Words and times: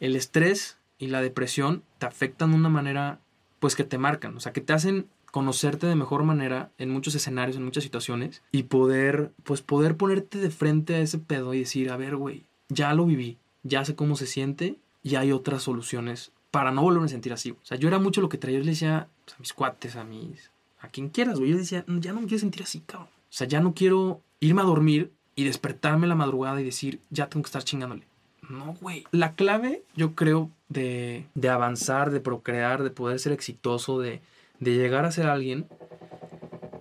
el 0.00 0.16
estrés 0.16 0.78
y 0.98 1.08
la 1.08 1.22
depresión 1.22 1.82
te 1.98 2.06
afectan 2.06 2.50
de 2.50 2.56
una 2.56 2.68
manera, 2.68 3.20
pues 3.58 3.76
que 3.76 3.84
te 3.84 3.98
marcan, 3.98 4.36
o 4.36 4.40
sea, 4.40 4.52
que 4.52 4.60
te 4.60 4.72
hacen 4.72 5.06
conocerte 5.30 5.86
de 5.86 5.94
mejor 5.94 6.22
manera 6.22 6.70
en 6.78 6.90
muchos 6.90 7.14
escenarios, 7.14 7.56
en 7.56 7.64
muchas 7.64 7.84
situaciones 7.84 8.42
y 8.50 8.64
poder, 8.64 9.32
pues 9.44 9.62
poder 9.62 9.96
ponerte 9.96 10.38
de 10.38 10.50
frente 10.50 10.94
a 10.94 11.00
ese 11.00 11.18
pedo 11.18 11.54
y 11.54 11.60
decir, 11.60 11.90
a 11.90 11.96
ver, 11.96 12.16
güey, 12.16 12.44
ya 12.68 12.94
lo 12.94 13.04
viví, 13.04 13.38
ya 13.62 13.84
sé 13.84 13.94
cómo 13.94 14.16
se 14.16 14.26
siente 14.26 14.76
y 15.02 15.16
hay 15.16 15.32
otras 15.32 15.62
soluciones 15.62 16.32
para 16.50 16.70
no 16.70 16.82
volverme 16.82 17.06
a 17.06 17.10
sentir 17.10 17.32
así. 17.32 17.50
O 17.50 17.58
sea, 17.62 17.76
yo 17.76 17.88
era 17.88 17.98
mucho 17.98 18.20
lo 18.20 18.28
que 18.28 18.38
traía, 18.38 18.58
yo 18.58 18.64
le 18.64 18.70
decía 18.70 19.08
pues, 19.24 19.36
a 19.36 19.40
mis 19.40 19.52
cuates, 19.52 19.96
a 19.96 20.04
mis, 20.04 20.50
a 20.80 20.88
quien 20.88 21.10
quieras, 21.10 21.38
güey, 21.38 21.50
yo 21.50 21.58
decía, 21.58 21.84
ya 21.86 22.12
no 22.12 22.20
me 22.20 22.26
quiero 22.26 22.40
sentir 22.40 22.62
así, 22.62 22.80
cabrón. 22.80 23.08
O 23.08 23.32
sea, 23.32 23.46
ya 23.46 23.60
no 23.60 23.74
quiero 23.74 24.22
irme 24.40 24.62
a 24.62 24.64
dormir 24.64 25.12
y 25.34 25.44
despertarme 25.44 26.06
la 26.06 26.14
madrugada 26.14 26.60
y 26.60 26.64
decir, 26.64 27.00
ya 27.10 27.28
tengo 27.28 27.44
que 27.44 27.48
estar 27.48 27.62
chingándole. 27.62 28.06
No, 28.48 28.74
güey. 28.80 29.04
La 29.10 29.34
clave, 29.34 29.82
yo 29.94 30.14
creo, 30.14 30.50
de, 30.68 31.26
de 31.34 31.48
avanzar, 31.48 32.10
de 32.10 32.20
procrear, 32.20 32.82
de 32.82 32.90
poder 32.90 33.18
ser 33.18 33.32
exitoso, 33.32 34.00
de, 34.00 34.20
de 34.60 34.74
llegar 34.74 35.04
a 35.04 35.12
ser 35.12 35.26
alguien, 35.26 35.66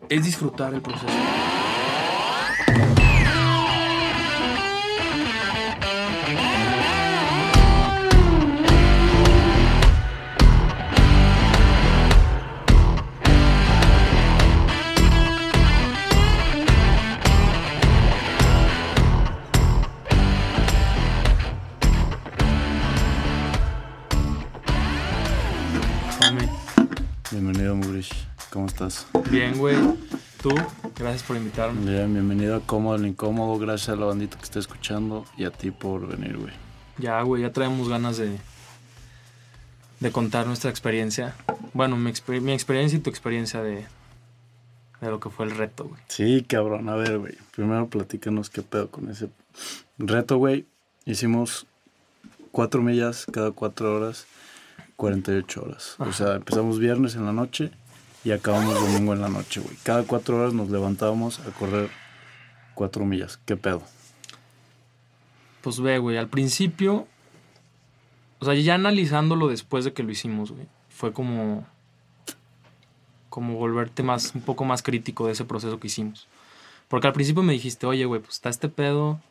es 0.09 0.23
disfrutar 0.23 0.73
el 0.73 0.81
proceso. 0.81 1.07
Bien, 29.37 29.55
güey. 29.59 29.77
Tú, 30.41 30.49
gracias 30.97 31.21
por 31.21 31.37
invitarme. 31.37 31.91
Bien, 31.91 32.11
bienvenido 32.11 32.55
a 32.55 32.59
Cómodo 32.61 32.95
el 32.95 33.05
Incómodo. 33.05 33.59
Gracias 33.59 33.89
a 33.89 33.95
la 33.95 34.07
bandita 34.07 34.35
que 34.35 34.43
está 34.43 34.57
escuchando 34.57 35.25
y 35.37 35.43
a 35.43 35.51
ti 35.51 35.69
por 35.69 36.07
venir, 36.07 36.37
güey. 36.39 36.53
Ya, 36.97 37.21
güey, 37.21 37.43
ya 37.43 37.51
traemos 37.51 37.87
ganas 37.87 38.17
de, 38.17 38.35
de 39.99 40.11
contar 40.11 40.47
nuestra 40.47 40.71
experiencia. 40.71 41.35
Bueno, 41.73 41.97
mi, 41.97 42.09
exper- 42.11 42.41
mi 42.41 42.51
experiencia 42.51 42.97
y 42.97 42.99
tu 42.99 43.11
experiencia 43.11 43.61
de, 43.61 43.85
de 45.01 45.07
lo 45.11 45.19
que 45.19 45.29
fue 45.29 45.45
el 45.45 45.51
reto, 45.55 45.83
güey. 45.83 46.01
Sí, 46.07 46.43
cabrón. 46.49 46.89
A 46.89 46.95
ver, 46.95 47.19
güey. 47.19 47.35
Primero 47.55 47.85
platícanos 47.89 48.49
qué 48.49 48.63
pedo 48.63 48.89
con 48.89 49.07
ese 49.11 49.29
reto, 49.99 50.37
güey. 50.37 50.65
Hicimos 51.05 51.67
cuatro 52.51 52.81
millas 52.81 53.27
cada 53.31 53.51
cuatro 53.51 53.97
horas, 53.97 54.25
48 54.95 55.61
horas. 55.61 55.95
O 55.99 56.11
sea, 56.11 56.33
empezamos 56.37 56.79
viernes 56.79 57.13
en 57.13 57.25
la 57.25 57.33
noche 57.33 57.69
y 58.27 58.33
acabamos 58.33 58.73
domingo 58.73 59.13
en 59.13 59.21
la 59.21 59.29
noche, 59.29 59.61
güey. 59.61 59.77
Cada 59.83 60.03
cuatro 60.03 60.37
horas 60.37 60.53
nos 60.53 60.69
levantábamos 60.69 61.39
a 61.39 61.51
correr 61.51 61.89
cuatro 62.75 63.05
millas. 63.05 63.39
¿Qué 63.45 63.55
pedo? 63.55 63.81
Pues 65.61 65.79
ve, 65.79 65.97
güey, 65.97 66.17
al 66.17 66.27
principio, 66.27 67.07
o 68.39 68.45
sea, 68.45 68.53
ya 68.53 68.75
analizándolo 68.75 69.47
después 69.47 69.85
de 69.85 69.93
que 69.93 70.03
lo 70.03 70.11
hicimos, 70.11 70.51
güey, 70.51 70.67
fue 70.89 71.13
como, 71.13 71.65
como 73.29 73.55
volverte 73.55 74.03
más, 74.03 74.35
un 74.35 74.41
poco 74.41 74.65
más 74.65 74.83
crítico 74.83 75.27
de 75.27 75.31
ese 75.31 75.45
proceso 75.45 75.79
que 75.79 75.87
hicimos. 75.87 76.27
Porque 76.89 77.07
al 77.07 77.13
principio 77.13 77.43
me 77.43 77.53
dijiste, 77.53 77.85
oye, 77.85 78.03
güey, 78.03 78.19
pues 78.19 78.33
está 78.33 78.49
este 78.49 78.67
pedo 78.67 79.21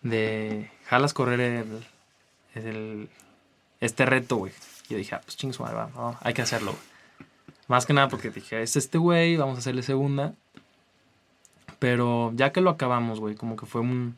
de 0.00 0.70
jalas 0.86 1.12
correr 1.12 1.66
el, 2.54 3.10
este 3.80 4.06
reto, 4.06 4.36
güey. 4.36 4.54
Y 4.88 4.92
yo 4.94 4.96
dije, 4.96 5.16
ah, 5.16 5.20
pues 5.22 5.36
chingue 5.36 5.52
su 5.52 5.62
madre, 5.62 5.76
va, 5.76 5.90
no, 5.94 6.16
hay 6.22 6.32
que 6.32 6.40
hacerlo, 6.40 6.72
güey. 6.72 6.91
Más 7.68 7.86
que 7.86 7.92
nada 7.92 8.08
porque 8.08 8.30
dije, 8.30 8.62
es 8.62 8.76
este 8.76 8.98
güey, 8.98 9.36
vamos 9.36 9.56
a 9.56 9.58
hacerle 9.60 9.82
segunda. 9.82 10.34
Pero 11.78 12.32
ya 12.34 12.52
que 12.52 12.60
lo 12.60 12.70
acabamos, 12.70 13.18
güey, 13.18 13.34
como 13.34 13.56
que 13.56 13.66
fue 13.66 13.80
un, 13.80 14.16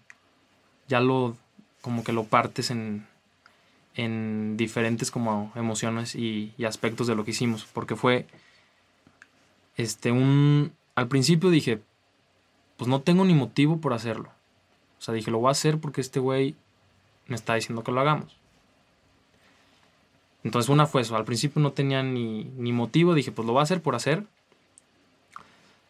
ya 0.88 1.00
lo 1.00 1.36
como 1.80 2.02
que 2.02 2.12
lo 2.12 2.24
partes 2.24 2.70
en, 2.70 3.06
en 3.94 4.56
diferentes 4.56 5.10
como 5.10 5.52
emociones 5.54 6.14
y, 6.14 6.52
aspectos 6.66 7.06
de 7.06 7.14
lo 7.14 7.24
que 7.24 7.32
hicimos 7.32 7.66
porque 7.72 7.94
fue 7.96 8.26
este 9.76 10.10
un 10.10 10.72
al 10.94 11.08
principio 11.08 11.50
dije 11.50 11.80
pues 12.76 12.88
no 12.88 13.02
tengo 13.02 13.24
ni 13.24 13.34
motivo 13.34 13.80
por 13.80 13.92
hacerlo 13.92 14.30
o 14.98 15.02
sea 15.02 15.14
dije 15.14 15.30
lo 15.30 15.38
voy 15.38 15.48
a 15.48 15.52
hacer 15.52 15.78
porque 15.78 16.00
este 16.00 16.20
güey 16.20 16.54
me 17.26 17.36
está 17.36 17.54
diciendo 17.54 17.84
que 17.84 17.92
lo 17.92 18.00
hagamos 18.00 18.36
entonces 20.44 20.68
una 20.68 20.86
fue 20.86 21.02
eso. 21.02 21.16
Al 21.16 21.24
principio 21.24 21.60
no 21.60 21.72
tenía 21.72 22.02
ni, 22.02 22.44
ni 22.56 22.72
motivo. 22.72 23.14
Dije 23.14 23.32
pues 23.32 23.46
lo 23.46 23.52
voy 23.54 23.60
a 23.60 23.64
hacer 23.64 23.80
por 23.82 23.94
hacer. 23.96 24.22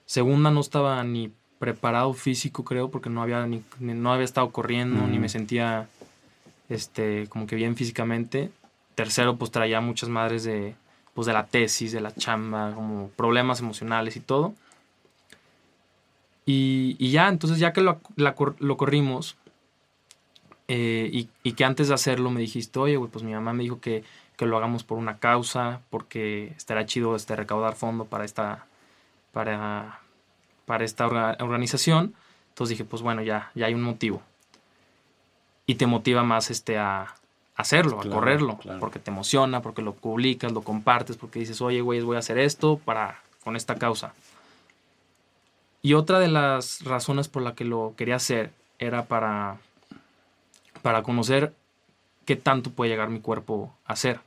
Segunda 0.06 0.50
no 0.50 0.60
estaba 0.60 1.02
ni 1.04 1.30
preparado 1.58 2.12
físico 2.14 2.64
creo 2.64 2.90
porque 2.90 3.10
no 3.10 3.22
había 3.22 3.46
ni, 3.46 3.62
ni- 3.78 3.94
no 3.94 4.12
había 4.12 4.24
estado 4.24 4.50
corriendo 4.50 5.06
ni 5.06 5.18
me 5.18 5.28
sentía 5.28 5.88
este 6.68 7.26
como 7.28 7.46
que 7.46 7.56
bien 7.56 7.74
físicamente. 7.76 8.50
Tercero 8.94 9.36
pues 9.36 9.50
traía 9.50 9.80
muchas 9.80 10.08
madres 10.08 10.44
de 10.44 10.74
pues 11.14 11.26
de 11.26 11.32
la 11.32 11.46
tesis 11.46 11.92
de 11.92 12.00
la 12.00 12.12
chamba 12.14 12.72
como 12.74 13.08
problemas 13.10 13.60
emocionales 13.60 14.16
y 14.16 14.20
todo. 14.20 14.54
Y, 16.46 16.96
y 16.98 17.10
ya 17.10 17.28
entonces 17.28 17.58
ya 17.58 17.72
que 17.72 17.80
lo, 17.80 18.00
la 18.16 18.34
lo 18.58 18.76
corrimos 18.76 19.36
eh, 20.68 21.08
y, 21.12 21.28
y 21.42 21.52
que 21.52 21.64
antes 21.64 21.88
de 21.88 21.94
hacerlo 21.94 22.30
me 22.30 22.40
dijiste 22.40 22.78
oye 22.78 22.96
güey 22.96 23.10
pues 23.10 23.24
mi 23.24 23.32
mamá 23.32 23.52
me 23.54 23.62
dijo 23.62 23.80
que, 23.80 24.04
que 24.36 24.46
lo 24.46 24.56
hagamos 24.56 24.82
por 24.84 24.98
una 24.98 25.18
causa 25.18 25.80
porque 25.90 26.52
estará 26.56 26.86
chido 26.86 27.14
este 27.16 27.36
recaudar 27.36 27.74
fondo 27.74 28.04
para 28.04 28.24
esta 28.24 28.66
para 29.32 30.00
para 30.66 30.84
esta 30.84 31.06
orga- 31.06 31.36
organización. 31.42 32.14
Entonces 32.50 32.78
dije, 32.78 32.84
pues 32.88 33.02
bueno, 33.02 33.22
ya, 33.22 33.50
ya 33.54 33.66
hay 33.66 33.74
un 33.74 33.82
motivo. 33.82 34.22
Y 35.66 35.74
te 35.76 35.86
motiva 35.86 36.22
más 36.22 36.50
este 36.50 36.78
a 36.78 37.14
hacerlo, 37.56 37.98
a 37.98 38.02
Claro, 38.02 38.14
correrlo, 38.16 38.58
claro. 38.58 38.80
porque 38.80 38.98
te 38.98 39.10
emociona, 39.10 39.60
porque 39.62 39.82
lo 39.82 39.94
publicas, 39.94 40.52
lo 40.52 40.62
compartes, 40.62 41.16
porque 41.16 41.38
dices, 41.40 41.60
oye, 41.60 41.80
güey, 41.80 42.00
voy 42.00 42.16
a 42.16 42.20
hacer 42.20 42.38
esto 42.38 42.78
para 42.84 43.20
con 43.44 43.56
esta 43.56 43.74
causa. 43.76 44.14
Y 45.82 45.94
otra 45.94 46.18
de 46.18 46.28
las 46.28 46.82
razones 46.84 47.28
por 47.28 47.42
la 47.42 47.54
que 47.54 47.64
lo 47.64 47.94
quería 47.96 48.16
hacer 48.16 48.50
era 48.78 49.04
para 49.04 49.56
para 50.82 51.02
conocer 51.02 51.52
qué 52.24 52.36
tanto 52.36 52.70
puede 52.70 52.90
llegar 52.90 53.10
mi 53.10 53.20
cuerpo 53.20 53.74
a 53.86 53.92
hacer. 53.94 54.20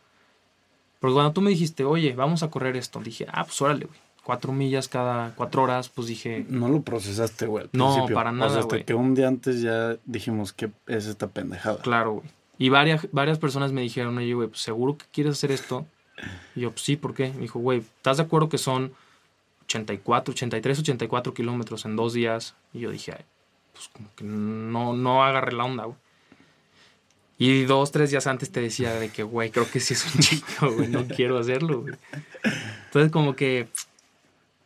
Porque 0.99 1.13
cuando 1.13 1.31
tú 1.33 1.41
me 1.41 1.49
dijiste, 1.51 1.83
oye, 1.83 2.13
vamos 2.13 2.43
a 2.43 2.49
correr 2.49 2.75
esto, 2.75 2.99
dije, 2.99 3.27
ah, 3.31 3.43
pues 3.43 3.61
órale, 3.61 3.85
güey. 3.85 3.99
Cuatro 4.23 4.51
millas 4.51 4.89
cada 4.89 5.33
cuatro 5.35 5.63
horas, 5.63 5.87
pues 5.87 6.07
dije, 6.07 6.45
No 6.49 6.67
lo 6.67 6.81
procesaste, 6.81 7.45
güey. 7.45 7.63
al 7.63 7.69
No, 7.71 7.93
principio. 7.93 8.15
para 8.15 8.31
O 8.31 8.33
nada, 8.33 8.49
sea, 8.49 8.59
hasta 8.59 8.75
güey. 8.75 8.83
que 8.83 8.93
un 8.93 9.15
día 9.15 9.27
antes 9.29 9.61
ya 9.61 9.95
dijimos 10.05 10.51
que 10.51 10.69
es 10.85 11.05
esta 11.05 11.27
pendejada. 11.27 11.77
claro, 11.81 12.13
güey. 12.15 12.27
Y 12.57 12.69
varias, 12.69 13.07
varias 13.11 13.37
personas 13.39 13.71
me 13.71 13.81
dijeron, 13.81 14.17
oye, 14.17 14.33
güey, 14.33 14.47
pues 14.49 14.61
seguro 14.61 14.97
que 14.97 15.05
quieres 15.13 15.33
hacer 15.33 15.51
esto. 15.51 15.85
Y 16.55 16.61
yo, 16.61 16.71
pues 16.71 16.81
sí, 16.81 16.97
¿por 16.97 17.13
qué? 17.13 17.31
Me 17.35 17.41
dijo, 17.41 17.59
güey, 17.59 17.79
¿estás 17.79 18.17
de 18.17 18.23
acuerdo 18.23 18.49
que 18.49 18.57
son 18.57 18.91
84, 19.65 20.31
83, 20.33 20.79
84 20.79 21.33
kilómetros 21.35 21.85
en 21.85 21.95
dos 21.95 22.13
días? 22.13 22.55
Y 22.73 22.79
yo 22.79 22.89
dije, 22.91 23.13
ay, 23.17 23.23
pues 23.73 23.87
como 23.89 24.09
que 24.15 24.23
no, 24.23 24.93
no 24.93 25.23
agarré 25.23 25.51
la 25.53 25.65
onda, 25.65 25.85
güey. 25.85 25.97
Y 27.37 27.65
dos, 27.65 27.91
tres 27.91 28.09
días 28.09 28.25
antes 28.25 28.51
te 28.51 28.61
decía 28.61 28.93
de 28.93 29.09
que, 29.09 29.23
güey, 29.23 29.51
creo 29.51 29.69
que 29.69 29.79
sí 29.79 29.93
es 29.93 30.05
un 30.13 30.21
chico, 30.21 30.71
güey, 30.71 30.87
no 30.87 31.07
quiero 31.07 31.37
hacerlo, 31.37 31.81
güey. 31.81 31.95
Entonces, 32.85 33.11
como 33.11 33.35
que 33.35 33.67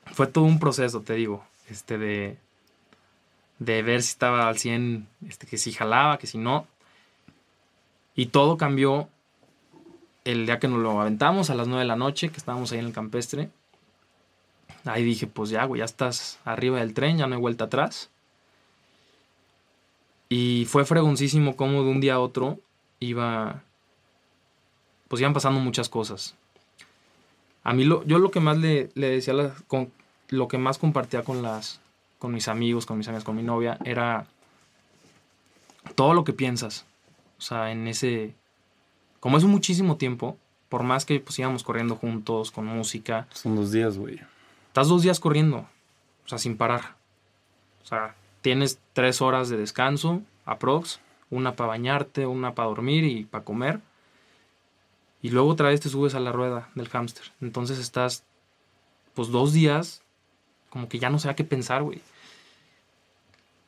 fue 0.06 0.28
todo 0.28 0.46
un 0.46 0.60
proceso, 0.60 1.02
te 1.02 1.14
digo, 1.14 1.44
este 1.70 1.98
de, 1.98 2.38
de 3.60 3.82
ver 3.84 4.02
si 4.02 4.10
estaba 4.10 4.48
al 4.48 4.58
100, 4.58 5.08
este, 5.28 5.48
que 5.48 5.58
si 5.58 5.74
jalaba, 5.74 6.18
que 6.18 6.28
si 6.28 6.38
no. 6.38 6.66
Y 8.16 8.28
todo 8.28 8.58
cambió 8.58 9.10
el 10.24 10.46
día 10.46 10.60
que 10.60 10.68
nos 10.68 10.80
lo 10.80 11.02
aventamos 11.02 11.50
a 11.50 11.56
las 11.56 11.68
9 11.68 11.82
de 11.82 11.88
la 11.88 11.96
noche, 11.96 12.30
que 12.30 12.38
estábamos 12.38 12.72
ahí 12.72 12.80
en 12.80 12.86
el 12.86 12.94
campestre. 12.94 13.50
Ahí 14.86 15.04
dije, 15.04 15.28
pues 15.28 15.50
ya, 15.50 15.66
güey, 15.66 15.80
ya 15.80 15.86
estás 15.86 16.40
arriba 16.46 16.80
del 16.80 16.94
tren, 16.94 17.18
ya 17.18 17.28
no 17.28 17.36
hay 17.36 17.42
vuelta 17.42 17.66
atrás. 17.66 18.10
Y 20.32 20.64
fue 20.64 20.86
fregoncísimo 20.86 21.58
como 21.58 21.84
de 21.84 21.90
un 21.90 22.00
día 22.00 22.14
a 22.14 22.20
otro 22.22 22.58
iba, 23.02 23.64
pues 25.10 25.20
iban 25.20 25.34
pasando 25.34 25.60
muchas 25.60 25.90
cosas. 25.90 26.36
A 27.66 27.74
mí 27.74 27.84
lo, 27.84 28.06
yo 28.06 28.18
lo 28.18 28.32
que 28.32 28.40
más 28.40 28.58
le, 28.58 28.92
le 28.96 29.10
decía, 29.10 29.34
con, 29.68 29.92
lo 30.30 30.48
que 30.48 30.58
más 30.58 30.78
compartía 30.78 31.26
con 31.26 31.42
las, 31.42 31.82
con 32.18 32.34
mis 32.34 32.48
amigos, 32.48 32.86
con 32.86 32.98
mis 32.98 33.10
amigas, 33.10 33.26
con 33.26 33.36
mi 33.36 33.44
novia, 33.44 33.78
era 33.84 34.26
todo 35.96 36.14
lo 36.14 36.24
que 36.24 36.32
piensas. 36.32 36.86
O 37.38 37.42
sea, 37.42 37.74
en 37.74 37.90
ese, 37.90 38.34
como 39.20 39.38
es 39.38 39.44
muchísimo 39.44 39.98
tiempo, 39.98 40.38
por 40.70 40.84
más 40.84 41.04
que 41.04 41.20
pues 41.20 41.38
íbamos 41.40 41.62
corriendo 41.64 41.98
juntos, 41.98 42.52
con 42.52 42.68
música, 42.68 43.28
Son 43.34 43.58
dos 43.58 43.74
días, 43.74 43.98
güey. 43.98 44.22
estás 44.68 44.88
dos 44.88 45.02
días 45.02 45.20
corriendo, 45.20 45.68
o 46.26 46.30
sea, 46.30 46.38
sin 46.38 46.56
parar. 46.56 46.96
O 47.84 47.86
sea, 47.86 48.16
tienes 48.42 48.80
tres 48.94 49.22
horas 49.22 49.50
de 49.50 49.58
descanso, 49.58 50.22
aprox, 50.46 51.00
una 51.30 51.56
para 51.56 51.70
bañarte, 51.70 52.26
una 52.26 52.54
para 52.54 52.68
dormir 52.70 53.06
y 53.06 53.24
para 53.26 53.44
comer. 53.44 53.80
Y 55.22 55.30
luego 55.30 55.50
otra 55.50 55.70
vez 55.70 55.80
te 55.80 55.90
subes 55.90 56.16
a 56.16 56.20
la 56.20 56.32
rueda 56.32 56.70
del 56.76 56.90
hámster. 56.90 57.32
Entonces 57.42 57.80
estás, 57.80 58.24
pues 59.14 59.30
dos 59.30 59.54
días, 59.54 60.02
como 60.70 60.90
que 60.90 61.00
ya 61.00 61.10
no 61.10 61.20
sé 61.20 61.30
a 61.30 61.36
qué 61.36 61.44
pensar, 61.44 61.84
güey. 61.84 62.02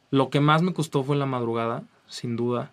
Lo 0.10 0.30
que 0.30 0.40
más 0.40 0.62
me 0.62 0.74
costó 0.74 1.04
fue 1.04 1.16
la 1.16 1.26
madrugada, 1.26 1.84
sin 2.08 2.36
duda. 2.36 2.72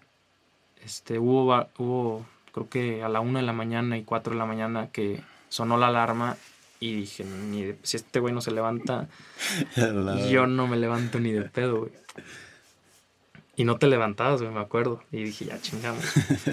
Este, 0.85 1.19
hubo, 1.19 1.67
hubo, 1.79 2.26
creo 2.52 2.69
que 2.69 3.02
a 3.02 3.08
la 3.08 3.20
una 3.20 3.41
de 3.41 3.47
la 3.47 3.52
mañana 3.52 3.99
y 3.99 4.02
cuatro 4.02 4.32
de 4.32 4.38
la 4.38 4.47
mañana 4.47 4.88
que 4.88 5.23
sonó 5.49 5.76
la 5.76 5.88
alarma 5.88 6.37
y 6.81 6.94
dije, 6.94 7.25
ni 7.25 7.75
si 7.82 7.99
este 7.99 8.21
güey 8.21 8.32
no 8.32 8.41
se 8.41 8.50
levanta, 8.50 9.06
yo 10.31 10.47
no 10.47 10.67
me 10.67 10.79
levanto 10.79 11.21
ni 11.21 11.31
de 11.31 11.43
pedo, 11.43 11.81
güey. 11.81 11.93
Y 13.55 13.65
no 13.65 13.77
te 13.77 13.87
levantabas, 13.87 14.41
güey, 14.41 14.55
me 14.55 14.61
acuerdo. 14.61 15.05
Y 15.12 15.25
dije, 15.25 15.44
ya 15.44 15.61
chingamos. 15.61 16.03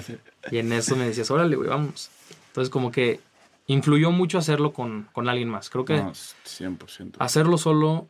y 0.51 0.57
en 0.57 0.73
eso 0.73 0.97
me 0.97 1.05
decías, 1.05 1.31
órale, 1.31 1.55
güey, 1.55 1.69
vamos. 1.69 2.09
Entonces, 2.47 2.69
como 2.69 2.91
que 2.91 3.21
influyó 3.67 4.11
mucho 4.11 4.37
hacerlo 4.37 4.73
con, 4.73 5.07
alguien 5.15 5.47
más. 5.47 5.69
Creo 5.69 5.85
que. 5.85 5.95
100%. 5.95 7.13
Hacerlo 7.19 7.57
solo, 7.57 8.09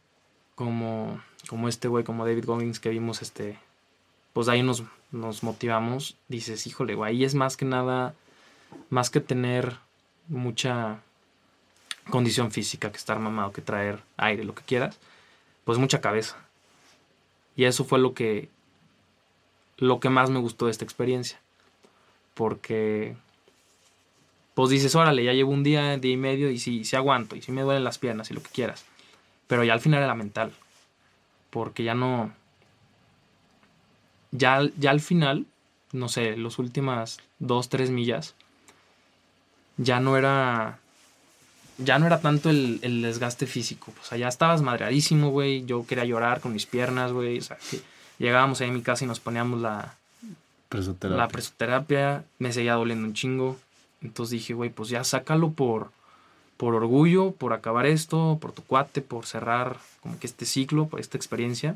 como, 0.56 1.22
como 1.48 1.68
este 1.68 1.88
güey, 1.88 2.04
como 2.04 2.26
David 2.26 2.46
Goggins, 2.46 2.80
que 2.80 2.90
vimos, 2.90 3.22
este. 3.22 3.60
Pues 4.34 4.48
ahí 4.48 4.64
nos, 4.64 4.84
nos 5.12 5.44
motivamos. 5.44 6.18
Dices, 6.28 6.66
híjole, 6.66 6.96
güey, 6.96 7.12
ahí 7.12 7.24
es 7.24 7.36
más 7.36 7.58
que 7.58 7.66
nada. 7.66 8.16
Más 8.90 9.12
que 9.12 9.22
tener 9.22 9.78
mucha 10.28 11.04
condición 12.10 12.52
física, 12.52 12.92
que 12.92 12.98
estar 12.98 13.20
mamado, 13.20 13.52
que 13.52 13.62
traer 13.62 14.00
aire, 14.18 14.44
lo 14.44 14.56
que 14.56 14.64
quieras. 14.64 14.98
Pues 15.66 15.78
mucha 15.78 16.02
cabeza. 16.02 16.38
Y 17.56 17.66
eso 17.66 17.84
fue 17.86 18.00
lo 18.00 18.14
que 18.14 18.50
lo 19.78 20.00
que 20.00 20.10
más 20.10 20.30
me 20.30 20.40
gustó 20.40 20.66
de 20.66 20.72
esta 20.72 20.86
experiencia. 20.86 21.40
Porque, 22.34 23.16
pues 24.54 24.70
dices, 24.70 24.96
órale, 24.96 25.24
ya 25.24 25.34
llevo 25.34 25.52
un 25.52 25.64
día, 25.64 25.98
día 25.98 26.12
y 26.12 26.18
medio 26.18 26.50
y 26.52 26.60
sí, 26.60 26.84
sí 26.84 26.96
aguanto 26.96 27.36
y 27.36 27.42
sí 27.42 27.52
me 27.52 27.62
duelen 27.62 27.84
las 27.84 27.98
piernas 27.98 28.30
y 28.32 28.34
lo 28.34 28.42
que 28.42 28.50
quieras. 28.50 28.86
Pero 29.48 29.64
ya 29.64 29.74
al 29.74 29.80
final 29.80 30.04
era 30.04 30.16
mental. 30.16 30.52
Porque 31.50 31.84
ya 31.84 31.96
no... 31.96 32.34
Ya, 34.32 34.62
ya 34.78 34.92
al 34.92 35.00
final, 35.00 35.46
no 35.94 36.10
sé, 36.10 36.36
las 36.36 36.60
últimas 36.60 37.20
dos, 37.40 37.70
tres 37.70 37.90
millas, 37.92 38.36
ya 39.78 40.00
no 40.00 40.18
era 40.18 40.80
ya 41.78 42.00
no 42.00 42.06
era 42.08 42.22
tanto 42.22 42.50
el, 42.50 43.02
desgaste 43.02 43.46
físico. 43.48 43.94
O 44.02 44.06
sea, 44.06 44.18
ya 44.18 44.28
estabas 44.28 44.62
madreadísimo, 44.62 45.30
güey. 45.30 45.66
Yo 45.66 45.86
quería 45.86 46.06
llorar 46.06 46.42
con 46.42 46.54
mis 46.54 46.66
piernas, 46.66 47.12
güey. 47.12 47.40
O 47.40 47.42
sea, 47.42 47.58
que 47.70 47.82
Llegábamos 48.20 48.62
ahí 48.62 48.70
a 48.70 48.74
mi 48.74 48.82
casa 48.82 49.06
y 49.06 49.08
nos 49.08 49.20
poníamos 49.20 49.62
la 49.62 49.96
presoterapia. 50.70 51.18
la 51.18 51.28
presoterapia. 51.28 52.24
Me 52.40 52.52
seguía 52.52 52.74
doliendo 52.74 53.08
un 53.08 53.14
chingo. 53.14 53.58
Entonces 54.02 54.32
dije, 54.32 54.54
güey, 54.54 54.70
pues 54.70 54.90
ya 54.90 55.04
sácalo 55.04 55.52
por, 55.52 55.92
por 56.58 56.74
orgullo, 56.76 57.32
por 57.32 57.54
acabar 57.54 57.86
esto, 57.86 58.38
por 58.42 58.52
tu 58.52 58.64
cuate, 58.64 59.02
por 59.02 59.26
cerrar 59.26 59.78
como 60.02 60.20
que 60.20 60.28
este 60.28 60.46
ciclo, 60.46 60.88
por 60.88 61.00
esta 61.00 61.18
experiencia. 61.18 61.76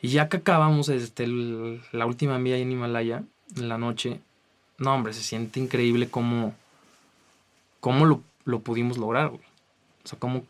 Y 0.00 0.08
ya 0.08 0.28
que 0.28 0.38
acabamos 0.38 0.88
este, 0.88 1.26
la 1.26 2.06
última 2.06 2.38
milla 2.38 2.56
en 2.56 2.72
Himalaya, 2.72 3.22
en 3.56 3.68
la 3.68 3.78
noche, 3.78 4.20
no, 4.78 4.94
hombre, 4.94 5.14
se 5.14 5.22
siente 5.22 5.58
increíble 5.58 6.08
cómo, 6.10 6.54
cómo 7.86 8.04
lo, 8.04 8.20
lo 8.46 8.62
pudimos 8.62 8.98
lograr, 8.98 9.28
güey. 9.28 9.44
O 10.04 10.08
sea, 10.08 10.18
cómo, 10.18 10.44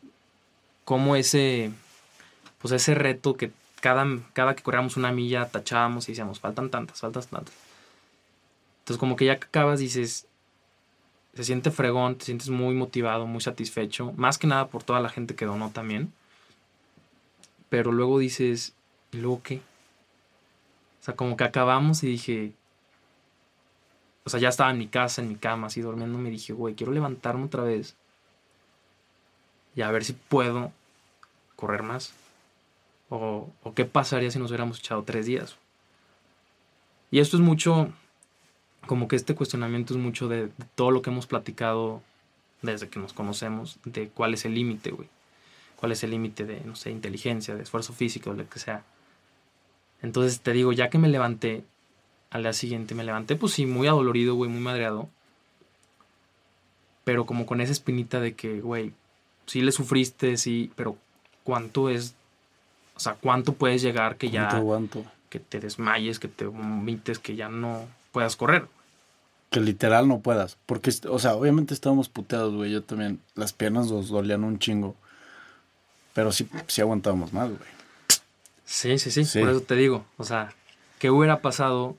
cómo 0.86 1.16
ese, 1.16 1.70
pues 2.56 2.72
ese 2.72 2.94
reto 2.94 3.36
que 3.36 3.52
cada, 3.82 4.06
cada 4.32 4.56
que 4.56 4.62
corríamos 4.62 4.96
una 4.96 5.12
milla 5.12 5.46
tachábamos 5.46 6.08
y 6.08 6.12
decíamos, 6.12 6.40
faltan 6.40 6.70
tantas, 6.70 7.00
faltan 7.00 7.24
tantas. 7.24 7.54
Entonces 8.78 8.98
como 8.98 9.16
que 9.16 9.26
ya 9.26 9.38
que 9.38 9.48
acabas 9.48 9.80
dices, 9.80 10.26
se 11.34 11.44
siente 11.44 11.70
fregón, 11.70 12.16
te 12.16 12.24
sientes 12.24 12.48
muy 12.48 12.74
motivado, 12.74 13.26
muy 13.26 13.42
satisfecho, 13.42 14.14
más 14.16 14.38
que 14.38 14.46
nada 14.46 14.68
por 14.68 14.82
toda 14.82 15.00
la 15.00 15.10
gente 15.10 15.34
que 15.34 15.44
donó 15.44 15.68
también. 15.68 16.14
Pero 17.68 17.92
luego 17.92 18.18
dices, 18.18 18.72
¿y 19.12 19.18
luego 19.18 19.42
qué? 19.42 19.56
O 21.02 21.04
sea, 21.04 21.16
como 21.16 21.36
que 21.36 21.44
acabamos 21.44 22.02
y 22.02 22.06
dije, 22.06 22.54
o 24.26 24.28
sea, 24.28 24.40
ya 24.40 24.48
estaba 24.48 24.72
en 24.72 24.78
mi 24.78 24.88
casa, 24.88 25.22
en 25.22 25.28
mi 25.28 25.36
cama, 25.36 25.68
así 25.68 25.80
durmiendo, 25.80 26.18
me 26.18 26.30
dije, 26.30 26.52
güey, 26.52 26.74
quiero 26.74 26.92
levantarme 26.92 27.44
otra 27.44 27.62
vez 27.62 27.94
y 29.76 29.82
a 29.82 29.90
ver 29.92 30.04
si 30.04 30.14
puedo 30.14 30.72
correr 31.54 31.84
más. 31.84 32.12
O, 33.08 33.48
qué 33.76 33.84
pasaría 33.84 34.32
si 34.32 34.40
nos 34.40 34.50
hubiéramos 34.50 34.80
echado 34.80 35.04
tres 35.04 35.26
días. 35.26 35.56
Y 37.12 37.20
esto 37.20 37.36
es 37.36 37.42
mucho, 37.42 37.92
como 38.88 39.06
que 39.06 39.14
este 39.14 39.36
cuestionamiento 39.36 39.94
es 39.94 40.00
mucho 40.00 40.26
de, 40.26 40.50
todo 40.74 40.90
lo 40.90 41.02
que 41.02 41.10
hemos 41.10 41.28
platicado 41.28 42.02
desde 42.62 42.88
que 42.88 42.98
nos 42.98 43.12
conocemos, 43.12 43.78
de 43.84 44.08
cuál 44.08 44.34
es 44.34 44.44
el 44.44 44.54
límite, 44.54 44.90
güey. 44.90 45.08
Cuál 45.76 45.92
es 45.92 46.02
el 46.02 46.10
límite 46.10 46.46
de, 46.46 46.62
no 46.64 46.74
sé, 46.74 46.90
inteligencia, 46.90 47.54
de 47.54 47.62
esfuerzo 47.62 47.92
físico, 47.92 48.32
lo 48.32 48.48
que 48.48 48.58
sea. 48.58 48.82
Entonces 50.02 50.40
te 50.40 50.52
digo, 50.52 50.72
ya 50.72 50.90
que 50.90 50.98
me 50.98 51.08
levanté, 51.08 51.62
al 52.30 52.42
día 52.42 52.52
siguiente 52.52 52.94
me 52.94 53.04
levanté, 53.04 53.36
pues 53.36 53.52
sí, 53.52 53.66
muy 53.66 53.86
adolorido, 53.86 54.34
güey, 54.34 54.50
muy 54.50 54.60
madreado. 54.60 55.08
Pero 57.04 57.26
como 57.26 57.46
con 57.46 57.60
esa 57.60 57.72
espinita 57.72 58.20
de 58.20 58.34
que, 58.34 58.60
güey, 58.60 58.92
sí 59.46 59.62
le 59.62 59.72
sufriste, 59.72 60.36
sí, 60.36 60.72
pero 60.76 60.96
¿cuánto 61.44 61.88
es 61.88 62.16
o 62.96 63.00
sea, 63.00 63.14
¿cuánto 63.14 63.52
puedes 63.52 63.82
llegar 63.82 64.16
que 64.16 64.30
ya... 64.30 64.62
Que 65.28 65.40
te 65.40 65.60
desmayes, 65.60 66.18
que 66.18 66.28
te 66.28 66.46
vomites, 66.46 67.18
que 67.18 67.36
ya 67.36 67.48
no 67.48 67.86
puedas 68.12 68.36
correr. 68.36 68.68
Que 69.50 69.60
literal 69.60 70.08
no 70.08 70.20
puedas. 70.20 70.56
Porque, 70.66 70.90
o 71.08 71.18
sea, 71.18 71.34
obviamente 71.34 71.74
estábamos 71.74 72.08
puteados, 72.08 72.54
güey. 72.54 72.70
Yo 72.70 72.82
también. 72.82 73.20
Las 73.34 73.52
piernas 73.52 73.90
nos 73.90 74.08
dolían 74.08 74.44
un 74.44 74.58
chingo. 74.58 74.94
Pero 76.14 76.32
sí, 76.32 76.48
sí 76.68 76.80
aguantábamos 76.80 77.32
más, 77.32 77.48
güey. 77.48 77.70
Sí, 78.64 78.98
sí, 78.98 79.10
sí, 79.24 79.40
Por 79.40 79.50
eso 79.50 79.60
te 79.60 79.74
digo. 79.74 80.06
O 80.16 80.24
sea, 80.24 80.54
¿qué 80.98 81.10
hubiera 81.10 81.42
pasado 81.42 81.96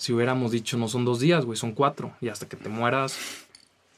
si 0.00 0.14
hubiéramos 0.14 0.50
dicho 0.50 0.78
no 0.78 0.88
son 0.88 1.04
dos 1.04 1.20
días, 1.20 1.44
güey, 1.44 1.58
son 1.58 1.72
cuatro? 1.72 2.16
Y 2.22 2.28
hasta 2.28 2.48
que 2.48 2.56
te 2.56 2.70
mueras, 2.70 3.18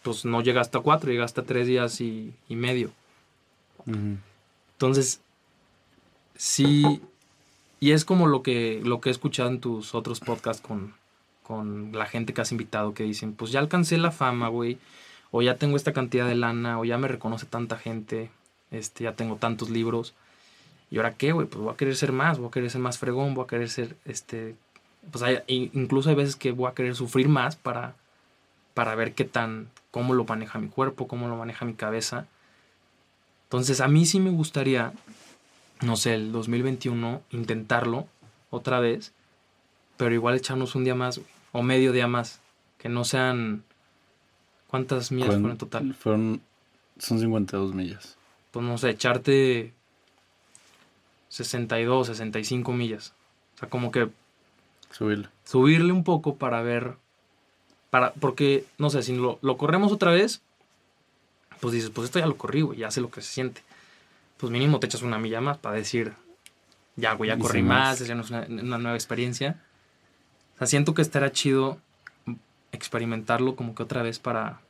pues 0.02 0.24
no 0.24 0.40
llegaste 0.40 0.76
a 0.76 0.80
cuatro, 0.80 1.12
llegaste 1.12 1.42
a 1.42 1.44
tres 1.44 1.68
días 1.68 2.00
y 2.00 2.34
medio. 2.48 2.90
Entonces, 4.72 5.20
sí, 6.34 7.00
y 7.78 7.92
es 7.92 8.04
como 8.04 8.26
lo 8.26 8.42
que, 8.42 8.80
lo 8.82 9.00
que 9.00 9.10
he 9.10 9.12
escuchado 9.12 9.48
en 9.48 9.60
tus 9.60 9.94
otros 9.94 10.18
podcasts 10.18 10.60
con, 10.60 10.92
con 11.44 11.92
la 11.92 12.06
gente 12.06 12.34
que 12.34 12.40
has 12.40 12.50
invitado, 12.50 12.94
que 12.94 13.04
dicen, 13.04 13.34
pues 13.34 13.52
ya 13.52 13.60
alcancé 13.60 13.96
la 13.96 14.10
fama, 14.10 14.48
güey, 14.48 14.78
o 15.30 15.40
ya 15.40 15.54
tengo 15.54 15.76
esta 15.76 15.92
cantidad 15.92 16.26
de 16.26 16.34
lana, 16.34 16.80
o 16.80 16.84
ya 16.84 16.98
me 16.98 17.06
reconoce 17.06 17.46
tanta 17.46 17.78
gente, 17.78 18.32
este, 18.72 19.04
ya 19.04 19.14
tengo 19.14 19.36
tantos 19.36 19.70
libros, 19.70 20.14
¿y 20.90 20.96
ahora 20.96 21.14
qué, 21.14 21.30
güey? 21.30 21.46
Pues 21.46 21.62
voy 21.62 21.72
a 21.72 21.76
querer 21.76 21.94
ser 21.94 22.10
más, 22.10 22.40
voy 22.40 22.48
a 22.48 22.50
querer 22.50 22.72
ser 22.72 22.80
más 22.80 22.98
fregón, 22.98 23.34
voy 23.34 23.44
a 23.44 23.46
querer 23.46 23.70
ser, 23.70 23.96
este, 24.04 24.56
pues 25.10 25.22
hay, 25.22 25.40
incluso 25.48 26.08
hay 26.08 26.14
veces 26.14 26.36
que 26.36 26.52
voy 26.52 26.70
a 26.70 26.74
querer 26.74 26.94
sufrir 26.94 27.28
más 27.28 27.56
para, 27.56 27.94
para 28.74 28.94
ver 28.94 29.14
qué 29.14 29.24
tan, 29.24 29.68
cómo 29.90 30.14
lo 30.14 30.24
maneja 30.24 30.58
mi 30.58 30.68
cuerpo, 30.68 31.08
cómo 31.08 31.28
lo 31.28 31.36
maneja 31.36 31.64
mi 31.64 31.74
cabeza, 31.74 32.26
entonces 33.52 33.82
a 33.82 33.88
mí 33.88 34.06
sí 34.06 34.18
me 34.18 34.30
gustaría, 34.30 34.94
no 35.82 35.96
sé, 35.96 36.14
el 36.14 36.32
2021 36.32 37.20
intentarlo 37.32 38.08
otra 38.48 38.80
vez, 38.80 39.12
pero 39.98 40.14
igual 40.14 40.36
echarnos 40.36 40.74
un 40.74 40.84
día 40.84 40.94
más, 40.94 41.20
o 41.52 41.62
medio 41.62 41.92
día 41.92 42.06
más, 42.06 42.40
que 42.78 42.88
no 42.88 43.04
sean... 43.04 43.62
¿Cuántas 44.68 45.12
millas 45.12 45.28
fueron 45.28 45.50
en 45.50 45.58
total? 45.58 45.92
Fueron, 45.92 46.40
son 46.96 47.20
52 47.20 47.74
millas. 47.74 48.16
Pues 48.52 48.64
no 48.64 48.78
sé, 48.78 48.88
echarte 48.88 49.74
62, 51.28 52.06
65 52.06 52.72
millas. 52.72 53.12
O 53.56 53.58
sea, 53.58 53.68
como 53.68 53.90
que... 53.90 54.08
Subirle. 54.92 55.28
Subirle 55.44 55.92
un 55.92 56.04
poco 56.04 56.36
para 56.36 56.62
ver... 56.62 56.96
Para, 57.90 58.12
porque, 58.14 58.64
no 58.78 58.88
sé, 58.88 59.02
si 59.02 59.14
lo, 59.14 59.38
lo 59.42 59.58
corremos 59.58 59.92
otra 59.92 60.12
vez, 60.12 60.40
pues 61.60 61.74
dices, 61.74 61.90
pues 61.90 62.06
esto 62.06 62.18
ya 62.18 62.26
lo 62.26 62.36
corrí, 62.36 62.62
güey, 62.62 62.78
ya 62.78 62.90
sé 62.90 63.00
lo 63.00 63.10
que 63.10 63.20
se 63.20 63.32
siente. 63.32 63.62
Pues 64.38 64.50
mínimo 64.50 64.80
te 64.80 64.86
echas 64.86 65.02
una 65.02 65.18
milla 65.18 65.40
más 65.40 65.58
para 65.58 65.76
decir, 65.76 66.14
ya, 66.96 67.12
güey, 67.14 67.28
ya 67.28 67.38
corrí 67.38 67.62
más, 67.62 68.00
ya 68.06 68.14
no 68.14 68.22
es 68.22 68.30
una, 68.30 68.46
nueva 68.48 68.94
experiencia. 68.94 69.60
O 70.54 70.58
sea, 70.58 70.66
siento 70.66 70.94
que 70.94 71.02
estará 71.02 71.30
chido 71.32 71.78
experimentarlo 72.72 73.56
como 73.56 73.74
que 73.74 73.82
otra 73.82 74.02
vez 74.02 74.18
para, 74.18 74.60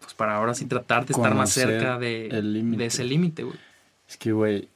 pues 0.00 0.14
para 0.14 0.36
ahora 0.36 0.54
sí 0.54 0.66
tratar 0.66 1.06
de 1.06 1.12
estar 1.12 1.34
más 1.34 1.50
cerca 1.52 1.98
de, 1.98 2.28
de 2.28 2.86
ese 2.86 3.04
límite, 3.04 3.44
güey. 3.44 3.58
Es 4.08 4.16
que, 4.16 4.32
güey, 4.32 4.68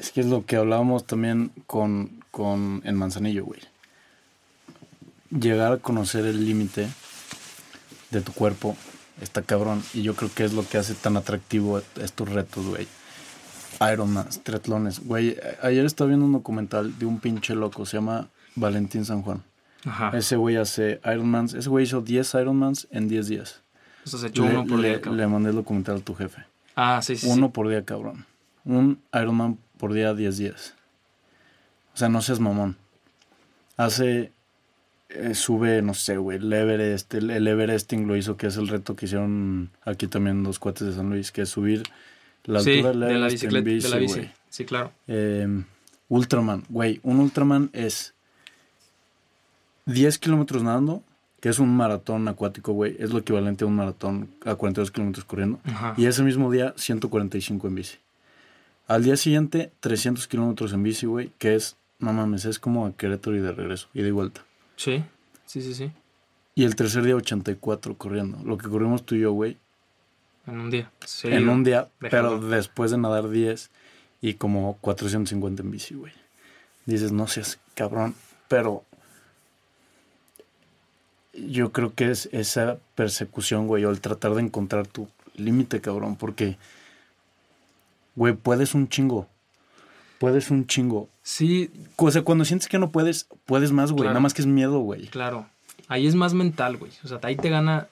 es 0.00 0.12
que 0.12 0.20
es 0.20 0.26
lo 0.26 0.46
que 0.46 0.56
hablábamos 0.56 1.06
también 1.06 1.52
con, 1.66 2.24
con 2.30 2.80
en 2.84 2.96
Manzanillo, 2.96 3.44
güey. 3.44 3.60
Llegar 5.30 5.72
a 5.72 5.76
conocer 5.76 6.24
el 6.24 6.46
límite 6.46 6.88
de 8.10 8.20
tu 8.22 8.32
cuerpo 8.32 8.76
está 9.20 9.42
cabrón. 9.42 9.82
Y 9.92 10.02
yo 10.02 10.16
creo 10.16 10.30
que 10.34 10.44
es 10.44 10.54
lo 10.54 10.66
que 10.66 10.78
hace 10.78 10.94
tan 10.94 11.18
atractivo 11.18 11.82
estos 12.00 12.28
retos, 12.30 12.66
güey. 12.66 12.88
Ironman, 13.92 14.26
triatlones. 14.42 15.00
Güey, 15.00 15.36
ayer 15.62 15.84
estaba 15.84 16.08
viendo 16.08 16.24
un 16.24 16.32
documental 16.32 16.98
de 16.98 17.04
un 17.04 17.20
pinche 17.20 17.54
loco, 17.54 17.84
se 17.84 17.98
llama 17.98 18.28
Valentín 18.56 19.04
San 19.04 19.20
Juan. 19.22 19.42
Ajá. 19.84 20.16
Ese 20.16 20.36
güey 20.36 20.56
hace 20.56 21.00
Ironmans, 21.04 21.52
ese 21.52 21.68
güey 21.68 21.84
hizo 21.84 22.00
10 22.00 22.34
Ironmans 22.34 22.88
en 22.90 23.08
10 23.08 23.28
días. 23.28 23.60
Eso 24.04 24.16
se 24.16 24.28
echó 24.28 24.44
uno 24.44 24.66
por 24.66 24.80
día, 24.80 25.00
cabrón. 25.00 25.16
Le 25.18 25.26
mandé 25.26 25.50
el 25.50 25.56
documental 25.56 25.96
a 25.98 26.00
tu 26.00 26.14
jefe. 26.14 26.42
Ah, 26.74 27.00
sí, 27.02 27.16
sí. 27.16 27.26
Uno 27.28 27.50
por 27.50 27.68
día, 27.68 27.84
cabrón. 27.84 28.24
Un 28.64 28.98
Ironman 29.12 29.58
por 29.80 29.94
día, 29.94 30.12
10 30.14 30.36
días. 30.36 30.74
O 31.94 31.96
sea, 31.96 32.08
no 32.08 32.20
seas 32.20 32.38
mamón. 32.38 32.76
Hace 33.76 34.30
eh, 35.08 35.34
sube, 35.34 35.80
no 35.82 35.94
sé, 35.94 36.18
güey, 36.18 36.38
el 36.38 36.52
Everest, 36.52 37.14
el, 37.14 37.48
Everesting 37.48 38.06
lo 38.06 38.14
hizo, 38.14 38.36
que 38.36 38.46
es 38.46 38.56
el 38.56 38.68
reto 38.68 38.94
que 38.94 39.06
hicieron 39.06 39.70
aquí 39.84 40.06
también 40.06 40.44
dos 40.44 40.58
cuates 40.58 40.86
de 40.86 40.92
San 40.92 41.08
Luis, 41.08 41.32
que 41.32 41.42
es 41.42 41.48
subir 41.48 41.82
la 42.44 42.60
altura 42.60 42.90
del 42.90 43.02
Everest 43.02 43.42
de 43.42 43.50
la 43.50 43.60
bici, 43.60 43.88
de 43.88 43.94
la 43.94 43.96
bici. 43.96 44.30
Sí, 44.50 44.64
claro. 44.66 44.92
Em, 45.08 45.64
Ultraman, 46.08 46.64
güey, 46.68 47.00
un 47.02 47.18
Ultraman 47.18 47.70
es 47.72 48.14
10 49.86 50.18
kilómetros 50.18 50.62
nadando, 50.62 51.02
que 51.40 51.48
es 51.48 51.58
un 51.58 51.74
maratón 51.74 52.28
acuático, 52.28 52.72
güey, 52.72 52.96
es 52.98 53.10
lo 53.10 53.18
equivalente 53.20 53.64
a 53.64 53.66
un 53.66 53.76
maratón 53.76 54.28
a 54.44 54.54
42 54.54 54.90
kilómetros 54.90 55.24
corriendo. 55.24 55.58
Y 55.96 56.04
ese 56.04 56.22
mismo 56.22 56.50
día, 56.52 56.74
145 56.76 57.66
en 57.66 57.74
bici. 57.74 57.98
Al 58.90 59.04
día 59.04 59.16
siguiente, 59.16 59.70
300 59.78 60.26
kilómetros 60.26 60.72
en 60.72 60.82
bici, 60.82 61.06
güey, 61.06 61.30
que 61.38 61.54
es, 61.54 61.76
no 62.00 62.12
mames, 62.12 62.44
es 62.44 62.58
como 62.58 62.86
a 62.86 62.92
Querétaro 62.96 63.36
y 63.36 63.38
de 63.38 63.52
regreso, 63.52 63.86
y 63.94 64.02
de 64.02 64.10
vuelta. 64.10 64.44
Sí, 64.74 65.04
sí, 65.46 65.62
sí, 65.62 65.74
sí. 65.74 65.92
Y 66.56 66.64
el 66.64 66.74
tercer 66.74 67.04
día 67.04 67.14
84 67.14 67.96
corriendo. 67.96 68.38
Lo 68.44 68.58
que 68.58 68.68
corrimos 68.68 69.06
tú 69.06 69.14
y 69.14 69.20
yo, 69.20 69.30
güey. 69.30 69.58
En 70.44 70.58
un 70.58 70.70
día. 70.70 70.90
en 71.22 71.48
un 71.48 71.62
día, 71.62 71.88
pero 72.00 72.40
después 72.40 72.90
de 72.90 72.98
nadar 72.98 73.28
10 73.28 73.70
y 74.22 74.34
como 74.34 74.76
450 74.80 75.62
en 75.62 75.70
bici, 75.70 75.94
güey. 75.94 76.12
Dices, 76.84 77.12
no 77.12 77.28
seas 77.28 77.60
cabrón, 77.76 78.16
pero 78.48 78.84
yo 81.32 81.70
creo 81.70 81.94
que 81.94 82.10
es 82.10 82.28
esa 82.32 82.78
persecución, 82.96 83.68
güey, 83.68 83.84
o 83.84 83.90
el 83.90 84.00
tratar 84.00 84.34
de 84.34 84.42
encontrar 84.42 84.88
tu 84.88 85.06
límite, 85.36 85.80
cabrón, 85.80 86.16
porque, 86.16 86.58
güey, 88.14 88.34
puedes 88.34 88.74
un 88.74 88.88
chingo. 88.88 89.26
Puedes 90.18 90.50
un 90.50 90.66
chingo. 90.66 91.08
Sí. 91.22 91.70
O 91.96 92.10
sea, 92.10 92.22
cuando 92.22 92.44
sientes 92.44 92.68
que 92.68 92.78
no 92.78 92.90
puedes, 92.90 93.26
puedes 93.46 93.72
más, 93.72 93.92
güey. 93.92 94.08
Nada 94.08 94.20
más 94.20 94.34
que 94.34 94.42
es 94.42 94.46
miedo, 94.46 94.80
güey. 94.80 95.06
Claro. 95.06 95.46
Ahí 95.88 96.06
es 96.06 96.14
más 96.14 96.34
mental, 96.34 96.76
güey. 96.76 96.92
O 97.04 97.08
sea, 97.08 97.18
ahí 97.22 97.36
te 97.36 97.48
gana. 97.48 97.88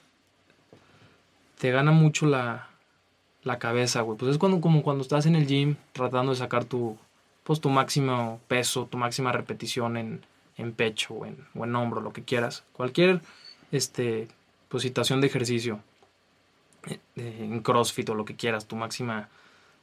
Te 1.57 1.71
gana 1.71 1.91
mucho 1.91 2.25
la, 2.25 2.69
la 3.43 3.59
cabeza, 3.59 4.01
güey. 4.01 4.17
Pues 4.17 4.31
es 4.31 4.37
cuando, 4.37 4.61
como 4.61 4.83
cuando 4.83 5.01
estás 5.01 5.25
en 5.25 5.35
el 5.35 5.47
gym 5.47 5.75
tratando 5.91 6.31
de 6.31 6.37
sacar 6.37 6.65
tu. 6.65 6.97
Pues 7.43 7.59
tu 7.59 7.69
máximo 7.69 8.39
peso, 8.47 8.85
tu 8.85 8.97
máxima 8.99 9.31
repetición 9.31 9.97
en, 9.97 10.21
en 10.55 10.71
pecho 10.71 11.15
o 11.15 11.25
en, 11.25 11.35
o 11.55 11.65
en 11.65 11.75
hombro, 11.75 11.99
lo 11.99 12.13
que 12.13 12.23
quieras. 12.23 12.63
Cualquier 12.73 13.21
este, 13.71 14.27
pues, 14.67 14.83
situación 14.83 15.19
de 15.19 15.27
ejercicio. 15.27 15.79
Eh, 16.85 16.99
en 17.15 17.59
CrossFit 17.61 18.09
o 18.09 18.15
lo 18.15 18.23
que 18.23 18.35
quieras, 18.35 18.65
tu 18.65 18.75
máxima 18.75 19.29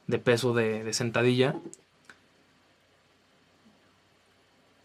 de 0.07 0.19
peso 0.19 0.53
de, 0.53 0.83
de 0.83 0.93
sentadilla 0.93 1.55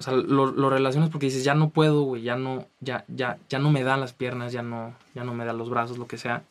O 0.03 0.05
sea, 0.05 0.15
lo, 0.15 0.69
relacionas 0.69 1.11
porque 1.11 1.27
dices, 1.27 1.45
ya 1.45 1.55
no 1.55 1.71
puedo, 1.71 2.03
güey, 2.03 2.23
ya 2.23 2.35
no, 2.35 2.67
ya, 2.81 3.05
ya, 3.07 3.39
ya 3.49 3.61
no 3.61 3.71
me 3.71 3.85
dan 3.85 4.01
las 4.01 4.13
piernas, 4.13 4.53
ya 4.53 4.61
no, 4.61 4.97
ya 5.15 5.23
no 5.23 5.33
me 5.33 5.45
dan 5.45 5.59
los 5.59 5.71
brazos, 5.71 5.97
lo 5.97 6.09
que 6.09 6.19
sea. 6.19 6.43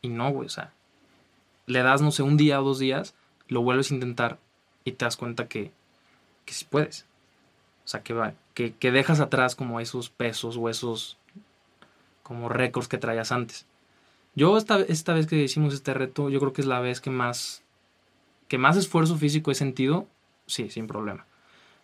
Y 0.00 0.10
no, 0.10 0.30
güey, 0.30 0.46
o 0.46 0.48
sea, 0.48 0.72
le 1.66 1.82
das, 1.82 2.02
no 2.02 2.12
sé, 2.12 2.22
un 2.22 2.36
día 2.36 2.60
o 2.60 2.64
dos 2.64 2.78
días, 2.78 3.16
lo 3.48 3.62
vuelves 3.62 3.90
a 3.90 3.94
intentar 3.94 4.38
y 4.84 4.92
te 4.92 5.06
das 5.06 5.16
cuenta 5.16 5.48
que, 5.48 5.72
que 6.44 6.54
sí 6.54 6.64
puedes. 6.70 7.04
O 7.84 7.88
sea, 7.88 8.04
que, 8.04 8.14
va, 8.14 8.34
que, 8.54 8.74
que 8.74 8.92
dejas 8.92 9.18
atrás 9.18 9.56
como 9.56 9.80
esos 9.80 10.08
pesos 10.08 10.56
o 10.56 10.68
esos 10.68 11.16
como 12.22 12.48
récords 12.48 12.86
que 12.86 12.98
traías 12.98 13.32
antes. 13.32 13.66
Yo 14.36 14.56
esta, 14.56 14.78
esta 14.82 15.14
vez 15.14 15.26
que 15.26 15.42
hicimos 15.42 15.74
este 15.74 15.94
reto, 15.94 16.30
yo 16.30 16.38
creo 16.38 16.52
que 16.52 16.60
es 16.60 16.68
la 16.68 16.78
vez 16.78 17.00
que 17.00 17.10
más, 17.10 17.64
que 18.50 18.58
más 18.58 18.76
esfuerzo 18.76 19.16
físico 19.16 19.52
he 19.52 19.54
sentido, 19.54 20.08
sí, 20.46 20.70
sin 20.70 20.88
problema. 20.88 21.24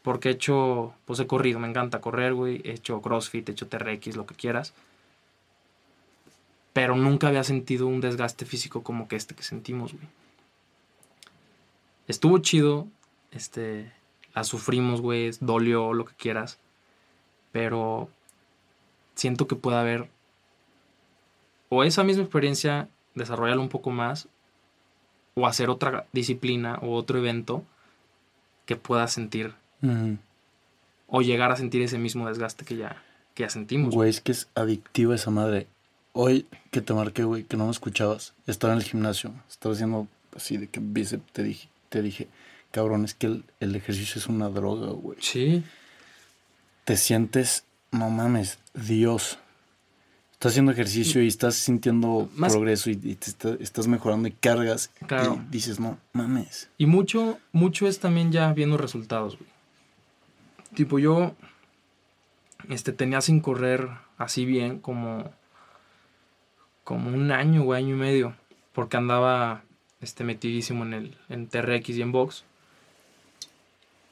Porque 0.03 0.31
he 0.31 0.33
hecho, 0.33 0.95
pues 1.05 1.21
he 1.21 1.27
corrido, 1.29 1.61
me 1.61 1.69
encanta 1.69 2.01
correr, 2.01 2.35
güey. 2.35 2.61
He 2.65 2.73
hecho 2.73 3.01
CrossFit, 3.01 3.49
he 3.49 3.53
hecho 3.53 3.69
TRX, 3.69 4.17
lo 4.17 4.27
que 4.27 4.35
quieras. 4.35 4.75
Pero 6.73 6.97
nunca 6.97 7.29
había 7.29 7.45
sentido 7.45 7.87
un 7.87 8.01
desgaste 8.01 8.45
físico 8.47 8.83
como 8.83 9.07
que 9.07 9.15
este 9.15 9.37
que 9.37 9.45
sentimos, 9.45 9.93
güey. 9.93 10.09
Estuvo 12.09 12.39
chido, 12.39 12.89
este, 13.31 13.93
la 14.35 14.43
sufrimos, 14.43 15.01
güey, 15.01 15.31
dolió, 15.39 15.93
lo 15.93 16.05
que 16.05 16.17
quieras. 16.17 16.59
Pero 17.53 18.11
siento 19.15 19.47
que 19.47 19.55
puede 19.55 19.77
haber 19.77 20.09
o 21.69 21.85
esa 21.85 22.03
misma 22.03 22.25
experiencia, 22.25 22.89
desarrollarla 23.15 23.63
un 23.63 23.69
poco 23.69 23.91
más, 23.91 24.29
o 25.37 25.47
hacer 25.47 25.69
otra 25.69 26.07
disciplina 26.13 26.79
o 26.83 26.95
otro 26.95 27.19
evento 27.19 27.63
que 28.65 28.77
pueda 28.77 29.07
sentir 29.07 29.55
o 31.07 31.23
llegar 31.23 31.53
a 31.53 31.57
sentir 31.57 31.83
ese 31.83 31.99
mismo 31.99 32.27
desgaste 32.27 32.65
que 32.65 32.77
ya, 32.77 33.03
que 33.35 33.45
ya 33.45 33.51
sentimos. 33.51 33.95
Güey, 33.95 34.11
es 34.11 34.21
que 34.21 34.33
es 34.33 34.49
adictiva 34.55 35.15
esa 35.15 35.31
madre. 35.31 35.69
Hoy 36.13 36.47
que 36.71 36.81
te 36.81 36.95
marqué, 36.95 37.23
güey, 37.23 37.45
que 37.45 37.57
no 37.57 37.67
me 37.67 37.71
escuchabas, 37.71 38.33
estaba 38.47 38.73
en 38.73 38.81
el 38.81 38.85
gimnasio, 38.85 39.33
estaba 39.49 39.75
haciendo 39.75 40.09
así 40.35 40.57
de 40.57 40.69
que 40.69 40.81
bíceps, 40.83 41.33
te 41.33 41.43
dije, 41.43 41.69
te 41.91 42.01
dije, 42.01 42.29
cabrón, 42.71 43.05
es 43.05 43.15
que 43.15 43.43
el, 43.61 43.77
ejercicio 43.77 44.19
es 44.19 44.27
una 44.27 44.49
droga, 44.49 44.89
güey. 44.89 45.19
Sí. 45.21 45.63
Te 46.85 46.97
sientes, 46.97 47.65
no 47.93 48.09
mames, 48.09 48.59
Dios. 48.73 49.39
Estás 50.37 50.53
haciendo 50.53 50.73
ejercicio 50.73 51.23
y 51.23 51.29
estás 51.29 51.55
sintiendo 51.55 52.29
progreso 52.39 52.91
y, 52.91 52.97
te 52.97 53.63
estás 53.63 53.89
mejorando 53.89 54.29
y 54.29 54.33
cargas 54.33 54.91
claro. 55.07 55.43
y 55.49 55.51
dices, 55.51 55.81
no 55.81 55.99
mames. 56.13 56.69
Y 56.77 56.85
mucho, 56.85 57.39
mucho 57.53 57.89
es 57.89 58.01
también 58.01 58.33
ya 58.33 58.53
viendo 58.53 58.77
resultados, 58.77 59.39
güey. 59.39 59.49
Tipo, 60.75 60.99
yo 60.99 61.35
este, 62.69 62.93
tenía 62.93 63.23
sin 63.23 63.41
correr 63.41 63.89
así 64.19 64.45
bien 64.45 64.79
como, 64.79 65.33
como 66.85 67.09
un 67.09 67.33
año 67.33 67.63
o 67.63 67.73
año 67.73 67.95
y 67.95 67.99
medio. 67.99 68.37
Porque 68.75 68.99
andaba 68.99 69.65
este, 70.03 70.23
metidísimo 70.23 70.85
en 70.85 70.93
el 70.93 71.17
en 71.31 71.49
TRX 71.49 71.89
y 71.89 72.03
en 72.03 72.13
box. 72.13 72.45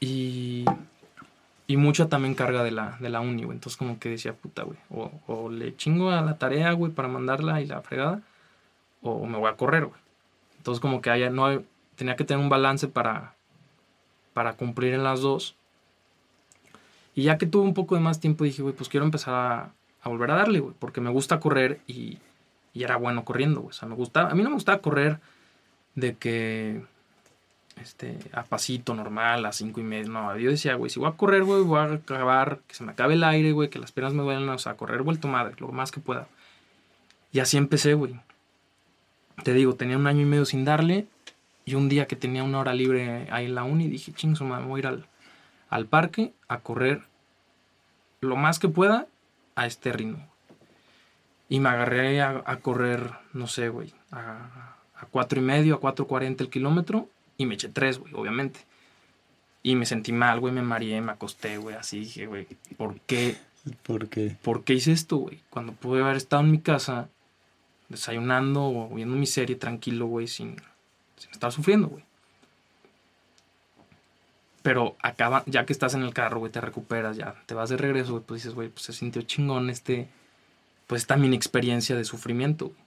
Y, 0.01 0.65
y 1.67 1.77
mucha 1.77 2.09
también 2.09 2.35
carga 2.35 2.63
de 2.63 2.71
la, 2.71 2.97
de 3.01 3.09
la 3.09 3.21
uni, 3.21 3.45
güey. 3.45 3.57
Entonces 3.57 3.77
como 3.77 3.99
que 3.99 4.11
decía, 4.11 4.35
puta, 4.35 4.63
güey. 4.65 4.79
O, 4.91 5.11
o, 5.27 5.51
le 5.51 5.77
chingo 5.77 6.11
a 6.11 6.21
la 6.21 6.37
tarea, 6.37 6.73
güey, 6.73 6.93
para 6.93 7.09
mandarla 7.09 7.61
y 7.61 7.67
la 7.67 7.81
fregada. 7.81 8.21
O 9.03 9.27
me 9.27 9.39
voy 9.39 9.51
a 9.51 9.57
correr, 9.57 9.87
güey. 9.87 10.01
Entonces 10.59 10.81
como 10.81 11.01
que 11.01 11.11
haya, 11.11 11.31
no, 11.31 11.63
tenía 11.97 12.17
que 12.17 12.25
tener 12.25 12.43
un 12.43 12.51
balance 12.51 12.89
para, 12.89 13.35
para 14.33 14.55
cumplir 14.55 14.95
en 14.95 15.05
las 15.05 15.21
dos. 15.21 15.57
Y 17.15 17.25
ya 17.25 17.39
que 17.39 17.47
tuve 17.47 17.63
un 17.63 17.75
poco 17.75 17.95
de 17.95 18.01
más 18.01 18.21
tiempo, 18.21 18.45
dije, 18.45 18.63
güey, 18.63 18.75
pues 18.75 18.89
quiero 18.89 19.07
empezar 19.07 19.35
a, 19.35 20.09
volver 20.09 20.31
a 20.33 20.37
darle, 20.37 20.61
güey, 20.61 20.75
porque 20.79 21.01
me 21.01 21.11
gusta 21.11 21.41
correr 21.41 21.81
y, 21.87 22.19
y 22.75 22.83
era 22.83 22.97
bueno 22.97 23.25
corriendo, 23.25 23.61
güey. 23.61 23.71
O 23.71 23.73
sea, 23.73 23.89
me 23.89 23.95
gustaba, 23.95 24.31
a 24.31 24.35
mí 24.35 24.43
no 24.43 24.51
me 24.51 24.57
gustaba 24.57 24.79
correr 24.79 25.21
de 25.95 26.15
que, 26.17 26.83
este, 27.81 28.19
a 28.33 28.45
pasito 28.45 28.95
normal, 28.95 29.45
a 29.45 29.53
cinco 29.53 29.81
y 29.81 29.85
medio, 29.85 30.11
no, 30.11 30.37
yo 30.39 30.51
decía, 30.51 30.75
güey, 30.75 30.91
si 30.91 30.99
voy 30.99 31.09
a 31.09 31.13
correr, 31.13 31.45
güey, 31.45 31.63
voy 31.63 31.79
a 31.79 31.85
acabar, 31.95 32.61
que 32.67 32.75
se 32.75 32.85
me 32.85 32.93
acabe 32.93 33.15
el 33.15 33.25
aire, 33.25 33.53
güey, 33.53 33.69
que 33.69 33.79
las 33.79 33.93
piernas 33.93 34.15
me 34.15 34.23
duelen, 34.23 34.49
o 34.49 34.59
sea, 34.59 34.77
correr 34.77 35.03
vuelto 35.03 35.29
madre, 35.29 35.55
lo 35.59 35.69
más 35.69 35.91
que 35.91 36.01
pueda. 36.01 36.29
Y 37.33 37.41
así 37.41 37.57
empecé, 37.57 37.95
güey. 37.95 38.21
Te 39.43 39.53
digo, 39.53 39.75
tenía 39.75 39.99
un 39.99 40.07
año 40.07 40.23
y 40.23 40.27
medio 40.27 40.45
sin 40.45 40.65
darle, 40.65 41.07
y 41.65 41.75
un 41.75 41.89
día 41.89 42.07
que 42.07 42.17
tenía 42.17 42.45
una 42.45 42.61
hora 42.61 42.75
libre 42.75 43.27
ahí 43.31 43.47
en 43.47 43.55
la 43.55 43.65
uni, 43.65 43.89
dije, 43.89 44.13
ching, 44.13 44.37
me 44.41 44.63
voy 44.63 44.79
a 44.79 44.81
ir 44.81 44.87
al, 44.87 45.07
al 45.71 45.87
parque 45.87 46.33
a 46.49 46.61
correr 46.61 47.03
lo 48.21 48.37
más 48.37 48.59
que 48.59 48.69
pueda 48.69 49.07
a 49.57 49.67
este 49.67 49.93
ritmo. 49.93 50.27
Y 51.49 51.61
me 51.61 51.69
agarré 51.69 52.23
a, 52.23 52.43
correr, 52.63 53.13
no 53.33 53.47
sé, 53.47 53.69
güey, 53.69 53.93
a, 54.11 54.77
a 54.95 55.07
cuatro 55.11 55.41
y 55.41 55.43
medio, 55.43 55.75
a 55.75 55.81
4.40 55.81 56.41
el 56.41 56.49
kilómetro 56.49 57.09
y 57.37 57.47
me 57.47 57.55
eché 57.55 57.69
tres, 57.69 57.99
güey, 57.99 58.13
obviamente. 58.15 58.61
Y 59.63 59.77
me 59.77 59.87
sentí 59.87 60.13
mal, 60.13 60.41
güey, 60.41 60.53
me 60.53 60.63
mareé, 60.63 61.01
me 61.01 61.13
acosté, 61.13 61.57
güey, 61.57 61.77
así 61.77 62.01
dije, 62.01 62.27
güey, 62.27 62.47
¿por 62.77 63.01
qué? 63.01 63.37
¿Por 63.83 64.09
qué? 64.09 64.37
¿Por 64.43 64.65
qué 64.65 64.75
hice 64.75 64.93
esto, 64.93 65.17
güey? 65.17 65.41
Cuando 65.51 65.73
pude 65.73 66.03
haber 66.03 66.17
estado 66.17 66.43
en 66.43 66.51
mi 66.51 66.61
casa 66.61 67.09
desayunando 67.89 68.65
o 68.65 68.95
viendo 68.95 69.17
mi 69.17 69.27
serie 69.27 69.57
tranquilo, 69.57 70.07
güey, 70.07 70.27
sin, 70.27 70.57
sin 71.17 71.31
estar 71.31 71.51
sufriendo, 71.51 71.89
güey. 71.89 72.05
Pero 74.63 74.97
acaba, 75.03 75.43
ya 75.47 75.67
que 75.67 75.73
estás 75.73 75.95
en 75.95 76.03
el 76.03 76.15
carro, 76.15 76.41
güey, 76.41 76.53
te 76.53 76.61
recuperas, 76.61 77.17
ya 77.17 77.35
te 77.47 77.55
vas 77.55 77.71
de 77.71 77.77
regreso, 77.77 78.13
güey, 78.13 78.25
pues 78.25 78.43
dices, 78.43 78.55
güey, 78.55 78.69
pues 78.69 78.83
se 78.83 78.93
sintió 78.93 79.23
chingón 79.23 79.71
este, 79.71 80.09
pues 80.87 81.03
esta 81.03 81.17
mini 81.17 81.37
experiencia 81.37 81.97
de 81.97 82.05
sufrimiento, 82.05 82.67
güey. 82.67 82.85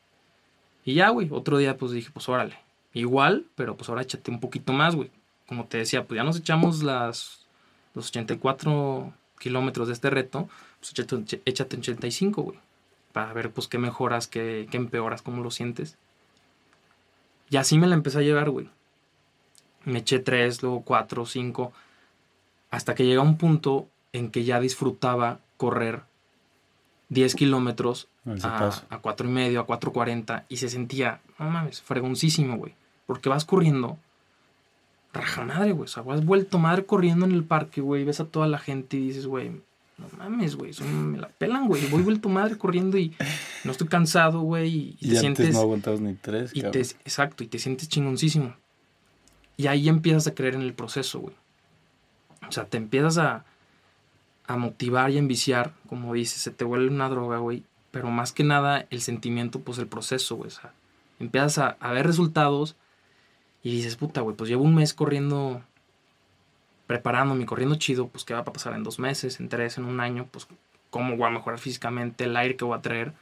Y 0.85 0.93
ya, 0.93 1.09
güey, 1.09 1.27
otro 1.31 1.57
día 1.57 1.77
pues 1.77 1.91
dije, 1.91 2.09
pues 2.13 2.29
órale, 2.29 2.57
igual, 2.99 3.45
pero 3.55 3.77
pues 3.77 3.89
ahora 3.89 4.01
échate 4.01 4.31
un 4.31 4.39
poquito 4.39 4.73
más, 4.73 4.95
güey. 4.95 5.11
como 5.47 5.65
te 5.65 5.77
decía, 5.77 6.05
pues 6.05 6.17
ya 6.17 6.23
nos 6.23 6.37
echamos 6.37 6.83
las, 6.83 7.45
los 7.93 8.09
84 8.09 9.13
kilómetros 9.39 9.87
de 9.87 9.93
este 9.93 10.09
reto, 10.09 10.49
pues 10.79 10.91
échate, 10.91 11.41
échate 11.45 11.77
85, 11.77 12.41
güey. 12.41 12.59
Para 13.13 13.33
ver, 13.33 13.51
pues, 13.51 13.67
qué 13.67 13.77
mejoras, 13.77 14.27
qué, 14.27 14.67
qué 14.69 14.77
empeoras, 14.77 15.21
cómo 15.21 15.41
lo 15.41 15.49
sientes. 15.49 15.97
Y 17.49 17.57
así 17.57 17.77
me 17.77 17.87
la 17.87 17.95
empecé 17.95 18.19
a 18.19 18.21
llevar, 18.21 18.49
güey. 18.49 18.69
Me 19.85 19.99
eché 19.99 20.19
3, 20.19 20.61
luego 20.61 20.81
4, 20.81 21.25
5, 21.25 21.73
hasta 22.69 22.93
que 22.93 23.05
llega 23.05 23.21
un 23.21 23.37
punto 23.37 23.87
en 24.11 24.29
que 24.31 24.43
ya 24.43 24.59
disfrutaba 24.59 25.39
correr 25.55 26.03
10 27.09 27.35
kilómetros 27.35 28.09
a, 28.43 28.83
a 28.89 28.97
4 28.99 29.27
y 29.27 29.31
medio, 29.31 29.61
a 29.61 29.67
4.40 29.67 30.43
y 30.49 30.57
se 30.57 30.69
sentía, 30.69 31.21
no 31.39 31.49
mames, 31.49 31.81
fregoncísimo, 31.81 32.57
güey. 32.57 32.75
Porque 33.07 33.29
vas 33.29 33.45
corriendo, 33.45 33.97
raja 35.13 35.43
madre, 35.43 35.71
güey. 35.71 35.85
O 35.85 35.87
sea, 35.87 36.03
has 36.09 36.23
vuelto 36.23 36.59
madre 36.59 36.85
corriendo 36.85 37.25
en 37.25 37.31
el 37.31 37.43
parque, 37.43 37.81
güey. 37.81 38.03
Ves 38.03 38.19
a 38.19 38.25
toda 38.25 38.47
la 38.47 38.59
gente 38.59 38.97
y 38.97 39.07
dices, 39.07 39.25
güey, 39.25 39.49
no 39.97 40.07
mames, 40.17 40.55
güey. 40.55 40.71
Me 40.81 41.17
la 41.17 41.29
pelan, 41.29 41.67
güey. 41.67 41.85
Voy 41.87 42.03
vuelto 42.03 42.29
madre 42.29 42.57
corriendo 42.57 42.97
y 42.97 43.15
no 43.63 43.71
estoy 43.71 43.87
cansado, 43.87 44.41
güey. 44.41 44.95
Y, 44.99 45.09
te 45.09 45.15
sientes. 45.19 45.53
no 45.53 45.61
aguantabas 45.61 45.99
ni 45.99 46.13
tres, 46.13 46.51
y 46.53 46.61
te, 46.61 46.79
Exacto, 46.79 47.43
y 47.43 47.47
te 47.47 47.59
sientes 47.59 47.89
chingoncísimo. 47.89 48.55
Y 49.57 49.67
ahí 49.67 49.89
empiezas 49.89 50.27
a 50.27 50.35
creer 50.35 50.53
en 50.53 50.61
el 50.61 50.73
proceso, 50.73 51.19
güey. 51.19 51.35
O 52.47 52.51
sea, 52.51 52.65
te 52.65 52.77
empiezas 52.77 53.17
a, 53.17 53.45
a 54.45 54.55
motivar 54.55 55.09
y 55.09 55.15
a 55.15 55.19
enviciar, 55.19 55.73
como 55.89 56.13
dices, 56.13 56.41
se 56.41 56.51
te 56.51 56.63
vuelve 56.63 56.89
una 56.89 57.09
droga, 57.09 57.39
güey. 57.39 57.63
Pero 57.89 58.11
más 58.11 58.31
que 58.31 58.43
nada, 58.43 58.85
el 58.91 59.01
sentimiento, 59.01 59.61
pues 59.61 59.79
el 59.79 59.87
proceso, 59.87 60.35
güey. 60.35 60.49
O 60.49 60.51
sea, 60.51 60.73
empiezas 61.19 61.57
a, 61.57 61.69
a 61.79 61.91
ver 61.91 62.05
resultados 62.05 62.75
y 63.63 63.71
dices, 63.71 63.95
puta, 63.95 64.21
güey, 64.21 64.35
pues 64.35 64.49
llevo 64.49 64.63
un 64.63 64.75
mes 64.75 64.93
corriendo, 64.93 65.61
preparándome, 66.85 67.45
corriendo 67.45 67.75
chido, 67.75 68.07
pues 68.07 68.23
qué 68.23 68.33
va 68.33 68.41
a 68.41 68.45
pasar 68.45 68.73
en 68.73 68.83
dos 68.83 68.99
meses, 68.99 69.39
en 69.39 69.49
tres, 69.49 69.77
en 69.77 69.85
un 69.85 69.99
año, 69.99 70.27
pues 70.31 70.47
cómo 70.89 71.17
voy 71.17 71.27
a 71.27 71.31
mejorar 71.31 71.59
físicamente, 71.59 72.25
el 72.25 72.37
aire 72.37 72.55
que 72.55 72.65
voy 72.65 72.77
a 72.77 72.81
traer. 72.81 73.13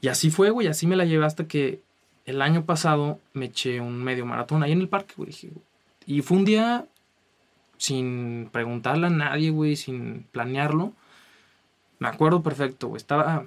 Y 0.00 0.08
así 0.08 0.30
fue, 0.30 0.50
güey, 0.50 0.68
así 0.68 0.86
me 0.86 0.96
la 0.96 1.04
llevé 1.04 1.26
hasta 1.26 1.46
que 1.46 1.80
el 2.24 2.42
año 2.42 2.64
pasado 2.64 3.20
me 3.32 3.46
eché 3.46 3.80
un 3.80 4.02
medio 4.02 4.26
maratón 4.26 4.62
ahí 4.62 4.72
en 4.72 4.80
el 4.80 4.88
parque, 4.88 5.14
güey. 5.16 5.30
Y 6.06 6.22
fue 6.22 6.36
un 6.36 6.44
día 6.44 6.86
sin 7.78 8.48
preguntarle 8.52 9.06
a 9.06 9.10
nadie, 9.10 9.50
güey, 9.50 9.76
sin 9.76 10.24
planearlo. 10.30 10.92
Me 11.98 12.08
acuerdo 12.08 12.42
perfecto, 12.42 12.88
güey. 12.88 12.98
Estaba 12.98 13.46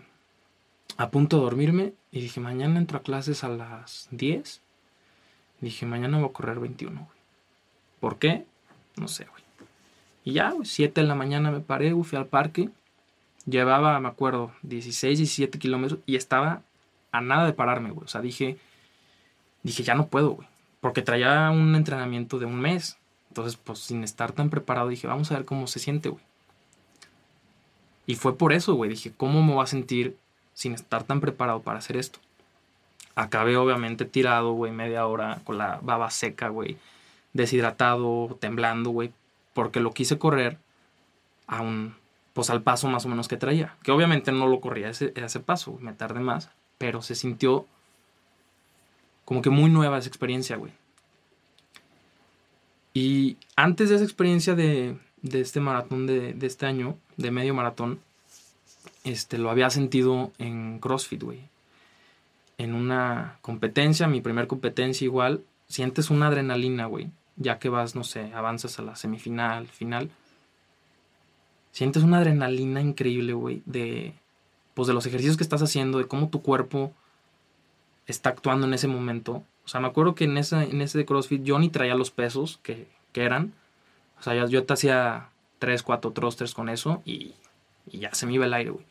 a 0.97 1.09
punto 1.09 1.37
de 1.37 1.43
dormirme 1.43 1.93
y 2.11 2.21
dije, 2.21 2.39
mañana 2.39 2.79
entro 2.79 2.97
a 2.97 3.03
clases 3.03 3.43
a 3.43 3.49
las 3.49 4.07
10. 4.11 4.61
Dije, 5.61 5.85
mañana 5.85 6.17
voy 6.17 6.29
a 6.29 6.33
correr 6.33 6.59
21, 6.59 6.93
güey. 6.99 7.21
¿Por 7.99 8.17
qué? 8.17 8.45
No 8.97 9.07
sé, 9.07 9.25
güey. 9.25 9.43
Y 10.23 10.33
ya, 10.33 10.51
güey, 10.51 10.65
7 10.65 11.01
de 11.01 11.07
la 11.07 11.15
mañana 11.15 11.51
me 11.51 11.61
paré, 11.61 11.93
güey, 11.93 12.03
fui 12.03 12.17
al 12.17 12.25
parque. 12.25 12.69
Llevaba, 13.45 13.99
me 13.99 14.07
acuerdo, 14.07 14.51
16, 14.63 15.19
17 15.19 15.59
kilómetros 15.59 15.99
y 16.05 16.15
estaba 16.15 16.61
a 17.11 17.21
nada 17.21 17.45
de 17.45 17.53
pararme, 17.53 17.91
güey. 17.91 18.05
O 18.05 18.07
sea, 18.07 18.21
dije, 18.21 18.57
dije, 19.63 19.83
ya 19.83 19.95
no 19.95 20.07
puedo, 20.07 20.31
güey. 20.31 20.47
Porque 20.79 21.01
traía 21.01 21.49
un 21.51 21.75
entrenamiento 21.75 22.39
de 22.39 22.45
un 22.45 22.59
mes. 22.59 22.97
Entonces, 23.29 23.55
pues 23.55 23.79
sin 23.79 24.03
estar 24.03 24.31
tan 24.31 24.49
preparado, 24.49 24.89
dije, 24.89 25.07
vamos 25.07 25.31
a 25.31 25.35
ver 25.35 25.45
cómo 25.45 25.67
se 25.67 25.79
siente, 25.79 26.09
güey. 26.09 26.23
Y 28.05 28.15
fue 28.15 28.37
por 28.37 28.51
eso, 28.51 28.73
güey. 28.73 28.89
Dije, 28.89 29.13
¿cómo 29.15 29.43
me 29.43 29.53
voy 29.53 29.63
a 29.63 29.67
sentir 29.67 30.17
sin 30.53 30.73
estar 30.73 31.03
tan 31.03 31.21
preparado 31.21 31.61
para 31.61 31.79
hacer 31.79 31.97
esto? 31.97 32.19
Acabé 33.15 33.57
obviamente 33.57 34.05
tirado, 34.05 34.53
güey, 34.53 34.71
media 34.71 35.05
hora 35.05 35.39
con 35.43 35.57
la 35.57 35.79
baba 35.81 36.09
seca, 36.11 36.49
güey. 36.49 36.77
Deshidratado, 37.33 38.37
temblando, 38.39 38.89
güey. 38.89 39.11
Porque 39.53 39.79
lo 39.79 39.91
quise 39.91 40.17
correr 40.17 40.57
a 41.47 41.61
un, 41.61 41.95
pues 42.33 42.49
al 42.49 42.61
paso 42.61 42.87
más 42.87 43.05
o 43.05 43.09
menos 43.09 43.27
que 43.27 43.37
traía. 43.37 43.75
Que 43.83 43.91
obviamente 43.91 44.31
no 44.31 44.47
lo 44.47 44.61
corría 44.61 44.89
ese, 44.89 45.13
ese 45.15 45.39
paso, 45.39 45.77
me 45.81 45.93
tardé 45.93 46.19
más. 46.19 46.49
Pero 46.77 47.01
se 47.01 47.15
sintió 47.15 47.65
como 49.25 49.41
que 49.41 49.49
muy 49.49 49.69
nueva 49.69 49.97
esa 49.97 50.09
experiencia, 50.09 50.57
güey. 50.57 50.73
Y 52.93 53.37
antes 53.55 53.89
de 53.89 53.95
esa 53.95 54.03
experiencia 54.03 54.55
de, 54.55 54.97
este 55.23 55.59
maratón 55.59 56.07
de, 56.07 56.35
este 56.41 56.65
año, 56.65 56.97
de 57.17 57.31
medio 57.31 57.53
maratón, 57.53 57.99
este, 59.03 59.37
lo 59.37 59.49
había 59.49 59.69
sentido 59.69 60.31
en 60.37 60.79
CrossFit, 60.79 61.23
güey. 61.23 61.50
En 62.61 62.75
una 62.75 63.39
competencia, 63.41 64.07
mi 64.07 64.21
primer 64.21 64.45
competencia 64.45 65.03
igual, 65.03 65.43
sientes 65.67 66.11
una 66.11 66.27
adrenalina, 66.27 66.85
güey. 66.85 67.09
Ya 67.35 67.57
que 67.57 67.69
vas, 67.69 67.95
no 67.95 68.03
sé, 68.03 68.31
avanzas 68.35 68.77
a 68.77 68.83
la 68.83 68.95
semifinal, 68.95 69.67
final. 69.67 70.11
Sientes 71.71 72.03
una 72.03 72.19
adrenalina 72.19 72.79
increíble, 72.79 73.33
güey, 73.33 73.63
de, 73.65 74.13
pues 74.75 74.87
de 74.87 74.93
los 74.93 75.07
ejercicios 75.07 75.37
que 75.37 75.43
estás 75.43 75.63
haciendo, 75.63 75.97
de 75.97 76.05
cómo 76.05 76.29
tu 76.29 76.43
cuerpo 76.43 76.93
está 78.05 78.29
actuando 78.29 78.67
en 78.67 78.75
ese 78.75 78.87
momento. 78.87 79.43
O 79.65 79.67
sea, 79.67 79.79
me 79.79 79.87
acuerdo 79.87 80.13
que 80.13 80.25
en, 80.25 80.37
esa, 80.37 80.63
en 80.63 80.81
ese 80.81 80.99
de 80.99 81.05
CrossFit 81.05 81.41
yo 81.41 81.57
ni 81.57 81.69
traía 81.69 81.95
los 81.95 82.11
pesos 82.11 82.59
que, 82.61 82.87
eran. 83.15 83.53
O 84.19 84.21
sea, 84.21 84.45
yo, 84.45 84.65
te 84.65 84.73
hacía 84.73 85.29
3, 85.57 85.81
4 85.81 86.11
thrusters 86.11 86.53
con 86.53 86.69
eso 86.69 87.01
y, 87.05 87.33
ya 87.91 88.13
se 88.13 88.27
me 88.27 88.33
iba 88.33 88.45
el 88.45 88.53
aire, 88.53 88.69
güey. 88.69 88.85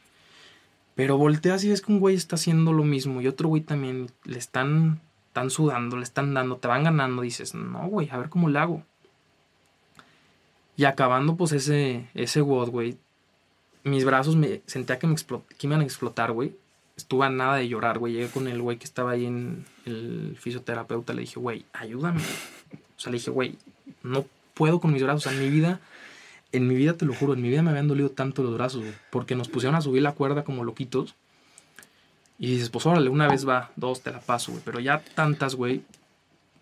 Pero 1.01 1.17
volteas 1.17 1.65
y 1.65 1.71
ves 1.71 1.81
que 1.81 1.93
un 1.93 1.99
güey 1.99 2.15
está 2.15 2.37
haciendo 2.37 2.75
lo 2.75 2.85
mismo 2.85 3.23
y 3.23 3.27
otro 3.27 3.49
güey 3.49 3.63
también 3.63 4.11
le 4.25 4.37
están, 4.37 5.01
están 5.29 5.49
sudando, 5.49 5.97
le 5.97 6.03
están 6.03 6.35
dando, 6.35 6.59
te 6.59 6.69
van 6.69 6.85
ganando. 6.85 7.23
Dices, 7.23 7.55
no, 7.55 7.89
güey, 7.89 8.11
a 8.11 8.19
ver 8.19 8.29
cómo 8.29 8.51
le 8.51 8.59
hago. 8.59 8.83
Y 10.77 10.85
acabando, 10.85 11.37
pues 11.37 11.53
ese, 11.53 12.07
ese 12.13 12.43
güey, 12.43 12.99
mis 13.83 14.05
brazos 14.05 14.37
me 14.37 14.61
sentía 14.67 14.99
que 14.99 15.07
me 15.07 15.17
que 15.17 15.67
iban 15.67 15.81
a 15.81 15.85
explotar, 15.85 16.33
güey 16.33 16.55
estuve 17.01 17.25
a 17.25 17.31
nada 17.31 17.57
de 17.57 17.67
llorar, 17.67 17.99
güey. 17.99 18.13
Llegué 18.13 18.29
con 18.29 18.47
el 18.47 18.61
güey 18.61 18.77
que 18.77 18.85
estaba 18.85 19.13
ahí 19.13 19.25
en 19.25 19.65
el 19.87 20.37
fisioterapeuta. 20.39 21.15
Le 21.15 21.23
dije, 21.23 21.41
güey, 21.41 21.65
ayúdame. 21.73 22.21
O 22.21 23.01
sea, 23.01 23.11
le 23.11 23.17
dije, 23.17 23.31
güey, 23.31 23.57
no 24.03 24.27
puedo 24.53 24.81
con 24.81 24.93
mis 24.93 25.03
brazos. 25.03 25.27
O 25.27 25.31
sea, 25.31 25.41
mi 25.41 25.49
vida, 25.49 25.81
en 26.53 26.67
mi 26.67 26.75
vida, 26.75 26.95
te 26.97 27.05
lo 27.05 27.15
juro, 27.15 27.35
en 27.35 27.43
mi 27.43 27.49
vida 27.49 27.63
me 27.63 27.71
habían 27.71 27.89
dolido 27.89 28.11
tanto 28.11 28.43
los 28.43 28.55
brazos, 28.55 28.81
güey. 28.81 28.95
Porque 29.11 29.35
nos 29.35 29.49
pusieron 29.49 29.77
a 29.77 29.81
subir 29.81 30.03
la 30.03 30.13
cuerda 30.13 30.45
como 30.45 30.65
loquitos. 30.65 31.15
Y 32.39 32.53
dices, 32.53 32.71
pues 32.71 32.87
órale, 32.87 33.11
una 33.11 33.29
vez 33.29 33.47
va, 33.47 33.71
dos, 33.77 34.01
te 34.01 34.11
la 34.11 34.21
paso, 34.21 34.53
güey. 34.53 34.63
Pero 34.65 34.81
ya 34.81 35.03
tantas, 35.15 35.55
güey. 35.55 35.83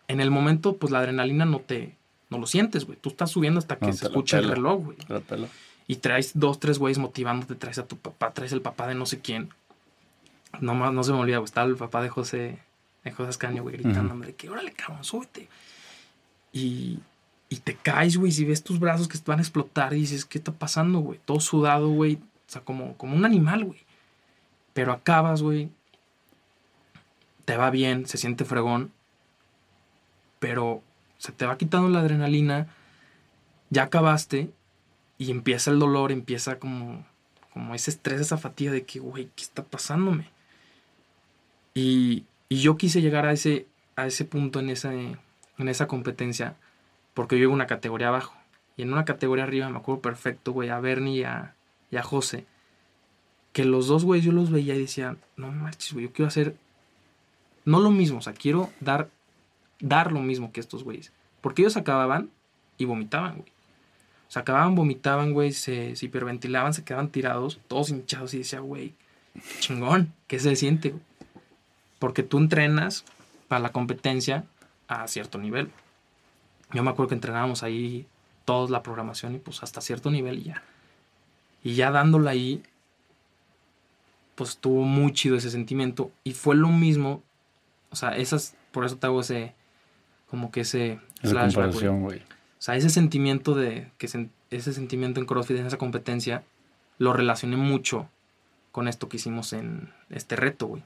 En 0.09 0.21
el 0.21 0.31
momento, 0.31 0.77
pues 0.77 0.91
la 0.91 0.99
adrenalina 0.99 1.45
no 1.45 1.61
te, 1.61 1.95
no 2.31 2.39
lo 2.39 2.47
sientes, 2.47 2.85
güey. 2.85 2.99
Tú 3.01 3.11
estás 3.11 3.31
subiendo 3.31 3.59
hasta 3.59 3.77
que 3.77 3.93
se 3.93 4.07
escucha 4.07 4.39
el 4.39 4.49
reloj, 4.49 4.85
güey. 4.85 4.99
Y 5.87 5.97
traes 5.97 6.33
dos, 6.35 6.61
tres 6.61 6.79
güeyes 6.79 6.99
motivándote, 6.99 7.55
traes 7.55 7.79
a 7.79 7.87
tu 7.87 7.97
papá, 7.97 8.33
traes 8.33 8.53
el 8.53 8.61
papá 8.61 8.87
de 8.87 8.95
no 8.95 9.07
sé 9.07 9.21
quién. 9.21 9.51
No, 10.61 10.75
no 10.75 11.05
se 11.05 11.13
me 11.13 11.19
olvida, 11.19 11.39
güey. 11.39 11.47
Estaba 11.47 11.67
el 11.67 11.77
papá 11.77 12.03
de 12.03 12.09
José, 12.09 12.59
de 13.05 13.13
José 13.13 13.31
Ascanio, 13.31 13.63
güey, 13.63 13.77
gritándome 13.79 14.27
de 14.27 14.35
que, 14.35 14.51
órale, 14.51 14.73
cabrón, 14.73 15.05
súbete. 15.05 15.49
Y, 16.53 16.99
y 17.51 17.57
te 17.57 17.77
caes, 17.77 18.17
güey, 18.17 18.31
si 18.31 18.45
ves 18.45 18.63
tus 18.63 18.79
brazos 18.79 19.09
que 19.09 19.19
van 19.25 19.39
a 19.39 19.43
explotar 19.43 19.95
y 19.95 20.01
dices, 20.01 20.25
¿qué 20.25 20.39
está 20.39 20.53
pasando, 20.53 21.01
güey? 21.01 21.19
Todo 21.25 21.41
sudado, 21.41 21.89
güey. 21.89 22.17
O 22.17 22.51
sea, 22.51 22.63
como, 22.63 22.97
como 22.97 23.17
un 23.17 23.25
animal, 23.25 23.65
güey. 23.65 23.81
Pero 24.75 24.93
acabas, 24.93 25.43
güey. 25.43 25.71
Te 27.47 27.57
va 27.57 27.71
bien, 27.71 28.07
se 28.07 28.19
siente 28.19 28.45
fregón. 28.45 28.93
Pero 30.39 30.83
se 31.17 31.33
te 31.33 31.47
va 31.47 31.57
quitando 31.57 31.89
la 31.89 32.01
adrenalina. 32.01 32.69
Ya 33.71 33.85
acabaste. 33.85 34.51
Y 35.17 35.31
empieza 35.31 35.71
el 35.71 35.79
dolor, 35.79 36.13
empieza 36.13 36.59
como, 36.59 37.05
como 37.55 37.75
ese 37.75 37.91
estrés, 37.91 38.21
esa 38.21 38.37
fatiga 38.37 38.73
de 38.73 38.85
que, 38.85 39.01
güey, 39.01 39.31
¿qué 39.35 39.43
está 39.43 39.65
pasándome? 39.65 40.31
Y, 41.75 42.25
yo 42.51 42.77
quise 42.77 43.03
llegar 43.03 43.27
a 43.27 43.33
ese, 43.33 43.67
a 43.97 44.07
ese 44.07 44.25
punto 44.25 44.61
en 44.61 44.71
esa, 44.71 44.93
en 44.95 45.19
esa 45.59 45.87
competencia 45.87 46.57
porque 47.19 47.37
yo 47.37 47.43
iba 47.43 47.53
una 47.53 47.67
categoría 47.67 48.09
abajo. 48.09 48.33
Y 48.77 48.83
en 48.83 48.93
una 48.93 49.05
categoría 49.05 49.43
arriba 49.43 49.69
me 49.71 49.79
acuerdo 49.79 50.01
perfecto, 50.03 50.53
güey, 50.53 50.69
a 50.69 50.79
Bernie 50.79 51.17
y 51.17 51.25
a, 51.25 51.57
a 51.93 52.03
José. 52.05 52.47
Que 53.53 53.65
los 53.65 53.89
dos, 53.89 54.05
güey, 54.05 54.21
yo 54.21 54.31
los 54.31 54.53
veía 54.53 54.77
y 54.77 54.83
decía, 54.83 55.17
no 55.37 55.51
manches, 55.51 55.95
güey, 55.95 56.07
yo 56.07 56.13
quiero 56.13 56.29
hacer 56.29 56.55
no 57.65 57.81
lo 57.81 57.91
mismo, 57.91 58.19
o 58.19 58.23
sea, 58.23 58.35
quiero 58.35 58.71
dar, 58.79 59.11
dar 59.81 60.13
lo 60.13 60.21
mismo 60.21 60.53
que 60.53 60.61
estos 60.61 60.85
güeyes. 60.85 61.11
Porque 61.41 61.63
ellos 61.63 61.77
acababan 61.77 62.31
y 62.77 62.85
vomitaban, 62.85 63.39
güey. 63.39 63.51
O 64.29 64.31
sea, 64.31 64.43
acababan, 64.43 64.77
vomitaban, 64.77 65.33
güey, 65.33 65.51
se, 65.51 65.97
se, 65.97 66.07
hiperventilaban, 66.07 66.73
se 66.73 66.85
quedaban 66.85 67.09
tirados, 67.09 67.59
todos 67.67 67.91
hinchados 67.91 68.33
y 68.35 68.39
decía, 68.39 68.61
güey, 68.61 68.95
chingón, 69.59 70.15
¿qué 70.29 70.39
se 70.39 70.55
siente? 70.55 70.95
Porque 71.99 72.23
tú 72.23 72.39
entrenas 72.39 73.05
para 73.49 73.59
la 73.59 73.73
competencia 73.73 74.45
a 74.87 75.09
cierto 75.09 75.39
nivel. 75.39 75.73
Yo 76.73 76.83
me 76.83 76.91
acuerdo 76.91 77.09
que 77.09 77.15
entrenábamos 77.15 77.63
ahí 77.63 78.07
todos 78.45 78.71
la 78.71 78.83
programación 78.83 79.35
y 79.35 79.39
pues 79.39 79.63
hasta 79.63 79.81
cierto 79.81 80.11
nivel 80.11 80.39
y 80.39 80.43
ya. 80.45 80.63
Y 81.63 81.75
ya 81.75 81.91
dándole 81.91 82.31
ahí, 82.31 82.63
pues 84.35 84.51
estuvo 84.51 84.85
muy 84.85 85.13
chido 85.13 85.37
ese 85.37 85.51
sentimiento. 85.51 86.11
Y 86.25 86.33
fue 86.33 86.57
lo 86.57 86.69
mismo, 86.69 87.23
o 87.91 87.97
sea, 87.97 88.17
esas, 88.17 88.55
por 88.73 88.85
eso 88.85 88.97
te 88.97 89.07
hago 89.07 89.21
ese, 89.21 89.55
como 90.31 90.51
que 90.51 90.61
ese 90.61 91.01
Esa 91.23 91.41
comparación, 91.41 92.03
güey. 92.03 92.21
O 92.21 92.61
sea, 92.61 92.77
ese 92.77 92.91
sentimiento 92.91 93.55
de 93.55 93.91
que 93.99 94.07
ese 94.51 94.73
sentimiento 94.73 95.21
en 95.21 95.27
CrossFit, 95.27 95.59
en 95.59 95.67
esa 95.67 95.79
competencia, 95.79 96.43
lo 96.99 97.13
relacioné 97.13 97.57
mucho 97.57 98.09
con 98.73 98.89
esto 98.89 99.09
que 99.09 99.17
hicimos 99.17 99.53
en 99.53 99.93
este 100.11 100.37
reto, 100.37 100.67
güey. 100.67 100.83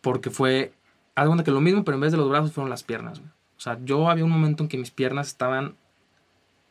Porque 0.00 0.30
fue 0.30 0.72
algo 1.20 1.36
de 1.36 1.44
que 1.44 1.50
lo 1.50 1.60
mismo, 1.60 1.84
pero 1.84 1.96
en 1.96 2.00
vez 2.00 2.12
de 2.12 2.18
los 2.18 2.28
brazos 2.28 2.52
fueron 2.52 2.70
las 2.70 2.82
piernas, 2.82 3.18
güey. 3.18 3.30
O 3.56 3.60
sea, 3.60 3.78
yo 3.84 4.08
había 4.08 4.24
un 4.24 4.30
momento 4.30 4.62
en 4.62 4.68
que 4.68 4.78
mis 4.78 4.90
piernas 4.90 5.28
estaban, 5.28 5.74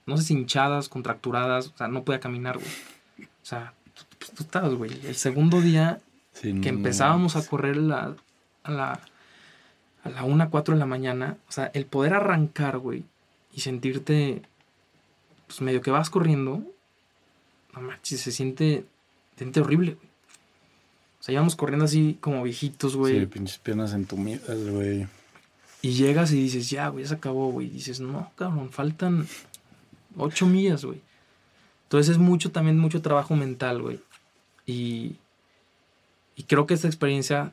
no 0.06 0.18
sé 0.18 0.24
si 0.24 0.34
hinchadas, 0.34 0.90
contracturadas, 0.90 1.68
o 1.68 1.78
sea, 1.78 1.88
no 1.88 2.04
podía 2.04 2.20
caminar, 2.20 2.58
güey. 2.58 3.28
O 3.42 3.46
sea, 3.46 3.74
tú, 3.94 4.04
tú 4.36 4.44
estabas, 4.44 4.74
güey. 4.74 4.92
El 5.06 5.16
segundo 5.16 5.62
día 5.62 6.00
Sí, 6.34 6.48
que 6.62 6.72
no 6.72 6.78
empezábamos 6.80 7.36
a 7.36 7.46
correr 7.46 7.78
la- 7.78 8.16
a 8.64 8.72
la 8.72 9.00
a 10.04 10.10
la 10.10 10.24
1, 10.24 10.50
4 10.50 10.74
de 10.76 10.80
la 10.80 10.86
mañana, 10.86 11.36
o 11.50 11.52
sea, 11.52 11.70
el 11.74 11.86
poder 11.86 12.14
arrancar, 12.14 12.78
güey, 12.78 13.04
y 13.54 13.60
sentirte, 13.60 14.42
pues 15.46 15.60
medio 15.62 15.82
que 15.82 15.92
vas 15.92 16.10
corriendo, 16.10 16.64
no 17.76 17.82
manches, 17.82 18.22
se 18.22 18.32
siente, 18.32 18.86
se 19.34 19.40
siente 19.40 19.60
horrible, 19.60 19.96
güey. 19.96 20.09
O 21.20 21.24
sea, 21.24 21.34
íbamos 21.34 21.56
corriendo 21.56 21.86
así 21.86 22.18
como 22.22 22.44
viejitos, 22.44 22.96
güey, 22.96 23.20
Sí, 23.20 23.26
pinches 23.26 23.58
piernas 23.58 23.94
entumidas, 23.94 24.58
güey. 24.70 25.08
y 25.82 25.92
llegas 25.92 26.32
y 26.32 26.42
dices, 26.42 26.70
ya, 26.70 26.88
güey, 26.90 27.04
ya 27.04 27.10
se 27.10 27.16
acabó, 27.16 27.52
güey, 27.52 27.68
y 27.68 27.72
dices, 27.72 28.00
no, 28.00 28.32
cabrón, 28.36 28.72
faltan 28.72 29.28
8 30.18 30.46
millas, 30.46 30.86
güey. 30.86 31.02
Entonces 31.84 32.12
es 32.14 32.18
mucho, 32.20 32.52
también 32.52 32.78
mucho 32.80 33.02
trabajo 33.02 33.36
mental, 33.36 33.82
güey. 33.82 34.00
Y, 34.66 35.16
y 36.36 36.44
creo 36.44 36.66
que 36.68 36.74
esta 36.76 36.88
experiencia 36.88 37.52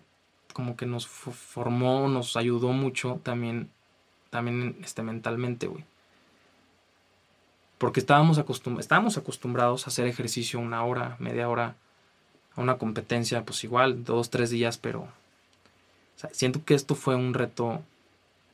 como 0.52 0.76
que 0.76 0.86
nos 0.86 1.06
fo- 1.08 1.32
formó, 1.32 2.08
nos 2.08 2.36
ayudó 2.36 2.72
mucho 2.72 3.20
también, 3.22 3.68
también 4.30 4.76
este, 4.82 5.02
mentalmente, 5.02 5.66
güey. 5.66 5.84
Porque 7.78 8.00
estábamos, 8.00 8.38
acostum 8.38 8.78
estábamos 8.80 9.18
acostumbrados 9.18 9.86
a 9.86 9.90
hacer 9.90 10.06
ejercicio 10.06 10.58
una 10.58 10.82
hora, 10.84 11.16
media 11.18 11.48
hora, 11.48 11.74
a 12.56 12.60
una 12.60 12.78
competencia, 12.78 13.44
pues 13.44 13.62
igual, 13.64 14.04
dos, 14.04 14.30
tres 14.30 14.50
días, 14.50 14.78
pero 14.78 15.08
siento 16.32 16.64
que 16.64 16.74
esto 16.74 16.94
fue 16.94 17.14
un 17.14 17.34
reto. 17.34 17.82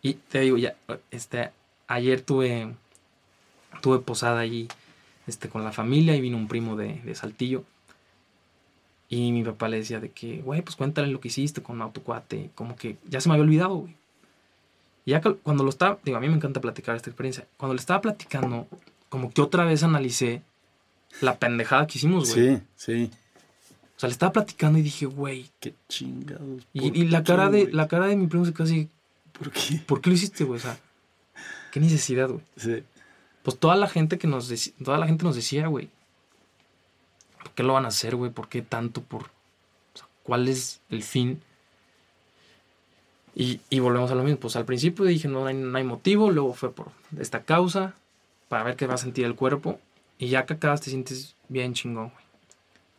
Y 0.03 0.15
te 0.15 0.41
digo, 0.41 0.59
ya, 0.59 0.75
este, 1.11 1.51
ayer 1.87 2.21
tuve, 2.21 2.75
tuve 3.81 4.01
posada 4.01 4.41
allí 4.41 4.69
este, 5.27 5.49
con 5.49 5.65
la 5.65 5.73
familia 5.73 6.17
y 6.17 6.21
vino 6.21 6.37
un 6.37 6.49
primo 6.49 6.77
de, 6.77 7.01
de 7.03 7.15
Saltillo. 7.15 7.65
Y 9.09 9.31
mi 9.31 9.45
papá 9.45 9.69
le 9.69 9.77
decía 9.77 10.01
de 10.01 10.11
que, 10.11 10.41
güey, 10.41 10.63
pues 10.63 10.75
cuéntale 10.75 11.09
lo 11.09 11.21
que 11.21 11.29
hiciste 11.29 11.63
con 11.63 11.81
autocuate. 11.83 12.51
Como 12.55 12.77
que 12.77 12.97
ya 13.09 13.21
se 13.21 13.29
me 13.29 13.35
había 13.35 13.45
olvidado, 13.45 13.77
güey. 13.77 13.95
Y 15.05 15.11
ya 15.11 15.21
cuando 15.21 15.65
lo 15.65 15.71
estaba, 15.71 15.99
digo, 16.03 16.17
a 16.17 16.21
mí 16.21 16.29
me 16.29 16.37
encanta 16.37 16.61
platicar 16.61 16.97
esta 16.97 17.11
experiencia. 17.11 17.47
Cuando 17.57 17.75
le 17.75 17.81
estaba 17.81 18.01
platicando, 18.01 18.67
como 19.09 19.31
que 19.31 19.43
otra 19.43 19.65
vez 19.65 19.83
analicé 19.83 20.43
la 21.21 21.39
pendejada 21.39 21.87
que 21.87 21.99
hicimos, 21.99 22.35
güey. 22.35 22.57
Sí, 22.57 22.63
sí. 22.77 23.11
O 24.03 24.05
sea, 24.05 24.09
le 24.09 24.15
estaba 24.15 24.33
platicando 24.33 24.81
y 24.81 24.83
dije, 24.83 25.07
güey. 25.07 25.49
Qué 25.61 25.75
chingados. 25.89 26.67
Y, 26.73 26.89
¿por 26.89 26.97
y 26.97 27.09
la 27.09 27.23
cara 27.23 27.51
de, 27.51 27.71
la 27.73 27.87
cara 27.87 28.09
de 28.09 28.17
mi 28.17 28.27
primo 28.27 28.45
se 28.45 28.53
quedó 28.53 28.65
así, 28.65 28.89
¿Por 29.33 29.53
qué? 29.53 29.81
¿por 29.87 30.01
qué 30.01 30.11
lo 30.11 30.17
hiciste, 30.17 30.43
güey? 30.43 30.59
O 30.59 30.63
sea, 30.63 30.77
qué 31.71 31.79
necesidad, 31.79 32.29
güey. 32.29 32.41
Sí. 32.57 32.83
Pues 33.45 33.59
toda 33.59 33.77
la 33.77 33.87
gente 33.89 34.19
que 34.19 34.27
nos 34.27 34.51
deci- 34.51 34.73
toda 34.85 34.99
la 34.99 35.07
gente 35.07 35.25
nos 35.25 35.37
decía, 35.37 35.69
güey. 35.69 35.89
¿Por 37.43 37.53
qué 37.53 37.63
lo 37.63 37.75
van 37.75 37.85
a 37.85 37.89
hacer, 37.89 38.17
güey? 38.17 38.33
¿Por 38.33 38.49
qué 38.49 38.61
tanto? 38.63 39.03
¿Por 39.03 39.23
o 39.23 39.29
sea, 39.99 40.09
cuál 40.25 40.49
es 40.49 40.81
el 40.91 41.05
fin? 41.05 41.41
Y, 43.37 43.61
y 43.71 43.79
volvemos 43.79 44.11
a 44.11 44.15
lo 44.17 44.25
mismo. 44.25 44.41
Pues 44.41 44.57
al 44.57 44.65
principio 44.65 45.05
dije, 45.05 45.29
no 45.29 45.47
hay, 45.47 45.55
no 45.55 45.79
hay 45.79 45.85
motivo. 45.85 46.31
Luego 46.33 46.55
fue 46.55 46.73
por 46.73 46.91
esta 47.19 47.43
causa. 47.45 47.95
Para 48.49 48.65
ver 48.65 48.75
qué 48.77 48.87
va 48.87 48.95
a 48.95 48.99
sentir 48.99 49.25
el 49.27 49.35
cuerpo. 49.37 49.81
Y 50.19 50.29
ya 50.29 50.45
que 50.45 50.55
acabas 50.55 50.81
te 50.81 50.91
sientes 50.91 51.37
bien 51.49 51.73
chingón, 51.75 52.09
güey. 52.11 52.22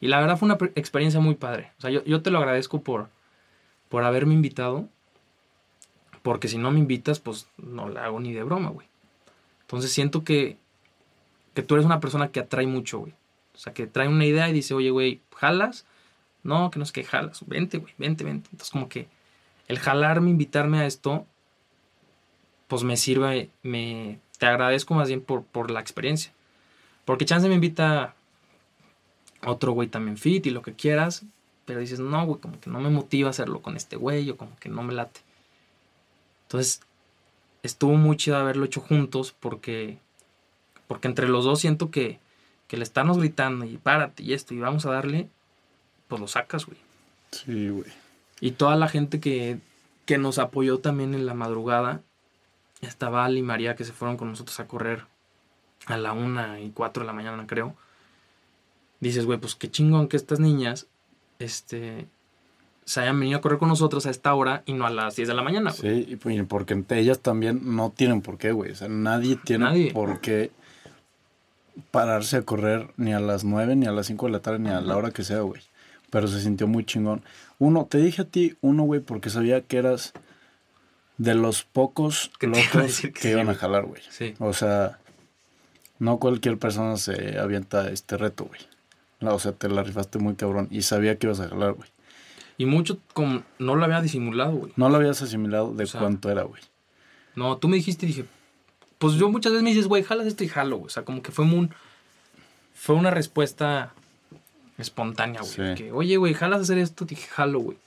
Y 0.03 0.09
la 0.09 0.19
verdad 0.19 0.35
fue 0.35 0.47
una 0.47 0.57
experiencia 0.75 1.21
muy 1.21 1.35
padre. 1.35 1.71
O 1.77 1.81
sea, 1.81 1.89
yo, 1.89 2.03
yo 2.03 2.21
te 2.21 2.29
lo 2.29 2.39
agradezco 2.39 2.81
por, 2.81 3.07
por 3.87 4.03
haberme 4.03 4.33
invitado. 4.33 4.89
Porque 6.21 6.49
si 6.49 6.57
no 6.57 6.71
me 6.71 6.79
invitas, 6.79 7.21
pues 7.21 7.47
no 7.55 7.87
la 7.87 8.03
hago 8.03 8.19
ni 8.19 8.33
de 8.33 8.43
broma, 8.43 8.69
güey. 8.69 8.85
Entonces 9.61 9.93
siento 9.93 10.25
que, 10.25 10.57
que 11.53 11.63
tú 11.63 11.75
eres 11.75 11.85
una 11.85 12.01
persona 12.01 12.27
que 12.33 12.41
atrae 12.41 12.67
mucho, 12.67 12.99
güey. 12.99 13.13
O 13.55 13.57
sea, 13.57 13.73
que 13.73 13.87
trae 13.87 14.09
una 14.09 14.25
idea 14.25 14.49
y 14.49 14.51
dice, 14.51 14.73
oye, 14.73 14.89
güey, 14.89 15.21
¿jalas? 15.37 15.85
No, 16.43 16.69
que 16.69 16.79
no 16.79 16.83
es 16.83 16.91
que 16.91 17.05
jalas. 17.05 17.39
Vente, 17.47 17.77
güey, 17.77 17.93
vente, 17.97 18.25
vente. 18.25 18.49
Entonces 18.51 18.71
como 18.71 18.89
que 18.89 19.07
el 19.69 19.79
jalarme, 19.79 20.29
invitarme 20.29 20.79
a 20.79 20.85
esto, 20.85 21.25
pues 22.67 22.83
me 22.83 22.97
sirve, 22.97 23.51
me, 23.61 24.19
te 24.37 24.47
agradezco 24.47 24.95
más 24.95 25.07
bien 25.07 25.21
por, 25.21 25.45
por 25.45 25.71
la 25.71 25.79
experiencia. 25.79 26.33
Porque 27.05 27.23
chance 27.23 27.47
me 27.47 27.55
invita 27.55 28.15
otro 29.45 29.71
güey 29.73 29.87
también 29.87 30.17
fit 30.17 30.45
y 30.45 30.51
lo 30.51 30.61
que 30.61 30.73
quieras, 30.73 31.23
pero 31.65 31.79
dices, 31.79 31.99
no, 31.99 32.25
güey, 32.25 32.39
como 32.39 32.59
que 32.59 32.69
no 32.69 32.79
me 32.79 32.89
motiva 32.89 33.29
hacerlo 33.29 33.61
con 33.61 33.77
este 33.77 33.95
güey 33.95 34.29
o 34.29 34.37
como 34.37 34.55
que 34.57 34.69
no 34.69 34.83
me 34.83 34.93
late. 34.93 35.21
Entonces, 36.43 36.81
estuvo 37.63 37.93
muy 37.95 38.17
chido 38.17 38.37
haberlo 38.37 38.65
hecho 38.65 38.81
juntos 38.81 39.33
porque, 39.39 39.97
porque 40.87 41.07
entre 41.07 41.27
los 41.27 41.45
dos 41.45 41.59
siento 41.59 41.89
que, 41.89 42.19
que 42.67 42.77
le 42.77 42.83
estamos 42.83 43.17
gritando 43.17 43.65
y 43.65 43.77
párate 43.77 44.23
y 44.23 44.33
esto 44.33 44.53
y 44.53 44.59
vamos 44.59 44.85
a 44.85 44.91
darle, 44.91 45.29
pues 46.07 46.21
lo 46.21 46.27
sacas, 46.27 46.65
güey. 46.65 46.77
Sí, 47.31 47.69
güey. 47.69 47.91
Y 48.39 48.51
toda 48.51 48.75
la 48.75 48.87
gente 48.87 49.19
que, 49.19 49.59
que 50.05 50.17
nos 50.17 50.37
apoyó 50.37 50.79
también 50.79 51.13
en 51.13 51.25
la 51.25 51.33
madrugada, 51.33 52.01
estaba 52.81 53.25
Ali 53.25 53.39
y 53.39 53.43
María 53.43 53.75
que 53.75 53.85
se 53.85 53.93
fueron 53.93 54.17
con 54.17 54.29
nosotros 54.29 54.59
a 54.59 54.67
correr 54.67 55.05
a 55.85 55.97
la 55.97 56.13
una 56.13 56.59
y 56.59 56.69
cuatro 56.71 57.03
de 57.03 57.07
la 57.07 57.13
mañana, 57.13 57.47
creo. 57.47 57.75
Dices, 59.03 59.25
güey, 59.25 59.37
pues 59.37 59.55
qué 59.55 59.69
chingón 59.69 60.07
que 60.07 60.15
estas 60.15 60.39
niñas, 60.39 60.87
este, 61.39 62.07
se 62.85 63.01
hayan 63.01 63.19
venido 63.19 63.37
a 63.37 63.41
correr 63.41 63.59
con 63.59 63.67
nosotros 63.67 64.05
a 64.05 64.09
esta 64.09 64.33
hora 64.33 64.63
y 64.65 64.73
no 64.73 64.85
a 64.85 64.89
las 64.89 65.17
10 65.17 65.27
de 65.27 65.33
la 65.33 65.41
mañana, 65.41 65.73
güey. 65.77 66.05
Sí, 66.05 66.11
y 66.13 66.15
pues, 66.15 66.41
porque 66.47 66.73
entre 66.73 66.99
ellas 66.99 67.19
también 67.19 67.75
no 67.75 67.91
tienen 67.91 68.21
por 68.21 68.37
qué, 68.37 68.53
güey. 68.53 68.71
O 68.71 68.75
sea, 68.75 68.87
nadie 68.87 69.35
tiene 69.35 69.65
Nadie. 69.65 69.91
por 69.91 70.21
qué 70.21 70.51
pararse 71.91 72.37
a 72.37 72.41
correr 72.43 72.91
ni 72.95 73.13
a 73.13 73.19
las 73.19 73.43
9, 73.43 73.75
ni 73.75 73.87
a 73.87 73.91
las 73.91 74.07
5 74.07 74.25
de 74.27 74.31
la 74.31 74.39
tarde, 74.39 74.59
ni 74.59 74.69
a 74.69 74.79
la 74.79 74.95
hora 74.95 75.11
que 75.11 75.23
sea, 75.23 75.41
güey. 75.41 75.61
Pero 76.09 76.27
se 76.27 76.39
sintió 76.39 76.67
muy 76.67 76.85
chingón. 76.85 77.23
Uno, 77.59 77.85
te 77.89 77.97
dije 77.97 78.21
a 78.21 78.25
ti, 78.25 78.55
uno, 78.61 78.83
güey, 78.83 79.01
porque 79.01 79.29
sabía 79.29 79.59
que 79.61 79.77
eras 79.77 80.13
de 81.17 81.35
los 81.35 81.63
pocos 81.63 82.31
locos 82.39 83.01
que, 83.01 83.11
que 83.11 83.21
sí, 83.21 83.29
iban 83.29 83.49
a 83.49 83.55
jalar, 83.55 83.85
güey. 83.85 84.01
Sí. 84.09 84.33
O 84.39 84.53
sea, 84.53 84.99
no 85.99 86.19
cualquier 86.19 86.57
persona 86.57 86.95
se 86.95 87.37
avienta 87.37 87.89
este 87.89 88.17
reto, 88.17 88.45
güey. 88.45 88.61
O 89.31 89.39
sea, 89.39 89.53
te 89.53 89.69
la 89.69 89.83
rifaste 89.83 90.19
muy 90.19 90.35
cabrón 90.35 90.67
y 90.71 90.81
sabía 90.81 91.17
que 91.17 91.27
ibas 91.27 91.39
a 91.39 91.49
jalar, 91.49 91.73
güey. 91.73 91.89
Y 92.57 92.65
mucho 92.65 92.99
como 93.13 93.43
no 93.59 93.75
lo 93.75 93.83
había 93.83 94.01
disimulado, 94.01 94.53
güey. 94.53 94.73
No 94.75 94.89
lo 94.89 94.97
habías 94.97 95.21
asimilado 95.21 95.73
de 95.73 95.83
O 95.83 95.87
sea, 95.87 96.01
cuánto 96.01 96.29
era, 96.29 96.43
güey. 96.43 96.61
No, 97.35 97.57
tú 97.57 97.67
me 97.67 97.77
dijiste 97.77 98.05
y 98.05 98.09
dije, 98.09 98.25
pues 98.99 99.15
yo 99.15 99.29
muchas 99.29 99.51
veces 99.51 99.63
me 99.63 99.71
dices, 99.71 99.87
güey, 99.87 100.03
jalas 100.03 100.27
esto 100.27 100.43
y 100.43 100.47
jalo, 100.47 100.77
güey. 100.77 100.87
O 100.87 100.89
sea, 100.89 101.03
como 101.03 101.21
que 101.21 101.31
fue 101.31 101.45
un, 101.45 101.73
fue 102.73 102.95
una 102.95 103.11
respuesta 103.11 103.93
espontánea, 104.77 105.41
güey. 105.41 105.51
Sí. 105.51 105.83
Que, 105.83 105.91
oye, 105.91 106.17
güey, 106.17 106.33
jalas 106.33 106.61
hacer 106.61 106.77
esto, 106.77 107.05
dije, 107.05 107.27
jalo, 107.27 107.59
güey. 107.59 107.77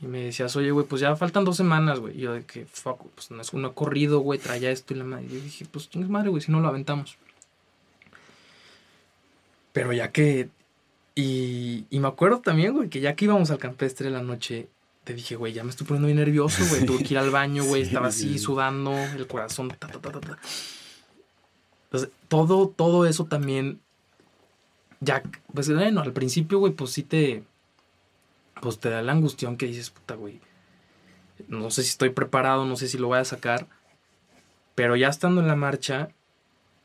Y 0.00 0.06
me 0.06 0.24
decías, 0.24 0.54
oye, 0.56 0.70
güey, 0.70 0.86
pues 0.86 1.00
ya 1.00 1.14
faltan 1.16 1.44
dos 1.44 1.56
semanas, 1.56 1.98
güey. 1.98 2.16
Y 2.16 2.20
yo 2.20 2.32
de 2.32 2.44
que, 2.44 2.64
fuck, 2.66 3.02
pues 3.14 3.30
no 3.30 3.42
es 3.42 3.52
uno 3.52 3.74
corrido, 3.74 4.20
güey, 4.20 4.38
traía 4.38 4.70
esto 4.70 4.94
y 4.94 4.96
la 4.96 5.04
madre. 5.04 5.26
Y 5.26 5.34
yo 5.34 5.40
dije, 5.40 5.66
pues 5.70 5.90
chingas 5.90 6.08
madre, 6.08 6.30
güey, 6.30 6.40
si 6.40 6.52
no 6.52 6.60
lo 6.60 6.68
aventamos. 6.68 7.18
Pero 9.72 9.92
ya 9.92 10.10
que. 10.12 10.48
Y, 11.14 11.86
y 11.90 11.98
me 11.98 12.08
acuerdo 12.08 12.40
también, 12.40 12.74
güey, 12.74 12.88
que 12.88 13.00
ya 13.00 13.14
que 13.16 13.24
íbamos 13.24 13.50
al 13.50 13.58
campestre 13.58 14.06
en 14.06 14.12
la 14.14 14.22
noche, 14.22 14.68
te 15.04 15.14
dije, 15.14 15.34
güey, 15.36 15.52
ya 15.52 15.64
me 15.64 15.70
estoy 15.70 15.86
poniendo 15.86 16.06
bien 16.06 16.18
nervioso, 16.18 16.62
güey. 16.68 16.86
Tuve 16.86 17.02
que 17.02 17.14
ir 17.14 17.18
al 17.18 17.30
baño, 17.30 17.64
güey, 17.64 17.82
Sí, 17.84 17.88
estaba 17.88 18.10
sí, 18.12 18.24
así 18.26 18.32
sí. 18.34 18.38
sudando, 18.38 18.92
el 18.96 19.26
corazón, 19.26 19.68
ta, 19.68 19.88
ta, 19.88 19.98
ta, 20.00 20.12
ta, 20.12 20.20
ta. 20.20 20.38
Entonces, 21.84 22.10
todo, 22.28 22.68
todo 22.68 23.06
eso 23.06 23.24
también. 23.24 23.80
Ya, 25.00 25.22
pues 25.54 25.72
bueno, 25.72 26.00
al 26.02 26.12
principio, 26.12 26.58
güey, 26.58 26.72
pues 26.72 26.90
sí 26.92 27.02
te. 27.02 27.42
Pues 28.60 28.78
te 28.80 28.90
da 28.90 29.02
la 29.02 29.12
angustión 29.12 29.56
que 29.56 29.66
dices, 29.66 29.90
puta, 29.90 30.14
güey. 30.14 30.40
No 31.46 31.70
sé 31.70 31.82
si 31.84 31.90
estoy 31.90 32.10
preparado, 32.10 32.64
no 32.64 32.76
sé 32.76 32.88
si 32.88 32.98
lo 32.98 33.06
voy 33.08 33.18
a 33.18 33.24
sacar. 33.24 33.66
Pero 34.74 34.96
ya 34.96 35.08
estando 35.08 35.40
en 35.40 35.46
la 35.48 35.56
marcha 35.56 36.10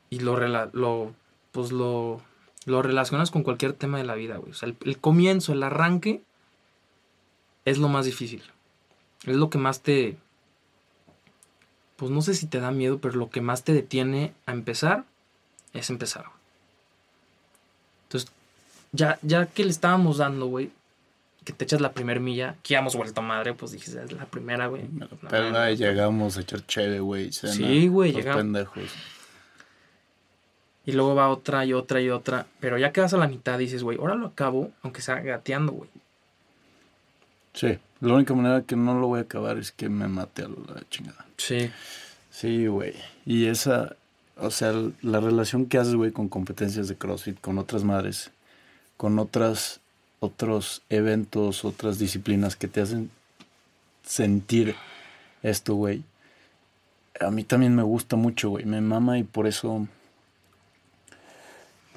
y 0.09 0.19
lo, 0.19 0.35
rela- 0.37 0.69
lo 0.73 1.13
pues 1.51 1.71
lo, 1.71 2.21
lo 2.65 2.81
relacionas 2.81 3.31
con 3.31 3.43
cualquier 3.43 3.73
tema 3.73 3.97
de 3.97 4.05
la 4.05 4.15
vida, 4.15 4.37
güey. 4.37 4.51
O 4.51 4.55
sea, 4.55 4.69
el, 4.69 4.77
el 4.85 4.97
comienzo, 4.97 5.53
el 5.53 5.63
arranque 5.63 6.21
es 7.65 7.77
lo 7.77 7.89
más 7.89 8.05
difícil. 8.05 8.43
Es 9.25 9.35
lo 9.35 9.49
que 9.49 9.57
más 9.57 9.81
te... 9.81 10.17
Pues 11.95 12.11
no 12.11 12.21
sé 12.21 12.33
si 12.33 12.47
te 12.47 12.59
da 12.59 12.71
miedo, 12.71 12.99
pero 12.99 13.15
lo 13.15 13.29
que 13.29 13.41
más 13.41 13.63
te 13.63 13.73
detiene 13.73 14.33
a 14.45 14.51
empezar 14.51 15.05
es 15.73 15.89
empezar. 15.89 16.23
güey. 16.25 16.37
Entonces, 18.05 18.31
ya, 18.91 19.19
ya 19.21 19.45
que 19.45 19.63
le 19.63 19.69
estábamos 19.71 20.17
dando, 20.17 20.47
güey, 20.47 20.71
que 21.43 21.53
te 21.53 21.63
echas 21.65 21.81
la 21.81 21.93
primera 21.93 22.19
milla, 22.19 22.55
que 22.63 22.75
hemos 22.75 22.95
vuelto 22.95 23.21
madre, 23.21 23.53
pues 23.53 23.71
dijiste, 23.71 24.03
es 24.03 24.11
la 24.11 24.25
primera, 24.25 24.67
güey. 24.67 24.83
Pela 25.29 25.71
y 25.71 25.77
llegamos 25.77 26.37
a 26.37 26.41
echar 26.41 26.65
chévere, 26.65 26.99
güey. 26.99 27.31
Sí, 27.31 27.87
güey, 27.87 28.11
llegamos. 28.13 28.41
pendejos. 28.41 28.83
Y 30.85 30.91
luego 30.91 31.15
va 31.15 31.29
otra 31.29 31.65
y 31.65 31.73
otra 31.73 32.01
y 32.01 32.09
otra. 32.09 32.45
Pero 32.59 32.77
ya 32.77 32.91
quedas 32.91 33.13
a 33.13 33.17
la 33.17 33.27
mitad 33.27 33.57
y 33.59 33.63
dices, 33.63 33.83
güey, 33.83 33.97
ahora 33.97 34.15
lo 34.15 34.27
acabo, 34.27 34.71
aunque 34.81 35.01
sea 35.01 35.19
gateando, 35.21 35.71
güey. 35.71 35.89
Sí, 37.53 37.77
la 38.01 38.15
única 38.15 38.33
manera 38.33 38.63
que 38.63 38.75
no 38.75 38.99
lo 38.99 39.07
voy 39.07 39.19
a 39.19 39.23
acabar 39.23 39.57
es 39.57 39.71
que 39.71 39.87
me 39.87 40.07
mate 40.07 40.43
a 40.43 40.47
la 40.47 40.81
chingada. 40.89 41.25
Sí. 41.37 41.71
Sí, 42.31 42.67
güey. 42.67 42.95
Y 43.25 43.45
esa, 43.45 43.95
o 44.37 44.49
sea, 44.49 44.73
la 45.01 45.19
relación 45.19 45.67
que 45.67 45.77
haces, 45.77 45.93
güey, 45.93 46.11
con 46.11 46.27
competencias 46.27 46.87
de 46.87 46.95
CrossFit, 46.95 47.39
con 47.39 47.59
otras 47.59 47.83
madres, 47.83 48.31
con 48.97 49.19
otras, 49.19 49.79
otros 50.19 50.81
eventos, 50.89 51.63
otras 51.63 51.99
disciplinas 51.99 52.55
que 52.55 52.67
te 52.67 52.81
hacen 52.81 53.11
sentir 54.03 54.75
esto, 55.43 55.75
güey. 55.75 56.03
A 57.19 57.29
mí 57.29 57.43
también 57.43 57.75
me 57.75 57.83
gusta 57.83 58.15
mucho, 58.15 58.49
güey. 58.49 58.65
Me 58.65 58.81
mama 58.81 59.19
y 59.19 59.23
por 59.23 59.47
eso... 59.47 59.87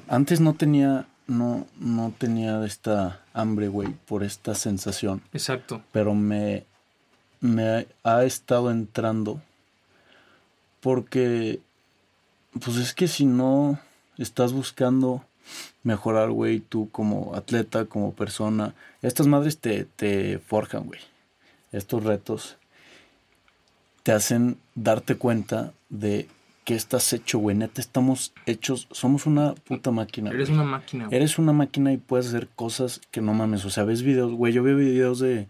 Antes 0.08 0.40
no 0.40 0.54
tenía, 0.54 1.06
no, 1.26 1.66
no 1.78 2.12
tenía 2.16 2.64
esta 2.64 3.20
hambre, 3.32 3.68
güey, 3.68 3.94
por 4.06 4.22
esta 4.22 4.54
sensación 4.54 5.22
Exacto. 5.32 5.82
pero 5.92 6.14
me, 6.14 6.64
me 7.40 7.86
ha 8.04 8.24
estado 8.24 8.70
entrando 8.70 9.40
porque, 10.80 11.60
pues 12.60 12.76
es 12.76 12.94
que 12.94 13.08
si 13.08 13.26
no 13.26 13.80
estás 14.18 14.52
buscando 14.52 15.24
mejorar, 15.82 16.30
güey, 16.30 16.60
tú 16.60 16.88
como 16.90 17.34
atleta, 17.34 17.86
como 17.86 18.12
persona, 18.12 18.74
estas 19.02 19.26
madres 19.26 19.58
te, 19.58 19.84
te 19.84 20.38
forjan, 20.38 20.84
güey. 20.84 21.00
Estos 21.72 22.04
retos 22.04 22.56
te 24.02 24.12
hacen 24.12 24.58
darte 24.76 25.16
cuenta 25.16 25.72
de 25.88 26.28
que 26.66 26.74
estás 26.74 27.10
hecho, 27.14 27.38
güey. 27.38 27.56
Neta, 27.56 27.80
estamos 27.80 28.34
hechos, 28.44 28.88
somos 28.90 29.24
una 29.24 29.54
puta 29.54 29.90
máquina. 29.92 30.30
Eres 30.30 30.48
güey. 30.50 30.60
una 30.60 30.68
máquina, 30.68 31.04
güey. 31.06 31.16
Eres 31.16 31.38
una 31.38 31.52
máquina 31.52 31.92
y 31.92 31.96
puedes 31.96 32.26
hacer 32.26 32.48
cosas 32.54 33.00
que 33.12 33.20
no 33.22 33.32
mames. 33.32 33.64
O 33.64 33.70
sea, 33.70 33.84
ves 33.84 34.02
videos, 34.02 34.32
güey. 34.32 34.52
Yo 34.52 34.62
veo 34.62 34.76
videos 34.76 35.20
de 35.20 35.48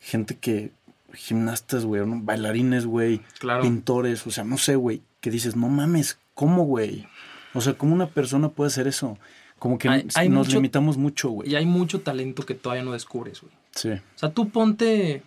gente 0.00 0.36
que. 0.38 0.70
Gimnastas, 1.12 1.84
güey. 1.84 2.06
¿no? 2.06 2.20
Bailarines, 2.22 2.86
güey. 2.86 3.20
Claro. 3.40 3.62
Pintores. 3.62 4.26
O 4.26 4.30
sea, 4.30 4.44
no 4.44 4.56
sé, 4.56 4.76
güey. 4.76 5.02
Que 5.20 5.30
dices, 5.30 5.54
no 5.56 5.68
mames, 5.68 6.18
¿cómo, 6.34 6.64
güey? 6.64 7.06
O 7.52 7.60
sea, 7.60 7.74
¿cómo 7.74 7.92
una 7.94 8.06
persona 8.08 8.48
puede 8.48 8.68
hacer 8.68 8.86
eso? 8.88 9.18
Como 9.58 9.76
que 9.78 9.88
Hay- 9.88 10.06
hay 10.14 10.28
nos 10.28 10.46
mucho- 10.46 10.56
limitamos 10.58 10.96
mucho, 10.96 11.30
güey. 11.30 11.50
Y 11.50 11.54
hay 11.56 11.66
mucho 11.66 12.00
talento 12.00 12.44
que 12.46 12.54
todavía 12.54 12.84
no 12.84 12.92
descubres, 12.92 13.40
güey. 13.40 13.52
Sí. 13.72 13.90
O 13.90 14.00
sea, 14.18 14.30
tú 14.30 14.48
ponte. 14.50 15.22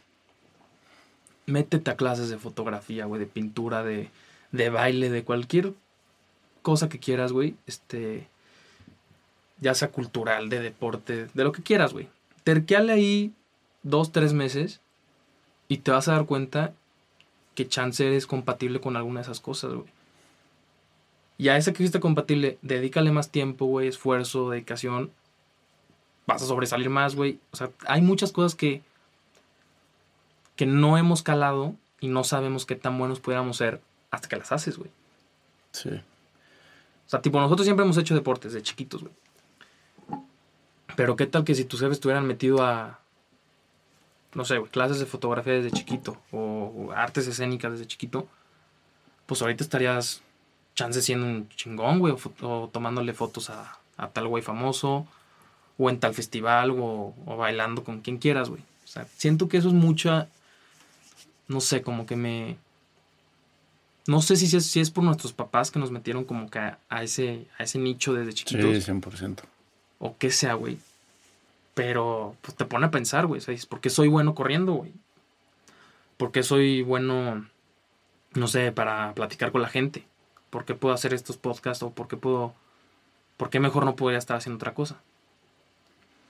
Métete 1.45 1.91
a 1.91 1.95
clases 1.95 2.29
de 2.29 2.37
fotografía, 2.37 3.05
güey, 3.05 3.19
de 3.19 3.25
pintura, 3.27 3.83
de, 3.83 4.09
de 4.51 4.69
baile, 4.69 5.09
de 5.09 5.23
cualquier 5.23 5.73
cosa 6.61 6.89
que 6.89 6.99
quieras, 6.99 7.31
güey. 7.31 7.55
Este. 7.65 8.27
Ya 9.59 9.73
sea 9.73 9.89
cultural, 9.89 10.49
de 10.49 10.59
deporte, 10.59 11.27
de 11.33 11.43
lo 11.43 11.51
que 11.51 11.63
quieras, 11.63 11.93
güey. 11.93 12.07
Terqueale 12.43 12.93
ahí 12.93 13.33
dos, 13.83 14.11
tres 14.11 14.33
meses 14.33 14.81
y 15.67 15.77
te 15.77 15.91
vas 15.91 16.07
a 16.07 16.13
dar 16.13 16.25
cuenta 16.25 16.73
que 17.55 17.67
chance 17.67 18.05
eres 18.05 18.27
compatible 18.27 18.79
con 18.79 18.95
alguna 18.95 19.19
de 19.19 19.23
esas 19.23 19.39
cosas, 19.39 19.73
güey. 19.73 19.87
Y 21.39 21.49
a 21.49 21.57
ese 21.57 21.71
que 21.71 21.77
fuiste 21.77 21.99
compatible, 21.99 22.57
dedícale 22.61 23.11
más 23.11 23.31
tiempo, 23.31 23.65
güey, 23.65 23.87
esfuerzo, 23.87 24.49
dedicación. 24.49 25.11
Vas 26.25 26.41
a 26.41 26.45
sobresalir 26.45 26.89
más, 26.89 27.15
güey. 27.15 27.39
O 27.51 27.55
sea, 27.55 27.69
hay 27.87 28.01
muchas 28.01 28.31
cosas 28.31 28.55
que, 28.55 28.81
que 30.55 30.65
no 30.65 30.97
hemos 30.97 31.21
calado 31.21 31.75
y 31.99 32.07
no 32.07 32.23
sabemos 32.23 32.65
qué 32.65 32.75
tan 32.75 32.97
buenos 32.97 33.19
pudiéramos 33.19 33.57
ser 33.57 33.81
hasta 34.11 34.27
que 34.27 34.37
las 34.37 34.51
haces, 34.51 34.77
güey. 34.77 34.89
Sí. 35.71 35.89
O 35.89 37.09
sea, 37.09 37.21
tipo, 37.21 37.39
nosotros 37.39 37.65
siempre 37.65 37.83
hemos 37.83 37.97
hecho 37.97 38.15
deportes 38.15 38.53
de 38.53 38.61
chiquitos, 38.61 39.01
güey. 39.03 39.13
Pero 40.95 41.15
qué 41.15 41.25
tal 41.27 41.43
que 41.43 41.55
si 41.55 41.63
tus 41.63 41.79
jefes 41.79 41.99
te 41.99 42.07
hubieran 42.07 42.25
metido 42.25 42.63
a, 42.63 42.99
no 44.33 44.45
sé, 44.45 44.57
güey, 44.57 44.71
clases 44.71 44.99
de 44.99 45.05
fotografía 45.05 45.53
desde 45.53 45.71
chiquito 45.71 46.17
o, 46.31 46.73
o 46.75 46.91
artes 46.91 47.27
escénicas 47.27 47.73
desde 47.73 47.87
chiquito, 47.87 48.27
pues 49.25 49.41
ahorita 49.41 49.63
estarías 49.63 50.21
chance 50.73 51.01
siendo 51.01 51.25
un 51.25 51.49
chingón, 51.49 51.99
güey, 51.99 52.13
o, 52.13 52.45
o 52.47 52.69
tomándole 52.69 53.13
fotos 53.13 53.49
a, 53.49 53.77
a 53.97 54.09
tal 54.09 54.27
güey 54.27 54.43
famoso, 54.43 55.07
o 55.77 55.89
en 55.89 55.99
tal 55.99 56.13
festival, 56.13 56.71
o, 56.71 57.13
o 57.25 57.37
bailando 57.37 57.83
con 57.83 58.01
quien 58.01 58.17
quieras, 58.17 58.49
güey. 58.49 58.61
O 58.83 58.87
sea, 58.87 59.05
siento 59.17 59.47
que 59.47 59.57
eso 59.57 59.67
es 59.67 59.73
mucha, 59.73 60.27
no 61.47 61.61
sé, 61.61 61.81
como 61.81 62.05
que 62.05 62.15
me... 62.15 62.57
No 64.07 64.21
sé 64.21 64.35
si 64.37 64.55
es, 64.55 64.65
si 64.65 64.79
es 64.79 64.89
por 64.89 65.03
nuestros 65.03 65.33
papás 65.33 65.69
que 65.69 65.79
nos 65.79 65.91
metieron 65.91 66.23
como 66.23 66.49
que 66.49 66.59
a, 66.59 66.79
a 66.89 67.03
ese, 67.03 67.45
a 67.59 67.63
ese 67.63 67.77
nicho 67.77 68.13
desde 68.13 68.31
Sí, 68.31 68.37
chiquitos, 68.45 68.87
100%. 68.87 69.39
o 69.99 70.17
qué 70.17 70.31
sea, 70.31 70.53
güey. 70.55 70.79
Pero 71.73 72.35
pues 72.41 72.55
te 72.55 72.65
pone 72.65 72.85
a 72.87 72.91
pensar, 72.91 73.27
güey. 73.27 73.39
Dices, 73.39 73.65
¿por 73.65 73.81
qué 73.81 73.89
soy 73.89 74.07
bueno 74.07 74.33
corriendo, 74.33 74.73
güey? 74.73 74.91
¿Por 76.17 76.31
qué 76.31 76.41
soy 76.41 76.81
bueno, 76.81 77.45
no 78.33 78.47
sé, 78.47 78.71
para 78.71 79.13
platicar 79.13 79.51
con 79.51 79.61
la 79.61 79.69
gente? 79.69 80.05
¿Por 80.49 80.65
qué 80.65 80.73
puedo 80.73 80.95
hacer 80.95 81.13
estos 81.13 81.37
podcasts? 81.37 81.83
¿O 81.83 81.91
por 81.91 82.07
qué 82.07 82.17
puedo... 82.17 82.53
¿Por 83.35 83.49
qué 83.51 83.59
mejor 83.59 83.85
no 83.85 83.95
podría 83.95 84.17
estar 84.17 84.35
haciendo 84.37 84.55
otra 84.55 84.73
cosa? 84.73 84.95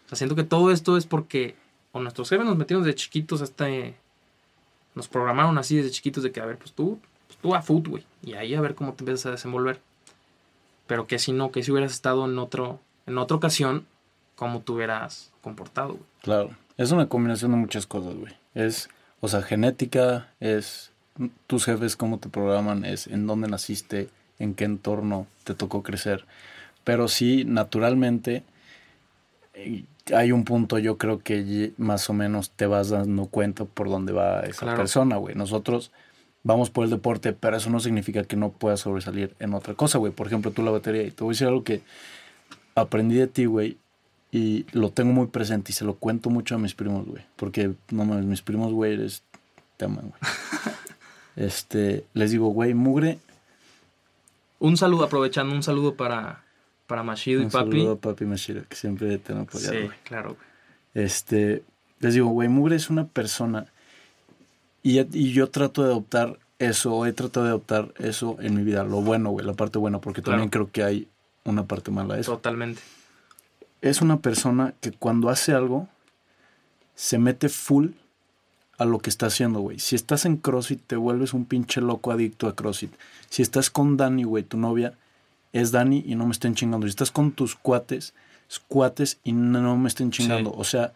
O 0.06 0.10
sea, 0.10 0.18
siento 0.18 0.36
que 0.36 0.44
todo 0.44 0.72
esto 0.72 0.98
es 0.98 1.06
porque 1.06 1.56
o 1.94 2.02
nuestros 2.02 2.28
jefes 2.30 2.46
nos 2.46 2.58
metieron 2.58 2.84
desde 2.84 2.96
chiquitos 2.96 3.42
hasta... 3.42 3.70
eh, 3.70 3.96
nos 4.96 5.08
programaron 5.08 5.58
así 5.58 5.78
desde 5.78 5.92
chiquitos 5.92 6.24
de 6.24 6.32
que, 6.32 6.42
a 6.42 6.46
ver, 6.46 6.58
pues 6.58 6.74
tú, 6.74 7.00
pues 7.28 7.40
tú 7.40 7.56
a 7.56 7.62
foot, 7.62 7.88
güey. 7.88 8.06
Y 8.24 8.34
ahí 8.34 8.56
a 8.56 8.62
ver 8.62 8.76
cómo 8.76 8.94
te 8.94 9.04
empiezas 9.04 9.26
a 9.28 9.32
desenvolver. 9.32 9.80
Pero 10.88 11.08
que 11.08 11.20
si 11.20 11.32
no, 11.34 11.52
que 11.52 11.64
si 11.64 11.72
hubieras 11.72 11.92
estado 11.92 12.26
en 12.26 12.38
otro, 12.40 12.80
en 13.06 13.18
otra 13.18 13.38
ocasión, 13.38 13.86
cómo 14.36 14.62
te 14.62 14.72
hubieras 14.72 15.32
comportado, 15.42 15.90
güey. 15.90 16.04
Claro. 16.22 16.50
Es 16.78 16.92
una 16.92 17.08
combinación 17.10 17.52
de 17.52 17.58
muchas 17.58 17.88
cosas, 17.88 18.16
güey. 18.16 18.34
Es, 18.54 18.90
o 19.20 19.28
sea, 19.28 19.42
genética, 19.42 20.30
es 20.40 20.92
tus 21.48 21.66
jefes 21.66 21.96
cómo 21.96 22.20
te 22.20 22.30
programan, 22.30 22.86
es 22.86 23.08
en 23.08 23.26
dónde 23.26 23.48
naciste, 23.48 24.10
en 24.40 24.54
qué 24.54 24.66
entorno 24.66 25.26
te 25.44 25.56
tocó 25.56 25.82
crecer. 25.82 26.26
Pero 26.84 27.08
sí, 27.08 27.44
naturalmente, 27.46 28.44
eh, 29.56 29.84
hay 30.16 30.32
un 30.32 30.46
punto, 30.46 30.78
yo 30.78 30.98
creo 30.98 31.20
que 31.20 31.74
más 31.78 32.10
o 32.10 32.14
menos 32.14 32.52
te 32.52 32.68
vas 32.68 32.90
dando 32.90 33.26
cuenta 33.26 33.66
por 33.66 33.90
dónde 33.90 34.14
va 34.14 34.42
esa 34.42 34.62
Claro. 34.62 34.78
persona, 34.78 35.18
güey. 35.18 35.36
Nosotros 35.36 35.92
vamos 36.44 36.70
por 36.70 36.84
el 36.86 36.90
deporte, 36.90 37.34
pero 37.34 37.58
eso 37.58 37.70
no 37.70 37.80
significa 37.80 38.24
que 38.24 38.36
no 38.36 38.52
puedas 38.52 38.80
sobresalir 38.82 39.36
en 39.40 39.54
otra 39.54 39.74
cosa, 39.74 39.98
güey. 39.98 40.12
Por 40.12 40.28
ejemplo, 40.28 40.52
tú 40.52 40.64
la 40.64 40.72
batería. 40.72 41.04
Y 41.04 41.12
te 41.12 41.24
voy 41.24 41.32
a 41.32 41.34
decir 41.34 41.48
algo 41.48 41.64
que 41.64 41.82
aprendí 42.76 43.16
de 43.16 43.28
ti, 43.28 43.46
güey, 43.46 43.78
y 44.32 44.66
lo 44.72 44.92
tengo 44.92 45.14
muy 45.14 45.28
presente 45.28 45.72
y 45.72 45.74
se 45.76 45.86
lo 45.86 45.96
cuento 45.96 46.30
mucho 46.30 46.56
a 46.56 46.58
mis 46.58 46.74
primos, 46.74 47.06
güey. 47.06 47.24
Porque, 47.36 47.74
no 47.92 48.06
mames, 48.06 48.26
mis 48.26 48.42
primos, 48.42 48.72
güey, 48.74 48.94
eres... 48.94 49.24
Te 49.78 49.86
aman, 49.86 50.10
güey. 50.10 50.34
este, 51.48 52.06
les 52.14 52.32
digo, 52.32 52.48
güey, 52.50 52.74
mugre, 52.74 53.20
Un 54.60 54.76
saludo, 54.78 55.06
aprovechando, 55.06 55.54
un 55.54 55.64
saludo 55.64 55.96
para, 55.96 56.44
para 56.88 57.04
Mashido 57.04 57.42
y 57.42 57.46
un 57.46 57.52
Papi. 57.52 57.72
saludo 57.72 57.92
a 57.94 57.96
Papi 57.98 58.26
Mashira, 58.26 58.64
que 58.64 58.76
siempre 58.76 59.18
te 59.20 59.34
han 59.34 59.42
apoyado, 59.42 59.74
Sí, 59.74 59.90
claro, 60.04 60.30
güey. 60.36 61.06
Este, 61.06 61.64
les 62.00 62.16
digo, 62.16 62.28
güey, 62.28 62.50
mugre 62.50 62.76
es 62.76 62.90
una 62.90 63.06
persona 63.06 63.68
y, 64.94 65.00
y 65.18 65.32
yo 65.34 65.50
trato 65.50 65.84
de 65.84 65.90
adoptar 65.92 66.40
eso, 66.60 67.06
he 67.06 67.14
tratado 67.14 67.46
de 67.46 67.52
adoptar 67.52 67.94
eso 68.00 68.38
en 68.40 68.56
mi 68.56 68.64
vida, 68.64 68.84
lo 68.84 69.02
bueno, 69.02 69.30
güey, 69.32 69.46
la 69.46 69.54
parte 69.54 69.78
buena, 69.78 70.00
porque 70.00 70.22
Claro. 70.22 70.38
también 70.38 70.50
creo 70.50 70.72
que 70.72 70.84
hay 70.84 71.08
una 71.44 71.66
parte 71.66 71.92
mala 71.92 72.16
de 72.16 72.22
eso. 72.22 72.34
Totalmente. 72.34 72.82
es 73.82 74.02
una 74.02 74.20
persona 74.22 74.74
que 74.82 74.92
cuando 74.92 75.30
hace 75.30 75.54
algo 75.54 75.88
se 76.96 77.20
mete 77.20 77.48
full 77.50 77.90
a 78.80 78.86
lo 78.86 79.00
que 79.00 79.10
está 79.10 79.28
haciendo, 79.28 79.60
güey. 79.62 79.80
Si 79.80 79.96
estás 79.96 80.26
en 80.26 80.38
CrossFit, 80.38 80.82
te 80.86 80.96
vuelves 80.96 81.34
un 81.34 81.46
pinche 81.46 81.80
loco 81.82 82.12
adicto 82.12 82.48
a 82.48 82.56
CrossFit. 82.56 82.92
Si 83.30 83.42
estás 83.44 83.70
con 83.70 83.96
Dani, 83.98 84.24
güey, 84.24 84.44
tu 84.44 84.58
novia, 84.58 84.94
es 85.54 85.72
Dani 85.72 86.04
y 86.06 86.16
no 86.16 86.26
me 86.26 86.32
estén 86.32 86.56
chingando. 86.56 86.86
Si 86.88 86.90
estás 86.92 87.12
con 87.12 87.32
tus 87.32 87.56
cuates, 87.56 88.14
es 88.50 88.60
cuates 88.60 89.20
y 89.24 89.32
no, 89.34 89.62
no 89.62 89.78
me 89.78 89.88
estén 89.90 90.12
chingando. 90.12 90.50
Sí. 90.52 90.56
O 90.60 90.64
sea, 90.64 90.94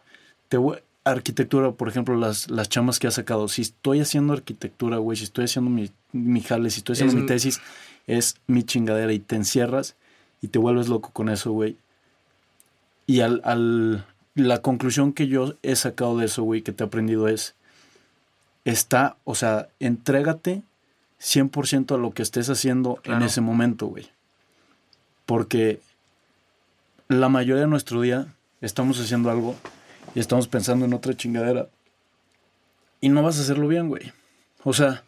te 0.50 0.58
voy- 0.58 0.80
arquitectura, 1.04 1.72
por 1.72 1.88
ejemplo, 1.90 2.16
las, 2.16 2.50
las 2.50 2.70
chamas 2.70 3.00
que 3.00 3.08
has 3.08 3.16
sacado. 3.16 3.48
Si 3.48 3.62
estoy 3.64 4.02
haciendo 4.02 4.34
arquitectura, 4.34 4.98
güey, 4.98 5.18
si 5.18 5.24
estoy 5.24 5.46
haciendo 5.46 5.72
mi, 5.72 5.92
mi 6.12 6.42
jale, 6.42 6.70
si 6.70 6.80
estoy 6.80 6.94
haciendo 6.94 7.16
Es 7.16 7.22
mi 7.22 7.26
tesis, 7.28 7.60
es 8.08 8.36
mi 8.48 8.64
chingadera 8.64 9.12
y 9.14 9.20
te 9.20 9.36
encierras 9.36 9.96
y 10.42 10.48
te 10.50 10.60
vuelves 10.60 10.88
loco 10.90 11.10
con 11.12 11.30
eso, 11.30 11.52
güey. 11.52 11.78
Y 13.08 13.22
al, 13.22 13.42
al- 13.44 14.06
la 14.36 14.62
conclusión 14.62 15.12
que 15.14 15.28
yo 15.28 15.56
he 15.64 15.76
sacado 15.76 16.18
de 16.18 16.26
eso, 16.26 16.44
güey, 16.44 16.62
que 16.62 16.72
te 16.72 16.84
he 16.84 16.88
aprendido 16.88 17.28
es, 17.28 17.56
está, 18.64 19.18
o 19.24 19.36
sea, 19.36 19.68
entrégate 19.80 20.62
100% 21.20 21.96
a 21.96 21.98
lo 21.98 22.12
que 22.12 22.22
estés 22.22 22.50
haciendo 22.50 22.96
en 22.98 23.02
Claro. 23.02 23.26
ese 23.26 23.42
momento, 23.42 23.88
güey. 23.88 24.10
Porque 25.26 25.80
la 27.08 27.28
mayoría 27.30 27.64
de 27.64 27.68
nuestro 27.70 28.02
día 28.02 28.28
estamos 28.62 29.00
haciendo 29.00 29.30
algo 29.30 29.56
y 30.16 30.20
estamos 30.20 30.48
pensando 30.48 30.86
en 30.86 30.94
otra 30.94 31.16
chingadera. 31.16 31.70
Y 33.00 33.10
no 33.10 33.24
vas 33.24 33.38
a 33.38 33.42
hacerlo 33.42 33.68
bien, 33.68 33.88
güey. 33.88 34.12
O 34.64 34.74
sea, 34.74 35.04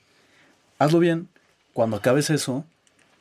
hazlo 0.79 0.99
bien. 0.99 1.29
Cuando 1.73 1.97
acabes 1.97 2.29
eso, 2.29 2.65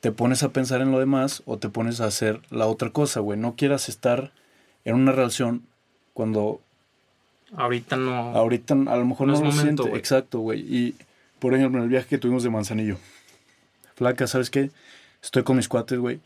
te 0.01 0.13
pones 0.13 0.43
a 0.43 0.51
pensar 0.51 0.81
en 0.81 0.93
lo 0.93 0.99
demás 0.99 1.43
o 1.47 1.59
te 1.59 1.69
pones 1.69 2.01
a 2.01 2.07
hacer 2.07 2.41
la 2.51 2.67
otra 2.67 2.91
cosa, 2.91 3.21
güey. 3.21 3.39
No 3.39 3.55
quieras 3.57 3.89
estar 3.89 4.33
en 4.85 4.95
una 4.95 5.13
relación 5.13 5.63
cuando... 6.15 6.61
Ahorita 7.55 7.97
no... 7.97 8.15
Ahorita 8.15 8.75
a 8.75 8.97
lo 8.97 9.05
mejor 9.05 9.27
no, 9.29 9.35
lo 9.35 9.41
momento, 9.41 9.89
Exacto, 9.95 10.41
güey. 10.41 10.61
Y, 10.61 10.95
por 11.39 11.55
ejemplo, 11.55 11.79
en 11.79 11.85
el 11.85 11.91
viaje 11.91 12.09
que 12.09 12.19
tuvimos 12.19 12.43
de 12.43 12.51
Manzanillo. 12.51 12.97
Flaca, 13.95 14.27
¿sabes 14.27 14.51
qué? 14.51 14.71
Estoy 15.23 15.43
con 15.43 15.57
mis 15.57 15.69
cuates, 15.69 15.99
güey. 15.99 16.21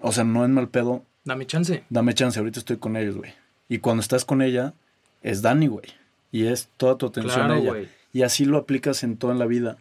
O 0.00 0.12
sea, 0.12 0.24
no 0.24 0.44
es 0.44 0.50
mal 0.50 0.68
pedo. 0.68 1.04
Dame 1.24 1.46
chance. 1.46 1.84
Dame 1.88 2.14
chance, 2.14 2.38
ahorita 2.38 2.58
estoy 2.58 2.78
con 2.78 2.96
ellos, 2.96 3.16
güey. 3.16 3.32
Y 3.68 3.78
cuando 3.78 4.00
estás 4.00 4.24
con 4.24 4.42
ella, 4.42 4.74
es 5.22 5.42
Dani, 5.42 5.66
güey. 5.66 5.86
Y 6.32 6.46
es 6.46 6.68
toda 6.76 6.96
tu 6.96 7.06
atención 7.06 7.50
a 7.50 7.58
ella. 7.58 7.88
Y 8.12 8.22
así 8.22 8.44
lo 8.44 8.58
aplicas 8.58 9.02
en 9.02 9.16
toda 9.16 9.34
la 9.34 9.46
vida. 9.46 9.76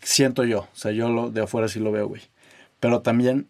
Siento 0.00 0.44
yo. 0.44 0.60
O 0.60 0.76
sea, 0.76 0.92
yo 0.92 1.08
lo, 1.10 1.30
de 1.30 1.42
afuera 1.42 1.68
sí 1.68 1.80
lo 1.80 1.92
veo, 1.92 2.08
güey. 2.08 2.22
Pero 2.80 3.00
también, 3.00 3.46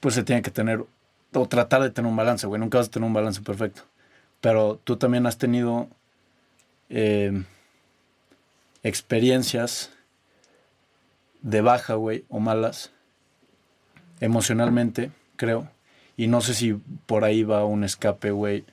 pues 0.00 0.14
se 0.14 0.22
tiene 0.22 0.42
que 0.42 0.50
tener, 0.50 0.84
o 1.32 1.48
tratar 1.48 1.82
de 1.82 1.90
tener 1.90 2.10
un 2.10 2.16
balance, 2.16 2.46
güey. 2.46 2.60
Nunca 2.60 2.78
vas 2.78 2.88
a 2.88 2.90
tener 2.90 3.06
un 3.06 3.12
balance 3.12 3.42
perfecto. 3.42 3.82
Pero 4.40 4.80
tú 4.82 4.96
también 4.96 5.26
has 5.26 5.36
tenido 5.36 5.88
eh, 6.88 7.44
experiencias 8.82 9.90
de 11.42 11.60
baja, 11.60 11.94
güey, 11.94 12.24
o 12.28 12.40
malas, 12.40 12.90
emocionalmente, 14.20 15.10
creo. 15.36 15.68
Y 16.20 16.26
no 16.26 16.42
sé 16.42 16.52
si 16.52 16.74
por 17.06 17.24
ahí 17.24 17.44
va 17.44 17.64
un 17.64 17.82
escape, 17.82 18.30
güey. 18.30 18.66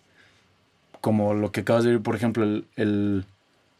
Como 1.00 1.34
lo 1.34 1.54
que 1.54 1.62
acabas 1.62 1.86
de 1.86 1.92
ver, 1.92 2.02
por 2.02 2.14
ejemplo, 2.14 2.44
el, 2.44 3.26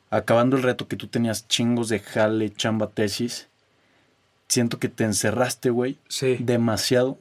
acabando 0.10 0.56
el 0.56 0.64
reto 0.64 0.88
que 0.88 0.96
tú 0.96 1.08
tenías 1.08 1.50
chingos 1.50 1.90
de 1.90 2.00
jale, 2.00 2.50
chamba, 2.50 2.88
tesis. 2.88 3.50
Siento 4.48 4.80
que 4.80 4.88
te 4.88 5.04
encerraste, 5.04 5.70
güey. 5.70 5.98
Sí. 6.08 6.38
Demasiado. 6.40 7.18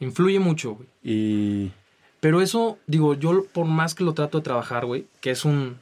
Influye 0.00 0.40
mucho, 0.40 0.74
güey. 0.74 0.88
Y. 1.04 1.72
Pero 2.18 2.40
eso, 2.40 2.80
digo, 2.88 3.14
yo 3.14 3.44
por 3.44 3.66
más 3.66 3.94
que 3.94 4.02
lo 4.02 4.12
trato 4.12 4.38
de 4.38 4.42
trabajar, 4.42 4.86
güey, 4.86 5.06
que 5.20 5.30
es 5.30 5.44
un. 5.44 5.78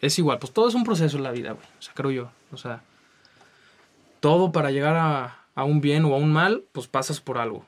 Es 0.00 0.18
igual, 0.18 0.40
pues 0.40 0.52
todo 0.52 0.68
es 0.68 0.74
un 0.74 0.82
proceso 0.82 1.18
en 1.18 1.22
la 1.22 1.30
vida, 1.30 1.52
güey. 1.52 1.66
O 1.78 1.82
sea, 1.82 1.94
creo 1.94 2.10
yo. 2.10 2.30
O 2.50 2.56
sea, 2.56 2.82
todo 4.18 4.50
para 4.50 4.72
llegar 4.72 4.96
a, 4.96 5.44
a 5.54 5.62
un 5.62 5.80
bien 5.80 6.04
o 6.04 6.14
a 6.14 6.18
un 6.18 6.32
mal, 6.32 6.64
pues 6.72 6.88
pasas 6.88 7.20
por 7.20 7.38
algo. 7.38 7.64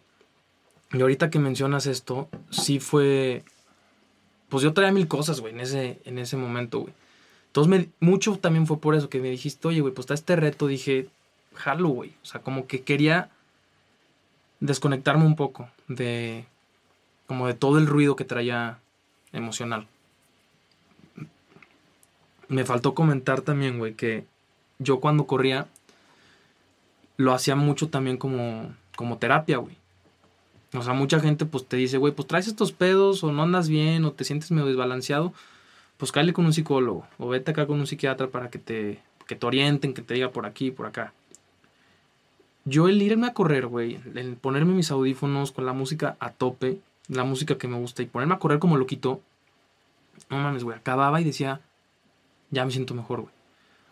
Y 0.93 1.01
ahorita 1.01 1.31
que 1.31 1.39
mencionas 1.39 1.87
esto, 1.87 2.29
sí 2.51 2.81
fue. 2.81 3.45
Pues 4.49 4.63
yo 4.63 4.73
traía 4.73 4.93
mil 4.93 5.09
cosas, 5.09 5.41
güey, 5.41 5.53
en 5.53 5.61
ese, 5.61 6.01
en 6.05 6.19
ese 6.19 6.37
momento, 6.37 6.81
güey. 6.81 6.95
Entonces, 7.49 7.89
mucho 8.01 8.37
también 8.39 8.67
fue 8.67 8.79
por 8.79 8.95
eso 8.95 9.09
que 9.09 9.19
me 9.19 9.31
dijiste, 9.31 9.67
oye, 9.67 9.81
güey, 9.81 9.93
pues 9.93 10.05
está 10.05 10.15
este 10.15 10.37
reto. 10.37 10.67
Dije, 10.67 11.09
jalo, 11.55 11.89
güey. 11.89 12.11
O 12.23 12.27
sea, 12.27 12.43
como 12.43 12.67
que 12.67 12.83
quería 12.83 13.31
desconectarme 14.61 15.25
un 15.25 15.37
poco 15.37 15.69
de. 15.89 16.45
Como 17.27 17.47
de 17.49 17.55
todo 17.55 17.79
el 17.79 17.87
ruido 17.87 18.15
que 18.15 18.25
traía 18.25 18.79
emocional. 19.33 19.89
Me 22.49 22.65
faltó 22.65 22.95
comentar 22.95 23.41
también, 23.41 23.79
güey, 23.79 23.95
que 23.95 24.25
yo 24.79 25.01
cuando 25.01 25.27
corría 25.27 25.67
lo 27.17 27.33
hacía 27.33 27.57
mucho 27.57 27.89
también 27.89 28.17
como, 28.17 28.75
como 28.95 29.19
terapia, 29.19 29.59
güey. 29.59 29.77
O 30.75 30.83
sea, 30.83 30.93
mucha 30.93 31.21
gente 31.21 31.47
pues 31.47 31.67
te 31.67 31.77
dice, 31.77 31.97
güey, 31.97 32.13
pues 32.13 32.27
traes 32.27 32.49
estos 32.49 32.73
pedos 32.73 33.23
o 33.23 33.33
no 33.33 33.43
andas 33.43 33.69
bien 33.69 34.05
o 34.05 34.13
te 34.13 34.25
sientes 34.25 34.51
medio 34.51 34.67
desbalanceado, 34.67 35.33
pues 35.97 36.13
cállate 36.13 36.33
con 36.33 36.47
un 36.47 36.53
psicólogo 36.53 37.07
o 37.19 37.29
vete 37.29 37.53
acá 37.53 37.67
con 37.67 37.79
un 37.79 37.87
psiquiatra 37.87 38.29
para 38.29 38.51
que 38.51 38.59
te, 38.59 39.01
que 39.27 39.37
te 39.37 39.47
orienten, 39.47 39.95
que 39.95 40.03
te 40.03 40.15
diga 40.15 40.31
por 40.31 40.47
aquí, 40.47 40.71
por 40.71 40.87
acá. 40.87 41.13
Yo 42.65 42.89
el 42.89 43.01
irme 43.01 43.29
a 43.29 43.33
correr, 43.33 43.67
güey, 43.67 44.01
el 44.15 44.37
ponerme 44.37 44.75
mis 44.75 44.91
audífonos 44.91 45.53
con 45.53 45.67
la 45.67 45.73
música 45.73 46.17
a 46.19 46.33
tope, 46.33 46.81
la 47.09 47.23
música 47.23 47.57
que 47.59 47.69
me 47.69 47.79
gusta 47.79 48.03
y 48.03 48.07
ponerme 48.07 48.35
a 48.35 48.39
correr 48.39 48.59
como 48.59 48.77
loquito, 48.77 49.21
no 50.31 50.39
mames, 50.39 50.65
güey, 50.65 50.77
acababa 50.77 51.21
y 51.21 51.25
decía, 51.25 51.61
ya 52.51 52.65
me 52.65 52.73
siento 52.73 52.95
mejor, 52.95 53.21
güey. 53.21 53.35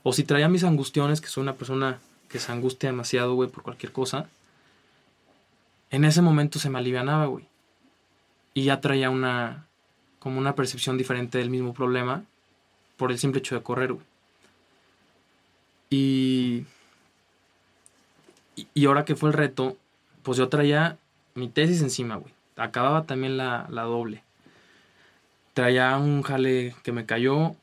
O 0.02 0.12
si 0.12 0.24
traía 0.24 0.48
mis 0.48 0.64
angustiones, 0.64 1.20
que 1.20 1.28
soy 1.28 1.42
una 1.42 1.54
persona 1.54 2.00
que 2.28 2.40
se 2.40 2.50
angustia 2.50 2.90
demasiado, 2.90 3.34
güey, 3.34 3.48
por 3.48 3.62
cualquier 3.62 3.92
cosa, 3.92 4.28
en 5.94 6.04
ese 6.04 6.22
momento 6.22 6.58
se 6.58 6.70
me 6.70 6.78
alivianaba, 6.78 7.26
güey. 7.26 7.46
Y 8.52 8.64
ya 8.64 8.80
traía 8.80 9.10
una, 9.10 9.66
como 10.18 10.38
una 10.38 10.56
percepción 10.56 10.98
diferente 10.98 11.38
del 11.38 11.50
mismo 11.50 11.72
problema 11.72 12.24
por 12.96 13.12
el 13.12 13.18
simple 13.18 13.38
hecho 13.38 13.54
de 13.54 13.62
correr, 13.62 13.92
güey. 13.92 14.04
Y, 15.90 16.64
y 18.74 18.86
ahora 18.86 19.04
que 19.04 19.14
fue 19.14 19.28
el 19.28 19.34
reto, 19.34 19.76
pues 20.24 20.36
yo 20.36 20.48
traía 20.48 20.98
mi 21.34 21.48
tesis 21.48 21.80
encima, 21.80 22.16
güey. 22.16 22.34
Acababa 22.56 23.04
también 23.04 23.36
la, 23.36 23.68
la 23.70 23.82
doble. 23.82 24.24
Traía 25.52 25.96
un 25.96 26.22
jale 26.22 26.74
que 26.82 26.90
me 26.90 27.06
cayó, 27.06 27.54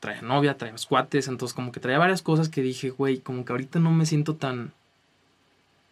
traía 0.00 0.22
novia, 0.22 0.56
traía 0.56 0.74
cuates, 0.88 1.28
entonces 1.28 1.54
como 1.54 1.72
que 1.72 1.80
traía 1.80 1.98
varias 1.98 2.22
cosas 2.22 2.48
que 2.48 2.62
dije, 2.62 2.88
güey, 2.88 3.18
como 3.18 3.44
que 3.44 3.52
ahorita 3.52 3.80
no 3.80 3.90
me 3.90 4.06
siento 4.06 4.34
tan... 4.36 4.72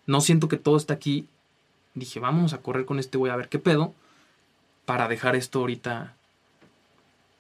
No 0.07 0.23
siento 0.23 0.49
que 0.49 0.57
todo 0.57 0.79
está 0.79 0.95
aquí. 0.95 1.27
Dije, 1.95 2.21
vamos 2.21 2.53
a 2.53 2.59
correr 2.59 2.85
con 2.85 2.99
este 2.99 3.19
güey 3.19 3.33
a 3.33 3.37
ver 3.37 3.49
qué 3.49 3.59
pedo. 3.59 3.95
Para 4.85 5.09
dejar 5.09 5.37
esto 5.37 5.61
ahorita... 5.61 6.15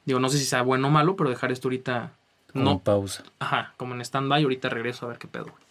Digo, 0.04 0.20
no 0.20 0.28
sé 0.28 0.38
si 0.38 0.44
sea 0.44 0.62
bueno 0.62 0.88
o 0.88 0.90
malo, 0.90 1.16
pero 1.16 1.30
dejar 1.30 1.52
esto 1.52 1.68
ahorita... 1.68 2.12
Como 2.52 2.64
no. 2.64 2.78
pausa. 2.78 3.24
Ajá, 3.38 3.74
como 3.76 3.94
en 3.94 4.00
stand-by, 4.00 4.42
ahorita 4.42 4.68
regreso 4.68 5.06
a 5.06 5.08
ver 5.08 5.18
qué 5.18 5.26
pedo, 5.26 5.44
güey. 5.44 5.64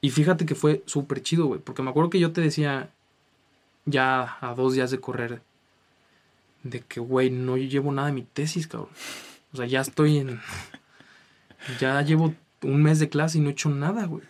Y 0.00 0.10
fíjate 0.10 0.46
que 0.46 0.54
fue 0.54 0.82
súper 0.86 1.22
chido, 1.22 1.46
güey, 1.46 1.60
porque 1.60 1.82
me 1.82 1.90
acuerdo 1.90 2.10
que 2.10 2.18
yo 2.18 2.32
te 2.32 2.40
decía, 2.40 2.90
ya 3.84 4.36
a 4.40 4.54
dos 4.54 4.74
días 4.74 4.90
de 4.90 4.98
correr, 4.98 5.42
de 6.64 6.80
que, 6.80 7.00
güey, 7.00 7.30
no 7.30 7.56
llevo 7.56 7.92
nada 7.92 8.08
de 8.08 8.14
mi 8.14 8.22
tesis, 8.22 8.66
cabrón. 8.66 8.90
O 9.52 9.56
sea, 9.56 9.66
ya 9.66 9.80
estoy 9.80 10.18
en. 10.18 10.40
Ya 11.78 12.00
llevo 12.02 12.34
un 12.62 12.82
mes 12.82 12.98
de 12.98 13.08
clase 13.08 13.38
y 13.38 13.40
no 13.40 13.48
he 13.48 13.52
hecho 13.52 13.68
nada, 13.68 14.06
güey. 14.06 14.24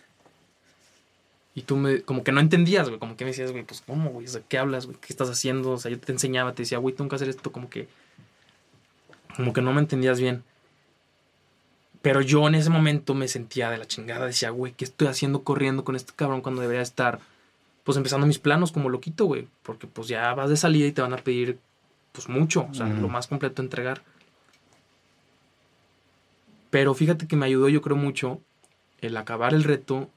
Y 1.55 1.61
tú 1.63 1.75
me, 1.77 2.01
como 2.01 2.23
que 2.23 2.31
no 2.31 2.39
entendías, 2.39 2.87
güey, 2.87 2.99
como 2.99 3.15
que 3.15 3.25
me 3.25 3.31
decías, 3.31 3.51
güey, 3.51 3.63
pues, 3.63 3.81
¿cómo, 3.85 4.09
güey? 4.09 4.25
O 4.25 4.29
sea, 4.29 4.41
¿qué 4.47 4.57
hablas, 4.57 4.85
güey? 4.87 4.97
¿Qué 4.99 5.07
estás 5.09 5.29
haciendo? 5.29 5.71
O 5.71 5.77
sea, 5.77 5.91
yo 5.91 5.99
te 5.99 6.11
enseñaba, 6.11 6.53
te 6.53 6.63
decía, 6.63 6.79
güey, 6.79 6.95
tengo 6.95 7.09
que 7.09 7.15
hacer 7.15 7.29
esto, 7.29 7.51
como 7.51 7.69
que, 7.69 7.87
como 9.35 9.53
que 9.53 9.61
no 9.61 9.71
me 9.73 9.81
entendías 9.81 10.19
bien. 10.19 10.43
Pero 12.01 12.21
yo 12.21 12.47
en 12.47 12.55
ese 12.55 12.69
momento 12.69 13.13
me 13.13 13.27
sentía 13.27 13.69
de 13.69 13.77
la 13.77 13.85
chingada, 13.85 14.25
decía, 14.25 14.49
güey, 14.49 14.73
¿qué 14.73 14.83
estoy 14.83 15.07
haciendo 15.07 15.43
corriendo 15.43 15.83
con 15.83 15.95
este 15.95 16.13
cabrón 16.15 16.41
cuando 16.41 16.61
debería 16.61 16.81
estar, 16.81 17.19
pues, 17.83 17.97
empezando 17.97 18.25
mis 18.25 18.39
planos 18.39 18.71
como 18.71 18.89
loquito, 18.89 19.25
güey? 19.25 19.47
Porque, 19.61 19.85
pues, 19.87 20.07
ya 20.07 20.33
vas 20.33 20.49
de 20.49 20.57
salida 20.57 20.87
y 20.87 20.91
te 20.91 21.01
van 21.01 21.13
a 21.13 21.17
pedir 21.17 21.59
pues 22.13 22.29
mucho, 22.29 22.67
o 22.69 22.73
sea, 22.73 22.87
lo 22.87 23.09
más 23.09 23.27
completo 23.27 23.61
entregar. 23.61 24.03
Pero 26.69 26.93
fíjate 26.93 27.27
que 27.27 27.35
me 27.35 27.47
ayudó 27.47 27.69
yo 27.69 27.81
creo 27.81 27.97
mucho 27.97 28.39
el 29.01 29.17
acabar 29.17 29.53
el 29.53 29.63
reto, 29.63 30.09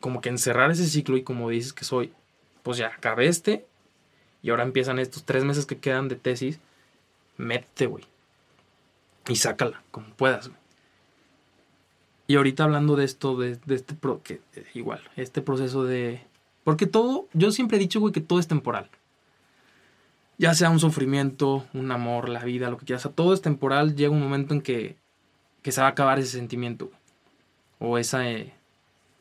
como 0.00 0.20
que 0.20 0.28
encerrar 0.28 0.70
ese 0.70 0.86
ciclo 0.86 1.16
y 1.16 1.22
como 1.22 1.50
dices 1.50 1.72
que 1.72 1.84
soy, 1.84 2.12
pues 2.62 2.78
ya 2.78 2.88
acabé 2.88 3.28
este 3.28 3.66
y 4.42 4.50
ahora 4.50 4.62
empiezan 4.62 4.98
estos 4.98 5.24
tres 5.24 5.44
meses 5.44 5.66
que 5.66 5.78
quedan 5.78 6.08
de 6.08 6.16
tesis, 6.16 6.58
métete, 7.36 7.86
güey. 7.86 8.04
Y 9.28 9.36
sácala, 9.36 9.82
como 9.90 10.06
puedas, 10.14 10.48
güey. 10.48 10.60
Y 12.26 12.36
ahorita 12.36 12.64
hablando 12.64 12.96
de 12.96 13.04
esto, 13.04 13.36
de, 13.36 13.58
este, 13.68 13.96
eh, 14.28 14.66
igual, 14.74 15.00
este 15.16 15.42
proceso 15.42 15.84
de... 15.84 16.22
Porque 16.64 16.86
todo, 16.86 17.28
yo 17.32 17.50
siempre 17.50 17.76
he 17.76 17.80
dicho, 17.80 18.00
güey, 18.00 18.12
que 18.12 18.20
todo 18.20 18.38
es 18.38 18.46
temporal 18.46 18.88
ya 20.40 20.54
sea 20.54 20.70
un 20.70 20.80
sufrimiento, 20.80 21.66
un 21.74 21.92
amor, 21.92 22.30
la 22.30 22.42
vida, 22.42 22.70
lo 22.70 22.78
que 22.78 22.86
quieras, 22.86 23.06
todo 23.14 23.34
es 23.34 23.42
temporal, 23.42 23.94
llega 23.94 24.10
un 24.10 24.22
momento 24.22 24.54
en 24.54 24.62
que, 24.62 24.96
que 25.60 25.70
se 25.70 25.82
va 25.82 25.88
a 25.88 25.90
acabar 25.90 26.18
ese 26.18 26.30
sentimiento, 26.38 26.90
o, 27.78 27.98
esa, 27.98 28.26
eh, 28.26 28.54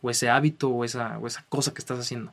o 0.01 0.09
ese 0.09 0.29
hábito, 0.29 0.69
o 0.69 0.83
esa, 0.83 1.17
o 1.19 1.27
esa 1.27 1.45
cosa 1.49 1.73
que 1.73 1.79
estás 1.79 1.99
haciendo. 1.99 2.31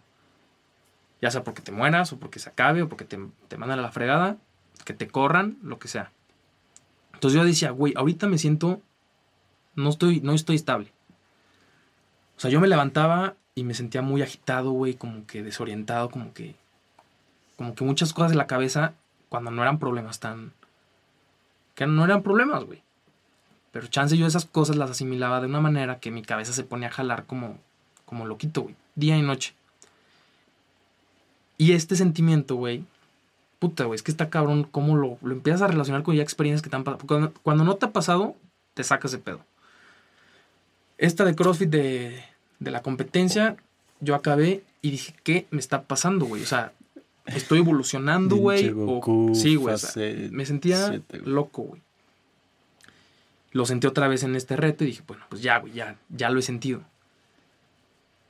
Ya 1.21 1.31
sea 1.31 1.45
porque 1.45 1.62
te 1.62 1.73
mueras, 1.73 2.12
o 2.12 2.19
porque 2.19 2.39
se 2.39 2.49
acabe, 2.49 2.83
o 2.83 2.89
porque 2.89 3.05
te, 3.05 3.19
te 3.49 3.57
mandan 3.57 3.79
a 3.79 3.83
la 3.83 3.93
fregada, 3.93 4.37
que 4.85 4.95
te 4.95 5.09
corran, 5.09 5.59
lo 5.62 5.79
que 5.79 5.89
sea. 5.89 6.12
Entonces 7.14 7.39
yo 7.39 7.45
decía, 7.45 7.71
güey, 7.71 7.95
ahorita 7.97 8.27
me 8.27 8.39
siento, 8.39 8.83
no 9.75 9.91
estoy, 9.91 10.21
no 10.21 10.33
estoy 10.33 10.57
estable. 10.57 10.93
O 12.37 12.41
sea, 12.41 12.51
yo 12.51 12.61
me 12.61 12.69
levantaba 12.69 13.35
y 13.55 13.64
me 13.64 13.75
sentía 13.75 14.03
muy 14.03 14.21
agitado, 14.23 14.73
güey, 14.73 14.95
como 14.95 15.27
que 15.27 15.43
desorientado, 15.43 16.11
como 16.11 16.35
que 16.35 16.57
como 17.57 17.75
que 17.75 17.85
muchas 17.85 18.12
cosas 18.12 18.31
de 18.31 18.37
la 18.37 18.47
cabeza 18.47 18.95
cuando 19.29 19.51
no 19.51 19.62
eran 19.62 19.79
problemas 19.79 20.21
tan... 20.21 20.53
que 21.75 21.87
no 21.87 22.05
eran 22.05 22.23
problemas, 22.23 22.64
güey. 22.64 22.83
Pero 23.77 23.89
chance 23.89 24.16
yo 24.16 24.27
esas 24.27 24.47
cosas 24.47 24.77
las 24.77 24.91
asimilaba 24.91 25.39
de 25.39 25.49
una 25.49 25.61
manera 25.61 26.01
que 26.01 26.11
mi 26.11 26.22
cabeza 26.22 26.55
se 26.55 26.64
ponía 26.64 26.89
a 26.89 26.93
jalar 26.93 27.27
como, 27.27 27.59
como 28.07 28.24
loquito, 28.24 28.62
güey. 28.62 28.74
Día 28.95 29.18
y 29.18 29.20
noche. 29.20 29.53
Y 31.59 31.72
este 31.72 31.95
sentimiento, 31.95 32.55
güey, 32.55 32.85
puta, 33.59 33.85
güey, 33.85 33.97
es 33.97 34.03
que 34.03 34.11
está 34.11 34.31
cabrón 34.31 34.64
cómo 34.64 34.97
lo, 34.97 35.18
lo 35.20 35.33
empiezas 35.35 35.61
a 35.61 35.66
relacionar 35.66 36.05
con 36.05 36.16
ya 36.16 36.22
experiencias 36.22 36.62
que 36.62 36.70
te 36.70 36.77
han 36.77 36.85
pasado. 36.85 37.07
Cuando, 37.07 37.35
cuando 37.43 37.64
no 37.64 37.77
te 37.77 37.85
ha 37.85 37.93
pasado, 37.93 38.35
te 38.72 38.83
sacas 38.83 39.12
de 39.12 39.18
pedo. 39.18 39.41
Esta 40.97 41.27
de 41.27 41.35
CrossFit 41.35 41.68
de, 41.68 42.24
de 42.59 42.70
la 42.70 42.81
competencia, 42.81 43.57
yo 44.01 44.14
acabé 44.14 44.62
y 44.81 44.91
dije, 44.91 45.14
¿qué 45.22 45.47
me 45.51 45.61
está 45.61 45.83
pasando, 45.83 46.24
güey? 46.24 46.43
O 46.43 46.47
sea, 46.47 46.72
estoy 47.27 47.59
evolucionando, 47.59 48.37
güey. 48.37 48.72
Sí, 49.35 49.55
güey. 49.57 49.74
o 49.74 49.77
sea, 49.77 50.14
me 50.31 50.47
sentía 50.47 50.89
siete, 50.89 51.18
loco, 51.27 51.61
güey. 51.61 51.83
Lo 53.53 53.64
sentí 53.66 53.86
otra 53.86 54.09
vez 54.09 54.22
en 54.22 54.34
este 54.36 54.57
reto 54.57 54.84
y 54.84 54.88
dije, 54.88 55.03
bueno, 55.07 55.24
pues 55.28 55.40
ya, 55.42 55.59
güey, 55.59 55.72
ya, 55.72 55.97
ya 56.11 56.30
lo 56.30 56.38
he 56.38 56.42
sentido. 56.42 56.82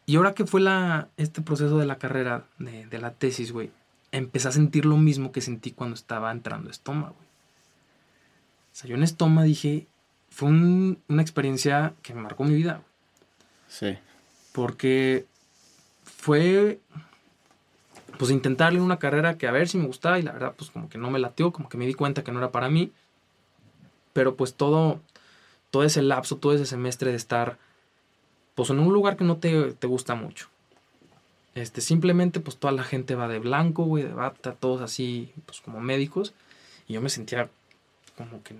Y 0.04 0.16
ahora 0.16 0.34
que 0.34 0.46
fue 0.46 0.60
la, 0.60 1.08
este 1.16 1.42
proceso 1.42 1.78
de 1.78 1.86
la 1.86 1.98
carrera, 1.98 2.44
de, 2.58 2.86
de 2.86 2.98
la 3.00 3.12
tesis, 3.12 3.50
güey, 3.52 3.70
empecé 4.12 4.48
a 4.48 4.52
sentir 4.52 4.84
lo 4.86 4.96
mismo 4.96 5.32
que 5.32 5.40
sentí 5.40 5.72
cuando 5.72 5.94
estaba 5.94 6.30
entrando 6.30 6.68
a 6.68 6.72
Estoma, 6.72 7.08
güey. 7.10 7.26
O 8.72 8.78
sea, 8.78 8.88
yo 8.88 8.94
en 8.96 9.02
Estoma 9.02 9.42
dije, 9.42 9.86
fue 10.30 10.48
un- 10.48 10.98
una 11.08 11.22
experiencia 11.22 11.94
que 12.02 12.14
me 12.14 12.20
marcó 12.20 12.44
mi 12.44 12.54
vida, 12.54 12.74
güey. 12.74 12.86
Sí. 13.68 13.98
Porque 14.52 15.26
fue, 16.04 16.78
pues, 18.18 18.30
intentarle 18.30 18.80
una 18.80 18.98
carrera 18.98 19.36
que 19.38 19.48
a 19.48 19.52
ver 19.52 19.68
si 19.68 19.76
me 19.78 19.86
gustaba 19.86 20.18
y 20.18 20.22
la 20.22 20.32
verdad, 20.32 20.54
pues, 20.56 20.70
como 20.70 20.88
que 20.88 20.98
no 20.98 21.10
me 21.10 21.18
latió, 21.18 21.52
como 21.52 21.68
que 21.68 21.78
me 21.78 21.86
di 21.86 21.94
cuenta 21.94 22.22
que 22.22 22.30
no 22.32 22.38
era 22.38 22.52
para 22.52 22.68
mí. 22.70 22.92
Pero, 24.16 24.34
pues, 24.34 24.54
todo, 24.54 24.98
todo 25.70 25.84
ese 25.84 26.00
lapso, 26.00 26.36
todo 26.38 26.54
ese 26.54 26.64
semestre 26.64 27.10
de 27.10 27.18
estar, 27.18 27.58
pues, 28.54 28.70
en 28.70 28.78
un 28.78 28.90
lugar 28.94 29.18
que 29.18 29.24
no 29.24 29.36
te, 29.36 29.72
te 29.74 29.86
gusta 29.86 30.14
mucho. 30.14 30.48
Este, 31.54 31.82
simplemente, 31.82 32.40
pues, 32.40 32.56
toda 32.56 32.72
la 32.72 32.82
gente 32.82 33.14
va 33.14 33.28
de 33.28 33.38
blanco, 33.40 33.84
güey, 33.84 34.04
de 34.04 34.14
bata, 34.14 34.54
todos 34.54 34.80
así, 34.80 35.34
pues, 35.44 35.60
como 35.60 35.80
médicos. 35.80 36.32
Y 36.88 36.94
yo 36.94 37.02
me 37.02 37.10
sentía 37.10 37.50
como 38.16 38.42
que, 38.42 38.56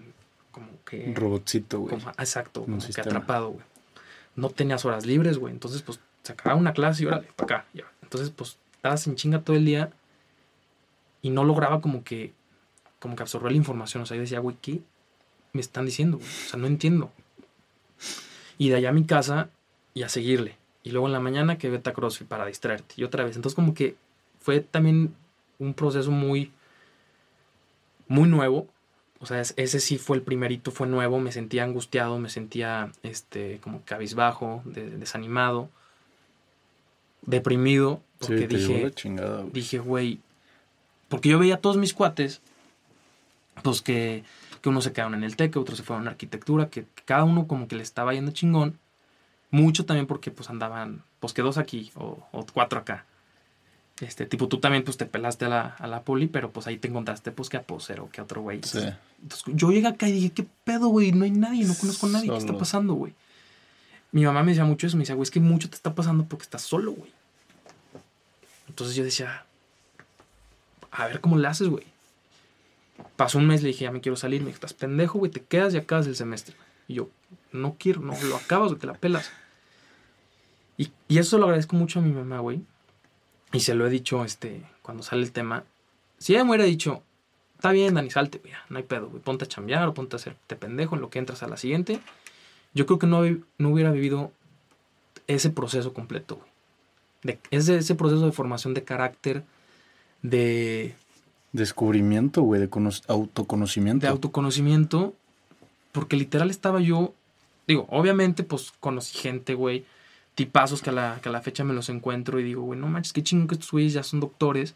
como 0.52 0.68
que... 0.84 1.14
Robotcito, 1.16 1.80
güey. 1.80 1.96
Como- 1.98 2.11
exacto, 2.11 2.61
Un 2.61 2.78
como 2.80 2.92
que 2.94 3.00
atrapado, 3.00 3.48
güey. 3.52 3.64
No 4.34 4.50
tenías 4.50 4.84
horas 4.84 5.07
libres, 5.07 5.38
güey. 5.38 5.54
Entonces, 5.54 5.80
pues, 5.80 6.00
se 6.22 6.32
acababa 6.32 6.61
una 6.61 6.74
clase 6.74 7.04
y 7.04 7.07
órale, 7.07 7.28
para 7.34 7.61
acá. 7.61 7.68
ya. 7.72 7.84
Entonces, 8.02 8.28
pues, 8.28 8.59
estabas 8.74 9.07
en 9.07 9.16
chinga 9.16 9.40
todo 9.40 9.57
el 9.57 9.64
día 9.64 9.90
y 11.22 11.30
no 11.30 11.44
lograba 11.44 11.80
como 11.80 12.04
que, 12.04 12.34
como 13.00 13.16
que 13.16 13.22
absorber 13.22 13.52
la 13.52 13.57
información. 13.59 14.02
O 14.02 14.07
sea, 14.07 14.16
yo 14.16 14.20
decía, 14.20 14.40
güey, 14.40 14.57
¿qué 14.61 14.82
me 15.57 15.61
están 15.62 15.84
diciendo? 15.86 16.18
güey? 16.18 16.28
O 16.28 16.48
sea, 16.50 16.59
no 16.61 16.66
entiendo. 16.68 17.11
Y 18.59 18.68
de 18.68 18.76
allá 18.76 18.90
a 18.90 18.92
mi 18.92 19.04
casa 19.04 19.50
y 19.94 20.02
a 20.04 20.09
seguirle. 20.09 20.57
Y 20.84 20.90
luego 20.92 21.07
en 21.09 21.12
la 21.12 21.20
mañana 21.20 21.59
que 21.59 21.68
vete 21.68 21.90
a 21.90 21.92
CrossFit 21.92 22.28
para 22.28 22.46
distraerte. 22.46 22.94
Y 22.96 23.02
otra 23.04 23.24
vez. 23.24 23.34
Entonces, 23.36 23.54
como 23.57 23.74
que 23.74 23.96
fue 24.40 24.61
también 24.61 25.14
un 25.59 25.74
proceso 25.74 26.11
muy, 26.11 26.52
muy 28.09 28.28
nuevo. 28.28 28.68
O 29.18 29.26
sea, 29.26 29.40
es- 29.40 29.54
ese 29.57 29.80
sí 29.80 29.98
fue 29.98 30.16
el 30.18 30.22
primerito, 30.22 30.70
fue 30.70 30.86
nuevo, 30.86 31.18
me 31.18 31.32
sentía 31.32 31.64
angustiado, 31.64 32.18
me 32.18 32.28
sentía 32.28 32.92
este 33.02 33.59
como 33.62 33.82
cabizbajo, 33.84 34.62
de- 34.66 34.90
desanimado, 34.90 35.70
deprimido, 37.22 38.02
porque 38.20 38.42
sí, 38.42 38.46
te 38.48 38.57
llevó 38.59 38.72
dije, 38.74 38.84
la 38.84 38.90
chingada, 38.92 39.40
güey. 39.40 39.52
dije, 39.52 39.78
güey, 39.78 40.20
porque 41.09 41.28
yo 41.30 41.38
veía 41.38 41.57
a 41.57 41.61
todos 41.61 41.76
mis 41.76 41.94
cuates, 41.94 42.40
pues 43.62 43.80
que, 43.82 44.22
que 44.66 44.70
unos 44.70 44.82
se 44.82 44.92
quedaron 44.92 45.14
en 45.14 45.22
el 45.22 45.36
TEC, 45.36 45.52
que 45.52 45.58
otros 45.60 45.78
se 45.78 45.84
fueron 45.84 46.08
a 46.08 46.10
arquitectura, 46.10 46.70
que, 46.70 46.86
que 46.86 47.02
cada 47.04 47.22
uno 47.22 47.46
como 47.46 47.68
que 47.68 47.76
le 47.76 47.84
estaba 47.84 48.12
yendo 48.14 48.32
chingón, 48.32 48.80
mucho 49.52 49.86
también 49.86 50.08
porque 50.08 50.32
pues 50.32 50.50
andaban, 50.50 51.04
pues 51.20 51.32
que 51.32 51.40
dos 51.40 51.56
aquí 51.56 51.92
o, 51.94 52.26
o 52.32 52.44
cuatro 52.52 52.80
acá. 52.80 53.06
Este, 54.00 54.26
tipo, 54.26 54.48
tú 54.48 54.58
también 54.58 54.82
pues 54.82 54.96
te 54.96 55.06
pelaste 55.06 55.44
a 55.44 55.48
la, 55.48 55.62
a 55.78 55.86
la 55.86 56.02
poli, 56.02 56.26
pero 56.26 56.50
pues 56.50 56.66
ahí 56.66 56.78
te 56.78 56.88
encontraste 56.88 57.30
pues 57.30 57.48
que 57.48 57.58
a 57.58 57.62
Posero, 57.62 58.10
que 58.10 58.20
a 58.20 58.24
otro 58.24 58.42
güey. 58.42 58.60
Sí. 58.64 58.80
Entonces, 59.22 59.54
yo 59.54 59.70
llegué 59.70 59.86
acá 59.86 60.08
y 60.08 60.12
dije, 60.12 60.30
¿qué 60.30 60.44
pedo, 60.64 60.88
güey? 60.88 61.12
No 61.12 61.24
hay 61.24 61.30
nadie, 61.30 61.64
no 61.64 61.74
conozco 61.76 62.06
a 62.06 62.10
nadie. 62.10 62.28
¿Qué 62.28 62.36
está 62.36 62.58
pasando, 62.58 62.94
güey? 62.94 63.14
Mi 64.10 64.24
mamá 64.24 64.42
me 64.42 64.50
decía 64.50 64.64
mucho 64.64 64.88
eso, 64.88 64.96
me 64.96 65.02
decía, 65.02 65.14
güey, 65.14 65.22
es 65.22 65.30
que 65.30 65.38
mucho 65.38 65.70
te 65.70 65.76
está 65.76 65.94
pasando 65.94 66.24
porque 66.24 66.42
estás 66.42 66.62
solo, 66.62 66.90
güey. 66.90 67.12
Entonces 68.66 68.96
yo 68.96 69.04
decía, 69.04 69.46
a 70.90 71.06
ver 71.06 71.20
cómo 71.20 71.38
le 71.38 71.46
haces, 71.46 71.68
güey. 71.68 71.86
Pasó 73.16 73.38
un 73.38 73.47
mes, 73.47 73.62
le 73.62 73.68
dije, 73.68 73.84
ya 73.84 73.90
me 73.90 74.01
quiero 74.01 74.16
salir. 74.16 74.40
Me 74.40 74.49
dijo, 74.49 74.57
estás 74.57 74.74
pendejo, 74.74 75.18
güey, 75.18 75.30
te 75.30 75.42
quedas 75.42 75.74
y 75.74 75.78
acabas 75.78 76.07
el 76.07 76.16
semestre. 76.16 76.55
Y 76.88 76.94
yo, 76.94 77.09
no 77.53 77.76
quiero, 77.78 78.01
no, 78.01 78.14
lo 78.24 78.36
acabas, 78.36 78.68
güey, 78.68 78.80
te 78.80 78.86
la 78.86 78.94
pelas. 78.94 79.30
Y, 80.76 80.90
y 81.09 81.18
eso 81.18 81.38
lo 81.38 81.44
agradezco 81.44 81.76
mucho 81.76 81.99
a 81.99 82.03
mi 82.03 82.12
mamá, 82.12 82.40
güey. 82.40 82.61
Y 83.53 83.61
se 83.61 83.74
lo 83.74 83.86
he 83.86 83.90
dicho, 83.90 84.24
este, 84.24 84.62
cuando 84.82 85.03
sale 85.03 85.22
el 85.22 85.32
tema. 85.32 85.64
Si 86.18 86.34
ella 86.34 86.44
me 86.44 86.51
hubiera 86.51 86.64
dicho, 86.64 87.03
está 87.55 87.70
bien, 87.72 87.94
Dani, 87.94 88.11
salte, 88.11 88.38
güey, 88.38 88.53
no 88.68 88.78
hay 88.78 88.84
pedo, 88.84 89.09
güey, 89.09 89.22
ponte 89.22 89.44
a 89.44 89.49
chambear 89.49 89.88
o 89.88 89.94
ponte 89.94 90.16
a 90.16 90.18
hacerte 90.18 90.57
pendejo 90.57 90.94
en 90.94 91.01
lo 91.01 91.11
que 91.11 91.18
entras 91.18 91.42
a 91.42 91.49
la 91.49 91.57
siguiente. 91.57 92.01
Yo 92.74 92.86
creo 92.86 92.99
que 92.99 93.07
no, 93.07 93.22
no 93.59 93.70
hubiera 93.70 93.90
vivido 93.90 94.32
ese 95.26 95.51
proceso 95.51 95.92
completo, 95.92 96.36
güey. 96.36 96.49
De, 97.22 97.38
ese, 97.51 97.78
ese 97.78 97.94
proceso 97.94 98.26
de 98.26 98.32
formación 98.32 98.74
de 98.74 98.84
carácter, 98.84 99.42
de, 100.22 100.94
Descubrimiento, 101.57 102.42
güey, 102.42 102.61
de 102.61 102.68
cono- 102.68 102.90
autoconocimiento. 103.09 104.04
de 104.07 104.11
autoconocimiento, 104.11 105.14
porque 105.92 106.16
literal 106.16 106.50
estaba 106.50 106.80
yo, 106.80 107.14
digo, 107.66 107.86
obviamente, 107.90 108.42
pues 108.44 108.72
conocí 108.78 109.16
gente, 109.18 109.54
güey, 109.54 109.84
tipazos 110.34 110.82
que 110.82 110.90
a, 110.90 110.92
la, 110.92 111.18
que 111.22 111.30
a 111.30 111.32
la 111.32 111.40
fecha 111.40 111.64
me 111.64 111.72
los 111.72 111.88
encuentro 111.88 112.38
y 112.38 112.42
digo, 112.44 112.62
güey, 112.62 112.78
no 112.78 112.88
manches, 112.88 113.14
qué 113.14 113.22
chingo 113.22 113.46
que 113.46 113.54
estos 113.54 113.70
güeyes 113.72 113.94
ya 113.94 114.02
son 114.02 114.20
doctores 114.20 114.74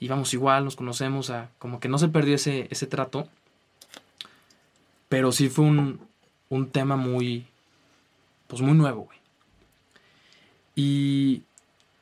y 0.00 0.08
vamos 0.08 0.32
igual, 0.32 0.64
nos 0.64 0.76
conocemos, 0.76 1.28
a, 1.28 1.50
como 1.58 1.78
que 1.78 1.88
no 1.88 1.98
se 1.98 2.08
perdió 2.08 2.36
ese, 2.36 2.68
ese 2.70 2.86
trato, 2.86 3.28
pero 5.10 5.30
sí 5.32 5.50
fue 5.50 5.66
un, 5.66 6.00
un 6.48 6.70
tema 6.70 6.96
muy, 6.96 7.46
pues 8.46 8.62
muy 8.62 8.72
nuevo, 8.72 9.04
güey. 9.04 9.18
Y 10.74 11.42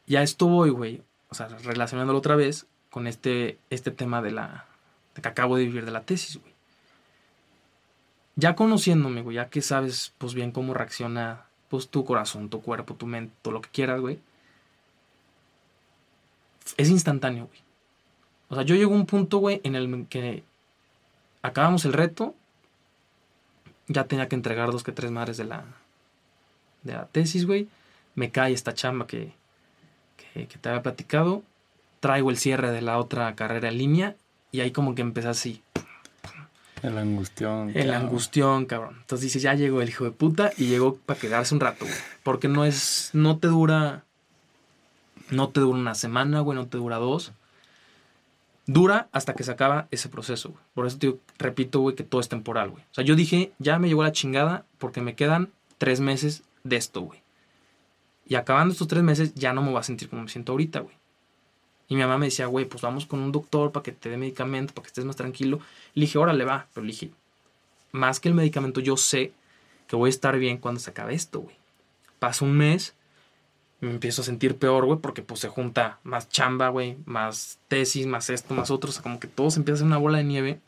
ya 0.06 0.22
esto 0.22 0.46
voy, 0.46 0.70
güey, 0.70 1.02
o 1.28 1.34
sea, 1.34 1.48
relacionándolo 1.48 2.18
otra 2.20 2.36
vez 2.36 2.66
con 2.96 3.06
este, 3.06 3.58
este 3.68 3.90
tema 3.90 4.22
de 4.22 4.30
la, 4.30 4.64
que 5.20 5.28
acabo 5.28 5.58
de 5.58 5.66
vivir 5.66 5.84
de 5.84 5.90
la 5.90 6.00
tesis, 6.00 6.38
güey. 6.40 6.54
Ya 8.36 8.56
conociéndome, 8.56 9.20
güey, 9.20 9.36
ya 9.36 9.50
que 9.50 9.60
sabes, 9.60 10.14
pues 10.16 10.32
bien 10.32 10.50
cómo 10.50 10.72
reacciona, 10.72 11.44
pues 11.68 11.90
tu 11.90 12.06
corazón, 12.06 12.48
tu 12.48 12.62
cuerpo, 12.62 12.94
tu 12.94 13.04
mente, 13.04 13.34
todo 13.42 13.52
lo 13.52 13.60
que 13.60 13.68
quieras, 13.68 14.00
güey. 14.00 14.18
Es 16.78 16.88
instantáneo, 16.88 17.48
güey. 17.48 17.58
O 18.48 18.54
sea, 18.54 18.64
yo 18.64 18.74
llego 18.74 18.94
a 18.94 18.96
un 18.96 19.04
punto, 19.04 19.36
güey, 19.40 19.60
en 19.62 19.74
el 19.74 20.06
que 20.06 20.42
acabamos 21.42 21.84
el 21.84 21.92
reto, 21.92 22.34
ya 23.88 24.04
tenía 24.04 24.26
que 24.26 24.36
entregar 24.36 24.72
dos 24.72 24.84
que 24.84 24.92
tres 24.92 25.10
madres 25.10 25.36
de 25.36 25.44
la, 25.44 25.64
de 26.82 26.94
la 26.94 27.04
tesis, 27.08 27.44
güey. 27.44 27.68
Me 28.14 28.30
cae 28.30 28.54
esta 28.54 28.72
chamba 28.72 29.06
que, 29.06 29.34
que 30.32 30.46
te 30.46 30.68
había 30.70 30.82
platicado. 30.82 31.42
Traigo 32.06 32.30
el 32.30 32.36
cierre 32.36 32.70
de 32.70 32.82
la 32.82 32.98
otra 32.98 33.34
carrera 33.34 33.66
en 33.66 33.78
línea 33.78 34.16
y 34.52 34.60
ahí 34.60 34.70
como 34.70 34.94
que 34.94 35.02
empecé 35.02 35.26
así. 35.26 35.62
El 36.80 36.98
angustión. 36.98 37.72
El 37.74 37.92
angustión, 37.92 38.66
cabrón. 38.66 38.98
Entonces 39.00 39.24
dices, 39.24 39.42
ya 39.42 39.54
llegó 39.54 39.82
el 39.82 39.88
hijo 39.88 40.04
de 40.04 40.12
puta 40.12 40.52
y 40.56 40.66
llegó 40.66 40.98
para 40.98 41.18
quedarse 41.18 41.52
un 41.52 41.60
rato, 41.60 41.84
güey. 41.84 41.96
Porque 42.22 42.46
no 42.46 42.64
es, 42.64 43.10
no 43.12 43.38
te 43.38 43.48
dura, 43.48 44.04
no 45.32 45.48
te 45.48 45.58
dura 45.58 45.76
una 45.76 45.96
semana, 45.96 46.38
güey, 46.42 46.56
no 46.56 46.68
te 46.68 46.78
dura 46.78 46.98
dos. 46.98 47.32
Dura 48.66 49.08
hasta 49.10 49.34
que 49.34 49.42
se 49.42 49.50
acaba 49.50 49.88
ese 49.90 50.08
proceso, 50.08 50.50
güey. 50.50 50.62
Por 50.74 50.86
eso 50.86 50.98
te 50.98 51.08
digo, 51.08 51.18
repito, 51.38 51.80
güey, 51.80 51.96
que 51.96 52.04
todo 52.04 52.20
es 52.20 52.28
temporal, 52.28 52.70
güey. 52.70 52.84
O 52.84 52.94
sea, 52.94 53.02
yo 53.02 53.16
dije, 53.16 53.50
ya 53.58 53.80
me 53.80 53.88
llegó 53.88 54.04
la 54.04 54.12
chingada 54.12 54.64
porque 54.78 55.00
me 55.00 55.16
quedan 55.16 55.50
tres 55.78 55.98
meses 55.98 56.44
de 56.62 56.76
esto, 56.76 57.00
güey. 57.00 57.20
Y 58.28 58.36
acabando 58.36 58.70
estos 58.70 58.86
tres 58.86 59.02
meses, 59.02 59.34
ya 59.34 59.52
no 59.52 59.60
me 59.60 59.70
voy 59.70 59.80
a 59.80 59.82
sentir 59.82 60.08
como 60.08 60.22
me 60.22 60.28
siento 60.28 60.52
ahorita, 60.52 60.78
güey. 60.78 60.94
Y 61.88 61.94
mi 61.94 62.02
mamá 62.02 62.18
me 62.18 62.26
decía, 62.26 62.46
güey, 62.46 62.64
pues 62.64 62.82
vamos 62.82 63.06
con 63.06 63.20
un 63.20 63.32
doctor 63.32 63.72
para 63.72 63.82
que 63.82 63.92
te 63.92 64.08
dé 64.08 64.16
medicamento, 64.16 64.74
para 64.74 64.84
que 64.84 64.88
estés 64.88 65.04
más 65.04 65.16
tranquilo. 65.16 65.60
Le 65.94 66.02
dije, 66.02 66.18
órale, 66.18 66.44
va. 66.44 66.66
Pero 66.74 66.84
le 66.84 66.92
dije, 66.92 67.10
más 67.92 68.20
que 68.20 68.28
el 68.28 68.34
medicamento, 68.34 68.80
yo 68.80 68.96
sé 68.96 69.32
que 69.86 69.96
voy 69.96 70.08
a 70.08 70.10
estar 70.10 70.36
bien 70.38 70.58
cuando 70.58 70.80
se 70.80 70.90
acabe 70.90 71.14
esto, 71.14 71.40
güey. 71.40 71.56
Pasa 72.18 72.44
un 72.44 72.56
mes, 72.56 72.94
me 73.80 73.90
empiezo 73.90 74.22
a 74.22 74.24
sentir 74.24 74.56
peor, 74.56 74.84
güey, 74.86 74.98
porque 74.98 75.22
pues 75.22 75.40
se 75.40 75.48
junta 75.48 75.98
más 76.02 76.28
chamba, 76.28 76.68
güey, 76.70 76.96
más 77.04 77.58
tesis, 77.68 78.06
más 78.06 78.30
esto, 78.30 78.54
más 78.54 78.70
otro. 78.70 78.90
O 78.90 78.92
sea, 78.92 79.02
como 79.02 79.20
que 79.20 79.28
todo 79.28 79.50
se 79.50 79.60
empieza 79.60 79.76
a 79.76 79.78
hacer 79.78 79.86
una 79.86 79.98
bola 79.98 80.18
de 80.18 80.24
nieve. 80.24 80.60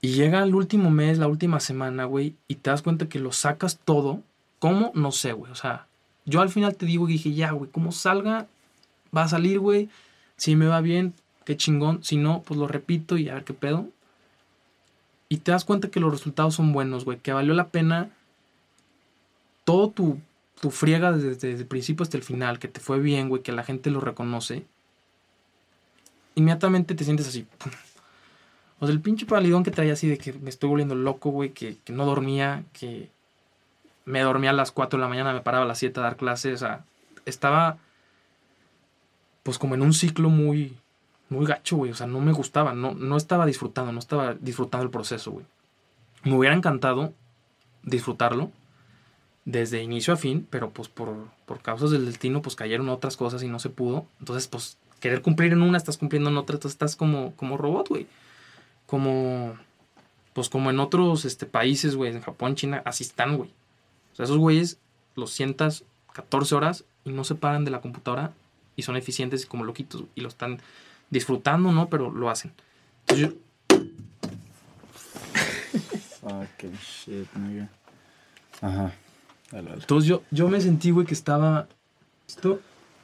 Y 0.00 0.12
llega 0.14 0.42
el 0.42 0.54
último 0.54 0.90
mes, 0.90 1.18
la 1.18 1.28
última 1.28 1.60
semana, 1.60 2.04
güey, 2.04 2.34
y 2.48 2.56
te 2.56 2.70
das 2.70 2.82
cuenta 2.82 3.08
que 3.08 3.18
lo 3.18 3.32
sacas 3.32 3.78
todo. 3.84 4.20
¿Cómo? 4.58 4.92
No 4.94 5.12
sé, 5.12 5.32
güey. 5.32 5.50
O 5.50 5.54
sea, 5.54 5.86
yo 6.26 6.40
al 6.40 6.50
final 6.50 6.76
te 6.76 6.86
digo, 6.86 7.06
dije, 7.06 7.32
ya, 7.32 7.52
güey, 7.52 7.70
como 7.70 7.92
salga, 7.92 8.46
va 9.16 9.24
a 9.24 9.28
salir, 9.28 9.58
güey. 9.60 9.88
Si 10.36 10.56
me 10.56 10.66
va 10.66 10.80
bien, 10.80 11.14
qué 11.44 11.56
chingón. 11.56 12.02
Si 12.02 12.16
no, 12.16 12.42
pues 12.42 12.58
lo 12.58 12.66
repito 12.66 13.16
y 13.16 13.28
a 13.28 13.34
ver 13.34 13.44
qué 13.44 13.54
pedo. 13.54 13.88
Y 15.28 15.38
te 15.38 15.52
das 15.52 15.64
cuenta 15.64 15.90
que 15.90 16.00
los 16.00 16.12
resultados 16.12 16.54
son 16.54 16.72
buenos, 16.72 17.04
güey. 17.04 17.18
Que 17.18 17.32
valió 17.32 17.54
la 17.54 17.68
pena 17.68 18.10
todo 19.64 19.90
tu, 19.90 20.18
tu 20.60 20.70
friega 20.70 21.12
desde, 21.12 21.52
el 21.52 21.66
principio 21.66 22.02
hasta 22.02 22.16
el 22.16 22.22
final. 22.22 22.58
Que 22.58 22.68
te 22.68 22.80
fue 22.80 22.98
bien, 22.98 23.28
güey. 23.28 23.42
Que 23.42 23.52
la 23.52 23.64
gente 23.64 23.90
lo 23.90 24.00
reconoce. 24.00 24.64
inmediatamente 26.34 26.94
te 26.94 27.04
sientes 27.04 27.28
así. 27.28 27.46
O 28.80 28.86
sea, 28.86 28.92
el 28.92 29.00
pinche 29.00 29.24
palidón 29.24 29.62
que 29.62 29.70
traía 29.70 29.92
así 29.92 30.08
de 30.08 30.18
que 30.18 30.32
me 30.32 30.50
estoy 30.50 30.68
volviendo 30.68 30.94
loco, 30.94 31.30
güey, 31.30 31.50
que, 31.50 31.76
que 31.84 31.92
no 31.92 32.04
dormía, 32.04 32.64
que 32.72 33.08
me 34.04 34.20
dormía 34.20 34.50
a 34.50 34.52
las 34.54 34.72
4 34.72 34.98
de 34.98 35.02
la 35.02 35.08
mañana, 35.08 35.32
me 35.32 35.40
paraba 35.40 35.64
a 35.64 35.68
las 35.68 35.78
7 35.78 35.98
a 36.00 36.02
dar 36.02 36.16
clases, 36.16 36.54
o 36.56 36.58
sea, 36.58 36.84
estaba 37.24 37.78
pues 39.44 39.58
como 39.58 39.76
en 39.76 39.82
un 39.82 39.92
ciclo 39.92 40.30
muy, 40.30 40.76
muy 41.28 41.46
gacho, 41.46 41.76
güey, 41.76 41.92
o 41.92 41.94
sea, 41.94 42.08
no 42.08 42.18
me 42.20 42.32
gustaba, 42.32 42.74
no, 42.74 42.94
no 42.94 43.16
estaba 43.16 43.46
disfrutando, 43.46 43.92
no 43.92 44.00
estaba 44.00 44.34
disfrutando 44.34 44.84
el 44.84 44.90
proceso, 44.90 45.30
güey. 45.30 45.46
Me 46.24 46.34
hubiera 46.34 46.56
encantado 46.56 47.12
disfrutarlo 47.84 48.50
desde 49.44 49.82
inicio 49.82 50.14
a 50.14 50.16
fin, 50.16 50.46
pero 50.48 50.70
pues 50.70 50.88
por, 50.88 51.28
por 51.44 51.60
causas 51.60 51.90
del 51.90 52.06
destino, 52.06 52.40
pues 52.42 52.56
cayeron 52.56 52.88
otras 52.88 53.16
cosas 53.16 53.42
y 53.42 53.48
no 53.48 53.58
se 53.58 53.68
pudo. 53.68 54.06
Entonces, 54.18 54.48
pues 54.48 54.78
querer 55.00 55.20
cumplir 55.20 55.52
en 55.52 55.60
una, 55.60 55.76
estás 55.76 55.98
cumpliendo 55.98 56.30
en 56.30 56.38
otra, 56.38 56.56
entonces 56.56 56.74
estás 56.74 56.96
como, 56.96 57.34
como 57.36 57.58
robot, 57.58 57.90
güey. 57.90 58.06
Como, 58.86 59.54
pues 60.32 60.48
como 60.48 60.70
en 60.70 60.80
otros 60.80 61.26
este, 61.26 61.44
países, 61.44 61.94
güey, 61.94 62.12
en 62.12 62.22
Japón, 62.22 62.54
China, 62.54 62.80
así 62.86 63.04
están, 63.04 63.36
güey. 63.36 63.50
O 64.12 64.16
sea, 64.16 64.24
esos 64.24 64.38
güeyes 64.38 64.78
los 65.14 65.30
sientas 65.30 65.84
14 66.14 66.54
horas 66.54 66.84
y 67.04 67.10
no 67.10 67.24
se 67.24 67.34
paran 67.34 67.66
de 67.66 67.70
la 67.70 67.82
computadora 67.82 68.32
y 68.76 68.82
son 68.82 68.96
eficientes 68.96 69.44
y 69.44 69.46
como 69.46 69.64
loquitos 69.64 70.04
y 70.14 70.20
lo 70.20 70.28
están 70.28 70.60
disfrutando, 71.10 71.72
¿no? 71.72 71.88
Pero 71.88 72.10
lo 72.10 72.30
hacen. 72.30 72.52
Entonces 73.00 73.28
yo... 73.28 73.34
Fucking 76.20 76.78
shit, 76.78 77.32
nigga. 77.34 77.68
Ajá. 78.60 78.94
Dale, 79.50 79.68
dale. 79.68 79.80
Entonces 79.80 80.08
yo, 80.08 80.22
yo 80.30 80.48
me 80.48 80.60
sentí, 80.60 80.90
güey, 80.90 81.06
que 81.06 81.14
estaba... 81.14 81.68
Esto, 82.26 82.60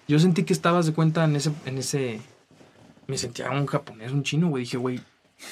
yo 0.08 0.18
sentí 0.18 0.44
que 0.44 0.52
estabas 0.52 0.86
de 0.86 0.92
cuenta 0.92 1.24
en 1.24 1.36
ese, 1.36 1.52
en 1.66 1.78
ese... 1.78 2.20
Me 3.06 3.18
sentía 3.18 3.50
un 3.50 3.66
japonés, 3.66 4.12
un 4.12 4.22
chino, 4.22 4.48
güey. 4.48 4.64
Dije, 4.64 4.76
güey, 4.76 5.00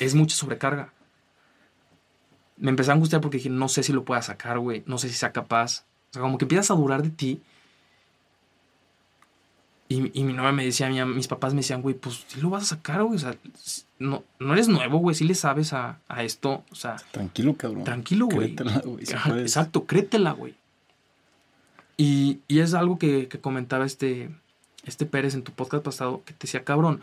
es 0.01 0.15
mucha 0.15 0.37
sobrecarga. 0.37 0.93
Me 2.57 2.71
empecé 2.71 2.91
a 2.91 2.95
angustiar 2.95 3.21
porque 3.21 3.37
dije, 3.37 3.51
no 3.51 3.69
sé 3.69 3.83
si 3.83 3.93
lo 3.93 4.05
pueda 4.05 4.23
sacar, 4.23 4.59
güey. 4.59 4.83
No 4.87 4.99
sé 4.99 5.09
si 5.09 5.15
sea 5.15 5.33
capaz. 5.33 5.85
O 6.11 6.13
sea, 6.13 6.23
como 6.23 6.39
que 6.39 6.45
empiezas 6.45 6.71
a 6.71 6.75
durar 6.75 7.03
de 7.03 7.11
ti. 7.11 7.43
Y, 9.91 10.19
y 10.21 10.23
mi 10.25 10.35
novia 10.35 10.53
me 10.53 10.65
decía, 10.67 10.89
mi- 10.91 11.15
mis 11.15 11.29
papás 11.29 11.55
me 11.55 11.61
decían, 11.61 11.81
güey, 11.81 11.95
pues 11.95 12.25
sí 12.29 12.41
lo 12.41 12.51
vas 12.51 12.65
a 12.65 12.77
sacar, 12.77 13.03
güey. 13.05 13.17
O 13.17 13.19
sea, 13.19 13.35
no, 13.99 14.23
no 14.39 14.53
eres 14.53 14.69
nuevo, 14.69 14.99
güey. 14.99 15.15
Sí 15.17 15.25
le 15.25 15.35
sabes 15.35 15.73
a, 15.73 15.99
a 16.09 16.23
esto. 16.25 16.63
O 16.71 16.75
sea, 16.75 16.97
Tranquilo, 17.11 17.57
cabrón. 17.57 17.85
Tranquilo, 17.85 18.27
güey. 18.27 18.55
Créetela, 18.55 18.81
güey. 18.85 19.07
si 19.07 19.15
exacto, 19.15 19.85
créetela, 19.87 20.33
güey. 20.33 20.55
Y, 21.97 22.41
y 22.49 22.61
es 22.61 22.75
algo 22.75 22.99
que, 22.99 23.29
que 23.29 23.41
comentaba 23.41 23.87
este, 23.87 24.31
este 24.85 25.07
Pérez 25.07 25.35
en 25.35 25.43
tu 25.43 25.53
podcast 25.53 25.83
pasado, 25.85 26.23
que 26.25 26.33
te 26.35 26.47
decía, 26.47 26.65
cabrón, 26.65 27.01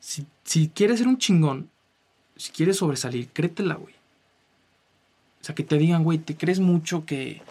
si, 0.00 0.26
si 0.44 0.68
quieres 0.68 0.98
ser 0.98 1.08
un 1.08 1.18
chingón, 1.18 1.68
si 2.36 2.52
quieres 2.52 2.76
sobresalir, 2.78 3.28
créetela, 3.32 3.74
güey. 3.74 3.94
O 5.40 5.44
sea, 5.44 5.54
que 5.54 5.62
te 5.64 5.76
digan, 5.78 6.04
güey, 6.04 6.18
te 6.18 6.36
crees 6.36 6.58
mucho 6.60 7.04
que, 7.04 7.42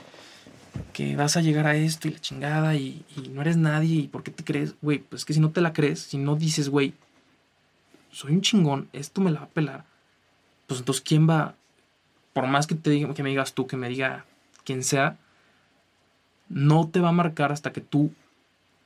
que 0.94 1.16
vas 1.16 1.38
a 1.38 1.42
llegar 1.42 1.68
a 1.68 1.76
esto 1.76 2.08
y 2.08 2.12
la 2.12 2.20
chingada 2.20 2.76
y, 2.76 3.06
no 3.32 3.42
eres 3.42 3.58
nadie 3.58 4.02
y 4.02 4.08
por 4.08 4.24
qué 4.24 4.32
te 4.32 4.44
crees, 4.44 4.76
güey, 4.82 5.00
pues 5.00 5.22
es 5.22 5.26
que 5.26 5.34
si 5.34 5.40
no 5.40 5.52
te 5.52 5.62
la 5.62 5.74
crees, 5.74 6.00
si 6.00 6.18
no 6.18 6.36
dices, 6.36 6.70
güey, 6.70 6.94
soy 8.12 8.34
un 8.34 8.42
chingón, 8.42 8.90
esto 8.94 9.22
me 9.22 9.32
la 9.32 9.42
va 9.42 9.46
a 9.46 9.50
pelar, 9.50 9.86
pues 10.68 10.80
entonces, 10.80 11.04
¿quién 11.06 11.30
va, 11.30 11.56
por 12.34 12.48
más 12.48 12.68
que 12.68 12.76
te 12.76 12.90
diga, 12.90 13.14
que 13.14 13.24
me 13.24 13.30
digas 13.30 13.54
tú, 13.54 13.68
que 13.68 13.78
me 13.78 13.90
diga 13.90 14.26
quien 14.64 14.84
sea, 14.84 15.18
no 16.50 16.88
te 16.88 17.00
va 17.00 17.10
a 17.10 17.14
marcar 17.14 17.52
hasta 17.52 17.72
que 17.74 17.82
tú 17.82 18.12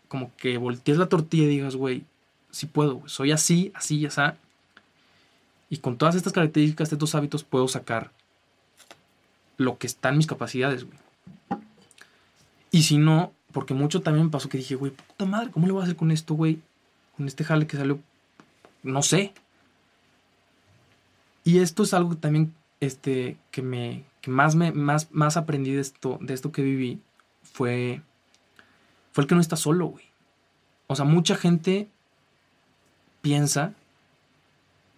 como 0.08 0.32
que 0.38 0.58
voltees 0.58 0.98
la 0.98 1.10
tortilla 1.10 1.44
y 1.44 1.48
digas, 1.48 1.76
güey, 1.76 2.04
sí 2.52 2.66
puedo, 2.66 3.04
soy 3.08 3.32
así, 3.32 3.72
así, 3.76 4.00
ya 4.00 4.08
está. 4.08 4.38
Y 5.70 5.78
con 5.78 5.98
todas 5.98 6.16
estas 6.16 6.32
características, 6.32 6.92
estos 6.92 7.14
hábitos, 7.14 7.44
puedo 7.44 7.68
sacar 7.68 8.12
lo 9.58 9.78
que 9.78 9.88
está 9.88 10.10
en 10.10 10.18
mis 10.18 10.28
capacidades, 10.28 10.86
güey. 10.86 10.98
Y 12.78 12.84
si 12.84 13.00
no, 13.00 13.34
porque 13.54 13.74
mucho 13.74 14.04
también 14.04 14.28
me 14.28 14.32
pasó 14.32 14.50
que 14.50 14.60
dije, 14.60 14.76
güey, 14.76 14.92
puta 14.92 15.26
madre, 15.26 15.50
¿cómo 15.50 15.66
le 15.66 15.74
voy 15.74 15.82
a 15.82 15.86
hacer 15.86 15.96
con 15.96 16.12
esto, 16.12 16.36
güey? 16.36 16.62
Con 17.16 17.26
este 17.26 17.44
jale 17.44 17.66
que 17.66 17.76
salió, 17.76 18.00
no 18.84 19.02
sé. 19.02 19.34
Y 21.44 21.58
esto 21.58 21.82
es 21.82 21.96
algo 21.96 22.16
también, 22.18 22.54
este, 22.80 23.36
que 23.50 23.64
me, 23.64 24.04
que 24.22 24.30
más 24.30 24.54
me, 24.54 24.72
más, 24.74 25.12
más 25.12 25.38
aprendí 25.38 25.72
de 25.72 25.82
esto, 25.82 26.20
de 26.22 26.36
esto 26.36 26.52
que 26.52 26.62
viví, 26.62 27.02
fue, 27.42 28.04
fue 29.12 29.24
el 29.24 29.28
que 29.28 29.34
no 29.34 29.42
está 29.42 29.56
solo, 29.56 29.88
güey. 29.88 30.06
O 30.86 30.96
sea, 30.96 31.06
mucha 31.06 31.36
gente 31.36 31.88
piensa 33.24 33.74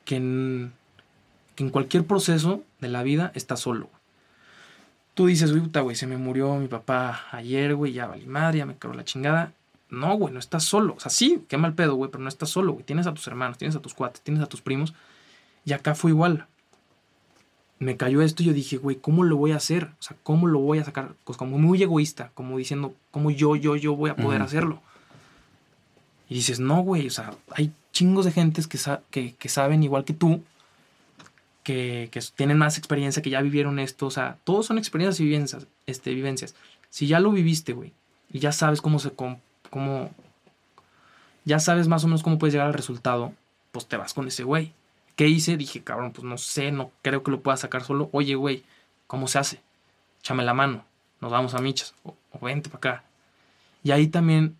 que 0.04 0.18
en, 0.18 0.74
que 1.56 1.64
en 1.64 1.70
cualquier 1.70 2.06
proceso 2.06 2.62
de 2.82 2.90
la 2.90 3.04
vida 3.04 3.32
está 3.36 3.56
solo. 3.56 3.90
Tú 5.20 5.26
dices, 5.26 5.52
güey, 5.52 5.62
puta, 5.64 5.82
güey, 5.82 5.98
se 5.98 6.08
me 6.08 6.16
murió 6.16 6.56
mi 6.56 6.70
papá 6.70 7.26
ayer, 7.34 7.76
güey, 7.76 7.92
ya 7.92 8.08
valí 8.08 8.26
madre, 8.26 8.60
ya 8.60 8.66
me 8.66 8.78
quedó 8.78 8.94
la 8.94 9.04
chingada. 9.04 9.52
No, 9.90 10.16
güey, 10.16 10.34
no 10.34 10.40
estás 10.40 10.64
solo. 10.64 10.94
O 10.96 11.00
sea, 11.02 11.12
sí, 11.12 11.44
qué 11.50 11.58
mal 11.58 11.74
pedo, 11.74 11.96
güey, 11.96 12.10
pero 12.10 12.24
no 12.24 12.30
estás 12.30 12.52
solo, 12.52 12.72
güey. 12.72 12.86
Tienes 12.86 13.06
a 13.06 13.14
tus 13.14 13.28
hermanos, 13.28 13.58
tienes 13.58 13.76
a 13.76 13.82
tus 13.82 13.94
cuates, 13.94 14.22
tienes 14.22 14.42
a 14.42 14.46
tus 14.46 14.62
primos. 14.62 14.94
Y 15.66 15.74
acá 15.74 15.94
fue 15.94 16.12
igual. 16.12 16.46
Me 17.80 17.98
cayó 17.98 18.22
esto 18.22 18.44
y 18.44 18.46
yo 18.46 18.54
dije, 18.54 18.78
güey, 18.78 18.96
¿cómo 18.96 19.26
lo 19.26 19.36
voy 19.36 19.52
a 19.52 19.58
hacer? 19.58 19.90
O 20.00 20.02
sea, 20.02 20.16
¿cómo 20.24 20.48
lo 20.48 20.60
voy 20.60 20.78
a 20.80 20.86
sacar? 20.86 21.12
Pues 21.26 21.38
como 21.38 21.58
muy 21.58 21.84
egoísta, 21.84 22.32
como 22.34 22.58
diciendo, 22.58 22.94
¿cómo 23.12 23.30
yo, 23.30 23.58
yo, 23.58 23.76
yo 23.76 23.98
voy 23.98 24.12
a 24.12 24.16
poder 24.16 24.42
hacerlo? 24.42 24.82
Y 26.30 26.36
dices, 26.36 26.62
no, 26.62 26.82
güey, 26.82 27.08
o 27.08 27.12
sea, 27.12 27.34
hay 27.52 27.74
chingos 27.92 28.24
de 28.24 28.32
gentes 28.32 28.68
que, 28.68 28.78
sa- 28.78 29.02
que, 29.12 29.36
que 29.36 29.50
saben 29.50 29.84
igual 29.84 30.06
que 30.06 30.14
tú, 30.14 30.42
que, 31.64 32.10
tienen 32.36 32.58
más 32.58 32.78
experiencia, 32.78 33.22
que 33.22 33.30
ya 33.30 33.42
vivieron 33.42 33.80
esto, 33.80 34.08
o 34.08 34.12
sea, 34.12 34.38
todos 34.44 34.66
son 34.66 34.78
experiencias 34.78 35.20
y 35.20 35.26
vivencias, 35.26 35.68
este, 35.86 36.14
vivencias. 36.14 36.56
Si 36.90 37.08
ya 37.08 37.20
lo 37.20 37.32
viviste, 37.32 37.74
güey, 37.74 37.94
y 38.32 38.40
ya 38.40 38.52
sabes 38.52 38.82
cómo 38.82 39.00
se, 39.00 39.12
cómo, 39.12 40.12
ya 41.46 41.60
sabes 41.60 41.88
más 41.88 42.04
o 42.04 42.08
menos 42.08 42.24
cómo 42.24 42.38
puedes 42.40 42.54
llegar 42.54 42.68
al 42.68 42.74
resultado, 42.74 43.34
pues 43.72 43.88
te 43.88 43.98
vas 43.98 44.14
con 44.14 44.28
ese 44.28 44.44
güey. 44.44 44.74
¿Qué 45.16 45.28
hice? 45.28 45.58
Dije, 45.58 45.84
cabrón, 45.84 46.12
pues 46.12 46.24
no 46.24 46.38
sé, 46.38 46.72
no 46.72 46.92
creo 47.02 47.24
que 47.24 47.32
lo 47.32 47.42
pueda 47.42 47.58
sacar 47.58 47.84
solo. 47.84 48.10
Oye, 48.14 48.36
güey, 48.36 48.64
¿cómo 49.06 49.28
se 49.28 49.40
hace? 49.40 49.62
Échame 50.22 50.44
la 50.44 50.54
mano, 50.54 50.86
nos 51.22 51.32
vamos 51.32 51.54
a 51.54 51.60
michas, 51.60 51.94
o, 52.04 52.16
o 52.32 52.46
vente 52.46 52.70
para 52.70 52.78
acá. 52.78 53.04
Y 53.84 53.92
ahí 53.92 54.08
también 54.08 54.58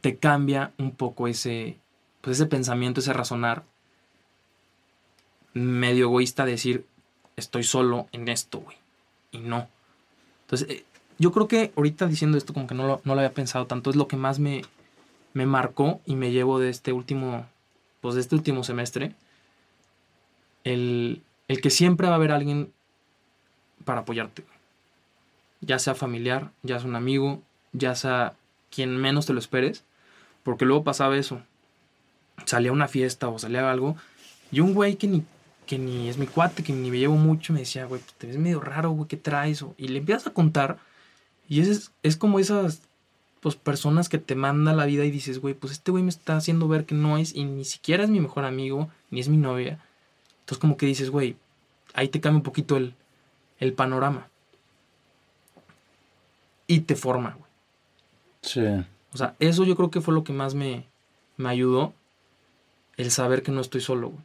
te 0.00 0.16
cambia 0.16 0.72
un 0.78 0.90
poco 0.90 1.28
ese, 1.28 1.78
pues 2.20 2.38
ese 2.38 2.46
pensamiento, 2.46 3.00
ese 3.00 3.12
razonar 3.12 3.64
medio 5.54 6.06
egoísta 6.06 6.44
de 6.44 6.52
decir, 6.52 6.86
estoy 7.36 7.62
solo 7.62 8.08
en 8.12 8.28
esto, 8.28 8.60
güey. 8.60 8.76
Y 9.32 9.38
no. 9.38 9.68
Entonces, 10.42 10.68
eh, 10.68 10.84
yo 11.18 11.32
creo 11.32 11.48
que 11.48 11.72
ahorita 11.76 12.06
diciendo 12.06 12.36
esto 12.36 12.52
como 12.52 12.66
que 12.66 12.74
no 12.74 12.86
lo, 12.86 13.00
no 13.04 13.14
lo 13.14 13.20
había 13.20 13.32
pensado 13.32 13.66
tanto, 13.66 13.90
es 13.90 13.96
lo 13.96 14.08
que 14.08 14.16
más 14.16 14.38
me, 14.38 14.62
me 15.32 15.46
marcó 15.46 16.00
y 16.06 16.16
me 16.16 16.32
llevo 16.32 16.58
de 16.58 16.70
este 16.70 16.92
último, 16.92 17.46
pues 18.00 18.16
de 18.16 18.20
este 18.20 18.34
último 18.34 18.64
semestre. 18.64 19.14
El, 20.64 21.22
el 21.48 21.60
que 21.60 21.70
siempre 21.70 22.06
va 22.08 22.14
a 22.14 22.16
haber 22.16 22.32
alguien 22.32 22.72
para 23.84 24.00
apoyarte. 24.00 24.44
Ya 25.60 25.78
sea 25.78 25.94
familiar, 25.94 26.50
ya 26.62 26.78
sea 26.78 26.88
un 26.88 26.96
amigo, 26.96 27.42
ya 27.72 27.94
sea 27.94 28.34
quien 28.70 28.96
menos 28.96 29.26
te 29.26 29.32
lo 29.32 29.38
esperes. 29.38 29.84
Porque 30.42 30.64
luego 30.64 30.84
pasaba 30.84 31.16
eso. 31.16 31.40
Salía 32.44 32.70
a 32.70 32.74
una 32.74 32.88
fiesta 32.88 33.28
o 33.28 33.38
salía 33.38 33.70
algo. 33.70 33.96
Y 34.50 34.60
un 34.60 34.74
güey 34.74 34.96
que 34.96 35.06
ni, 35.06 35.24
que 35.66 35.78
ni 35.78 36.08
es 36.08 36.18
mi 36.18 36.26
cuate, 36.26 36.62
que 36.62 36.72
ni 36.72 36.90
me 36.90 36.98
llevo 36.98 37.16
mucho, 37.16 37.52
me 37.52 37.60
decía, 37.60 37.84
güey, 37.86 38.00
pues 38.00 38.14
te 38.14 38.26
ves 38.26 38.36
medio 38.38 38.60
raro, 38.60 38.90
güey, 38.90 39.08
¿qué 39.08 39.16
traes? 39.16 39.62
O- 39.62 39.74
Y 39.78 39.88
le 39.88 39.98
empiezas 39.98 40.26
a 40.26 40.32
contar. 40.32 40.78
Y 41.48 41.60
es, 41.60 41.90
es 42.02 42.16
como 42.16 42.38
esas 42.38 42.82
pues, 43.40 43.56
personas 43.56 44.08
que 44.08 44.18
te 44.18 44.34
manda 44.34 44.72
la 44.72 44.86
vida 44.86 45.04
y 45.04 45.10
dices, 45.10 45.38
güey, 45.40 45.54
pues 45.54 45.72
este 45.74 45.90
güey 45.90 46.02
me 46.02 46.10
está 46.10 46.36
haciendo 46.36 46.68
ver 46.68 46.84
que 46.86 46.94
no 46.94 47.18
es, 47.18 47.34
y 47.34 47.44
ni 47.44 47.64
siquiera 47.64 48.04
es 48.04 48.10
mi 48.10 48.20
mejor 48.20 48.44
amigo, 48.44 48.88
ni 49.10 49.20
es 49.20 49.28
mi 49.28 49.36
novia. 49.36 49.78
Entonces 50.40 50.58
como 50.58 50.76
que 50.76 50.86
dices, 50.86 51.10
güey, 51.10 51.36
ahí 51.94 52.08
te 52.08 52.20
cambia 52.20 52.38
un 52.38 52.42
poquito 52.44 52.76
el, 52.76 52.94
el 53.58 53.72
panorama. 53.72 54.28
Y 56.66 56.80
te 56.80 56.96
forma, 56.96 57.30
güey. 57.38 57.50
Sí. 58.42 58.60
O 59.12 59.16
sea, 59.16 59.34
eso 59.38 59.64
yo 59.64 59.76
creo 59.76 59.90
que 59.90 60.00
fue 60.00 60.14
lo 60.14 60.24
que 60.24 60.32
más 60.32 60.54
me, 60.54 60.86
me 61.36 61.48
ayudó. 61.50 61.92
El 62.96 63.10
saber 63.10 63.42
que 63.42 63.52
no 63.52 63.60
estoy 63.60 63.80
solo, 63.80 64.10
güey. 64.10 64.22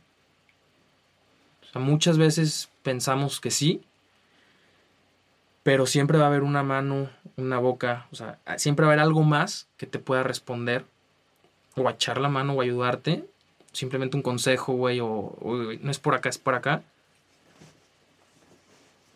O 1.69 1.73
sea, 1.73 1.81
muchas 1.81 2.17
veces 2.17 2.69
pensamos 2.83 3.39
que 3.39 3.51
sí. 3.51 3.81
Pero 5.63 5.85
siempre 5.85 6.17
va 6.17 6.25
a 6.25 6.27
haber 6.27 6.43
una 6.43 6.63
mano, 6.63 7.09
una 7.37 7.59
boca. 7.59 8.07
O 8.11 8.15
sea, 8.15 8.39
siempre 8.57 8.85
va 8.85 8.91
a 8.91 8.93
haber 8.93 9.03
algo 9.03 9.23
más 9.23 9.67
que 9.77 9.85
te 9.85 9.99
pueda 9.99 10.23
responder. 10.23 10.85
O 11.75 11.87
echar 11.89 12.19
la 12.19 12.29
mano 12.29 12.53
o 12.53 12.61
ayudarte. 12.61 13.25
Simplemente 13.71 14.17
un 14.17 14.23
consejo, 14.23 14.73
güey. 14.73 14.99
O, 14.99 15.37
"Oye, 15.41 15.65
güey, 15.65 15.79
no 15.79 15.91
es 15.91 15.99
por 15.99 16.15
acá, 16.15 16.29
es 16.29 16.37
por 16.37 16.55
acá. 16.55 16.81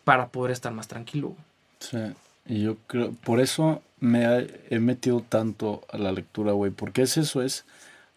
Para 0.04 0.28
poder 0.28 0.52
estar 0.52 0.72
más 0.72 0.86
tranquilo. 0.86 1.34
Sí, 1.80 1.98
y 2.46 2.62
yo 2.62 2.76
creo, 2.86 3.12
por 3.12 3.40
eso 3.40 3.82
me 4.00 4.46
he 4.70 4.78
metido 4.78 5.20
tanto 5.22 5.82
a 5.90 5.98
la 5.98 6.12
lectura, 6.12 6.52
güey, 6.52 6.70
porque 6.70 7.02
es 7.02 7.16
eso, 7.16 7.42
es 7.42 7.64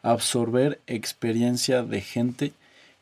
absorber 0.02 0.80
experiencia 0.86 1.82
de 1.84 2.02
gente 2.02 2.54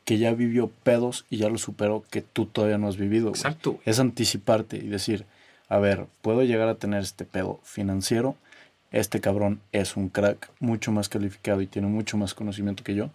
que 0.06 0.18
ya 0.20 0.34
vivió 0.34 0.70
pedos 0.84 1.26
y 1.30 1.38
ya 1.38 1.49
lo 1.49 1.58
superó 1.58 2.03
que 2.10 2.22
tú 2.22 2.45
todavía 2.45 2.78
no 2.78 2.88
has 2.88 2.97
vivido. 2.97 3.30
güey. 3.30 3.39
Exacto. 3.39 3.72
güey. 3.74 3.84
Es 3.86 3.99
anticiparte 3.99 4.78
y 4.78 4.88
decir, 4.88 5.26
a 5.68 5.80
ver, 5.80 6.06
puedo 6.22 6.43
llegar 6.43 6.70
a 6.70 6.76
tener 6.76 7.01
este 7.01 7.26
pedo 7.26 7.60
financiero. 7.64 8.36
Este 8.91 9.20
cabrón 9.20 9.60
es 9.72 9.97
un 9.97 10.10
crack 10.10 10.49
mucho 10.60 10.91
más 10.91 11.10
calificado 11.10 11.62
y 11.62 11.68
tiene 11.68 11.88
mucho 11.88 12.18
más 12.18 12.34
conocimiento 12.34 12.84
que 12.84 12.95
yo. 12.95 13.10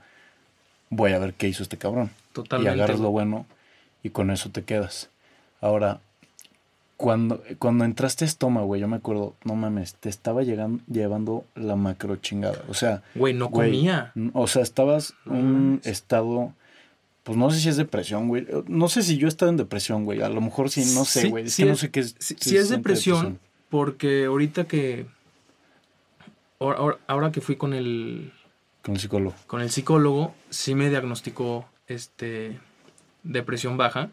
Voy 0.90 1.12
a 1.12 1.18
ver 1.20 1.34
qué 1.34 1.48
hizo 1.48 1.62
este 1.62 1.78
cabrón. 1.78 2.10
Totalmente. 2.32 2.76
Y 2.76 2.80
agarras 2.80 3.00
lo 3.00 3.10
bueno 3.10 3.46
y 4.02 4.10
con 4.10 4.30
eso 4.30 4.50
te 4.50 4.64
quedas. 4.64 5.08
Ahora, 5.60 6.00
cuando, 6.96 7.42
cuando 7.58 7.84
entraste 7.84 8.24
a 8.24 8.28
Estoma, 8.28 8.62
güey, 8.62 8.80
yo 8.80 8.88
me 8.88 8.96
acuerdo, 8.96 9.34
no 9.44 9.54
mames, 9.54 9.94
te 9.94 10.08
estaba 10.08 10.42
llegando, 10.42 10.82
llevando 10.86 11.44
la 11.54 11.76
macro 11.76 12.16
chingada. 12.16 12.62
O 12.68 12.74
sea, 12.74 13.02
Güey, 13.14 13.32
no 13.32 13.50
comía. 13.50 14.12
O 14.34 14.46
sea, 14.48 14.62
estabas 14.62 15.14
en 15.26 15.32
No 15.32 15.38
un 15.38 15.80
estado. 15.84 16.52
Pues 17.30 17.38
no 17.38 17.48
sé 17.52 17.60
si 17.60 17.68
es 17.68 17.76
depresión, 17.76 18.26
güey. 18.26 18.44
No 18.66 18.88
sé 18.88 19.04
si 19.04 19.16
yo 19.16 19.28
he 19.28 19.28
estado 19.28 19.52
en 19.52 19.56
depresión, 19.56 20.04
güey. 20.04 20.20
A 20.20 20.28
lo 20.28 20.40
mejor 20.40 20.68
sí, 20.68 20.80
no 20.96 21.04
sé, 21.04 21.20
Sí, 21.22 21.28
güey. 21.28 21.44
Es 21.44 21.52
sí 21.54 21.62
que 21.62 21.68
no 21.68 21.76
sé 21.76 21.88
qué 21.92 22.00
es. 22.00 22.16
Si, 22.18 22.56
es 22.56 22.70
depresión, 22.70 23.38
porque 23.68 24.24
ahorita 24.24 24.64
que. 24.64 25.06
ahora 26.58 27.30
que 27.30 27.40
fui 27.40 27.54
con 27.54 27.72
el, 27.72 28.32
Con 28.82 28.96
el 28.96 29.00
psicólogo. 29.00 29.36
con 29.46 29.60
el 29.60 29.70
psicólogo, 29.70 30.34
sí 30.48 30.74
me 30.74 30.90
diagnosticó 30.90 31.68
este, 31.86 32.58
depresión 33.22 33.76
baja. 33.76 34.10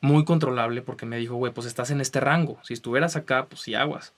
Muy 0.00 0.24
controlable 0.24 0.80
porque 0.80 1.04
me 1.04 1.18
dijo, 1.18 1.34
güey, 1.34 1.52
pues 1.52 1.66
estás 1.66 1.90
en 1.90 2.00
este 2.00 2.18
rango. 2.18 2.58
Si 2.62 2.72
estuvieras 2.72 3.14
acá, 3.14 3.44
pues 3.44 3.60
sí 3.60 3.74
aguas. 3.74 4.14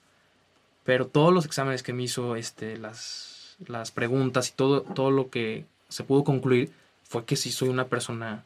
Pero 0.85 1.05
todos 1.07 1.33
los 1.33 1.43
exámenes 1.43 1.83
que 1.83 1.91
me 1.91 2.03
hizo, 2.03 2.37
este, 2.37 2.77
las, 2.77 3.57
las 3.67 3.91
preguntas 3.91 4.47
y 4.47 4.53
todo, 4.53 4.83
todo 4.83 5.11
lo 5.11 5.29
que 5.29 5.65
se 5.89 6.05
pudo 6.05 6.23
concluir 6.23 6.71
fue 7.09 7.25
que 7.25 7.35
sí 7.35 7.51
soy 7.51 7.67
una 7.69 7.87
persona 7.87 8.45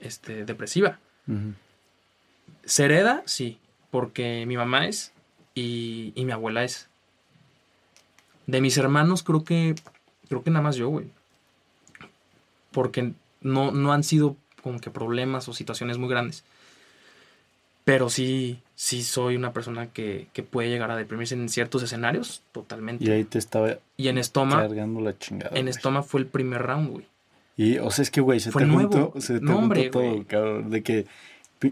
este, 0.00 0.44
depresiva. 0.44 0.98
¿Se 2.64 2.84
hereda? 2.86 3.22
Sí, 3.26 3.58
porque 3.90 4.44
mi 4.46 4.56
mamá 4.56 4.86
es 4.86 5.12
y, 5.54 6.12
y 6.16 6.24
mi 6.24 6.32
abuela 6.32 6.64
es. 6.64 6.88
De 8.46 8.60
mis 8.60 8.76
hermanos 8.78 9.22
creo 9.22 9.44
que 9.44 9.76
creo 10.28 10.42
que 10.42 10.50
nada 10.50 10.62
más 10.62 10.76
yo, 10.76 10.88
güey. 10.88 11.06
Porque 12.72 13.12
no, 13.42 13.70
no 13.70 13.92
han 13.92 14.02
sido 14.02 14.34
como 14.62 14.80
que 14.80 14.90
problemas 14.90 15.48
o 15.48 15.52
situaciones 15.52 15.98
muy 15.98 16.08
grandes. 16.08 16.42
Pero 17.84 18.08
sí, 18.08 18.60
sí 18.76 19.02
soy 19.02 19.36
una 19.36 19.52
persona 19.52 19.88
que, 19.88 20.28
que 20.32 20.42
puede 20.42 20.68
llegar 20.70 20.90
a 20.90 20.96
deprimirse 20.96 21.34
en 21.34 21.48
ciertos 21.48 21.82
escenarios, 21.82 22.42
totalmente. 22.52 23.04
Y 23.04 23.10
ahí 23.10 23.24
te 23.24 23.38
estaba 23.38 23.78
Y 23.96 24.08
en 24.08 24.18
Estoma, 24.18 24.56
cargando 24.60 25.00
la 25.00 25.18
chingada. 25.18 25.50
en 25.56 25.66
güey. 25.66 25.68
Estoma 25.70 26.02
fue 26.02 26.20
el 26.20 26.26
primer 26.26 26.62
round, 26.62 26.90
güey. 26.90 27.06
Y, 27.56 27.78
o 27.78 27.90
sea, 27.90 28.02
es 28.02 28.10
que, 28.10 28.20
güey, 28.20 28.40
se 28.40 28.50
Fue 28.52 28.62
te 28.62 28.68
nuevo. 28.68 28.90
juntó, 28.90 29.20
se 29.20 29.34
te 29.38 29.44
No, 29.44 29.52
juntó 29.52 29.58
hombre, 29.62 29.90
todo, 29.90 30.02
güey. 30.02 30.24
cabrón. 30.24 30.70
De 30.70 30.82
que 30.82 31.06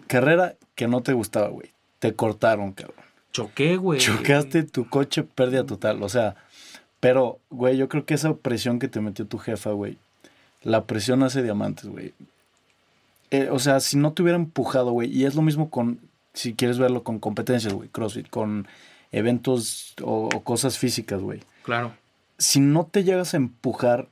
carrera 0.07 0.55
que 0.75 0.87
no 0.89 1.01
te 1.03 1.13
gustaba, 1.15 1.49
güey. 1.49 1.71
Te 1.99 2.15
cortaron, 2.15 2.73
cabrón. 2.73 2.97
Choqué, 3.33 3.77
güey. 3.77 4.01
Chocaste 4.01 4.63
tu 4.65 4.89
coche, 4.89 5.23
pérdida 5.23 5.65
total. 5.65 6.03
O 6.03 6.09
sea, 6.09 6.37
pero, 7.01 7.39
güey, 7.51 7.77
yo 7.77 7.89
creo 7.89 8.05
que 8.05 8.15
esa 8.15 8.35
presión 8.35 8.79
que 8.79 8.89
te 8.89 9.01
metió 9.01 9.27
tu 9.27 9.39
jefa, 9.39 9.71
güey, 9.71 9.97
la 10.63 10.85
presión 10.85 11.23
hace 11.23 11.43
diamantes, 11.43 11.87
güey. 11.87 12.13
Eh, 13.31 13.49
o 13.51 13.59
sea, 13.59 13.81
si 13.81 13.97
no 13.97 14.13
te 14.13 14.23
hubiera 14.23 14.39
empujado, 14.39 14.91
güey, 14.93 15.11
y 15.15 15.25
es 15.25 15.35
lo 15.35 15.43
mismo 15.43 15.71
con, 15.71 16.01
si 16.33 16.55
quieres 16.55 16.79
verlo 16.79 17.03
con 17.03 17.19
competencias, 17.19 17.73
güey, 17.75 17.89
CrossFit, 17.91 18.29
con 18.31 18.67
eventos 19.13 19.95
o, 20.03 20.29
o 20.35 20.43
cosas 20.43 20.79
físicas, 20.79 21.21
güey. 21.21 21.41
Claro. 21.63 21.93
Si 22.39 22.61
no 22.61 22.87
te 22.91 23.05
llegas 23.05 23.35
a 23.35 23.37
empujar 23.37 24.09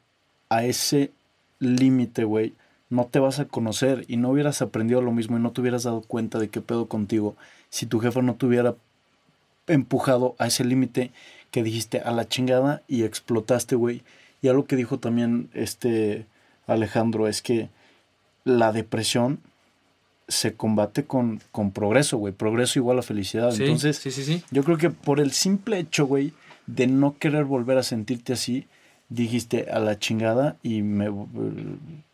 a 0.48 0.64
ese 0.64 1.10
límite, 1.58 2.24
güey, 2.24 2.54
no 2.90 3.06
te 3.06 3.18
vas 3.18 3.38
a 3.40 3.46
conocer 3.46 4.04
y 4.08 4.16
no 4.16 4.30
hubieras 4.30 4.62
aprendido 4.62 5.02
lo 5.02 5.12
mismo 5.12 5.36
y 5.36 5.40
no 5.40 5.52
te 5.52 5.60
hubieras 5.60 5.82
dado 5.82 6.02
cuenta 6.02 6.38
de 6.38 6.48
qué 6.48 6.60
pedo 6.60 6.86
contigo 6.86 7.36
si 7.70 7.86
tu 7.86 7.98
jefa 7.98 8.22
no 8.22 8.34
te 8.34 8.46
hubiera 8.46 8.74
empujado 9.66 10.36
a 10.38 10.46
ese 10.46 10.64
límite 10.64 11.10
que 11.50 11.62
dijiste 11.62 12.00
a 12.00 12.12
la 12.12 12.28
chingada 12.28 12.82
y 12.86 13.02
explotaste, 13.04 13.74
güey. 13.74 14.02
Y 14.42 14.48
algo 14.48 14.66
que 14.66 14.76
dijo 14.76 14.98
también 14.98 15.48
este 15.54 16.26
Alejandro 16.66 17.26
es 17.26 17.42
que 17.42 17.68
la 18.44 18.72
depresión 18.72 19.40
se 20.28 20.54
combate 20.54 21.04
con, 21.04 21.40
con 21.52 21.70
progreso, 21.70 22.18
güey. 22.18 22.32
Progreso 22.32 22.78
igual 22.78 22.98
a 22.98 23.02
felicidad. 23.02 23.50
Sí, 23.52 23.64
Entonces, 23.64 23.96
sí, 23.96 24.10
sí, 24.10 24.24
sí. 24.24 24.42
yo 24.50 24.64
creo 24.64 24.76
que 24.76 24.90
por 24.90 25.20
el 25.20 25.32
simple 25.32 25.78
hecho, 25.78 26.06
güey, 26.06 26.32
de 26.66 26.86
no 26.86 27.16
querer 27.18 27.44
volver 27.44 27.78
a 27.78 27.82
sentirte 27.82 28.32
así, 28.32 28.66
dijiste 29.08 29.68
a 29.70 29.78
la 29.78 29.98
chingada 29.98 30.56
y 30.62 30.82
me, 30.82 31.10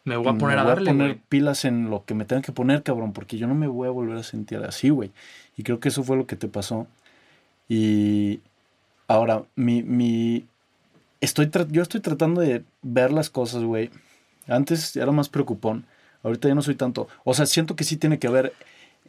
Me 0.05 0.17
voy 0.17 0.29
a 0.29 0.33
me 0.33 0.39
poner 0.39 0.59
a 0.59 0.65
voy 0.65 0.71
darle, 0.75 0.91
poner 0.91 1.09
güey. 1.09 1.21
pilas 1.29 1.65
en 1.65 1.91
lo 1.91 2.05
que 2.05 2.15
me 2.15 2.25
tenga 2.25 2.43
que 2.43 2.53
poner, 2.53 2.83
cabrón, 2.83 3.13
porque 3.13 3.39
yo 3.39 3.47
no 3.47 3.55
me 3.55 3.67
voy 3.67 3.89
a 3.89 3.91
volver 3.91 4.17
a 4.19 4.23
sentir 4.23 4.59
así, 4.59 4.91
güey. 4.91 5.11
Y 5.57 5.63
creo 5.63 5.81
que 5.81 5.89
eso 5.89 6.03
fue 6.05 6.17
lo 6.17 6.27
que 6.27 6.37
te 6.37 6.49
pasó. 6.49 6.87
Y 7.69 8.41
ahora, 9.09 9.45
mi, 9.57 9.83
mi, 9.83 10.47
estoy 11.21 11.51
yo 11.71 11.83
estoy 11.83 12.01
tratando 12.01 12.41
de 12.41 12.65
ver 12.83 13.13
las 13.13 13.31
cosas, 13.31 13.63
güey. 13.63 13.91
Antes 14.49 14.97
era 14.97 15.13
más 15.13 15.29
preocupón, 15.29 15.87
ahorita 16.23 16.49
ya 16.49 16.55
no 16.55 16.63
soy 16.63 16.75
tanto. 16.75 17.09
O 17.25 17.35
sea, 17.35 17.47
siento 17.47 17.77
que 17.77 17.85
sí 17.85 17.97
tiene 17.97 18.19
que 18.19 18.27
haber 18.27 18.53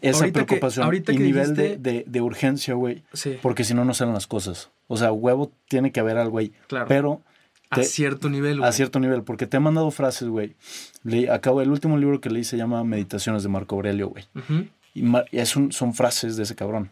esa 0.02 0.20
Ahorita 0.20 0.46
preocupación 0.46 0.94
y 0.96 1.02
que 1.02 1.14
nivel 1.14 1.56
de, 1.56 1.78
de, 1.78 2.04
de 2.08 2.22
urgencia, 2.22 2.74
güey. 2.74 3.04
Sí, 3.14 3.38
Porque 3.42 3.64
si 3.64 3.74
no, 3.74 3.86
no 3.86 3.94
salen 3.94 4.14
las 4.14 4.28
cosas. 4.28 4.70
O 4.88 4.98
sea, 4.98 5.12
huevo 5.12 5.52
tiene 5.68 5.92
que 5.92 6.00
haber 6.00 6.18
algo 6.18 6.38
ahí. 6.38 6.52
claro. 6.68 6.88
Pero 6.88 7.22
a 7.74 7.76
te- 7.76 7.84
cierto 7.84 8.30
nivel, 8.30 8.58
güey. 8.60 8.70
a 8.70 8.72
cierto 8.72 9.00
nivel, 9.00 9.24
porque 9.24 9.46
te 9.48 9.58
he 9.58 9.60
mandado 9.60 9.92
frases, 9.92 10.28
güey. 10.30 10.56
Leí- 11.04 11.28
Acabo, 11.28 11.62
el 11.62 11.70
último 11.70 11.98
libro 11.98 12.22
que 12.22 12.30
leí 12.30 12.44
se 12.44 12.58
llama 12.58 12.84
Meditaciones 12.84 13.44
de 13.44 13.50
Marco 13.50 13.76
Aurelio, 13.76 14.10
güey. 14.10 14.26
Y 14.96 15.04
es 15.32 15.56
un- 15.56 15.72
son 15.72 15.94
frases 15.94 16.38
de 16.38 16.44
ese 16.44 16.56
cabrón. 16.56 16.90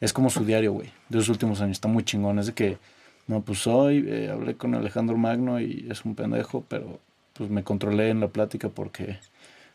Es 0.00 0.12
como 0.12 0.30
su 0.30 0.44
diario, 0.44 0.72
güey, 0.72 0.92
de 1.08 1.18
los 1.18 1.28
últimos 1.28 1.60
años. 1.60 1.76
Está 1.78 1.88
muy 1.88 2.04
chingón. 2.04 2.38
Es 2.38 2.46
de 2.46 2.52
que, 2.54 2.78
no, 3.26 3.40
pues 3.42 3.66
hoy 3.66 4.04
eh, 4.06 4.30
hablé 4.30 4.54
con 4.56 4.74
Alejandro 4.74 5.16
Magno 5.16 5.60
y 5.60 5.86
es 5.90 6.04
un 6.04 6.14
pendejo, 6.14 6.64
pero 6.68 7.00
pues 7.32 7.50
me 7.50 7.64
controlé 7.64 8.10
en 8.10 8.20
la 8.20 8.28
plática 8.28 8.68
porque 8.68 9.18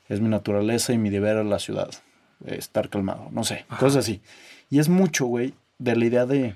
es 0.10 0.22
mi 0.22 0.30
naturaleza 0.30 0.94
y 0.94 0.98
mi 0.98 1.10
deber 1.10 1.38
a 1.38 1.44
la 1.44 1.60
ciudad. 1.60 1.90
eh, 2.46 2.56
estar 2.58 2.90
calmado, 2.90 3.30
no 3.32 3.44
sé, 3.46 3.64
Ajá. 3.70 3.80
cosas 3.80 4.04
así. 4.06 4.22
Y 4.70 4.80
es 4.80 4.90
mucho, 4.90 5.26
güey, 5.28 5.54
de 5.80 5.96
la 5.96 6.06
idea 6.06 6.26
de 6.26 6.56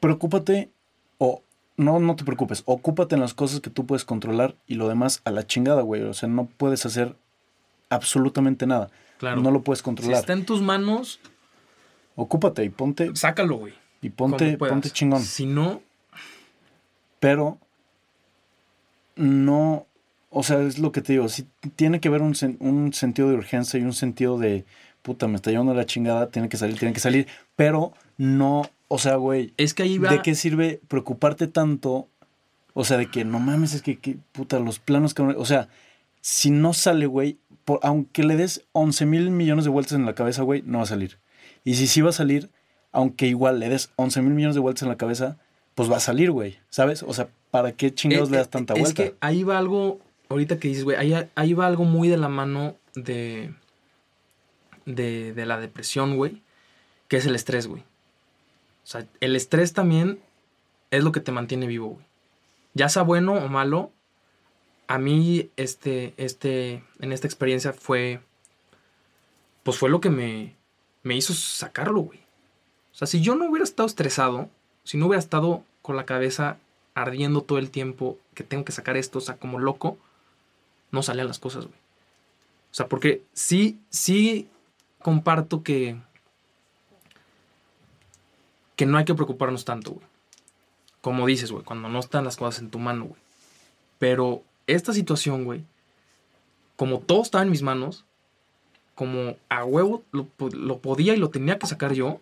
preocúpate 0.00 0.70
no, 1.76 2.00
no 2.00 2.16
te 2.16 2.24
preocupes, 2.24 2.62
ocúpate 2.66 3.14
en 3.14 3.20
las 3.20 3.34
cosas 3.34 3.60
que 3.60 3.70
tú 3.70 3.86
puedes 3.86 4.04
controlar 4.04 4.54
y 4.66 4.74
lo 4.74 4.88
demás 4.88 5.20
a 5.24 5.30
la 5.30 5.46
chingada, 5.46 5.82
güey. 5.82 6.02
O 6.02 6.14
sea, 6.14 6.28
no 6.28 6.46
puedes 6.46 6.86
hacer 6.86 7.16
absolutamente 7.90 8.66
nada. 8.66 8.90
Claro. 9.18 9.40
No 9.40 9.50
lo 9.50 9.62
puedes 9.62 9.78
si 9.80 9.84
controlar. 9.84 10.20
está 10.20 10.32
en 10.32 10.44
tus 10.44 10.62
manos, 10.62 11.20
Ocúpate 12.18 12.64
y 12.64 12.70
ponte 12.70 13.14
sácalo, 13.14 13.56
güey. 13.58 13.74
y 14.00 14.08
ponte, 14.08 14.56
ponte 14.56 14.90
chingón. 14.90 15.22
Si 15.22 15.44
no, 15.44 15.82
Pero 17.20 17.58
no, 19.16 19.86
o 20.30 20.42
sea, 20.42 20.60
es 20.62 20.78
lo 20.78 20.92
que 20.92 21.02
te 21.02 21.12
digo, 21.12 21.28
sí 21.28 21.46
tiene 21.76 22.00
que 22.00 22.08
haber 22.08 22.22
un, 22.22 22.34
un 22.60 22.92
sentido 22.94 23.28
de 23.28 23.34
urgencia 23.36 23.78
y 23.78 23.82
un 23.82 23.92
sentido 23.92 24.38
de 24.38 24.64
puta, 25.02 25.28
me 25.28 25.36
está 25.36 25.50
llevando 25.50 25.72
la 25.74 25.86
chingada, 25.86 26.30
tiene 26.30 26.48
que 26.48 26.56
salir, 26.56 26.78
tiene 26.78 26.92
que 26.92 27.00
salir, 27.00 27.26
pero 27.54 27.92
no, 28.16 28.62
o 28.88 28.98
sea, 28.98 29.16
güey, 29.16 29.52
es 29.56 29.74
que 29.74 29.82
ahí 29.84 29.98
va. 29.98 30.10
¿de 30.10 30.22
qué 30.22 30.34
sirve 30.34 30.80
preocuparte 30.88 31.46
tanto? 31.46 32.08
O 32.74 32.84
sea, 32.84 32.96
de 32.98 33.10
que 33.10 33.24
no 33.24 33.38
mames, 33.40 33.72
es 33.74 33.82
que, 33.82 33.98
que, 33.98 34.16
puta, 34.32 34.58
los 34.60 34.78
planos 34.78 35.14
que... 35.14 35.22
O 35.22 35.44
sea, 35.46 35.68
si 36.20 36.50
no 36.50 36.74
sale, 36.74 37.06
güey, 37.06 37.38
por- 37.64 37.80
aunque 37.82 38.22
le 38.22 38.36
des 38.36 38.64
11 38.72 39.06
mil 39.06 39.30
millones 39.30 39.64
de 39.64 39.70
vueltas 39.70 39.94
en 39.94 40.04
la 40.04 40.14
cabeza, 40.14 40.42
güey, 40.42 40.62
no 40.66 40.78
va 40.78 40.84
a 40.84 40.88
salir. 40.88 41.18
Y 41.64 41.74
si 41.76 41.86
sí 41.86 42.00
va 42.02 42.10
a 42.10 42.12
salir, 42.12 42.50
aunque 42.92 43.26
igual 43.26 43.60
le 43.60 43.68
des 43.70 43.90
11 43.96 44.20
mil 44.22 44.34
millones 44.34 44.54
de 44.54 44.60
vueltas 44.60 44.82
en 44.82 44.88
la 44.90 44.96
cabeza, 44.96 45.38
pues 45.74 45.90
va 45.90 45.96
a 45.96 46.00
salir, 46.00 46.30
güey, 46.30 46.58
¿sabes? 46.68 47.02
O 47.02 47.12
sea, 47.14 47.28
¿para 47.50 47.72
qué 47.72 47.94
chingados 47.94 48.28
Eh, 48.28 48.32
le 48.32 48.38
das 48.38 48.50
tanta 48.50 48.74
es 48.74 48.80
vuelta? 48.80 49.02
que 49.04 49.14
ahí 49.20 49.42
va 49.42 49.56
algo, 49.58 49.98
ahorita 50.28 50.58
que 50.58 50.68
dices, 50.68 50.84
güey, 50.84 50.96
ahí, 50.98 51.14
ahí 51.34 51.54
va 51.54 51.66
algo 51.66 51.84
muy 51.84 52.08
de 52.08 52.18
la 52.18 52.28
mano 52.28 52.76
de, 52.94 53.52
de, 54.84 55.32
de 55.32 55.46
la 55.46 55.58
depresión, 55.58 56.16
güey, 56.16 56.42
que 57.08 57.16
es 57.16 57.26
el 57.26 57.34
estrés, 57.34 57.66
güey. 57.66 57.82
O 58.86 58.88
sea, 58.88 59.04
el 59.18 59.34
estrés 59.34 59.72
también 59.72 60.20
es 60.92 61.02
lo 61.02 61.10
que 61.10 61.18
te 61.18 61.32
mantiene 61.32 61.66
vivo, 61.66 61.88
güey. 61.88 62.06
Ya 62.72 62.88
sea 62.88 63.02
bueno 63.02 63.32
o 63.32 63.48
malo, 63.48 63.90
a 64.86 64.98
mí 64.98 65.50
este, 65.56 66.14
este, 66.18 66.84
en 67.00 67.12
esta 67.12 67.26
experiencia 67.26 67.72
fue, 67.72 68.20
pues 69.64 69.76
fue 69.76 69.90
lo 69.90 70.00
que 70.00 70.10
me, 70.10 70.54
me 71.02 71.16
hizo 71.16 71.34
sacarlo, 71.34 72.02
güey. 72.02 72.20
O 72.92 72.94
sea, 72.94 73.08
si 73.08 73.20
yo 73.20 73.34
no 73.34 73.50
hubiera 73.50 73.64
estado 73.64 73.88
estresado, 73.88 74.48
si 74.84 74.98
no 74.98 75.06
hubiera 75.06 75.18
estado 75.18 75.64
con 75.82 75.96
la 75.96 76.06
cabeza 76.06 76.58
ardiendo 76.94 77.42
todo 77.42 77.58
el 77.58 77.72
tiempo 77.72 78.18
que 78.34 78.44
tengo 78.44 78.64
que 78.64 78.70
sacar 78.70 78.96
esto, 78.96 79.18
o 79.18 79.20
sea, 79.20 79.36
como 79.36 79.58
loco, 79.58 79.98
no 80.92 81.02
salían 81.02 81.26
las 81.26 81.40
cosas, 81.40 81.64
güey. 81.64 81.78
O 82.70 82.74
sea, 82.76 82.86
porque 82.86 83.24
sí, 83.32 83.80
sí 83.90 84.48
comparto 85.02 85.64
que, 85.64 85.96
que 88.76 88.86
no 88.86 88.98
hay 88.98 89.04
que 89.04 89.14
preocuparnos 89.14 89.64
tanto, 89.64 89.92
güey. 89.92 90.06
como 91.00 91.26
dices, 91.26 91.50
güey, 91.50 91.64
cuando 91.64 91.88
no 91.88 91.98
están 91.98 92.24
las 92.24 92.36
cosas 92.36 92.60
en 92.60 92.70
tu 92.70 92.78
mano, 92.78 93.06
güey. 93.06 93.20
Pero 93.98 94.42
esta 94.66 94.92
situación, 94.92 95.44
güey, 95.44 95.64
como 96.76 97.00
todo 97.00 97.22
estaba 97.22 97.42
en 97.42 97.50
mis 97.50 97.62
manos, 97.62 98.04
como 98.94 99.36
a 99.48 99.64
huevo 99.64 100.04
lo, 100.12 100.28
lo 100.52 100.78
podía 100.78 101.14
y 101.14 101.18
lo 101.18 101.30
tenía 101.30 101.58
que 101.58 101.66
sacar 101.66 101.92
yo, 101.92 102.20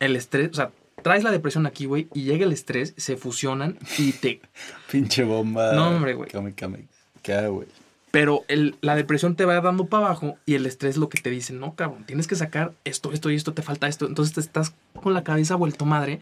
el 0.00 0.16
estrés, 0.16 0.50
o 0.50 0.54
sea, 0.54 0.72
traes 1.02 1.24
la 1.24 1.30
depresión 1.30 1.66
aquí, 1.66 1.86
güey, 1.86 2.08
y 2.14 2.24
llega 2.24 2.44
el 2.44 2.52
estrés, 2.52 2.94
se 2.96 3.16
fusionan 3.16 3.78
y 3.98 4.12
te... 4.12 4.40
Pinche 4.90 5.24
bomba. 5.24 5.72
No, 5.72 5.90
hombre, 5.90 6.14
güey. 6.14 6.30
Came, 6.30 6.54
came. 6.54 6.86
¿Qué, 7.22 7.46
güey? 7.48 7.68
Pero 8.10 8.44
el, 8.48 8.76
la 8.80 8.96
depresión 8.96 9.36
te 9.36 9.44
va 9.44 9.60
dando 9.60 9.86
para 9.86 10.06
abajo 10.06 10.36
y 10.44 10.54
el 10.54 10.66
estrés 10.66 10.96
lo 10.96 11.08
que 11.08 11.20
te 11.20 11.30
dice, 11.30 11.52
no, 11.52 11.74
cabrón, 11.76 12.04
tienes 12.04 12.26
que 12.26 12.34
sacar 12.34 12.72
esto, 12.84 13.12
esto 13.12 13.30
y 13.30 13.36
esto, 13.36 13.54
te 13.54 13.62
falta 13.62 13.86
esto. 13.86 14.06
Entonces 14.06 14.34
te 14.34 14.40
estás 14.40 14.74
con 15.00 15.14
la 15.14 15.22
cabeza 15.22 15.54
vuelto 15.54 15.84
madre 15.84 16.20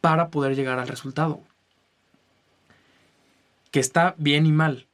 para 0.00 0.28
poder 0.28 0.54
llegar 0.54 0.78
al 0.78 0.88
resultado. 0.88 1.40
Que 3.70 3.80
está 3.80 4.14
bien 4.18 4.44
y 4.44 4.52
mal. 4.52 4.86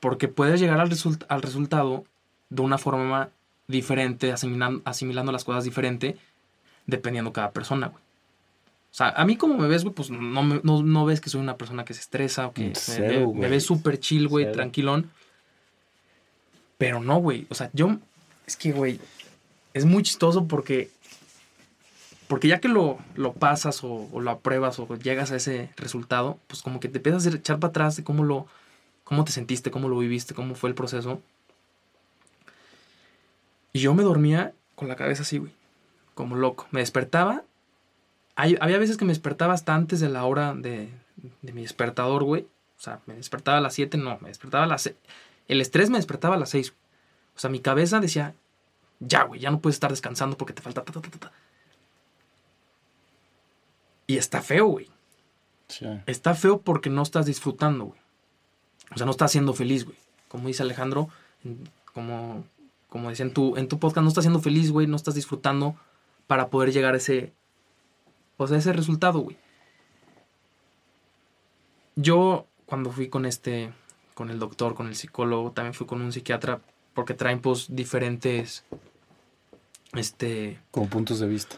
Porque 0.00 0.28
puedes 0.28 0.60
llegar 0.60 0.80
al, 0.80 0.90
al 1.28 1.42
resultado 1.42 2.04
de 2.50 2.62
una 2.62 2.78
forma 2.78 3.30
diferente, 3.68 4.32
asimilando, 4.32 4.82
asimilando 4.84 5.32
las 5.32 5.44
cosas 5.44 5.64
diferente, 5.64 6.18
dependiendo 6.86 7.32
cada 7.32 7.52
persona, 7.52 7.86
güey. 7.86 8.03
O 8.94 8.96
sea, 8.96 9.08
a 9.08 9.24
mí 9.24 9.36
como 9.36 9.58
me 9.58 9.66
ves, 9.66 9.82
güey, 9.82 9.92
pues 9.92 10.08
no, 10.08 10.44
no, 10.44 10.82
no, 10.84 11.04
ves 11.04 11.20
que 11.20 11.28
soy 11.28 11.40
una 11.40 11.56
persona 11.56 11.84
que 11.84 11.94
se 11.94 12.00
estresa 12.00 12.46
o 12.46 12.52
que 12.52 12.72
me, 13.34 13.48
ves 13.48 13.64
súper 13.66 13.98
chill, 13.98 14.28
güey, 14.28 14.52
tranquilón. 14.52 15.10
Pero 16.78 17.00
no, 17.00 17.16
güey. 17.16 17.48
O 17.50 17.56
sea, 17.56 17.70
yo... 17.72 17.96
Es 18.46 18.56
que, 18.56 18.70
güey, 18.70 19.00
es 19.72 19.84
muy 19.84 20.04
chistoso 20.04 20.46
porque... 20.46 20.92
Porque 22.28 22.46
ya 22.46 22.60
que 22.60 22.68
lo, 22.68 23.00
lo 23.16 23.32
pasas 23.32 23.80
o, 23.82 24.08
lo 24.20 24.30
apruebas 24.30 24.78
o 24.78 24.86
llegas 24.94 25.32
a 25.32 25.36
ese 25.36 25.70
resultado, 25.76 26.38
pues 26.46 26.62
como 26.62 26.78
que 26.78 26.86
te 26.86 26.98
empiezas 26.98 27.26
a 27.26 27.30
echar 27.30 27.58
para 27.58 27.70
atrás 27.70 27.96
de 27.96 28.04
cómo 28.04 28.22
lo... 28.22 28.46
Cómo 29.02 29.24
te 29.24 29.32
sentiste, 29.32 29.72
cómo 29.72 29.88
lo 29.88 29.98
viviste, 29.98 30.34
cómo 30.34 30.54
fue 30.54 30.70
el 30.70 30.76
proceso. 30.76 31.20
Y 33.72 33.80
yo 33.80 33.92
me 33.92 34.04
dormía 34.04 34.52
con 34.76 34.86
la 34.86 34.94
cabeza 34.94 35.22
así, 35.22 35.38
güey. 35.38 35.50
Como 36.14 36.36
loco. 36.36 36.68
Me 36.70 36.78
despertaba 36.78 37.42
había 38.36 38.78
veces 38.78 38.96
que 38.96 39.04
me 39.04 39.12
despertaba 39.12 39.54
hasta 39.54 39.74
antes 39.74 40.00
de 40.00 40.08
la 40.08 40.24
hora 40.24 40.54
de, 40.54 40.90
mi 41.42 41.62
despertador, 41.62 42.24
güey. 42.24 42.42
O 42.76 42.80
sea, 42.84 43.00
me 43.06 43.14
despertaba 43.14 43.58
a 43.58 43.60
las 43.60 43.74
7, 43.74 43.96
no, 43.96 44.18
me 44.20 44.28
despertaba 44.28 44.64
a 44.64 44.66
las 44.66 44.82
6. 44.82 44.96
El 45.48 45.60
estrés 45.60 45.90
me 45.90 45.98
despertaba 45.98 46.34
a 46.34 46.38
las 46.38 46.50
6. 46.50 46.74
O 47.36 47.38
sea, 47.38 47.50
mi 47.50 47.60
cabeza 47.60 48.00
decía, 48.00 48.34
ya, 49.00 49.24
güey, 49.24 49.40
ya 49.40 49.50
no 49.50 49.60
puedes 49.60 49.76
estar 49.76 49.90
descansando 49.90 50.36
porque 50.36 50.52
te 50.52 50.62
falta 50.62 50.82
ta, 50.82 50.92
ta, 50.92 51.00
ta, 51.00 51.18
ta. 51.18 51.32
Y 54.06 54.16
está 54.16 54.42
feo, 54.42 54.66
güey. 54.66 54.88
Sí. 55.68 55.86
Está 56.06 56.34
feo 56.34 56.60
porque 56.60 56.90
no 56.90 57.02
estás 57.02 57.26
disfrutando, 57.26 57.86
güey. 57.86 58.00
O 58.94 58.96
sea, 58.96 59.06
no 59.06 59.12
estás 59.12 59.32
siendo 59.32 59.54
feliz, 59.54 59.84
güey. 59.84 59.96
Como 60.28 60.48
dice 60.48 60.62
Alejandro, 60.62 61.08
como, 61.92 62.44
como 62.88 63.08
decía 63.08 63.24
en 63.24 63.32
tu, 63.32 63.56
en 63.56 63.68
tu 63.68 63.78
podcast, 63.78 64.02
no 64.02 64.08
estás 64.08 64.24
siendo 64.24 64.40
feliz, 64.40 64.70
güey, 64.70 64.86
no 64.86 64.96
estás 64.96 65.14
disfrutando 65.14 65.76
para 66.26 66.48
poder 66.48 66.72
llegar 66.72 66.94
a 66.94 66.98
ese, 66.98 67.32
o 68.36 68.46
sea, 68.46 68.58
ese 68.58 68.72
resultado, 68.72 69.20
güey. 69.20 69.36
Yo, 71.96 72.46
cuando 72.66 72.90
fui 72.90 73.08
con 73.08 73.26
este, 73.26 73.72
con 74.14 74.30
el 74.30 74.38
doctor, 74.38 74.74
con 74.74 74.88
el 74.88 74.96
psicólogo, 74.96 75.52
también 75.52 75.74
fui 75.74 75.86
con 75.86 76.00
un 76.00 76.12
psiquiatra, 76.12 76.60
porque 76.94 77.14
traen, 77.14 77.40
pues, 77.40 77.66
diferentes, 77.68 78.64
este... 79.92 80.60
Como 80.70 80.88
puntos 80.88 81.20
de 81.20 81.28
vista. 81.28 81.56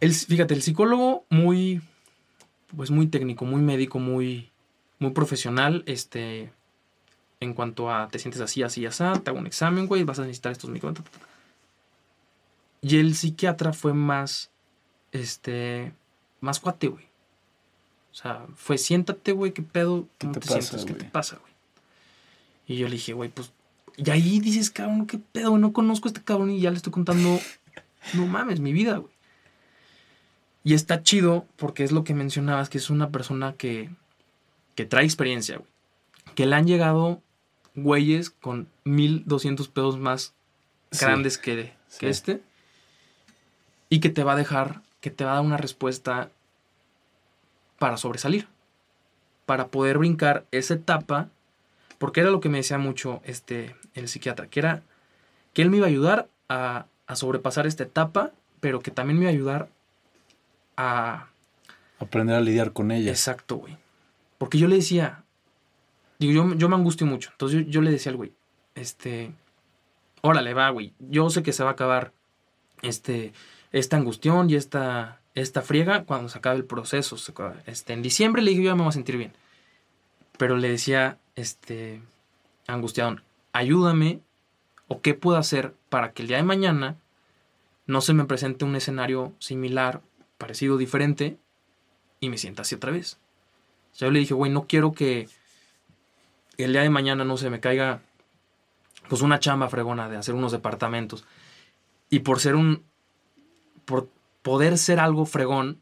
El, 0.00 0.14
fíjate, 0.14 0.54
el 0.54 0.62
psicólogo 0.62 1.24
muy, 1.28 1.82
pues, 2.76 2.90
muy 2.90 3.06
técnico, 3.06 3.44
muy 3.44 3.62
médico, 3.62 3.98
muy, 3.98 4.50
muy 4.98 5.10
profesional, 5.10 5.84
este... 5.86 6.52
En 7.42 7.54
cuanto 7.54 7.90
a 7.90 8.08
te 8.08 8.18
sientes 8.18 8.42
así, 8.42 8.62
así, 8.62 8.84
así, 8.84 9.02
te 9.22 9.30
hago 9.30 9.38
un 9.38 9.46
examen, 9.46 9.86
güey, 9.86 10.04
vas 10.04 10.18
a 10.18 10.22
necesitar 10.22 10.52
estos 10.52 10.68
micro... 10.68 10.92
Y 12.82 12.98
el 12.98 13.14
psiquiatra 13.14 13.72
fue 13.72 13.92
más, 13.92 14.50
este, 15.12 15.92
más 16.40 16.60
cuate, 16.60 16.88
güey. 16.88 17.04
O 18.12 18.14
sea, 18.14 18.46
fue 18.56 18.76
siéntate, 18.76 19.32
güey, 19.32 19.52
qué 19.52 19.62
pedo, 19.62 20.06
¿cómo 20.18 20.32
te, 20.32 20.46
sientes? 20.46 20.84
¿Qué 20.84 20.94
te 20.94 21.04
pasa, 21.04 21.36
güey? 21.36 21.52
Y 22.66 22.76
yo 22.76 22.86
le 22.86 22.94
dije, 22.94 23.12
güey, 23.12 23.30
pues, 23.30 23.52
y 23.96 24.10
ahí 24.10 24.40
dices, 24.40 24.70
cabrón, 24.70 25.06
qué 25.06 25.18
pedo, 25.18 25.58
no 25.58 25.72
conozco 25.72 26.08
a 26.08 26.10
este 26.10 26.22
cabrón 26.22 26.50
y 26.50 26.60
ya 26.60 26.70
le 26.70 26.76
estoy 26.76 26.92
contando, 26.92 27.38
no 28.14 28.26
mames, 28.26 28.60
mi 28.60 28.72
vida, 28.72 28.96
güey. 28.96 29.12
Y 30.62 30.74
está 30.74 31.02
chido 31.02 31.46
porque 31.56 31.84
es 31.84 31.92
lo 31.92 32.04
que 32.04 32.14
mencionabas, 32.14 32.68
que 32.68 32.78
es 32.78 32.90
una 32.90 33.10
persona 33.10 33.54
que, 33.54 33.90
que 34.74 34.84
trae 34.84 35.04
experiencia, 35.04 35.56
güey. 35.56 35.70
Que 36.34 36.46
le 36.46 36.54
han 36.54 36.66
llegado 36.66 37.22
güeyes 37.74 38.30
con 38.30 38.68
1200 38.84 39.68
pedos 39.68 39.98
más 39.98 40.34
grandes 40.90 41.38
que, 41.38 41.72
que 41.98 42.08
este. 42.08 42.42
Y 43.88 44.00
que 44.00 44.10
te 44.10 44.22
va 44.22 44.34
a 44.34 44.36
dejar 44.36 44.82
que 45.00 45.10
te 45.10 45.24
va 45.24 45.32
a 45.32 45.34
dar 45.36 45.44
una 45.44 45.56
respuesta 45.56 46.30
para 47.78 47.96
sobresalir, 47.96 48.48
para 49.46 49.68
poder 49.68 49.98
brincar 49.98 50.44
esa 50.50 50.74
etapa, 50.74 51.28
porque 51.98 52.20
era 52.20 52.30
lo 52.30 52.40
que 52.40 52.48
me 52.48 52.58
decía 52.58 52.78
mucho 52.78 53.20
este, 53.24 53.74
el 53.94 54.08
psiquiatra, 54.08 54.48
que 54.48 54.60
era 54.60 54.82
que 55.52 55.62
él 55.62 55.70
me 55.70 55.78
iba 55.78 55.86
a 55.86 55.88
ayudar 55.88 56.28
a, 56.48 56.86
a 57.06 57.16
sobrepasar 57.16 57.66
esta 57.66 57.82
etapa, 57.82 58.32
pero 58.60 58.80
que 58.80 58.90
también 58.90 59.18
me 59.18 59.24
iba 59.24 59.30
a 59.30 59.34
ayudar 59.34 59.68
a... 60.76 61.26
Aprender 61.98 62.36
a 62.36 62.40
lidiar 62.40 62.72
con 62.72 62.90
ella. 62.90 63.10
Exacto, 63.10 63.56
güey. 63.56 63.76
Porque 64.38 64.58
yo 64.58 64.68
le 64.68 64.76
decía, 64.76 65.24
digo, 66.18 66.32
yo, 66.32 66.54
yo 66.54 66.68
me 66.68 66.76
angustio 66.76 67.06
mucho, 67.06 67.30
entonces 67.32 67.64
yo, 67.64 67.70
yo 67.70 67.82
le 67.82 67.90
decía 67.90 68.10
al 68.10 68.16
güey, 68.16 68.32
este, 68.74 69.32
órale, 70.22 70.54
va, 70.54 70.70
güey, 70.70 70.94
yo 70.98 71.28
sé 71.30 71.42
que 71.42 71.52
se 71.52 71.62
va 71.62 71.70
a 71.70 71.72
acabar, 71.72 72.12
este, 72.82 73.32
esta 73.72 73.96
angustión 73.96 74.50
y 74.50 74.54
esta, 74.54 75.20
esta 75.34 75.62
friega 75.62 76.04
cuando 76.04 76.28
se 76.28 76.38
acabe 76.38 76.56
el 76.56 76.64
proceso. 76.64 77.16
Este, 77.66 77.92
en 77.92 78.02
diciembre 78.02 78.42
le 78.42 78.50
dije, 78.50 78.62
yo 78.62 78.70
ya 78.70 78.74
me 78.74 78.82
voy 78.82 78.90
a 78.90 78.92
sentir 78.92 79.16
bien. 79.16 79.32
Pero 80.36 80.56
le 80.56 80.70
decía, 80.70 81.18
este, 81.36 82.02
angustiado, 82.66 83.16
ayúdame 83.52 84.20
o 84.88 85.00
qué 85.00 85.14
puedo 85.14 85.38
hacer 85.38 85.74
para 85.88 86.12
que 86.12 86.22
el 86.22 86.28
día 86.28 86.38
de 86.38 86.42
mañana 86.42 86.96
no 87.86 88.00
se 88.00 88.14
me 88.14 88.24
presente 88.24 88.64
un 88.64 88.76
escenario 88.76 89.32
similar, 89.38 90.00
parecido, 90.38 90.76
diferente 90.78 91.38
y 92.20 92.28
me 92.28 92.38
sienta 92.38 92.62
así 92.62 92.74
otra 92.74 92.92
vez. 92.92 93.18
yo 93.96 94.10
le 94.10 94.20
dije, 94.20 94.34
güey, 94.34 94.50
no 94.50 94.66
quiero 94.66 94.92
que 94.92 95.28
el 96.56 96.72
día 96.72 96.82
de 96.82 96.90
mañana 96.90 97.24
no 97.24 97.36
se 97.36 97.50
me 97.50 97.60
caiga 97.60 98.00
pues 99.08 99.22
una 99.22 99.40
chamba 99.40 99.68
fregona 99.68 100.08
de 100.08 100.16
hacer 100.16 100.34
unos 100.34 100.52
departamentos. 100.52 101.24
Y 102.10 102.20
por 102.20 102.40
ser 102.40 102.54
un, 102.54 102.84
por 103.90 104.08
poder 104.42 104.78
ser 104.78 105.00
algo 105.00 105.26
fregón, 105.26 105.80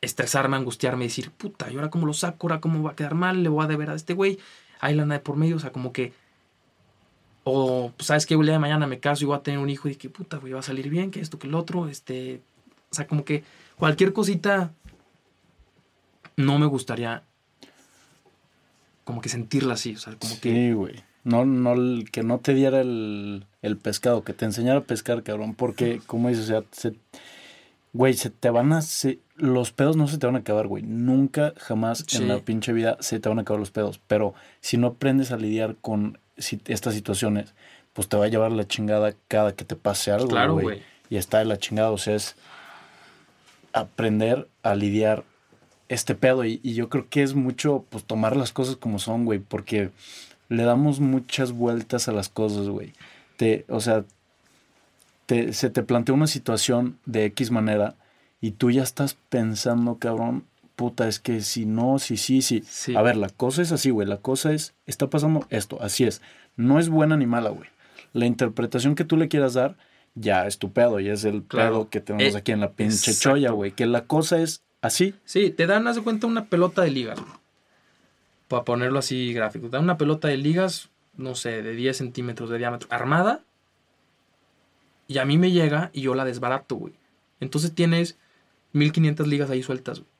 estresarme, 0.00 0.56
angustiarme, 0.56 1.04
decir, 1.04 1.30
puta, 1.30 1.70
¿y 1.70 1.76
ahora 1.76 1.88
cómo 1.88 2.04
lo 2.04 2.12
saco? 2.12 2.48
¿Ahora 2.48 2.60
cómo 2.60 2.82
va 2.82 2.90
a 2.90 2.96
quedar 2.96 3.14
mal? 3.14 3.44
¿Le 3.44 3.48
voy 3.48 3.64
a 3.64 3.68
deber 3.68 3.90
a 3.90 3.94
este 3.94 4.12
güey? 4.12 4.40
Ahí 4.80 4.96
la 4.96 5.06
de 5.06 5.20
por 5.20 5.36
medio, 5.36 5.56
o 5.56 5.60
sea, 5.60 5.70
como 5.70 5.92
que. 5.92 6.12
O, 7.44 7.92
pues, 7.96 8.08
¿sabes 8.08 8.26
qué? 8.26 8.34
El 8.34 8.42
día 8.42 8.54
de 8.54 8.58
mañana 8.58 8.88
me 8.88 8.98
caso 8.98 9.22
y 9.22 9.26
voy 9.28 9.36
a 9.36 9.42
tener 9.42 9.60
un 9.60 9.70
hijo 9.70 9.88
y 9.88 9.94
que, 9.94 10.10
puta, 10.10 10.38
güey, 10.38 10.52
va 10.52 10.58
a 10.58 10.64
salir 10.64 10.88
bien, 10.88 11.12
que 11.12 11.20
esto, 11.20 11.38
que 11.38 11.46
el 11.46 11.54
otro, 11.54 11.88
este. 11.88 12.42
O 12.90 12.94
sea, 12.94 13.06
como 13.06 13.24
que 13.24 13.44
cualquier 13.76 14.12
cosita 14.12 14.72
no 16.36 16.58
me 16.58 16.66
gustaría 16.66 17.22
como 19.04 19.20
que 19.20 19.28
sentirla 19.28 19.74
así, 19.74 19.94
o 19.94 19.98
sea, 19.98 20.16
como 20.16 20.38
que... 20.40 20.52
Sí, 20.52 20.72
güey. 20.72 21.02
No, 21.24 21.44
no, 21.44 21.74
que 22.10 22.22
no 22.22 22.38
te 22.38 22.54
diera 22.54 22.80
el, 22.80 23.46
el 23.62 23.76
pescado, 23.76 24.24
que 24.24 24.32
te 24.32 24.44
enseñara 24.44 24.80
a 24.80 24.84
pescar, 24.84 25.22
cabrón. 25.22 25.54
Porque, 25.54 26.00
como 26.06 26.28
dices, 26.28 26.44
o 26.44 26.48
sea, 26.48 26.64
se, 26.72 26.94
güey, 27.92 28.14
se 28.14 28.28
te 28.28 28.50
van 28.50 28.72
a. 28.72 28.80
los 29.36 29.72
pedos 29.72 29.96
no 29.96 30.08
se 30.08 30.18
te 30.18 30.26
van 30.26 30.36
a 30.36 30.40
acabar, 30.40 30.66
güey. 30.66 30.82
Nunca, 30.82 31.54
jamás 31.56 32.04
en 32.14 32.28
la 32.28 32.40
pinche 32.40 32.72
vida 32.72 32.96
se 33.00 33.20
te 33.20 33.28
van 33.28 33.38
a 33.38 33.42
acabar 33.42 33.60
los 33.60 33.70
pedos. 33.70 34.00
Pero 34.06 34.34
si 34.60 34.76
no 34.76 34.88
aprendes 34.88 35.30
a 35.30 35.36
lidiar 35.36 35.76
con 35.80 36.18
estas 36.36 36.94
situaciones, 36.94 37.54
pues 37.92 38.08
te 38.08 38.16
va 38.16 38.24
a 38.24 38.28
llevar 38.28 38.52
la 38.52 38.66
chingada 38.66 39.14
cada 39.28 39.54
que 39.54 39.64
te 39.64 39.76
pase 39.76 40.10
algo, 40.10 40.28
claro, 40.28 40.54
güey. 40.54 40.82
Y 41.08 41.16
está 41.16 41.38
de 41.38 41.44
la 41.44 41.58
chingada, 41.58 41.90
o 41.90 41.98
sea, 41.98 42.14
es 42.14 42.34
aprender 43.72 44.48
a 44.62 44.74
lidiar 44.74 45.24
este 45.88 46.14
pedo. 46.14 46.44
Y, 46.44 46.58
y 46.64 46.74
yo 46.74 46.88
creo 46.88 47.08
que 47.08 47.22
es 47.22 47.34
mucho, 47.34 47.84
pues, 47.90 48.02
tomar 48.02 48.34
las 48.36 48.52
cosas 48.52 48.76
como 48.76 48.98
son, 48.98 49.24
güey. 49.24 49.38
Porque 49.38 49.90
le 50.48 50.64
damos 50.64 51.00
muchas 51.00 51.52
vueltas 51.52 52.08
a 52.08 52.12
las 52.12 52.28
cosas, 52.28 52.68
güey. 52.68 52.92
Te, 53.42 53.64
o 53.68 53.80
sea, 53.80 54.04
te, 55.26 55.52
se 55.52 55.68
te 55.68 55.82
plantea 55.82 56.14
una 56.14 56.28
situación 56.28 57.00
de 57.06 57.24
X 57.24 57.50
manera 57.50 57.96
y 58.40 58.52
tú 58.52 58.70
ya 58.70 58.84
estás 58.84 59.16
pensando, 59.28 59.96
cabrón, 59.98 60.44
puta, 60.76 61.08
es 61.08 61.18
que 61.18 61.40
si 61.40 61.66
no, 61.66 61.98
si 61.98 62.16
sí, 62.16 62.40
sí. 62.40 62.62
A 62.94 63.02
ver, 63.02 63.16
la 63.16 63.30
cosa 63.30 63.62
es 63.62 63.72
así, 63.72 63.90
güey. 63.90 64.06
La 64.06 64.18
cosa 64.18 64.52
es, 64.52 64.74
está 64.86 65.10
pasando 65.10 65.44
esto, 65.50 65.82
así 65.82 66.04
es. 66.04 66.22
No 66.56 66.78
es 66.78 66.88
buena 66.88 67.16
ni 67.16 67.26
mala, 67.26 67.50
güey. 67.50 67.68
La 68.12 68.26
interpretación 68.26 68.94
que 68.94 69.04
tú 69.04 69.16
le 69.16 69.26
quieras 69.26 69.54
dar, 69.54 69.76
ya 70.14 70.46
es 70.46 70.58
tu 70.58 70.70
pedo, 70.70 71.00
y 71.00 71.08
es 71.08 71.24
el 71.24 71.42
pedo 71.42 71.88
que 71.90 72.00
tenemos 72.00 72.36
eh, 72.36 72.38
aquí 72.38 72.52
en 72.52 72.60
la 72.60 72.70
pinche 72.70 73.12
choya, 73.12 73.50
güey. 73.50 73.72
Que 73.72 73.86
la 73.86 74.04
cosa 74.04 74.38
es 74.38 74.62
¿Así? 74.82 75.14
Sí, 75.24 75.50
te 75.50 75.66
dan, 75.66 75.88
haz 75.88 75.96
de 75.96 76.02
cuenta, 76.02 76.28
una 76.28 76.46
pelota 76.46 76.82
de 76.82 76.92
ligas. 76.92 77.18
güey. 77.18 77.32
Para 78.46 78.62
ponerlo 78.62 79.00
así 79.00 79.32
gráfico. 79.32 79.66
Te 79.66 79.76
dan 79.76 79.84
una 79.84 79.96
pelota 79.96 80.28
de 80.28 80.36
ligas, 80.36 80.90
no 81.16 81.34
sé, 81.34 81.62
de 81.62 81.72
10 81.74 81.96
centímetros 81.96 82.50
de 82.50 82.58
diámetro, 82.58 82.88
armada. 82.90 83.40
Y 85.08 85.18
a 85.18 85.24
mí 85.24 85.38
me 85.38 85.50
llega 85.50 85.90
y 85.92 86.02
yo 86.02 86.14
la 86.14 86.24
desbarato, 86.24 86.76
güey. 86.76 86.94
Entonces 87.40 87.74
tienes 87.74 88.16
1500 88.72 89.26
ligas 89.26 89.50
ahí 89.50 89.62
sueltas, 89.62 90.00
güey. 90.00 90.10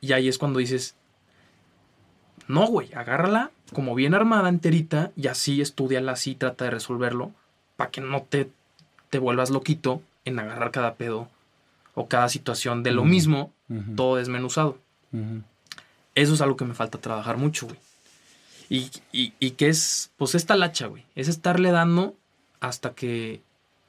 Y 0.00 0.12
ahí 0.12 0.28
es 0.28 0.38
cuando 0.38 0.58
dices, 0.58 0.94
no, 2.48 2.66
güey, 2.66 2.92
agárrala 2.94 3.50
como 3.72 3.94
bien 3.94 4.14
armada 4.14 4.48
enterita 4.48 5.12
y 5.14 5.28
así 5.28 5.60
estudiala, 5.60 6.12
así 6.12 6.34
trata 6.34 6.64
de 6.64 6.70
resolverlo 6.70 7.32
para 7.76 7.90
que 7.90 8.00
no 8.00 8.22
te, 8.22 8.50
te 9.10 9.18
vuelvas 9.18 9.50
loquito 9.50 10.02
en 10.24 10.38
agarrar 10.38 10.70
cada 10.70 10.94
pedo 10.94 11.28
o 11.94 12.08
cada 12.08 12.28
situación 12.28 12.82
de 12.82 12.92
lo 12.92 13.04
mismo, 13.04 13.52
todo 13.96 14.16
desmenuzado. 14.16 14.78
Eso 16.14 16.34
es 16.34 16.40
algo 16.40 16.56
que 16.56 16.64
me 16.64 16.74
falta 16.74 16.98
trabajar 16.98 17.36
mucho, 17.36 17.66
güey. 17.66 17.78
Y, 18.72 18.88
y, 19.10 19.50
que 19.50 19.68
es, 19.68 20.12
pues 20.16 20.36
esta 20.36 20.54
lacha, 20.54 20.86
güey. 20.86 21.04
Es 21.16 21.26
estarle 21.26 21.72
dando 21.72 22.14
hasta 22.60 22.94
que, 22.94 23.42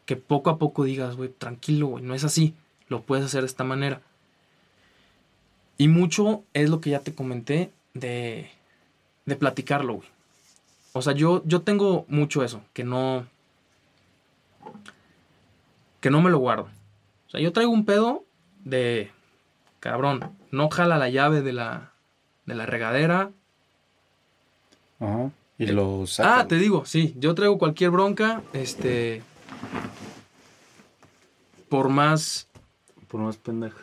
que 0.07 0.15
poco 0.15 0.49
a 0.49 0.57
poco 0.57 0.83
digas, 0.83 1.15
güey, 1.15 1.29
tranquilo, 1.29 1.85
güey, 1.85 2.03
no 2.03 2.15
es 2.15 2.23
así. 2.23 2.55
Lo 2.87 3.03
puedes 3.03 3.23
hacer 3.23 3.41
de 3.41 3.47
esta 3.47 3.63
manera. 3.63 4.01
Y 5.77 5.87
mucho 5.87 6.43
es 6.53 6.71
lo 6.71 6.81
que 6.81 6.89
ya 6.89 6.99
te 7.01 7.13
comenté 7.13 7.71
de, 7.93 8.49
de 9.27 9.35
platicarlo, 9.35 9.93
güey. 9.93 10.09
O 10.93 11.03
sea, 11.03 11.13
yo, 11.13 11.43
yo 11.45 11.61
tengo 11.61 12.05
mucho 12.09 12.43
eso, 12.43 12.63
que 12.73 12.83
no... 12.83 13.27
Que 15.99 16.09
no 16.09 16.21
me 16.21 16.31
lo 16.31 16.39
guardo. 16.39 16.69
O 17.27 17.29
sea, 17.29 17.39
yo 17.39 17.53
traigo 17.53 17.71
un 17.71 17.85
pedo 17.85 18.25
de... 18.65 19.11
Cabrón, 19.79 20.35
no 20.49 20.69
jala 20.69 20.97
la 20.97 21.09
llave 21.09 21.43
de 21.43 21.53
la, 21.53 21.93
de 22.47 22.55
la 22.55 22.65
regadera. 22.65 23.31
Ajá. 25.01 25.29
Y 25.57 25.65
lo 25.67 26.07
saca. 26.07 26.39
Ah, 26.39 26.47
te 26.47 26.55
digo, 26.55 26.85
sí, 26.85 27.13
yo 27.19 27.35
traigo 27.35 27.57
cualquier 27.57 27.89
bronca, 27.91 28.41
este... 28.53 29.21
Por 31.69 31.89
más... 31.89 32.47
Por 33.07 33.21
más 33.21 33.37
pendeja. 33.37 33.77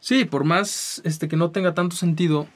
Sí, 0.00 0.24
por 0.24 0.44
más 0.44 1.00
este 1.04 1.28
que 1.28 1.36
no 1.36 1.50
tenga 1.50 1.74
tanto 1.74 1.96
sentido. 1.96 2.46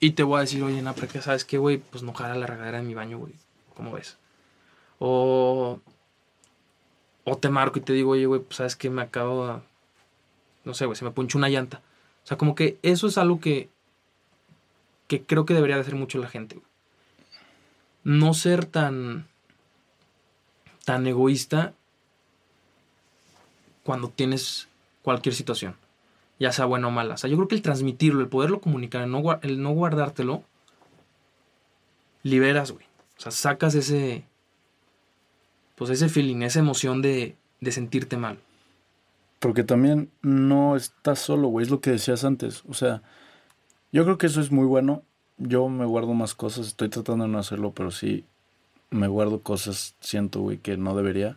Y 0.00 0.10
te 0.12 0.22
voy 0.22 0.38
a 0.38 0.40
decir, 0.42 0.62
oye, 0.62 0.82
Napra, 0.82 1.06
que 1.06 1.22
sabes 1.22 1.44
qué, 1.44 1.56
güey, 1.58 1.78
pues 1.78 2.02
no 2.02 2.12
jala 2.12 2.34
la 2.34 2.46
regadera 2.46 2.78
de 2.78 2.84
mi 2.84 2.94
baño, 2.94 3.18
güey. 3.18 3.32
¿Cómo 3.74 3.92
ves? 3.92 4.16
O. 4.98 5.80
O 7.24 7.38
te 7.38 7.48
marco 7.48 7.78
y 7.78 7.82
te 7.82 7.92
digo, 7.94 8.10
oye, 8.10 8.26
güey, 8.26 8.40
pues 8.40 8.56
sabes 8.56 8.76
que 8.76 8.90
me 8.90 9.00
acabo. 9.02 9.46
de- 9.46 9.60
No 10.64 10.74
sé, 10.74 10.84
güey, 10.86 10.96
se 10.96 11.04
me 11.04 11.10
punchó 11.10 11.38
una 11.38 11.48
llanta. 11.48 11.78
O 12.22 12.26
sea, 12.26 12.36
como 12.36 12.54
que 12.54 12.78
eso 12.82 13.06
es 13.06 13.16
algo 13.16 13.40
que. 13.40 13.70
Que 15.06 15.22
creo 15.22 15.46
que 15.46 15.54
debería 15.54 15.76
de 15.76 15.82
hacer 15.82 15.94
mucho 15.94 16.18
la 16.18 16.28
gente. 16.28 16.58
No 18.02 18.34
ser 18.34 18.66
tan. 18.66 19.26
tan 20.84 21.06
egoísta 21.06 21.74
cuando 23.82 24.08
tienes 24.08 24.68
cualquier 25.02 25.34
situación 25.34 25.76
ya 26.38 26.52
sea 26.52 26.64
buena 26.64 26.88
o 26.88 26.90
mala. 26.90 27.14
O 27.14 27.16
sea, 27.16 27.30
yo 27.30 27.36
creo 27.36 27.48
que 27.48 27.54
el 27.54 27.62
transmitirlo, 27.62 28.20
el 28.20 28.28
poderlo 28.28 28.60
comunicar, 28.60 29.02
el 29.02 29.10
no, 29.10 29.38
el 29.42 29.62
no 29.62 29.70
guardártelo, 29.70 30.42
liberas, 32.22 32.72
güey. 32.72 32.86
O 33.16 33.20
sea, 33.20 33.32
sacas 33.32 33.74
ese, 33.74 34.24
pues 35.76 35.90
ese 35.90 36.08
feeling, 36.08 36.42
esa 36.42 36.58
emoción 36.58 37.02
de, 37.02 37.36
de 37.60 37.72
sentirte 37.72 38.16
mal. 38.16 38.38
Porque 39.38 39.62
también 39.62 40.10
no 40.22 40.76
estás 40.76 41.18
solo, 41.18 41.48
güey. 41.48 41.64
Es 41.64 41.70
lo 41.70 41.80
que 41.80 41.90
decías 41.90 42.24
antes. 42.24 42.62
O 42.68 42.74
sea, 42.74 43.02
yo 43.94 44.02
creo 44.04 44.18
que 44.18 44.26
eso 44.26 44.40
es 44.40 44.50
muy 44.50 44.66
bueno. 44.66 45.02
Yo 45.38 45.68
me 45.68 45.84
guardo 45.84 46.14
más 46.14 46.34
cosas. 46.34 46.66
Estoy 46.66 46.88
tratando 46.88 47.24
de 47.26 47.30
no 47.30 47.38
hacerlo, 47.38 47.72
pero 47.72 47.92
sí 47.92 48.24
me 48.90 49.06
guardo 49.06 49.40
cosas, 49.40 49.94
siento, 50.00 50.40
güey, 50.40 50.58
que 50.58 50.76
no 50.76 50.96
debería. 50.96 51.36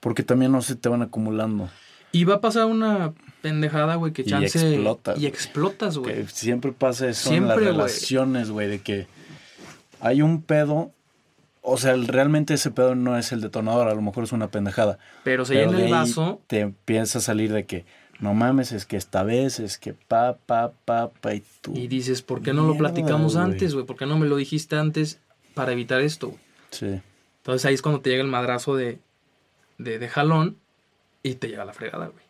Porque 0.00 0.24
también 0.24 0.50
no 0.50 0.60
se 0.60 0.74
te 0.74 0.88
van 0.88 1.02
acumulando. 1.02 1.70
Y 2.10 2.24
va 2.24 2.34
a 2.34 2.40
pasar 2.40 2.66
una 2.66 3.14
pendejada, 3.42 3.94
güey, 3.94 4.12
que 4.12 4.22
Y 4.22 4.26
chance... 4.26 4.58
explotas, 4.74 5.20
Y 5.20 5.26
explotas, 5.26 5.98
güey. 5.98 6.26
Siempre 6.26 6.72
pasa 6.72 7.08
eso 7.08 7.28
en 7.28 7.34
Siempre, 7.34 7.56
las 7.56 7.74
güey. 7.74 7.76
relaciones, 7.76 8.50
güey, 8.50 8.68
de 8.68 8.80
que 8.80 9.06
hay 10.00 10.20
un 10.20 10.42
pedo. 10.42 10.90
O 11.62 11.76
sea, 11.76 11.94
realmente 11.94 12.54
ese 12.54 12.72
pedo 12.72 12.96
no 12.96 13.16
es 13.16 13.30
el 13.30 13.40
detonador, 13.40 13.88
a 13.88 13.94
lo 13.94 14.02
mejor 14.02 14.24
es 14.24 14.32
una 14.32 14.48
pendejada. 14.48 14.98
Pero 15.22 15.44
se 15.44 15.54
Pero 15.54 15.70
llena 15.70 15.84
el 15.84 15.90
vaso 15.92 16.42
Te 16.48 16.58
empieza 16.58 17.18
a 17.18 17.22
salir 17.22 17.52
de 17.52 17.66
que, 17.66 17.84
no 18.24 18.34
mames, 18.34 18.72
es 18.72 18.86
que 18.86 18.96
esta 18.96 19.22
vez, 19.22 19.60
es 19.60 19.78
que 19.78 19.92
pa, 19.92 20.36
pa, 20.46 20.72
pa, 20.84 21.10
pa, 21.10 21.34
y 21.34 21.42
tú. 21.60 21.74
y 21.76 21.86
dices, 21.88 22.22
¿por 22.22 22.42
qué 22.42 22.52
no 22.52 22.66
lo 22.66 22.76
platicamos 22.76 23.36
antes, 23.36 23.74
güey? 23.74 23.86
¿Por 23.86 23.96
qué 23.96 24.06
no 24.06 24.18
me 24.18 24.26
lo 24.26 24.36
dijiste 24.36 24.76
antes 24.76 25.20
para 25.54 25.72
evitar 25.72 26.00
esto? 26.00 26.28
güey? 26.28 26.40
Sí, 26.70 27.00
Entonces 27.38 27.64
ahí 27.66 27.74
es 27.74 27.82
cuando 27.82 28.00
te 28.00 28.10
llega 28.10 28.22
el 28.22 28.28
madrazo 28.30 28.74
de, 28.76 28.98
de, 29.78 29.98
de 29.98 30.08
jalón 30.08 30.56
y 31.22 31.34
te 31.34 31.48
llega 31.48 31.64
la 31.64 31.72
fregada, 31.72 32.06
güey. 32.08 32.24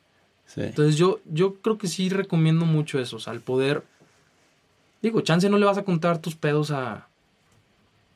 sí. 0.46 0.60
Entonces 0.62 0.96
yo, 0.96 1.20
yo 1.24 1.54
creo 1.54 1.78
que 1.78 1.88
sí 1.88 2.08
recomiendo 2.10 2.66
mucho 2.66 2.98
eso, 2.98 3.16
o 3.16 3.20
sea, 3.20 3.32
el 3.32 3.40
poder... 3.40 3.82
Digo, 5.00 5.20
chance 5.20 5.48
no 5.48 5.58
le 5.58 5.66
vas 5.66 5.78
a 5.78 5.84
contar 5.84 6.18
tus 6.18 6.34
pedos 6.34 6.70
a... 6.70 7.08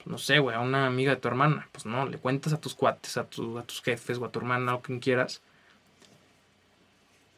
No 0.06 0.16
sé, 0.18 0.38
güey, 0.38 0.56
a 0.56 0.60
una 0.60 0.86
amiga 0.86 1.14
de 1.14 1.20
tu 1.20 1.28
hermana. 1.28 1.68
Pues 1.70 1.84
no, 1.84 2.06
le 2.06 2.16
cuentas 2.18 2.52
a 2.54 2.60
tus 2.60 2.74
cuates, 2.74 3.16
a, 3.18 3.24
tu- 3.24 3.58
a 3.58 3.62
tus 3.62 3.82
jefes 3.82 4.16
o 4.18 4.24
a 4.24 4.30
tu 4.32 4.38
hermana 4.38 4.74
o 4.74 4.80
quien 4.80 5.00
quieras. 5.00 5.42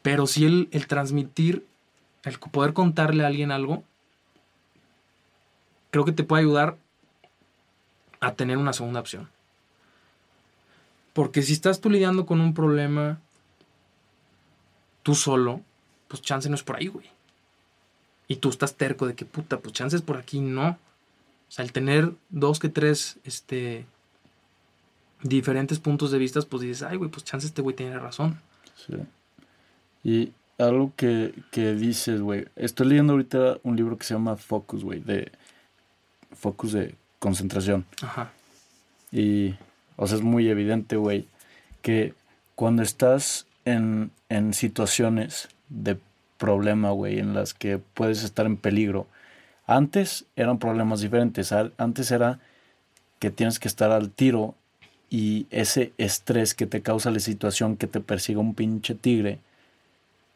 Pero 0.01 0.27
sí 0.27 0.45
el, 0.45 0.69
el 0.71 0.87
transmitir, 0.87 1.65
el 2.23 2.39
poder 2.39 2.73
contarle 2.73 3.23
a 3.23 3.27
alguien 3.27 3.51
algo, 3.51 3.83
creo 5.91 6.05
que 6.05 6.11
te 6.11 6.23
puede 6.23 6.41
ayudar 6.41 6.77
a 8.19 8.33
tener 8.33 8.57
una 8.57 8.73
segunda 8.73 8.99
opción. 8.99 9.29
Porque 11.13 11.41
si 11.41 11.53
estás 11.53 11.81
tú 11.81 11.89
lidiando 11.89 12.25
con 12.25 12.39
un 12.39 12.53
problema 12.53 13.19
tú 15.03 15.15
solo, 15.15 15.61
pues 16.07 16.21
chance 16.21 16.49
no 16.49 16.55
es 16.55 16.63
por 16.63 16.77
ahí, 16.77 16.87
güey. 16.87 17.09
Y 18.27 18.37
tú 18.37 18.49
estás 18.49 18.75
terco 18.75 19.07
de 19.07 19.15
que 19.15 19.25
puta, 19.25 19.59
pues 19.59 19.73
chance 19.73 19.95
es 19.95 20.01
por 20.01 20.17
aquí, 20.17 20.39
no. 20.39 20.69
O 20.69 21.51
sea, 21.53 21.65
el 21.65 21.73
tener 21.73 22.13
dos 22.29 22.59
que 22.59 22.69
tres, 22.69 23.17
este, 23.25 23.85
diferentes 25.21 25.79
puntos 25.79 26.11
de 26.11 26.17
vista, 26.17 26.39
pues 26.41 26.61
dices, 26.61 26.83
ay, 26.83 26.97
güey, 26.97 27.09
pues 27.09 27.25
chance 27.25 27.45
este 27.45 27.61
güey 27.61 27.75
tiene 27.75 27.99
razón. 27.99 28.39
Sí. 28.75 28.93
Y 30.03 30.31
algo 30.57 30.93
que, 30.95 31.33
que 31.51 31.73
dices, 31.73 32.21
güey. 32.21 32.47
Estoy 32.55 32.87
leyendo 32.87 33.13
ahorita 33.13 33.57
un 33.63 33.75
libro 33.75 33.97
que 33.97 34.05
se 34.05 34.13
llama 34.13 34.35
Focus, 34.35 34.83
güey. 34.83 34.99
De 34.99 35.31
Focus 36.33 36.73
de 36.73 36.95
concentración. 37.19 37.85
Ajá. 38.01 38.31
Y, 39.11 39.55
o 39.97 40.07
sea, 40.07 40.17
es 40.17 40.23
muy 40.23 40.49
evidente, 40.49 40.95
güey, 40.95 41.27
que 41.81 42.13
cuando 42.55 42.81
estás 42.81 43.45
en, 43.65 44.11
en 44.29 44.53
situaciones 44.53 45.49
de 45.69 45.97
problema, 46.37 46.91
güey, 46.91 47.19
en 47.19 47.33
las 47.33 47.53
que 47.53 47.77
puedes 47.77 48.23
estar 48.23 48.45
en 48.45 48.57
peligro, 48.57 49.07
antes 49.67 50.25
eran 50.35 50.59
problemas 50.59 51.01
diferentes. 51.01 51.51
Antes 51.51 52.11
era 52.11 52.39
que 53.19 53.29
tienes 53.29 53.59
que 53.59 53.67
estar 53.67 53.91
al 53.91 54.09
tiro 54.09 54.55
y 55.09 55.45
ese 55.51 55.93
estrés 55.97 56.53
que 56.55 56.65
te 56.65 56.81
causa 56.81 57.11
la 57.11 57.19
situación 57.19 57.77
que 57.77 57.87
te 57.87 57.99
persiga 57.99 58.39
un 58.39 58.55
pinche 58.55 58.95
tigre, 58.95 59.39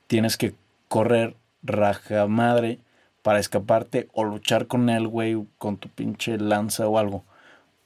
tienes 0.08 0.38
que 0.38 0.54
correr 0.88 1.36
raja 1.64 2.28
madre 2.28 2.80
para 3.22 3.40
escaparte 3.40 4.08
o 4.14 4.24
luchar 4.24 4.68
con 4.68 4.90
él, 4.90 5.08
güey, 5.08 5.36
con 5.58 5.78
tu 5.78 5.90
pinche 5.90 6.38
lanza 6.38 6.88
o 6.88 6.98
algo. 7.00 7.24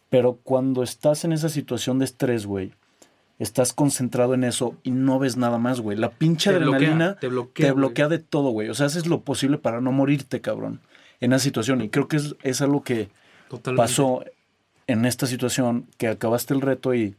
Pero 0.10 0.40
cuando 0.44 0.84
estás 0.84 1.24
en 1.24 1.34
esa 1.34 1.50
situación 1.50 2.00
de 2.00 2.06
estrés, 2.06 2.46
güey, 2.46 2.74
estás 3.38 3.72
concentrado 3.74 4.34
en 4.34 4.44
eso 4.44 4.76
y 4.84 4.92
no 4.92 5.18
ves 5.20 5.38
nada 5.38 5.58
más, 5.58 5.80
güey. 5.80 5.98
La 5.98 6.10
pinche 6.12 6.50
Te 6.50 6.56
adrenalina 6.58 7.14
bloquea, 7.14 7.20
te 7.20 7.28
bloquea, 7.30 7.68
te 7.68 7.72
güey. 7.72 7.88
bloquea 7.88 8.08
de 8.10 8.20
todo, 8.20 8.50
güey. 8.50 8.70
O 8.70 8.74
sea, 8.74 8.88
haces 8.88 9.06
lo 9.08 9.22
posible 9.22 9.58
para 9.58 9.80
no 9.82 9.92
morirte, 9.92 10.42
cabrón, 10.42 10.82
en 11.22 11.32
esa 11.34 11.44
situación. 11.44 11.82
Y 11.82 11.90
creo 11.90 12.08
que 12.08 12.18
es, 12.18 12.36
es 12.44 12.62
algo 12.62 12.84
que 12.84 13.10
Totalmente. 13.48 13.82
pasó 13.82 14.26
en 14.88 15.06
esta 15.06 15.28
situación, 15.28 15.86
que 15.98 16.08
acabaste 16.08 16.54
el 16.54 16.62
reto 16.62 16.94
y 16.96 17.16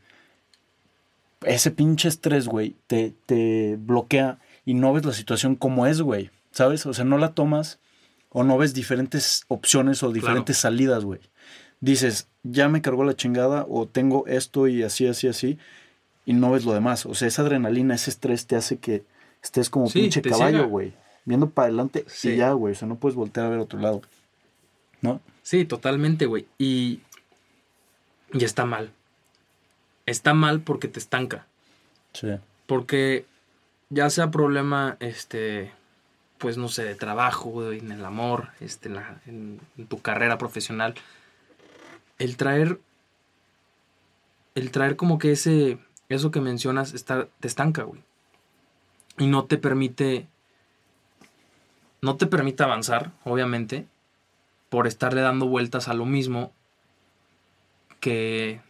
ese 1.42 1.70
pinche 1.70 2.08
estrés, 2.08 2.48
güey, 2.48 2.76
te, 2.86 3.14
te 3.26 3.76
bloquea 3.80 4.38
y 4.70 4.74
no 4.74 4.92
ves 4.92 5.04
la 5.04 5.12
situación 5.12 5.56
como 5.56 5.88
es, 5.88 6.00
güey. 6.00 6.30
¿Sabes? 6.52 6.86
O 6.86 6.94
sea, 6.94 7.04
no 7.04 7.18
la 7.18 7.32
tomas 7.32 7.80
o 8.28 8.44
no 8.44 8.56
ves 8.56 8.72
diferentes 8.72 9.44
opciones 9.48 10.04
o 10.04 10.12
diferentes 10.12 10.58
salidas, 10.58 11.04
güey. 11.04 11.18
Dices, 11.80 12.28
ya 12.44 12.68
me 12.68 12.80
cargó 12.80 13.02
la 13.02 13.16
chingada 13.16 13.66
o 13.68 13.88
tengo 13.88 14.28
esto 14.28 14.68
y 14.68 14.84
así, 14.84 15.08
así, 15.08 15.26
así. 15.26 15.58
Y 16.24 16.34
no 16.34 16.52
ves 16.52 16.64
lo 16.64 16.72
demás. 16.72 17.04
O 17.04 17.14
sea, 17.14 17.26
esa 17.26 17.42
adrenalina, 17.42 17.96
ese 17.96 18.10
estrés 18.10 18.46
te 18.46 18.54
hace 18.54 18.78
que 18.78 19.02
estés 19.42 19.70
como 19.70 19.88
Sí, 19.88 20.02
pinche 20.02 20.22
caballo, 20.22 20.68
güey. 20.68 20.92
Viendo 21.24 21.50
para 21.50 21.66
adelante 21.66 22.04
Sí. 22.06 22.30
y 22.30 22.36
ya, 22.36 22.52
güey. 22.52 22.74
O 22.74 22.76
sea, 22.76 22.86
no 22.86 22.94
puedes 22.94 23.16
voltear 23.16 23.46
a 23.46 23.48
ver 23.48 23.58
a 23.58 23.62
otro 23.62 23.80
lado. 23.80 24.02
¿No? 25.00 25.20
Sí, 25.42 25.64
totalmente, 25.64 26.26
güey. 26.26 26.46
Y, 26.58 27.00
y 28.32 28.44
está 28.44 28.66
mal. 28.66 28.92
Está 30.06 30.32
mal 30.32 30.60
porque 30.60 30.86
te 30.86 31.00
estanca. 31.00 31.48
Sí. 32.12 32.28
Porque 32.68 33.24
ya 33.90 34.08
sea 34.08 34.30
problema, 34.30 34.96
este, 35.00 35.72
pues 36.38 36.56
no 36.56 36.68
sé, 36.68 36.84
de 36.84 36.94
trabajo, 36.94 37.70
en 37.72 37.92
el 37.92 38.04
amor, 38.04 38.50
este, 38.60 38.88
en, 39.26 39.60
tu 39.88 40.00
carrera 40.00 40.38
profesional, 40.38 40.94
el 42.18 42.36
traer, 42.36 42.80
el 44.54 44.70
traer 44.70 44.96
como 44.96 45.18
que 45.18 45.32
ese, 45.32 45.78
eso 46.08 46.30
que 46.30 46.40
mencionas, 46.40 46.94
está, 46.94 47.28
te 47.40 47.48
estanca, 47.48 47.82
güey. 47.82 48.00
Y 49.18 49.26
no 49.26 49.44
te 49.44 49.58
permite, 49.58 50.28
no 52.00 52.16
te 52.16 52.26
permite 52.26 52.62
avanzar, 52.62 53.12
obviamente, 53.24 53.86
por 54.70 54.86
estarle 54.86 55.20
dando 55.20 55.46
vueltas 55.46 55.88
a 55.88 55.94
lo 55.94 56.06
mismo 56.06 56.52
que, 57.98 58.60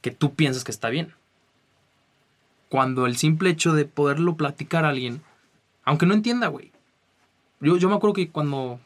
que 0.00 0.12
tú 0.12 0.34
piensas 0.34 0.64
que 0.64 0.70
está 0.70 0.88
bien. 0.88 1.12
Cuando 2.68 3.06
el 3.06 3.16
simple 3.16 3.50
hecho 3.50 3.72
de 3.72 3.84
poderlo 3.84 4.36
platicar 4.36 4.84
a 4.84 4.88
alguien, 4.90 5.22
aunque 5.84 6.06
no 6.06 6.14
entienda, 6.14 6.48
güey. 6.48 6.72
Yo, 7.60 7.76
yo 7.76 7.88
me 7.88 7.94
acuerdo 7.94 8.14
que 8.14 8.28
cuando, 8.28 8.80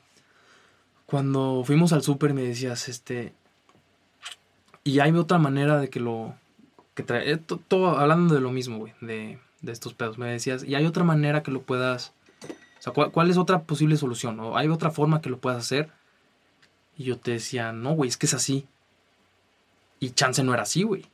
cuando 1.06 1.62
fuimos 1.64 1.92
al 1.92 2.02
súper 2.02 2.34
me 2.34 2.42
decías, 2.42 2.88
este, 2.88 3.32
y 4.84 5.00
hay 5.00 5.12
otra 5.12 5.38
manera 5.38 5.78
de 5.78 5.88
que 5.90 5.98
lo, 6.00 6.34
que 6.94 7.02
trae, 7.02 7.32
eh, 7.32 7.36
to- 7.36 7.60
todo 7.68 7.98
hablando 7.98 8.34
de 8.34 8.40
lo 8.40 8.50
mismo, 8.52 8.78
güey, 8.78 8.92
de, 9.00 9.38
de 9.62 9.72
estos 9.72 9.94
pedos, 9.94 10.18
me 10.18 10.28
decías, 10.28 10.62
y 10.64 10.74
hay 10.74 10.86
otra 10.86 11.04
manera 11.04 11.42
que 11.42 11.50
lo 11.50 11.62
puedas, 11.62 12.12
o 12.78 12.82
sea, 12.82 12.92
¿cuál, 12.92 13.10
cuál 13.10 13.30
es 13.30 13.38
otra 13.38 13.62
posible 13.62 13.96
solución? 13.96 14.38
¿O 14.40 14.56
hay 14.56 14.68
otra 14.68 14.90
forma 14.90 15.20
que 15.20 15.30
lo 15.30 15.38
puedas 15.38 15.58
hacer? 15.58 15.90
Y 16.96 17.04
yo 17.04 17.16
te 17.18 17.32
decía, 17.32 17.72
no, 17.72 17.92
güey, 17.94 18.08
es 18.08 18.16
que 18.16 18.26
es 18.26 18.34
así. 18.34 18.66
Y 20.00 20.10
chance 20.10 20.42
no 20.44 20.54
era 20.54 20.62
así, 20.62 20.82
güey. 20.82 21.06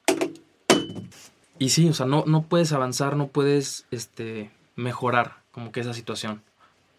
Y 1.58 1.70
sí, 1.70 1.88
o 1.88 1.94
sea, 1.94 2.06
no, 2.06 2.24
no 2.26 2.42
puedes 2.42 2.72
avanzar, 2.72 3.16
no 3.16 3.28
puedes 3.28 3.86
este, 3.90 4.50
mejorar 4.74 5.36
como 5.52 5.72
que 5.72 5.80
esa 5.80 5.94
situación. 5.94 6.42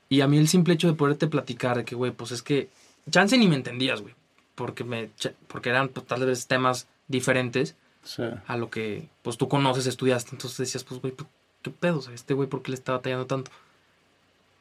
Y 0.09 0.21
a 0.21 0.27
mí 0.27 0.37
el 0.37 0.47
simple 0.47 0.73
hecho 0.73 0.87
de 0.87 0.93
poderte 0.93 1.27
platicar 1.27 1.77
de 1.77 1.85
que, 1.85 1.95
güey, 1.95 2.11
pues 2.11 2.31
es 2.31 2.41
que 2.41 2.69
chance 3.11 3.37
ni 3.37 3.47
me 3.47 3.55
entendías, 3.55 4.01
güey. 4.01 4.15
Porque, 4.55 4.83
me, 4.83 5.09
porque 5.47 5.69
eran 5.69 5.89
pues, 5.89 6.07
tal 6.07 6.25
vez 6.25 6.47
temas 6.47 6.87
diferentes 7.07 7.75
Sí. 8.03 8.23
a 8.47 8.55
lo 8.55 8.69
que 8.69 9.09
pues 9.21 9.37
tú 9.37 9.49
conoces, 9.49 9.85
estudiaste. 9.85 10.31
Entonces 10.31 10.57
decías, 10.57 10.83
pues, 10.85 11.01
güey, 11.01 11.11
pues, 11.13 11.27
¿qué 11.61 11.71
pedo? 11.71 11.97
O 11.97 12.01
sea, 12.01 12.13
este 12.13 12.33
güey, 12.33 12.47
¿por 12.47 12.61
qué 12.61 12.71
le 12.71 12.75
estaba 12.75 12.99
batallando 12.99 13.25
tanto? 13.27 13.51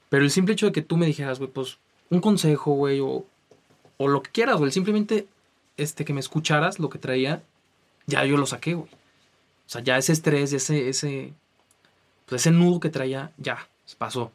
Pero 0.08 0.24
el 0.24 0.30
simple 0.32 0.54
hecho 0.54 0.66
de 0.66 0.72
que 0.72 0.82
tú 0.82 0.96
me 0.96 1.06
dijeras, 1.06 1.38
güey, 1.38 1.50
pues, 1.50 1.78
un 2.10 2.20
consejo, 2.20 2.72
güey, 2.72 2.98
o, 3.00 3.24
o 3.98 4.08
lo 4.08 4.22
que 4.22 4.30
quieras, 4.32 4.56
güey, 4.56 4.72
simplemente 4.72 5.28
este, 5.76 6.04
que 6.04 6.12
me 6.12 6.20
escucharas 6.20 6.78
lo 6.80 6.90
que 6.90 6.98
traía, 6.98 7.42
ya 8.06 8.24
yo 8.24 8.36
lo 8.36 8.46
saqué, 8.46 8.74
güey. 8.74 8.88
O 9.66 9.68
sea, 9.68 9.82
ya 9.82 9.98
ese 9.98 10.12
estrés, 10.12 10.52
ese, 10.52 10.88
ese, 10.88 11.34
pues 12.26 12.42
ese 12.42 12.50
nudo 12.52 12.80
que 12.80 12.88
traía, 12.88 13.32
ya, 13.36 13.68
pasó. 13.98 14.30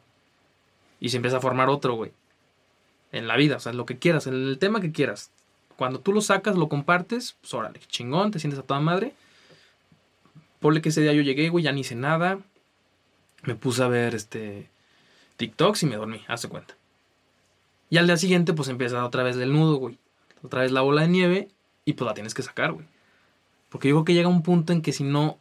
Y 1.00 1.08
se 1.08 1.16
empieza 1.16 1.38
a 1.38 1.40
formar 1.40 1.68
otro, 1.68 1.94
güey. 1.94 2.12
En 3.12 3.26
la 3.26 3.36
vida, 3.36 3.56
o 3.56 3.60
sea, 3.60 3.72
lo 3.72 3.86
que 3.86 3.98
quieras, 3.98 4.26
en 4.26 4.34
el 4.34 4.58
tema 4.58 4.80
que 4.80 4.92
quieras. 4.92 5.30
Cuando 5.76 6.00
tú 6.00 6.12
lo 6.12 6.20
sacas, 6.20 6.56
lo 6.56 6.68
compartes, 6.68 7.36
pues 7.40 7.52
órale, 7.54 7.80
chingón, 7.88 8.30
te 8.30 8.38
sientes 8.38 8.60
a 8.60 8.62
toda 8.62 8.80
madre. 8.80 9.14
Ponle 10.60 10.80
que 10.80 10.90
ese 10.90 11.00
día 11.00 11.12
yo 11.12 11.22
llegué, 11.22 11.48
güey, 11.48 11.64
ya 11.64 11.72
ni 11.72 11.80
hice 11.80 11.94
nada. 11.94 12.38
Me 13.42 13.54
puse 13.54 13.82
a 13.82 13.88
ver 13.88 14.14
este 14.14 14.68
TikToks 15.36 15.82
y 15.82 15.86
me 15.86 15.96
dormí, 15.96 16.22
hazte 16.28 16.48
cuenta. 16.48 16.76
Y 17.90 17.98
al 17.98 18.06
día 18.06 18.16
siguiente, 18.16 18.52
pues 18.52 18.68
empieza 18.68 19.04
otra 19.04 19.22
vez 19.22 19.36
el 19.36 19.52
nudo, 19.52 19.76
güey. 19.76 19.98
Otra 20.42 20.62
vez 20.62 20.72
la 20.72 20.82
bola 20.82 21.02
de 21.02 21.08
nieve 21.08 21.48
y 21.84 21.94
pues 21.94 22.06
la 22.06 22.14
tienes 22.14 22.34
que 22.34 22.42
sacar, 22.42 22.72
güey. 22.72 22.86
Porque 23.72 23.88
yo 23.88 23.96
creo 23.96 24.04
que 24.04 24.14
llega 24.14 24.28
un 24.28 24.42
punto 24.42 24.74
en 24.74 24.82
que 24.82 24.92
si 24.92 25.02
no. 25.02 25.38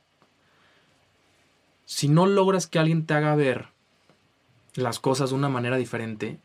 Si 1.86 2.08
no 2.08 2.26
logras 2.26 2.66
que 2.66 2.80
alguien 2.80 3.06
te 3.06 3.14
haga 3.14 3.36
ver 3.36 3.68
las 4.76 5.00
cosas 5.00 5.30
de 5.30 5.36
una 5.36 5.50
manera 5.50 5.76
diferente. 5.76 6.40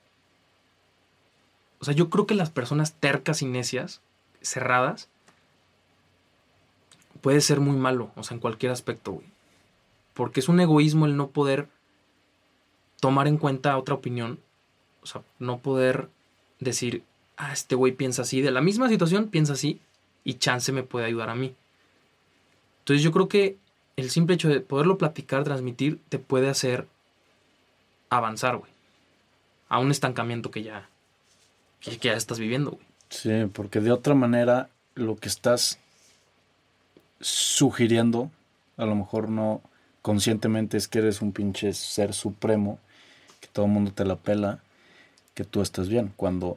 O 1.79 1.85
sea, 1.85 1.95
yo 1.95 2.11
creo 2.11 2.27
que 2.27 2.35
las 2.35 2.51
personas 2.51 2.95
tercas 2.95 3.43
y 3.43 3.47
necias, 3.47 4.01
cerradas, 4.43 5.09
puede 7.21 7.41
ser 7.41 7.61
muy 7.61 7.77
malo, 7.77 8.11
o 8.17 8.25
sea, 8.25 8.35
en 8.35 8.41
cualquier 8.41 8.73
aspecto, 8.73 9.13
güey. 9.13 9.27
Porque 10.15 10.41
es 10.41 10.49
un 10.49 10.59
egoísmo 10.59 11.07
el 11.07 11.17
no 11.17 11.29
poder 11.29 11.69
tomar 12.99 13.29
en 13.29 13.39
cuenta 13.39 13.77
otra 13.79 13.95
opinión. 13.95 14.41
O 15.03 15.07
sea, 15.07 15.23
no 15.39 15.59
poder 15.59 16.09
decir, 16.59 17.05
ah, 17.37 17.53
este 17.53 17.77
güey 17.77 17.93
piensa 17.93 18.23
así, 18.23 18.41
de 18.41 18.51
la 18.51 18.63
misma 18.63 18.89
situación 18.89 19.29
piensa 19.29 19.53
así, 19.53 19.81
y 20.25 20.35
chance 20.35 20.73
me 20.73 20.83
puede 20.83 21.07
ayudar 21.07 21.31
a 21.31 21.37
mí. 21.37 21.55
Entonces 22.87 23.03
yo 23.03 23.11
creo 23.11 23.27
que 23.27 23.57
el 23.97 24.11
simple 24.11 24.37
hecho 24.37 24.49
de 24.49 24.61
poderlo 24.61 24.97
platicar, 24.97 25.43
transmitir, 25.43 26.01
te 26.09 26.21
puede 26.21 26.49
hacer 26.49 26.87
avanzar, 28.11 28.59
güey. 28.59 28.71
A 29.69 29.81
un 29.81 29.91
estancamiento 29.91 30.53
que 30.53 30.63
ya, 30.63 30.89
que, 31.81 31.97
ya 31.97 32.13
estás 32.13 32.39
viviendo, 32.39 32.71
güey. 32.71 32.87
Sí, 33.11 33.51
porque 33.53 33.81
de 33.81 33.91
otra 33.91 34.15
manera 34.15 34.71
lo 34.95 35.17
que 35.17 35.27
estás 35.27 35.81
sugiriendo, 37.21 38.31
a 38.77 38.87
lo 38.87 38.95
mejor 38.95 39.31
no 39.31 39.63
conscientemente 40.01 40.77
es 40.77 40.87
que 40.87 41.01
eres 41.01 41.23
un 41.23 41.33
pinche 41.33 41.73
ser 41.73 42.15
supremo, 42.15 42.79
que 43.41 43.49
todo 43.49 43.67
el 43.67 43.73
mundo 43.73 43.91
te 43.91 44.05
la 44.05 44.15
pela, 44.15 44.61
que 45.35 45.43
tú 45.43 45.61
estás 45.61 45.89
bien, 45.89 46.13
cuando 46.15 46.57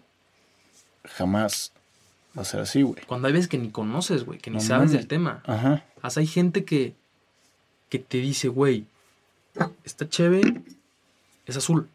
jamás 1.06 1.72
va 2.38 2.42
a 2.44 2.46
ser 2.46 2.60
así, 2.62 2.82
güey. 2.82 3.04
Cuando 3.06 3.28
hay 3.28 3.34
veces 3.34 3.48
que 3.48 3.58
ni 3.58 3.70
conoces, 3.72 4.24
güey, 4.26 4.40
que 4.40 4.50
ni 4.52 4.56
No 4.58 4.62
sabes 4.62 4.90
mames. 4.90 4.92
del 4.94 5.08
tema. 5.08 5.44
Ajá. 5.46 5.86
Hasta 6.02 6.20
hay 6.20 6.28
gente 6.28 6.64
que, 6.66 6.96
que 7.90 8.00
te 8.00 8.18
dice, 8.20 8.48
güey, 8.48 8.86
está 9.84 10.08
chévere, 10.08 10.62
es 11.46 11.58
azul. 11.58 11.90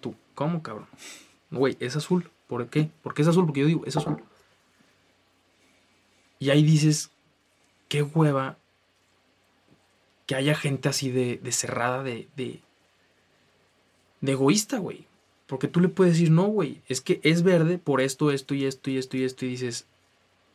Tú, 0.00 0.14
¿cómo, 0.34 0.62
cabrón? 0.62 0.86
Güey, 1.50 1.76
es 1.80 1.96
azul. 1.96 2.30
¿Por 2.46 2.68
qué? 2.68 2.88
¿Por 3.02 3.14
qué 3.14 3.22
es 3.22 3.28
azul? 3.28 3.44
Porque 3.46 3.60
yo 3.60 3.66
digo, 3.66 3.84
es 3.86 3.96
azul. 3.96 4.22
Y 6.38 6.50
ahí 6.50 6.62
dices, 6.62 7.10
qué 7.88 8.02
hueva 8.02 8.56
que 10.26 10.34
haya 10.34 10.54
gente 10.54 10.88
así 10.88 11.10
de, 11.10 11.38
de 11.42 11.52
cerrada, 11.52 12.02
de, 12.02 12.28
de, 12.36 12.60
de 14.20 14.32
egoísta, 14.32 14.78
güey. 14.78 15.06
Porque 15.46 15.68
tú 15.68 15.80
le 15.80 15.88
puedes 15.88 16.14
decir, 16.14 16.30
no, 16.30 16.44
güey, 16.44 16.80
es 16.88 17.00
que 17.00 17.20
es 17.22 17.42
verde 17.42 17.78
por 17.78 18.00
esto, 18.00 18.30
esto 18.32 18.54
y 18.54 18.64
esto 18.64 18.90
y 18.90 18.98
esto 18.98 19.16
y 19.16 19.24
esto. 19.24 19.46
Y 19.46 19.50
dices, 19.50 19.86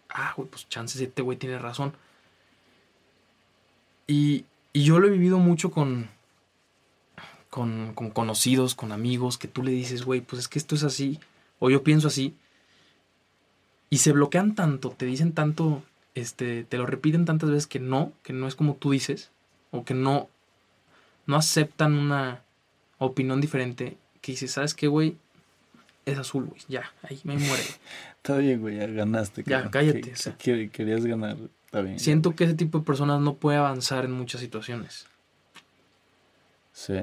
ah, 0.09 0.33
güey, 0.35 0.49
pues 0.49 0.67
chances 0.67 0.99
este 1.01 1.21
güey 1.21 1.37
tiene 1.37 1.59
razón. 1.59 1.93
Y, 4.07 4.45
y 4.73 4.83
yo 4.83 4.99
lo 4.99 5.07
he 5.07 5.11
vivido 5.11 5.37
mucho 5.37 5.71
con, 5.71 6.09
con, 7.49 7.93
con 7.93 8.09
conocidos, 8.09 8.75
con 8.75 8.91
amigos, 8.91 9.37
que 9.37 9.47
tú 9.47 9.63
le 9.63 9.71
dices, 9.71 10.03
güey, 10.03 10.21
pues 10.21 10.41
es 10.41 10.47
que 10.47 10.59
esto 10.59 10.75
es 10.75 10.83
así, 10.83 11.19
o 11.59 11.69
yo 11.69 11.83
pienso 11.83 12.09
así. 12.09 12.35
Y 13.89 13.99
se 13.99 14.11
bloquean 14.11 14.55
tanto, 14.55 14.89
te 14.89 15.05
dicen 15.05 15.33
tanto, 15.33 15.83
este, 16.15 16.63
te 16.65 16.77
lo 16.77 16.85
repiten 16.85 17.25
tantas 17.25 17.49
veces 17.49 17.67
que 17.67 17.79
no, 17.79 18.11
que 18.23 18.33
no 18.33 18.47
es 18.47 18.55
como 18.55 18.75
tú 18.75 18.91
dices, 18.91 19.31
o 19.71 19.85
que 19.85 19.93
no, 19.93 20.27
no 21.25 21.35
aceptan 21.37 21.93
una 21.93 22.41
opinión 22.97 23.39
diferente, 23.39 23.97
que 24.21 24.31
dices, 24.33 24.51
¿sabes 24.51 24.73
qué, 24.73 24.87
güey? 24.87 25.17
Es 26.05 26.17
azul, 26.17 26.45
güey, 26.45 26.61
ya, 26.67 26.91
ahí 27.03 27.19
me 27.23 27.37
muere. 27.37 27.63
Está 28.17 28.37
bien, 28.37 28.61
güey, 28.61 28.77
ya 28.77 28.87
ganaste. 28.87 29.43
Ya, 29.45 29.69
cállate, 29.69 30.01
Que- 30.01 30.13
o 30.13 30.15
sea. 30.15 30.37
que 30.37 30.69
querías 30.69 31.05
ganar, 31.05 31.37
está 31.65 31.81
bien. 31.81 31.99
Siento 31.99 32.35
que 32.35 32.43
ese 32.45 32.53
tipo 32.53 32.79
de 32.79 32.85
personas 32.85 33.19
no 33.21 33.35
puede 33.35 33.57
avanzar 33.57 34.05
en 34.05 34.11
muchas 34.11 34.41
situaciones. 34.41 35.07
Sí, 36.73 37.01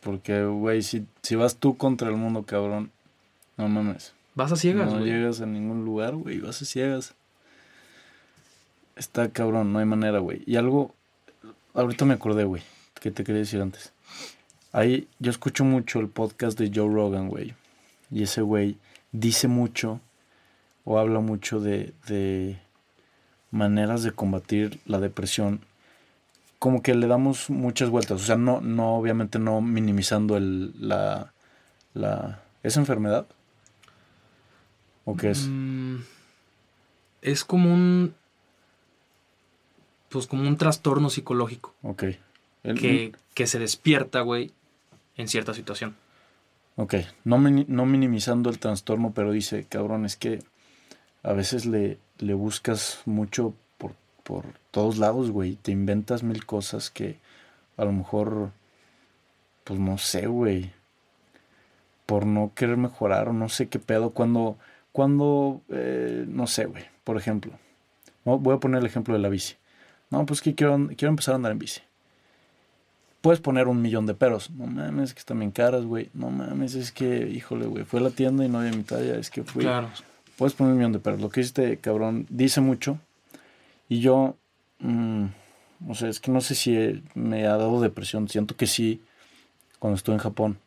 porque, 0.00 0.44
güey, 0.44 0.82
si, 0.82 1.06
si 1.22 1.34
vas 1.36 1.56
tú 1.56 1.76
contra 1.76 2.08
el 2.08 2.16
mundo, 2.16 2.42
cabrón, 2.44 2.90
no 3.56 3.68
mames. 3.68 4.12
Vas 4.34 4.52
a 4.52 4.56
ciegas, 4.56 4.92
no 4.92 5.04
llegas 5.04 5.40
a 5.40 5.46
ningún 5.46 5.84
lugar, 5.84 6.14
güey, 6.14 6.40
vas 6.40 6.60
a 6.60 6.64
ciegas. 6.64 7.14
Está 8.96 9.28
cabrón, 9.30 9.72
no 9.72 9.78
hay 9.78 9.84
manera, 9.86 10.18
güey. 10.20 10.42
Y 10.46 10.56
algo, 10.56 10.94
ahorita 11.74 12.04
me 12.04 12.14
acordé, 12.14 12.44
güey, 12.44 12.62
que 13.00 13.10
te 13.10 13.24
quería 13.24 13.40
decir 13.40 13.60
antes. 13.60 13.92
Ahí, 14.76 15.08
yo 15.20 15.30
escucho 15.30 15.64
mucho 15.64 16.00
el 16.00 16.08
podcast 16.08 16.58
de 16.58 16.70
Joe 16.74 16.92
Rogan, 16.92 17.28
güey. 17.28 17.54
Y 18.10 18.22
ese 18.24 18.42
güey 18.42 18.76
dice 19.10 19.48
mucho 19.48 20.00
o 20.84 20.98
habla 20.98 21.20
mucho 21.20 21.60
de, 21.60 21.94
de 22.06 22.58
maneras 23.50 24.02
de 24.02 24.12
combatir 24.12 24.78
la 24.84 25.00
depresión. 25.00 25.60
Como 26.58 26.82
que 26.82 26.94
le 26.94 27.06
damos 27.06 27.48
muchas 27.48 27.88
vueltas. 27.88 28.20
O 28.20 28.24
sea, 28.24 28.36
no, 28.36 28.60
no 28.60 28.96
obviamente 28.96 29.38
no 29.38 29.62
minimizando 29.62 30.36
el, 30.36 30.74
la, 30.78 31.32
la... 31.94 32.42
¿Es 32.62 32.76
enfermedad? 32.76 33.26
¿O 35.06 35.16
qué 35.16 35.30
es? 35.30 35.46
Mm, 35.48 36.00
es 37.22 37.44
como 37.44 37.72
un. 37.72 38.14
Pues 40.10 40.26
como 40.26 40.46
un 40.46 40.56
trastorno 40.58 41.08
psicológico 41.10 41.74
Ok. 41.82 42.04
El- 42.64 42.78
que, 42.80 43.12
que 43.34 43.46
se 43.46 43.58
despierta, 43.58 44.20
güey, 44.22 44.52
en 45.16 45.28
cierta 45.28 45.54
situación. 45.54 45.96
Ok, 46.76 46.94
no, 47.24 47.38
no 47.38 47.86
minimizando 47.86 48.50
el 48.50 48.58
trastorno, 48.58 49.12
pero 49.14 49.32
dice, 49.32 49.64
cabrón, 49.64 50.04
es 50.04 50.16
que 50.16 50.40
a 51.22 51.32
veces 51.32 51.66
le, 51.66 51.98
le 52.18 52.34
buscas 52.34 53.00
mucho 53.06 53.54
por, 53.78 53.94
por 54.22 54.44
todos 54.70 54.98
lados, 54.98 55.30
güey. 55.30 55.56
Te 55.56 55.72
inventas 55.72 56.22
mil 56.22 56.44
cosas 56.46 56.90
que 56.90 57.18
a 57.76 57.84
lo 57.84 57.92
mejor 57.92 58.52
Pues 59.64 59.80
no 59.80 59.98
sé, 59.98 60.26
güey. 60.28 60.70
Por 62.06 62.24
no 62.24 62.52
querer 62.54 62.76
mejorar 62.76 63.28
o 63.28 63.32
no 63.32 63.48
sé 63.48 63.68
qué 63.68 63.80
pedo. 63.80 64.10
Cuando, 64.10 64.56
cuando, 64.92 65.60
eh, 65.70 66.24
no 66.28 66.46
sé, 66.46 66.66
güey. 66.66 66.84
Por 67.02 67.16
ejemplo, 67.16 67.52
voy 68.24 68.54
a 68.54 68.60
poner 68.60 68.80
el 68.80 68.86
ejemplo 68.86 69.14
de 69.14 69.20
la 69.20 69.28
bici. 69.28 69.56
No, 70.10 70.24
pues 70.24 70.40
que 70.40 70.54
quiero, 70.54 70.88
quiero 70.96 71.10
empezar 71.10 71.32
a 71.32 71.36
andar 71.36 71.52
en 71.52 71.58
bici. 71.58 71.80
Puedes 73.26 73.40
poner 73.40 73.66
un 73.66 73.82
millón 73.82 74.06
de 74.06 74.14
peros. 74.14 74.52
No 74.52 74.68
mames, 74.68 75.12
que 75.12 75.18
están 75.18 75.40
bien 75.40 75.50
caras, 75.50 75.84
güey. 75.84 76.10
No 76.14 76.30
mames, 76.30 76.76
es 76.76 76.92
que, 76.92 77.28
híjole, 77.28 77.66
güey. 77.66 77.82
Fue 77.82 77.98
a 77.98 78.04
la 78.04 78.10
tienda 78.10 78.44
y 78.44 78.48
no 78.48 78.60
había 78.60 78.70
mi 78.70 78.84
talla. 78.84 79.16
Es 79.16 79.30
que 79.30 79.42
fui. 79.42 79.64
Claro. 79.64 79.90
Puedes 80.38 80.54
poner 80.54 80.74
un 80.74 80.78
millón 80.78 80.92
de 80.92 81.00
peros. 81.00 81.20
Lo 81.20 81.28
que 81.28 81.40
hiciste, 81.40 81.78
cabrón, 81.78 82.26
dice 82.28 82.60
mucho. 82.60 83.00
Y 83.88 83.98
yo, 83.98 84.36
mm, 84.78 85.24
o 85.88 85.94
sea, 85.96 86.08
es 86.08 86.20
que 86.20 86.30
no 86.30 86.40
sé 86.40 86.54
si 86.54 87.02
me 87.16 87.48
ha 87.48 87.56
dado 87.56 87.80
depresión. 87.80 88.28
Siento 88.28 88.54
que 88.54 88.68
sí, 88.68 89.02
cuando 89.80 89.96
estuve 89.96 90.14
en 90.14 90.20
Japón. 90.20 90.58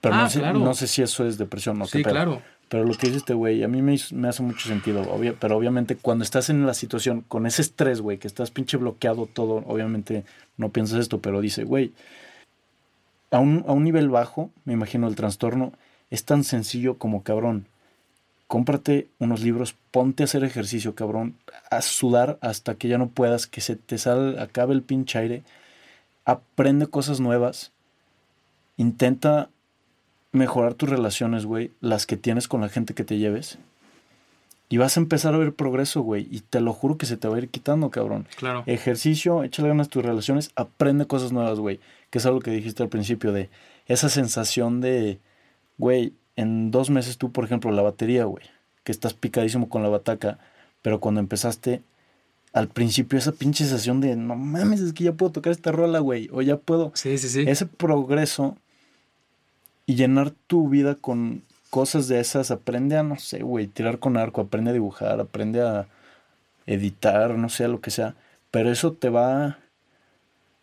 Pero 0.00 0.14
no, 0.14 0.22
ah, 0.22 0.30
sé, 0.30 0.52
no 0.52 0.74
sé 0.74 0.86
si 0.86 1.02
eso 1.02 1.26
es 1.26 1.38
depresión 1.38 1.82
o 1.82 1.86
Sí, 1.86 2.04
claro. 2.04 2.40
Pero 2.68 2.84
lo 2.84 2.94
que 2.94 3.06
dice 3.06 3.18
este 3.18 3.34
güey, 3.34 3.62
a 3.62 3.68
mí 3.68 3.82
me, 3.82 3.96
me, 4.12 4.28
hace 4.28 4.42
mucho 4.42 4.68
sentido. 4.68 5.04
pero 5.38 5.56
obviamente 5.56 5.96
cuando 5.96 6.24
estás 6.24 6.48
en 6.50 6.66
la 6.66 6.74
situación 6.74 7.22
con 7.28 7.46
ese 7.46 7.62
estrés, 7.62 8.00
güey, 8.00 8.18
que 8.18 8.26
estás 8.26 8.50
pinche 8.50 8.76
bloqueado 8.76 9.26
todo, 9.26 9.64
obviamente 9.66 10.24
no 10.56 10.70
piensas 10.70 11.00
esto, 11.00 11.20
pero 11.20 11.40
dice, 11.40 11.64
güey, 11.64 11.92
a 13.30 13.38
un, 13.40 13.64
a 13.66 13.72
un 13.72 13.84
nivel 13.84 14.08
bajo, 14.08 14.50
me 14.64 14.72
imagino 14.72 15.08
el 15.08 15.16
trastorno, 15.16 15.72
es 16.10 16.24
tan 16.24 16.44
sencillo 16.44 16.98
como 16.98 17.22
cabrón. 17.22 17.66
Cómprate 18.46 19.08
unos 19.18 19.40
libros, 19.40 19.74
ponte 19.90 20.22
a 20.22 20.26
hacer 20.26 20.44
ejercicio, 20.44 20.94
cabrón, 20.94 21.34
a 21.70 21.82
sudar 21.82 22.38
hasta 22.40 22.76
que 22.76 22.88
ya 22.88 22.98
no 22.98 23.08
puedas, 23.08 23.46
que 23.46 23.60
se 23.60 23.74
te 23.76 23.98
sal, 23.98 24.38
acabe 24.38 24.74
el 24.74 24.82
pinche 24.82 25.18
aire, 25.18 25.42
aprende 26.24 26.86
cosas 26.86 27.20
nuevas, 27.20 27.72
intenta 28.76 29.50
mejorar 30.34 30.74
tus 30.74 30.88
relaciones, 30.88 31.46
güey, 31.46 31.70
las 31.80 32.06
que 32.06 32.16
tienes 32.16 32.48
con 32.48 32.60
la 32.60 32.68
gente 32.68 32.94
que 32.94 33.04
te 33.04 33.18
lleves. 33.18 33.58
Y 34.68 34.78
vas 34.78 34.96
a 34.96 35.00
empezar 35.00 35.34
a 35.34 35.38
ver 35.38 35.54
progreso, 35.54 36.00
güey. 36.00 36.26
Y 36.30 36.40
te 36.40 36.60
lo 36.60 36.72
juro 36.72 36.98
que 36.98 37.06
se 37.06 37.16
te 37.16 37.28
va 37.28 37.36
a 37.36 37.38
ir 37.38 37.48
quitando, 37.48 37.90
cabrón. 37.90 38.26
Claro. 38.36 38.64
Ejercicio, 38.66 39.44
échale 39.44 39.68
ganas 39.68 39.86
a 39.86 39.90
tus 39.90 40.04
relaciones, 40.04 40.50
aprende 40.56 41.06
cosas 41.06 41.32
nuevas, 41.32 41.60
güey. 41.60 41.80
Que 42.10 42.18
es 42.18 42.26
algo 42.26 42.40
que 42.40 42.50
dijiste 42.50 42.82
al 42.82 42.88
principio, 42.88 43.32
de 43.32 43.50
esa 43.86 44.08
sensación 44.08 44.80
de, 44.80 45.20
güey, 45.78 46.14
en 46.36 46.70
dos 46.70 46.90
meses 46.90 47.18
tú, 47.18 47.30
por 47.30 47.44
ejemplo, 47.44 47.70
la 47.70 47.82
batería, 47.82 48.24
güey, 48.24 48.44
que 48.82 48.92
estás 48.92 49.14
picadísimo 49.14 49.68
con 49.68 49.82
la 49.82 49.88
bataca, 49.88 50.38
pero 50.82 51.00
cuando 51.00 51.20
empezaste, 51.20 51.82
al 52.52 52.68
principio 52.68 53.18
esa 53.18 53.32
pinche 53.32 53.64
sensación 53.64 54.00
de, 54.00 54.16
no 54.16 54.36
mames, 54.36 54.80
es 54.80 54.92
que 54.92 55.04
ya 55.04 55.12
puedo 55.12 55.32
tocar 55.32 55.52
esta 55.52 55.72
rola, 55.72 55.98
güey, 55.98 56.28
o 56.32 56.42
ya 56.42 56.56
puedo. 56.56 56.92
Sí, 56.94 57.18
sí, 57.18 57.28
sí. 57.28 57.44
Ese 57.46 57.66
progreso 57.66 58.56
y 59.86 59.94
llenar 59.96 60.30
tu 60.30 60.68
vida 60.68 60.94
con 60.94 61.42
cosas 61.70 62.08
de 62.08 62.20
esas, 62.20 62.50
aprende 62.50 62.96
a, 62.96 63.02
no 63.02 63.18
sé, 63.18 63.42
güey, 63.42 63.66
tirar 63.66 63.98
con 63.98 64.16
arco, 64.16 64.42
aprende 64.42 64.70
a 64.70 64.74
dibujar, 64.74 65.20
aprende 65.20 65.60
a 65.60 65.88
editar, 66.66 67.36
no 67.36 67.48
sé, 67.48 67.68
lo 67.68 67.80
que 67.80 67.90
sea. 67.90 68.14
Pero 68.50 68.70
eso 68.70 68.92
te 68.92 69.08
va 69.08 69.58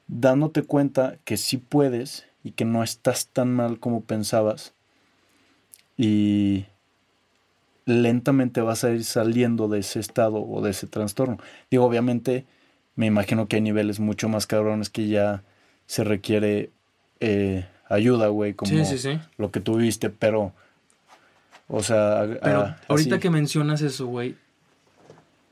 dándote 0.07 0.63
cuenta 0.63 1.17
que 1.25 1.37
sí 1.37 1.57
puedes 1.57 2.25
y 2.43 2.51
que 2.51 2.65
no 2.65 2.83
estás 2.83 3.27
tan 3.27 3.53
mal 3.53 3.79
como 3.79 4.01
pensabas. 4.01 4.73
Y 5.97 6.65
lentamente 7.85 8.61
vas 8.61 8.83
a 8.83 8.91
ir 8.91 9.03
saliendo 9.03 9.67
de 9.67 9.79
ese 9.79 9.99
estado 9.99 10.43
o 10.43 10.61
de 10.61 10.71
ese 10.71 10.87
trastorno. 10.87 11.37
Digo, 11.69 11.85
obviamente, 11.85 12.45
me 12.95 13.05
imagino 13.05 13.47
que 13.47 13.57
hay 13.57 13.61
niveles 13.61 13.99
mucho 13.99 14.29
más 14.29 14.47
cabrones 14.47 14.89
que 14.89 15.07
ya 15.07 15.43
se 15.85 16.03
requiere 16.03 16.71
eh, 17.19 17.67
ayuda, 17.91 18.27
güey, 18.27 18.53
como 18.53 18.71
lo 19.37 19.51
que 19.51 19.59
tuviste, 19.59 20.09
pero, 20.09 20.53
o 21.67 21.83
sea... 21.83 22.27
Pero 22.41 22.75
ahorita 22.87 23.19
que 23.19 23.29
mencionas 23.29 23.81
eso, 23.81 24.07
güey, 24.07 24.35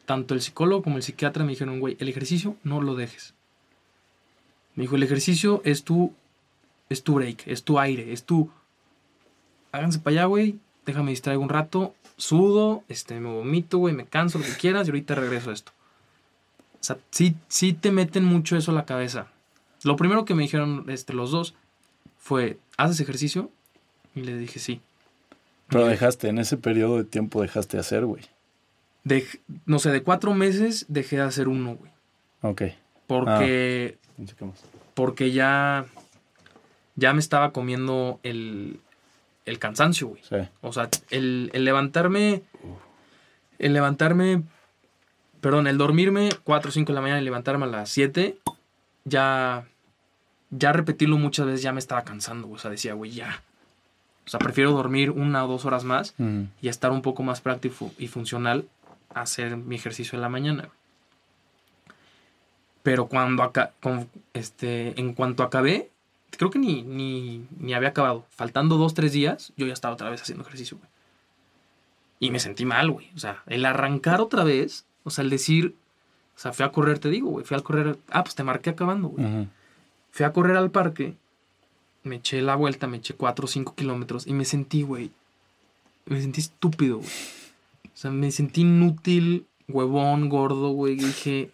tanto 0.06 0.34
el 0.34 0.42
psicólogo 0.42 0.84
como 0.84 0.98
el 0.98 1.04
psiquiatra 1.04 1.44
me 1.44 1.52
dijeron, 1.52 1.80
güey, 1.80 1.98
el 2.00 2.10
ejercicio 2.10 2.56
no 2.64 2.82
lo 2.82 2.96
dejes. 2.96 3.34
Me 4.76 4.84
dijo, 4.84 4.96
el 4.96 5.04
ejercicio 5.04 5.62
es 5.66 5.84
tu, 5.84 6.14
es 6.90 7.04
tu 7.04 7.16
break, 7.16 7.48
es 7.48 7.64
tu 7.64 7.80
aire, 7.80 8.14
es 8.14 8.24
tu... 8.24 8.50
Háganse 9.72 10.00
para 10.00 10.16
allá, 10.16 10.26
güey, 10.26 10.58
déjame 10.86 11.12
distraer 11.12 11.38
un 11.38 11.50
rato, 11.50 11.94
sudo, 12.18 12.84
este, 12.88 13.20
me 13.20 13.30
vomito, 13.30 13.78
güey, 13.78 13.94
me 13.94 14.06
canso, 14.06 14.40
lo 14.40 14.46
que 14.46 14.54
quieras, 14.54 14.88
y 14.88 14.92
ahorita 14.92 15.16
regreso 15.16 15.52
a 15.52 15.54
esto. 15.54 15.72
O 16.74 16.84
sea, 16.84 16.98
sí, 17.12 17.36
sí 17.48 17.74
te 17.74 17.92
meten 17.92 18.24
mucho 18.24 18.56
eso 18.58 18.72
a 18.72 18.76
la 18.76 18.86
cabeza. 18.86 19.28
Lo 19.84 19.96
primero 19.96 20.26
que 20.26 20.34
me 20.34 20.44
dijeron 20.44 20.86
este, 20.88 21.14
los 21.14 21.32
dos 21.32 21.56
fue, 22.30 22.60
¿haces 22.78 23.00
ejercicio? 23.00 23.50
Y 24.14 24.22
le 24.22 24.38
dije, 24.38 24.60
sí. 24.60 24.82
Pero 25.68 25.88
dejaste, 25.88 26.28
en 26.28 26.38
ese 26.38 26.58
periodo 26.58 26.98
de 26.98 27.04
tiempo 27.04 27.42
dejaste 27.42 27.78
de 27.78 27.82
hacer, 27.82 28.06
güey. 28.06 28.24
De, 29.04 29.26
no 29.66 29.80
sé, 29.80 29.90
de 29.90 30.04
cuatro 30.04 30.36
meses 30.36 30.86
dejé 30.90 31.16
de 31.16 31.24
hacer 31.24 31.48
uno, 31.48 31.76
güey. 31.76 31.92
Ok. 32.42 32.62
Porque. 33.08 33.98
Ah, 34.20 34.52
porque 34.94 35.32
ya. 35.32 35.88
Ya 36.96 37.14
me 37.14 37.20
estaba 37.20 37.52
comiendo 37.52 38.20
el, 38.22 38.80
el 39.48 39.58
cansancio, 39.58 40.10
güey. 40.10 40.22
Sí. 40.22 40.36
O 40.62 40.72
sea, 40.72 40.88
el, 41.10 41.50
el 41.54 41.66
levantarme. 41.66 42.44
El 43.58 43.74
levantarme. 43.74 44.44
Perdón, 45.42 45.66
el 45.66 45.80
dormirme 45.80 46.30
4 46.44 46.70
o 46.70 46.72
5 46.72 46.92
de 46.92 46.94
la 46.94 47.02
mañana 47.02 47.22
y 47.22 47.26
levantarme 47.26 47.66
a 47.66 47.70
las 47.70 47.90
7. 47.90 48.38
Ya 49.06 49.66
ya 50.52 50.72
repetirlo 50.72 51.18
muchas 51.18 51.45
veces 51.45 51.62
ya 51.62 51.72
me 51.72 51.80
estaba 51.80 52.04
cansando, 52.04 52.50
o 52.50 52.58
sea, 52.58 52.72
decía, 52.72 52.93
güey, 52.93 53.12
ya. 53.12 53.41
O 54.26 54.30
sea, 54.30 54.39
prefiero 54.39 54.72
dormir 54.72 55.12
una 55.12 55.43
o 55.43 55.47
dos 55.47 55.66
horas 55.66 55.84
más 55.84 56.14
y 56.62 56.68
estar 56.68 56.91
un 56.91 57.02
poco 57.02 57.24
más 57.24 57.41
práctico 57.41 57.91
y 57.97 58.08
funcional 58.08 58.68
a 59.14 59.22
hacer 59.22 59.58
mi 59.58 59.76
ejercicio 59.76 60.16
en 60.16 60.22
la 60.22 60.30
mañana. 60.30 60.70
Pero 62.84 63.08
cuando 63.08 63.43
acá, 63.43 63.74
este, 64.34 65.00
en 65.00 65.14
cuanto 65.14 65.43
acabé, 65.43 65.89
creo 66.38 66.50
que 66.50 66.60
ni, 66.60 66.84
ni, 66.84 67.45
ni 67.58 67.74
había 67.74 67.89
acabado. 67.89 68.26
Faltando 68.30 68.78
dos, 68.78 68.93
tres 68.93 69.12
días, 69.12 69.52
yo 69.58 69.66
ya 69.66 69.74
estaba 69.74 69.95
otra 69.95 70.10
vez 70.10 70.22
haciendo 70.22 70.43
ejercicio, 70.43 70.78
güey. 70.78 70.89
Y 72.20 72.32
me 72.32 72.39
sentí 72.39 72.66
mal, 72.66 72.91
güey. 72.91 73.10
O 73.16 73.20
sea, 73.20 73.43
el 73.47 73.66
arrancar 73.66 74.22
otra 74.22 74.43
vez, 74.43 74.86
o 75.04 75.10
sea, 75.10 75.24
el 75.24 75.30
decir, 75.30 75.76
o 76.36 76.39
sea, 76.39 76.54
fui 76.54 76.66
a 76.66 76.72
correr, 76.72 77.00
te 77.00 77.10
digo, 77.10 77.30
güey, 77.30 77.45
fui 77.45 77.58
a 77.58 77.62
correr, 77.62 77.97
ah, 78.12 78.24
pues 78.24 78.36
te 78.36 78.43
marqué 78.43 78.70
acabando, 78.70 79.10
güey. 79.10 79.47
Fui 80.12 80.26
a 80.26 80.34
correr 80.34 80.58
al 80.58 80.72
parque, 80.72 81.16
me 82.04 82.18
eché 82.18 82.42
la 82.42 82.56
vuelta, 82.56 82.88
me 82.88 82.98
eché 82.98 83.14
4 83.14 83.46
o 83.46 83.48
5 83.48 83.76
kilómetros 83.76 84.28
y 84.28 84.34
me 84.34 84.46
sentí, 84.46 84.84
güey. 84.84 85.12
Me 86.06 86.22
sentí 86.22 86.42
estúpido, 86.42 86.98
güey. 86.98 87.10
O 87.94 87.98
sea, 88.02 88.12
me 88.12 88.32
sentí 88.32 88.62
inútil, 88.62 89.46
huevón, 89.68 90.30
gordo, 90.30 90.70
güey. 90.70 90.96
Dije. 90.96 91.52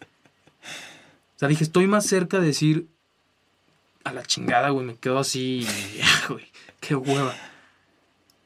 O 1.36 1.38
sea, 1.38 1.48
dije, 1.48 1.64
estoy 1.64 1.86
más 1.86 2.06
cerca 2.06 2.38
de 2.40 2.46
decir. 2.46 2.86
A 4.04 4.12
la 4.12 4.22
chingada, 4.22 4.70
güey. 4.70 4.86
Me 4.86 4.96
quedo 4.96 5.18
así. 5.18 5.66
güey. 6.28 6.46
Qué 6.80 6.94
hueva. 6.94 7.34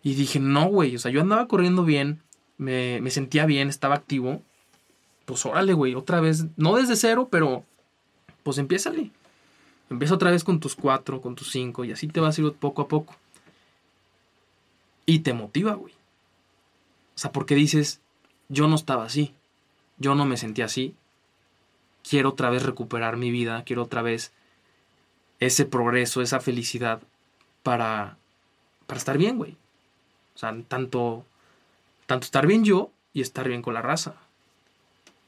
Y 0.03 0.15
dije, 0.15 0.41
no, 0.41 0.67
güey. 0.67 0.97
O 0.97 0.99
sea, 0.99 1.11
yo 1.11 1.21
andaba 1.21 1.47
corriendo 1.47 1.85
bien. 1.85 2.23
Me, 2.57 3.01
me 3.03 3.11
sentía 3.11 3.47
bien, 3.47 3.69
estaba 3.69 3.95
activo. 3.95 4.43
Pues 5.27 5.45
órale, 5.45 5.75
güey. 5.75 5.95
Otra 5.95 6.21
vez. 6.21 6.47
No 6.57 6.77
desde 6.77 6.97
cero, 6.97 7.29
pero. 7.31 7.65
Pues 8.43 8.57
empiézale. 8.59 9.11
Empieza 9.91 10.15
otra 10.15 10.31
vez 10.31 10.45
con 10.45 10.61
tus 10.61 10.77
cuatro, 10.77 11.21
con 11.21 11.35
tus 11.35 11.51
cinco, 11.51 11.85
y 11.85 11.93
así 11.93 12.07
te 12.07 12.21
vas 12.21 12.39
a 12.39 12.41
ir 12.41 12.53
poco 12.53 12.83
a 12.83 12.89
poco. 12.89 13.17
Y 15.05 15.19
te 15.21 15.35
motiva, 15.35 15.75
güey. 15.75 15.93
O 15.93 17.19
sea, 17.19 17.33
porque 17.33 17.57
dices, 17.57 18.01
yo 18.49 18.69
no 18.69 18.77
estaba 18.77 19.05
así, 19.05 19.35
yo 19.99 20.15
no 20.15 20.25
me 20.25 20.37
sentía 20.37 20.67
así, 20.67 20.95
quiero 22.09 22.31
otra 22.31 22.51
vez 22.51 22.63
recuperar 22.63 23.17
mi 23.17 23.31
vida, 23.31 23.65
quiero 23.65 23.83
otra 23.83 24.01
vez 24.01 24.33
ese 25.41 25.67
progreso, 25.67 26.23
esa 26.23 26.41
felicidad 26.41 27.03
para, 27.63 28.17
para 28.87 28.99
estar 28.99 29.19
bien, 29.19 29.39
güey. 29.39 29.57
O 30.35 30.39
sea, 30.39 30.57
tanto, 30.69 31.25
tanto 32.07 32.25
estar 32.25 32.47
bien 32.47 32.65
yo 32.65 32.91
y 33.13 33.23
estar 33.23 33.49
bien 33.49 33.63
con 33.63 33.75
la 33.75 33.83
raza. 33.83 34.15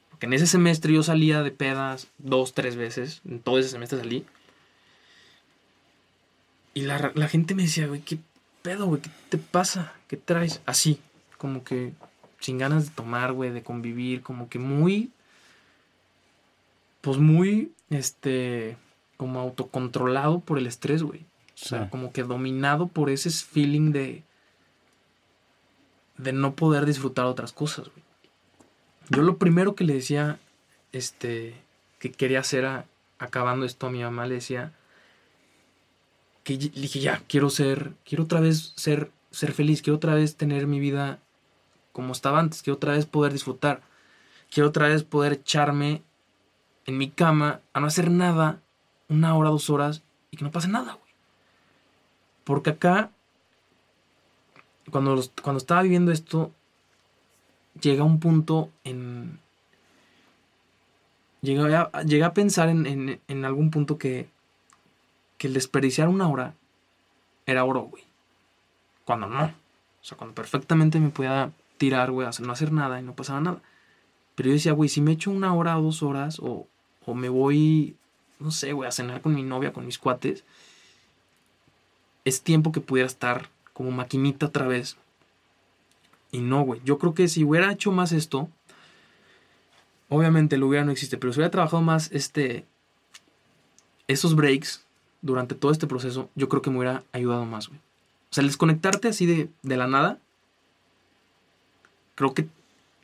Porque 0.09 0.25
en 0.25 0.33
ese 0.33 0.47
semestre 0.47 0.93
yo 0.93 1.03
salía 1.03 1.43
de 1.43 1.51
pedas 1.51 2.07
dos, 2.17 2.53
tres 2.53 2.75
veces, 2.75 3.21
en 3.25 3.39
todo 3.39 3.59
ese 3.59 3.69
semestre 3.69 3.99
salí. 3.99 4.25
Y 6.73 6.81
la, 6.81 7.11
la 7.13 7.27
gente 7.27 7.55
me 7.55 7.63
decía, 7.63 7.87
güey, 7.87 8.01
¿qué 8.01 8.17
pedo, 8.61 8.87
güey? 8.87 9.01
¿Qué 9.01 9.09
te 9.29 9.37
pasa? 9.37 9.93
¿Qué 10.07 10.17
traes? 10.17 10.61
Así, 10.65 10.99
como 11.37 11.63
que 11.63 11.93
sin 12.39 12.57
ganas 12.57 12.85
de 12.85 12.91
tomar, 12.91 13.31
güey, 13.31 13.51
de 13.51 13.63
convivir, 13.63 14.21
como 14.21 14.49
que 14.49 14.59
muy, 14.59 15.11
pues 17.01 17.17
muy, 17.17 17.71
este, 17.89 18.75
como 19.17 19.39
autocontrolado 19.39 20.39
por 20.39 20.57
el 20.57 20.67
estrés, 20.67 21.03
güey. 21.03 21.21
O 21.55 21.65
sea, 21.65 21.89
como 21.89 22.11
que 22.11 22.23
dominado 22.23 22.87
por 22.87 23.09
ese 23.09 23.29
feeling 23.29 23.91
de, 23.91 24.23
de 26.17 26.33
no 26.33 26.55
poder 26.55 26.85
disfrutar 26.85 27.25
otras 27.25 27.53
cosas, 27.53 27.89
güey. 27.89 28.03
Yo 29.09 29.21
lo 29.21 29.37
primero 29.37 29.75
que 29.75 29.83
le 29.83 29.93
decía, 29.93 30.39
este, 30.91 31.55
que 31.99 32.11
quería 32.11 32.39
hacer 32.39 32.85
acabando 33.19 33.65
esto 33.65 33.87
a 33.87 33.91
mi 33.91 34.01
mamá, 34.01 34.25
le 34.25 34.35
decía, 34.35 34.73
que 36.43 36.57
dije, 36.57 36.99
ya, 36.99 37.21
quiero 37.27 37.49
ser, 37.49 37.93
quiero 38.03 38.25
otra 38.25 38.39
vez 38.39 38.73
ser, 38.75 39.11
ser 39.31 39.53
feliz, 39.53 39.81
quiero 39.81 39.97
otra 39.97 40.13
vez 40.13 40.35
tener 40.35 40.67
mi 40.67 40.79
vida 40.79 41.19
como 41.93 42.11
estaba 42.11 42.39
antes, 42.39 42.61
quiero 42.61 42.75
otra 42.75 42.93
vez 42.93 43.05
poder 43.05 43.31
disfrutar, 43.31 43.81
quiero 44.51 44.69
otra 44.69 44.87
vez 44.87 45.03
poder 45.03 45.33
echarme 45.33 46.01
en 46.85 46.97
mi 46.97 47.09
cama 47.09 47.61
a 47.71 47.79
no 47.79 47.87
hacer 47.87 48.11
nada 48.11 48.59
una 49.07 49.35
hora, 49.35 49.49
dos 49.49 49.69
horas 49.69 50.03
y 50.31 50.37
que 50.37 50.43
no 50.43 50.51
pase 50.51 50.67
nada, 50.67 50.93
güey. 50.93 51.13
Porque 52.43 52.71
acá, 52.71 53.11
cuando, 54.91 55.23
cuando 55.41 55.59
estaba 55.59 55.83
viviendo 55.83 56.11
esto, 56.11 56.51
llega 57.79 58.03
un 58.03 58.19
punto 58.19 58.69
en... 58.83 59.39
Llegué 61.41 61.75
a, 61.75 61.89
a 61.91 62.33
pensar 62.33 62.69
en, 62.69 63.21
en 63.27 63.45
algún 63.45 63.69
punto 63.69 63.97
que 63.97 64.29
que 65.43 65.47
el 65.47 65.53
desperdiciar 65.53 66.07
una 66.07 66.29
hora 66.29 66.55
era 67.45 67.65
oro, 67.65 67.81
güey. 67.81 68.05
Cuando 69.03 69.27
no. 69.27 69.43
O 69.43 69.51
sea, 69.99 70.17
cuando 70.17 70.33
perfectamente 70.33 71.01
me 71.01 71.09
podía 71.09 71.51
tirar, 71.77 72.11
güey, 72.11 72.25
no 72.39 72.53
hacer 72.53 72.71
nada 72.71 72.97
y 73.01 73.03
no 73.03 73.13
pasaba 73.13 73.41
nada. 73.41 73.61
Pero 74.35 74.47
yo 74.47 74.53
decía, 74.53 74.71
güey, 74.71 74.87
si 74.87 75.01
me 75.01 75.11
echo 75.11 75.31
una 75.31 75.53
hora 75.53 75.77
o 75.77 75.81
dos 75.81 76.01
horas 76.01 76.39
o, 76.39 76.65
o 77.05 77.13
me 77.13 77.27
voy, 77.27 77.97
no 78.39 78.51
sé, 78.51 78.71
güey, 78.71 78.87
a 78.87 78.93
cenar 78.93 79.19
con 79.19 79.35
mi 79.35 79.43
novia, 79.43 79.73
con 79.73 79.85
mis 79.85 79.99
cuates, 79.99 80.45
es 82.23 82.41
tiempo 82.41 82.71
que 82.71 82.79
pudiera 82.79 83.07
estar 83.07 83.49
como 83.73 83.91
maquinita 83.91 84.45
otra 84.45 84.65
vez. 84.65 84.95
Y 86.31 86.39
no, 86.39 86.61
güey. 86.61 86.79
Yo 86.85 86.99
creo 86.99 87.13
que 87.13 87.27
si 87.27 87.43
hubiera 87.43 87.69
hecho 87.69 87.91
más 87.91 88.13
esto, 88.13 88.47
obviamente 90.07 90.55
lo 90.55 90.67
hubiera 90.69 90.85
no 90.85 90.93
existe, 90.93 91.17
pero 91.17 91.33
si 91.33 91.39
hubiera 91.39 91.51
trabajado 91.51 91.83
más 91.83 92.09
este, 92.13 92.65
esos 94.07 94.37
breaks, 94.37 94.85
durante 95.23 95.55
todo 95.55 95.71
este 95.71 95.87
proceso, 95.87 96.29
yo 96.35 96.47
creo 96.47 96.61
que 96.61 96.69
me 96.69 96.77
hubiera 96.77 97.03
ayudado 97.13 97.45
más, 97.45 97.69
güey. 97.69 97.79
O 97.79 98.33
sea, 98.33 98.41
el 98.41 98.49
desconectarte 98.49 99.07
así 99.07 99.25
de, 99.25 99.49
de 99.63 99.77
la 99.77 99.87
nada, 99.87 100.19
creo 102.15 102.33
que 102.33 102.47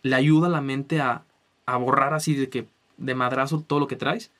le 0.03 0.15
ayuda 0.15 0.47
a 0.47 0.51
la 0.51 0.61
mente 0.61 1.01
a, 1.01 1.23
a 1.65 1.77
borrar 1.77 2.13
así 2.13 2.35
de 2.35 2.49
que 2.49 2.67
de 2.97 3.15
madrazo 3.15 3.63
todo 3.65 3.79
lo 3.79 3.87
que 3.87 3.95
traes 3.95 4.31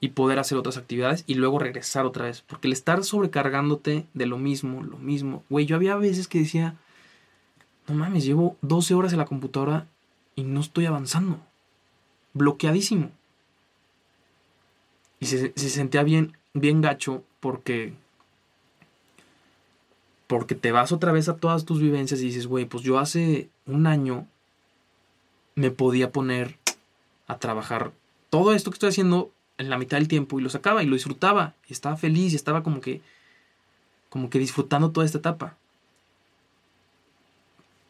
y 0.00 0.10
poder 0.10 0.38
hacer 0.38 0.58
otras 0.58 0.76
actividades 0.76 1.24
y 1.26 1.34
luego 1.34 1.58
regresar 1.58 2.06
otra 2.06 2.26
vez. 2.26 2.42
Porque 2.42 2.68
el 2.68 2.72
estar 2.72 3.02
sobrecargándote 3.02 4.06
de 4.14 4.26
lo 4.26 4.38
mismo, 4.38 4.82
lo 4.82 4.98
mismo. 4.98 5.42
Güey, 5.48 5.66
yo 5.66 5.76
había 5.76 5.96
veces 5.96 6.28
que 6.28 6.40
decía, 6.40 6.76
no 7.88 7.94
mames, 7.94 8.24
llevo 8.24 8.56
12 8.62 8.94
horas 8.94 9.12
en 9.12 9.18
la 9.18 9.24
computadora 9.24 9.86
y 10.36 10.42
no 10.42 10.60
estoy 10.60 10.86
avanzando. 10.86 11.40
Bloqueadísimo. 12.34 13.10
Y 15.18 15.26
se, 15.26 15.52
se 15.56 15.70
sentía 15.70 16.04
bien 16.04 16.36
bien 16.60 16.80
gacho 16.80 17.22
porque 17.40 17.92
porque 20.26 20.54
te 20.54 20.72
vas 20.72 20.92
otra 20.92 21.10
vez 21.10 21.28
a 21.28 21.36
todas 21.36 21.64
tus 21.64 21.80
vivencias 21.80 22.20
y 22.20 22.26
dices, 22.26 22.46
güey, 22.46 22.66
pues 22.66 22.84
yo 22.84 22.98
hace 22.98 23.48
un 23.66 23.86
año 23.86 24.26
me 25.54 25.70
podía 25.70 26.12
poner 26.12 26.58
a 27.26 27.38
trabajar 27.38 27.92
todo 28.28 28.52
esto 28.52 28.70
que 28.70 28.74
estoy 28.74 28.90
haciendo 28.90 29.32
en 29.56 29.70
la 29.70 29.78
mitad 29.78 29.96
del 29.96 30.06
tiempo 30.06 30.38
y 30.38 30.42
lo 30.42 30.50
sacaba 30.50 30.82
y 30.82 30.86
lo 30.86 30.94
disfrutaba 30.94 31.54
y 31.66 31.72
estaba 31.72 31.96
feliz 31.96 32.32
y 32.32 32.36
estaba 32.36 32.62
como 32.62 32.80
que 32.80 33.00
como 34.10 34.30
que 34.30 34.38
disfrutando 34.38 34.90
toda 34.90 35.06
esta 35.06 35.18
etapa. 35.18 35.56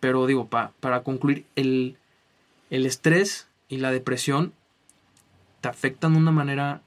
Pero 0.01 0.27
digo, 0.27 0.49
para 0.49 1.03
concluir, 1.03 1.45
el, 1.57 1.97
el 2.71 2.87
estrés 2.87 3.49
y 3.69 3.79
la 3.79 3.91
depresión 3.91 4.53
te 5.61 5.69
afectan 5.69 6.13
de 6.13 6.19
una 6.19 6.31
manera 6.31 6.83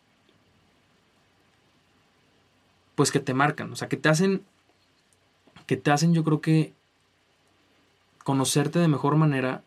pues 3.01 3.09
que 3.09 3.19
te 3.19 3.33
marcan, 3.33 3.73
o 3.73 3.75
sea, 3.75 3.89
que 3.89 3.97
te 3.97 4.09
hacen, 4.09 4.43
que 5.65 5.75
te 5.75 5.89
hacen 5.89 6.13
yo 6.13 6.23
creo 6.23 6.39
que 6.39 6.71
conocerte 8.23 8.77
de 8.77 8.87
mejor 8.87 9.15
manera 9.15 9.63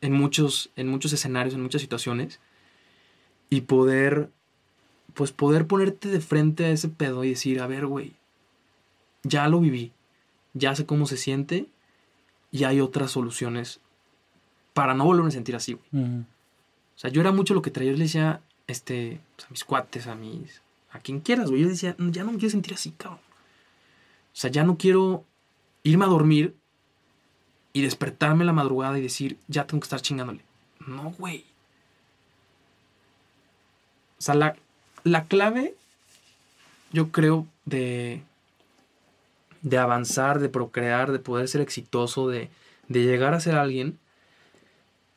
en 0.00 0.12
muchos, 0.12 0.70
en 0.74 0.88
muchos 0.88 1.12
escenarios, 1.12 1.54
en 1.54 1.62
muchas 1.62 1.82
situaciones, 1.82 2.40
y 3.48 3.60
poder, 3.60 4.28
pues 5.14 5.30
poder 5.30 5.68
ponerte 5.68 6.08
de 6.08 6.18
frente 6.18 6.64
a 6.64 6.70
ese 6.70 6.88
pedo 6.88 7.22
y 7.22 7.28
decir, 7.28 7.60
a 7.60 7.68
ver, 7.68 7.86
güey, 7.86 8.14
ya 9.22 9.46
lo 9.46 9.60
viví, 9.60 9.92
ya 10.52 10.74
sé 10.74 10.84
cómo 10.84 11.06
se 11.06 11.18
siente, 11.18 11.68
y 12.50 12.64
hay 12.64 12.80
otras 12.80 13.12
soluciones 13.12 13.78
para 14.74 14.94
no 14.94 15.04
volverme 15.04 15.28
a 15.28 15.30
sentir 15.30 15.54
así, 15.54 15.74
güey. 15.74 16.02
O 16.02 16.98
sea, 16.98 17.08
yo 17.08 17.20
era 17.20 17.30
mucho 17.30 17.54
lo 17.54 17.62
que 17.62 17.70
traía, 17.70 17.92
yo 17.92 17.98
le 17.98 18.02
decía, 18.02 18.40
este, 18.66 19.20
pues, 19.36 19.46
a 19.46 19.50
mis 19.50 19.62
cuates, 19.62 20.08
a 20.08 20.16
mis, 20.16 20.60
a 20.96 21.00
quien 21.00 21.20
quieras, 21.20 21.50
güey. 21.50 21.62
Yo 21.62 21.68
decía, 21.68 21.94
ya 21.98 22.24
no 22.24 22.32
me 22.32 22.38
quiero 22.38 22.50
sentir 22.50 22.74
así, 22.74 22.90
cabrón. 22.92 23.20
O 23.20 24.38
sea, 24.38 24.50
ya 24.50 24.64
no 24.64 24.76
quiero 24.76 25.24
irme 25.82 26.04
a 26.04 26.08
dormir 26.08 26.54
y 27.72 27.82
despertarme 27.82 28.44
la 28.44 28.52
madrugada 28.52 28.98
y 28.98 29.02
decir, 29.02 29.38
ya 29.48 29.66
tengo 29.66 29.80
que 29.80 29.86
estar 29.86 30.00
chingándole. 30.00 30.40
No, 30.86 31.10
güey. 31.18 31.44
O 34.18 34.22
sea, 34.22 34.34
la, 34.34 34.56
la 35.04 35.26
clave, 35.26 35.74
yo 36.92 37.12
creo, 37.12 37.46
de, 37.64 38.22
de 39.62 39.78
avanzar, 39.78 40.38
de 40.38 40.48
procrear, 40.48 41.12
de 41.12 41.18
poder 41.18 41.48
ser 41.48 41.60
exitoso, 41.60 42.28
de, 42.28 42.50
de 42.88 43.04
llegar 43.04 43.34
a 43.34 43.40
ser 43.40 43.56
alguien, 43.56 43.98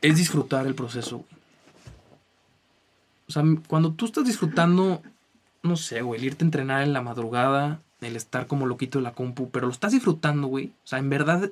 es 0.01 0.17
disfrutar 0.17 0.67
el 0.67 0.75
proceso. 0.75 1.25
O 3.27 3.31
sea, 3.31 3.43
cuando 3.67 3.93
tú 3.93 4.05
estás 4.05 4.25
disfrutando 4.25 5.01
no 5.63 5.75
sé, 5.75 6.01
güey, 6.01 6.19
el 6.19 6.27
irte 6.27 6.43
a 6.43 6.47
entrenar 6.47 6.83
en 6.83 6.93
la 6.93 7.01
madrugada, 7.01 7.81
el 8.01 8.15
estar 8.15 8.47
como 8.47 8.65
loquito 8.65 8.97
en 8.97 9.03
la 9.03 9.13
compu, 9.13 9.49
pero 9.49 9.67
lo 9.67 9.73
estás 9.73 9.91
disfrutando, 9.91 10.47
güey. 10.47 10.67
O 10.83 10.87
sea, 10.87 10.99
en 10.99 11.09
verdad, 11.09 11.51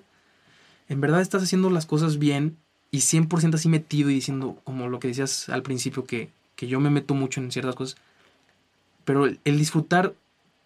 en 0.89 1.01
verdad 1.01 1.21
estás 1.21 1.43
haciendo 1.43 1.69
las 1.69 1.85
cosas 1.85 2.17
bien 2.17 2.57
y 2.91 2.99
100% 2.99 3.55
así 3.55 3.69
metido 3.69 4.09
y 4.09 4.15
diciendo, 4.15 4.57
como 4.63 4.87
lo 4.87 4.99
que 4.99 5.09
decías 5.09 5.49
al 5.49 5.63
principio, 5.63 6.05
que, 6.05 6.29
que 6.55 6.67
yo 6.67 6.79
me 6.79 6.89
meto 6.89 7.13
mucho 7.13 7.41
en 7.41 7.51
ciertas 7.51 7.75
cosas. 7.75 7.97
Pero 9.05 9.25
el, 9.25 9.39
el 9.43 9.57
disfrutar 9.57 10.13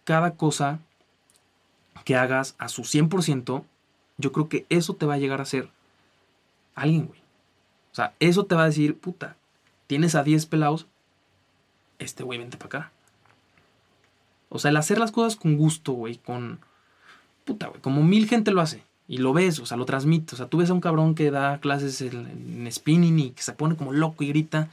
cada 0.04 0.32
cosa 0.36 0.80
que 2.04 2.16
hagas 2.16 2.54
a 2.58 2.68
su 2.68 2.82
100%, 2.82 3.64
yo 4.18 4.32
creo 4.32 4.48
que 4.48 4.66
eso 4.68 4.94
te 4.94 5.06
va 5.06 5.14
a 5.14 5.18
llegar 5.18 5.40
a 5.40 5.46
ser 5.46 5.68
alguien, 6.74 7.06
güey. 7.06 7.20
O 7.92 7.94
sea, 7.94 8.14
eso 8.20 8.46
te 8.46 8.54
va 8.54 8.62
a 8.62 8.66
decir, 8.66 8.96
puta, 8.96 9.36
tienes 9.86 10.14
a 10.14 10.22
10 10.22 10.46
pelados, 10.46 10.86
este 11.98 12.22
güey 12.22 12.38
vente 12.38 12.56
para 12.56 12.66
acá. 12.66 12.92
O 14.54 14.58
sea, 14.58 14.70
el 14.70 14.76
hacer 14.76 14.98
las 14.98 15.12
cosas 15.12 15.36
con 15.36 15.56
gusto, 15.56 15.92
güey, 15.92 16.18
con... 16.18 16.60
Puta, 17.46 17.68
güey, 17.68 17.80
como 17.80 18.02
mil 18.02 18.28
gente 18.28 18.50
lo 18.50 18.60
hace. 18.60 18.84
Y 19.08 19.16
lo 19.16 19.32
ves, 19.32 19.58
o 19.58 19.66
sea, 19.66 19.78
lo 19.78 19.86
transmite. 19.86 20.34
O 20.34 20.36
sea, 20.36 20.46
tú 20.46 20.58
ves 20.58 20.68
a 20.68 20.74
un 20.74 20.82
cabrón 20.82 21.14
que 21.14 21.30
da 21.30 21.58
clases 21.58 22.02
en, 22.02 22.68
spinning 22.70 23.18
y 23.18 23.30
que 23.30 23.42
se 23.42 23.54
pone 23.54 23.76
como 23.76 23.92
loco 23.92 24.22
y 24.22 24.28
grita. 24.28 24.68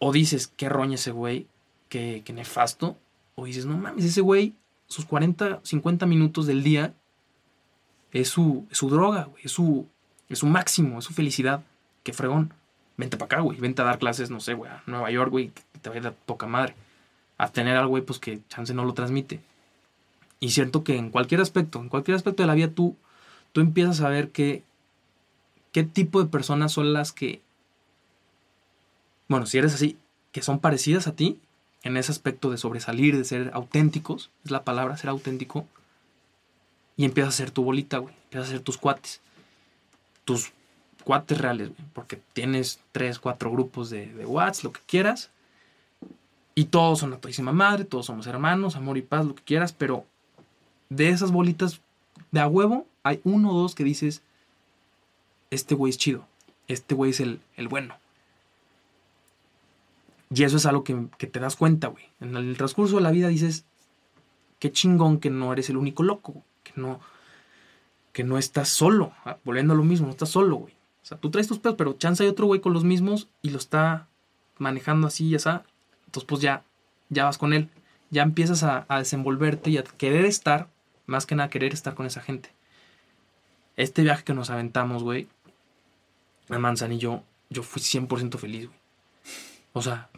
O 0.00 0.12
dices, 0.12 0.52
qué 0.56 0.68
roña 0.68 0.96
ese 0.96 1.12
güey, 1.12 1.46
qué, 1.88 2.24
nefasto. 2.34 2.96
O 3.36 3.44
dices, 3.44 3.64
no 3.64 3.78
mames, 3.78 4.04
ese 4.04 4.22
güey, 4.22 4.54
sus 4.88 5.04
40, 5.04 5.60
50 5.62 6.06
minutos 6.06 6.46
del 6.46 6.64
día 6.64 6.92
es 8.12 8.28
su, 8.28 8.66
su 8.72 8.90
droga, 8.90 9.24
güey. 9.24 9.44
Es 9.44 9.52
su, 9.52 9.86
es 10.28 10.42
máximo, 10.42 10.98
es 10.98 11.04
su 11.04 11.14
felicidad. 11.14 11.62
Qué 12.02 12.12
fregón. 12.12 12.52
Vente 12.96 13.16
para 13.16 13.26
acá, 13.26 13.40
güey. 13.40 13.58
Vente 13.60 13.82
a 13.82 13.84
dar 13.84 14.00
clases, 14.00 14.30
no 14.30 14.40
sé, 14.40 14.54
güey, 14.54 14.70
a 14.70 14.82
Nueva 14.86 15.12
York, 15.12 15.30
güey. 15.30 15.50
Que 15.50 15.62
te 15.80 15.90
vaya 15.90 16.08
a 16.08 16.12
poca 16.12 16.46
madre 16.46 16.74
a 17.40 17.48
tener 17.48 17.78
al 17.78 17.86
güey 17.86 18.02
pues 18.02 18.18
que 18.18 18.40
chance 18.50 18.74
no 18.74 18.84
lo 18.84 18.92
transmite. 18.92 19.40
Y 20.40 20.50
cierto 20.50 20.84
que 20.84 20.96
en 20.96 21.08
cualquier 21.08 21.40
aspecto, 21.40 21.80
en 21.80 21.88
cualquier 21.88 22.14
aspecto 22.14 22.42
de 22.42 22.46
la 22.46 22.54
vida 22.54 22.68
tú, 22.68 22.96
tú 23.52 23.62
empiezas 23.62 24.02
a 24.02 24.10
ver 24.10 24.30
que, 24.30 24.62
qué 25.72 25.82
tipo 25.82 26.22
de 26.22 26.28
personas 26.28 26.72
son 26.72 26.92
las 26.92 27.12
que, 27.12 27.40
bueno, 29.26 29.46
si 29.46 29.56
eres 29.56 29.72
así, 29.72 29.96
que 30.32 30.42
son 30.42 30.58
parecidas 30.58 31.06
a 31.06 31.16
ti, 31.16 31.38
en 31.82 31.96
ese 31.96 32.12
aspecto 32.12 32.50
de 32.50 32.58
sobresalir, 32.58 33.16
de 33.16 33.24
ser 33.24 33.50
auténticos, 33.54 34.30
es 34.44 34.50
la 34.50 34.62
palabra, 34.62 34.98
ser 34.98 35.08
auténtico, 35.08 35.66
y 36.98 37.06
empiezas 37.06 37.34
a 37.34 37.36
ser 37.38 37.50
tu 37.50 37.64
bolita, 37.64 37.98
güey, 37.98 38.14
empiezas 38.24 38.48
a 38.48 38.52
ser 38.52 38.60
tus 38.60 38.76
cuates, 38.76 39.22
tus 40.26 40.52
cuates 41.04 41.38
reales, 41.38 41.70
porque 41.94 42.20
tienes 42.34 42.80
tres, 42.92 43.18
cuatro 43.18 43.50
grupos 43.50 43.88
de, 43.88 44.12
de 44.12 44.24
lo 44.24 44.72
que 44.72 44.80
quieras, 44.86 45.30
y 46.60 46.66
todos 46.66 46.98
son 46.98 47.10
la 47.10 47.16
todísima 47.16 47.52
madre, 47.52 47.86
todos 47.86 48.04
somos 48.04 48.26
hermanos, 48.26 48.76
amor 48.76 48.98
y 48.98 49.00
paz, 49.00 49.24
lo 49.24 49.34
que 49.34 49.42
quieras, 49.42 49.72
pero 49.72 50.04
de 50.90 51.08
esas 51.08 51.32
bolitas 51.32 51.80
de 52.32 52.40
a 52.40 52.48
huevo, 52.48 52.86
hay 53.02 53.22
uno 53.24 53.50
o 53.50 53.62
dos 53.62 53.74
que 53.74 53.82
dices, 53.82 54.20
este 55.48 55.74
güey 55.74 55.88
es 55.88 55.96
chido, 55.96 56.26
este 56.68 56.94
güey 56.94 57.12
es 57.12 57.20
el, 57.20 57.40
bueno. 57.70 57.94
Y 60.28 60.42
eso 60.42 60.58
es 60.58 60.66
algo 60.66 60.84
que, 60.84 61.06
que 61.16 61.26
te 61.26 61.40
das 61.40 61.56
cuenta, 61.56 61.86
güey. 61.88 62.04
En 62.20 62.36
el 62.36 62.54
transcurso 62.58 62.96
de 62.96 63.02
la 63.04 63.10
vida 63.10 63.28
dices, 63.28 63.64
qué 64.58 64.70
chingón 64.70 65.18
que 65.18 65.30
no 65.30 65.54
eres 65.54 65.70
el 65.70 65.78
único 65.78 66.02
loco, 66.02 66.44
que 66.62 66.72
no, 66.76 67.00
que 68.12 68.22
no 68.22 68.36
estás 68.36 68.68
solo, 68.68 69.14
ah, 69.24 69.38
volviendo 69.46 69.72
a 69.72 69.78
lo 69.78 69.82
mismo, 69.82 70.08
no 70.08 70.12
estás 70.12 70.28
solo, 70.28 70.56
güey. 70.56 70.74
O 71.02 71.06
sea, 71.06 71.16
tú 71.16 71.30
traes 71.30 71.48
tus 71.48 71.58
pedos, 71.58 71.78
pero 71.78 71.94
chance 71.94 72.22
hay 72.22 72.28
otro 72.28 72.44
güey 72.44 72.60
con 72.60 72.74
los 72.74 72.84
mismos 72.84 73.28
y 73.40 73.48
lo 73.48 73.56
está 73.56 74.08
manejando 74.58 75.06
así, 75.06 75.30
ya 75.30 75.38
está, 75.38 75.64
entonces 76.10 76.26
pues 76.26 76.42
ya, 76.42 76.64
ya 77.08 77.24
vas 77.24 77.38
con 77.38 77.52
él. 77.52 77.68
ya 78.10 78.22
empiezas 78.22 78.64
a, 78.64 78.84
a 78.88 78.98
desenvolverte 78.98 79.70
y 79.70 79.78
a 79.78 79.84
querer 79.84 80.24
estar, 80.24 80.68
más 81.06 81.24
que 81.24 81.36
nada 81.36 81.50
querer 81.50 81.72
estar 81.72 81.94
con 81.94 82.04
esa 82.04 82.20
gente. 82.20 82.50
Este 83.76 84.02
viaje 84.02 84.24
que 84.24 84.34
nos 84.34 84.50
aventamos, 84.50 85.04
güey, 85.04 85.28
a 86.48 86.58
Manzanillo, 86.58 87.22
yo 87.48 87.62
fui 87.62 87.80
100% 87.80 88.36
feliz, 88.38 88.66
güey. 88.66 88.78
O 89.72 89.82
sea, 89.82 90.10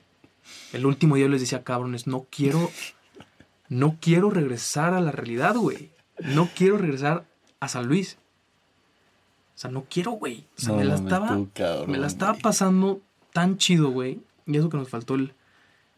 el 0.73 0.87
último 0.87 1.17
día 1.17 1.27
yo 1.27 1.31
les 1.31 1.43
decía, 1.43 1.63
cabrones, 1.63 2.07
no 2.07 2.27
quiero, 2.31 2.71
no 3.69 3.99
quiero 4.01 4.31
regresar 4.31 4.95
a 4.95 5.01
la 5.03 5.13
realidad, 5.13 5.55
güey. 5.57 5.91
No 6.19 6.49
quiero 6.57 6.79
regresar 6.79 7.27
a 7.61 7.69
San 7.69 7.87
Luis. 7.87 8.17
O 9.55 9.59
sea, 9.59 9.71
no 9.71 9.85
quiero, 9.91 10.13
güey. 10.13 10.47
O 10.57 10.61
sea, 10.61 10.69
No 10.71 10.77
me 10.77 10.85
la 10.87 10.95
estaba, 10.95 11.29
tú, 11.29 11.51
cabrón, 11.53 11.91
me 11.91 11.99
la 11.99 12.07
estaba 12.07 12.35
pasando 12.39 13.03
tan 13.35 13.59
chido, 13.59 13.91
güey. 13.91 14.23
Y 14.47 14.57
eso 14.57 14.71
que 14.71 14.79
nos 14.79 14.89
faltó 14.89 15.15
el, 15.15 15.35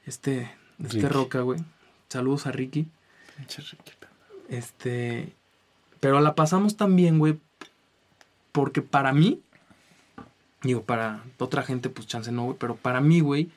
este, 0.07 0.51
este 0.83 0.97
Ricky. 0.97 1.09
Roca, 1.09 1.41
güey. 1.41 1.61
Saludos 2.09 2.47
a 2.47 2.53
Ricky. 2.53 2.87
Pinche 3.37 3.63
Ricky, 3.63 3.93
pero- 3.99 4.13
Este. 4.49 5.33
Pero 6.01 6.21
la 6.21 6.35
pasamos 6.35 6.77
tan 6.77 6.95
bien, 6.97 7.19
güey. 7.19 7.39
Porque 8.53 8.83
para 8.83 9.13
mí. 9.13 9.41
Digo, 10.63 10.83
para 10.83 11.23
otra 11.39 11.63
gente, 11.63 11.89
pues 11.91 12.07
chance 12.07 12.31
no, 12.33 12.45
güey. 12.45 12.57
Pero 12.59 12.77
para 12.77 13.01
mí, 13.01 13.21
güey. 13.21 13.51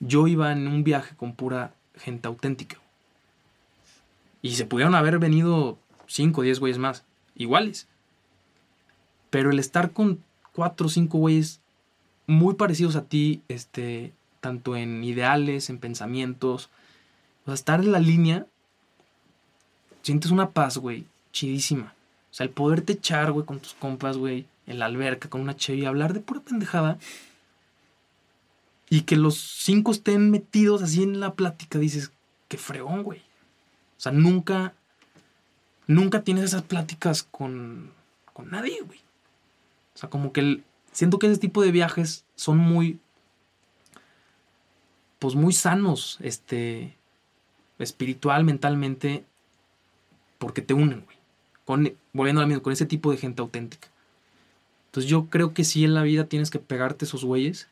Yo 0.00 0.26
iba 0.26 0.52
en 0.52 0.68
un 0.68 0.84
viaje 0.84 1.16
con 1.16 1.34
pura 1.34 1.72
gente 1.96 2.28
auténtica. 2.28 2.76
Y 4.42 4.56
se 4.56 4.66
pudieron 4.66 4.94
haber 4.94 5.18
venido 5.18 5.78
5 6.06 6.40
o 6.40 6.44
10 6.44 6.60
güeyes 6.60 6.78
más. 6.78 7.04
Iguales. 7.34 7.88
Pero 9.30 9.50
el 9.50 9.58
estar 9.58 9.92
con 9.92 10.22
4 10.52 10.86
o 10.86 10.90
5 10.90 11.18
güeyes 11.18 11.60
muy 12.26 12.54
parecidos 12.54 12.96
a 12.96 13.04
ti, 13.04 13.42
este. 13.48 14.12
Tanto 14.46 14.76
en 14.76 15.02
ideales, 15.02 15.70
en 15.70 15.78
pensamientos. 15.78 16.70
O 17.42 17.46
sea, 17.46 17.54
estar 17.54 17.80
en 17.80 17.90
la 17.90 17.98
línea 17.98 18.46
sientes 20.02 20.30
una 20.30 20.50
paz, 20.50 20.78
güey, 20.78 21.04
chidísima. 21.32 21.94
O 22.30 22.34
sea, 22.34 22.44
el 22.44 22.50
poderte 22.50 22.92
echar, 22.92 23.32
güey, 23.32 23.44
con 23.44 23.58
tus 23.58 23.74
compas, 23.74 24.16
güey, 24.16 24.46
en 24.68 24.78
la 24.78 24.86
alberca 24.86 25.28
con 25.28 25.40
una 25.40 25.56
cheve 25.56 25.78
y 25.78 25.84
hablar 25.84 26.12
de 26.12 26.20
pura 26.20 26.38
pendejada. 26.42 26.96
Y 28.88 29.00
que 29.00 29.16
los 29.16 29.36
cinco 29.36 29.90
estén 29.90 30.30
metidos 30.30 30.80
así 30.80 31.02
en 31.02 31.18
la 31.18 31.34
plática, 31.34 31.80
dices, 31.80 32.12
qué 32.46 32.56
fregón, 32.56 33.02
güey. 33.02 33.18
O 33.18 34.00
sea, 34.00 34.12
nunca, 34.12 34.74
nunca 35.88 36.22
tienes 36.22 36.44
esas 36.44 36.62
pláticas 36.62 37.24
con, 37.24 37.90
con 38.32 38.48
nadie, 38.52 38.80
güey. 38.82 39.00
O 39.96 39.98
sea, 39.98 40.08
como 40.08 40.32
que 40.32 40.38
el, 40.38 40.64
siento 40.92 41.18
que 41.18 41.26
ese 41.26 41.40
tipo 41.40 41.62
de 41.62 41.72
viajes 41.72 42.24
son 42.36 42.58
muy, 42.58 43.00
pues 45.18 45.34
muy 45.34 45.52
sanos, 45.52 46.18
este, 46.20 46.94
espiritual, 47.78 48.44
mentalmente, 48.44 49.24
porque 50.38 50.62
te 50.62 50.74
unen, 50.74 51.02
güey. 51.04 51.16
Con, 51.64 51.92
volviendo 52.12 52.40
a 52.40 52.46
la 52.46 52.60
con 52.60 52.72
ese 52.72 52.86
tipo 52.86 53.10
de 53.10 53.16
gente 53.16 53.42
auténtica. 53.42 53.88
Entonces 54.86 55.10
yo 55.10 55.26
creo 55.26 55.52
que 55.52 55.64
sí 55.64 55.84
en 55.84 55.94
la 55.94 56.02
vida 56.02 56.24
tienes 56.24 56.50
que 56.50 56.58
pegarte 56.58 57.04
esos 57.04 57.24
güeyes. 57.24 57.68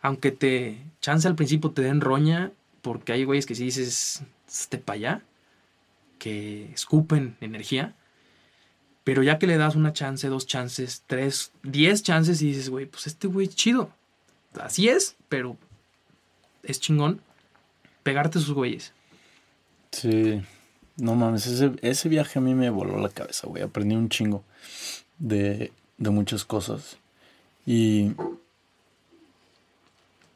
Aunque 0.00 0.32
te 0.32 0.78
chance 1.00 1.28
al 1.28 1.36
principio 1.36 1.70
te 1.70 1.82
den 1.82 2.00
roña, 2.00 2.50
porque 2.82 3.12
hay 3.12 3.24
güeyes 3.24 3.46
que 3.46 3.54
si 3.54 3.64
dices, 3.64 4.22
este 4.48 4.78
para 4.78 4.96
allá, 4.96 5.22
que 6.18 6.72
escupen 6.72 7.36
energía. 7.40 7.94
Pero 9.04 9.22
ya 9.22 9.38
que 9.38 9.46
le 9.46 9.56
das 9.56 9.76
una 9.76 9.92
chance, 9.92 10.28
dos 10.28 10.46
chances, 10.46 11.02
tres, 11.06 11.52
diez 11.62 12.02
chances 12.02 12.42
y 12.42 12.48
dices, 12.48 12.68
güey, 12.68 12.86
pues 12.86 13.06
este 13.06 13.28
güey 13.28 13.46
es 13.46 13.54
chido. 13.54 13.90
Así 14.60 14.88
es, 14.88 15.16
pero 15.28 15.56
es 16.62 16.80
chingón 16.80 17.20
pegarte 18.02 18.38
esos 18.38 18.52
güeyes. 18.52 18.92
Sí. 19.92 20.42
No 20.96 21.14
mames, 21.14 21.46
ese, 21.46 21.72
ese 21.82 22.08
viaje 22.08 22.38
a 22.38 22.42
mí 22.42 22.54
me 22.54 22.70
voló 22.70 22.98
la 22.98 23.08
cabeza, 23.08 23.46
güey. 23.46 23.62
Aprendí 23.62 23.94
un 23.94 24.08
chingo 24.08 24.44
de, 25.18 25.72
de 25.98 26.10
muchas 26.10 26.44
cosas. 26.44 26.98
Y 27.64 28.12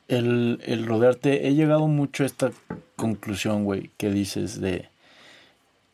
el, 0.08 0.60
el 0.64 0.86
rodearte, 0.86 1.48
he 1.48 1.54
llegado 1.54 1.88
mucho 1.88 2.22
a 2.22 2.26
esta 2.26 2.52
conclusión, 2.96 3.64
güey, 3.64 3.90
que 3.96 4.10
dices 4.10 4.60
de 4.60 4.88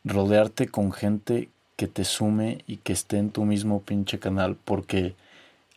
rodearte 0.04 0.68
con 0.68 0.92
gente 0.92 1.48
que 1.76 1.88
te 1.88 2.04
sume 2.04 2.64
y 2.66 2.76
que 2.76 2.92
esté 2.92 3.18
en 3.18 3.30
tu 3.30 3.44
mismo 3.44 3.82
pinche 3.82 4.18
canal, 4.18 4.56
porque 4.64 5.14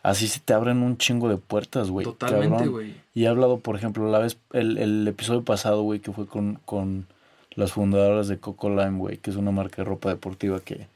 así 0.08 0.28
se 0.28 0.40
te 0.40 0.52
abren 0.52 0.82
un 0.82 0.96
chingo 0.98 1.28
de 1.28 1.36
puertas, 1.36 1.90
güey. 1.90 2.04
Totalmente, 2.04 2.66
güey. 2.68 2.94
Y 3.14 3.24
he 3.24 3.28
hablado, 3.28 3.58
por 3.58 3.76
ejemplo, 3.76 4.10
la 4.10 4.18
vez, 4.20 4.38
el, 4.52 4.78
el 4.78 5.06
episodio 5.08 5.42
pasado, 5.44 5.82
güey, 5.82 6.00
que 6.00 6.12
fue 6.12 6.26
con, 6.26 6.60
con 6.64 7.06
las 7.54 7.72
fundadoras 7.72 8.28
de 8.28 8.38
Coco 8.38 8.68
Lime, 8.68 8.98
güey, 8.98 9.16
que 9.18 9.30
es 9.30 9.36
una 9.36 9.50
marca 9.50 9.76
de 9.78 9.84
ropa 9.84 10.08
deportiva 10.10 10.60
que, 10.60 10.86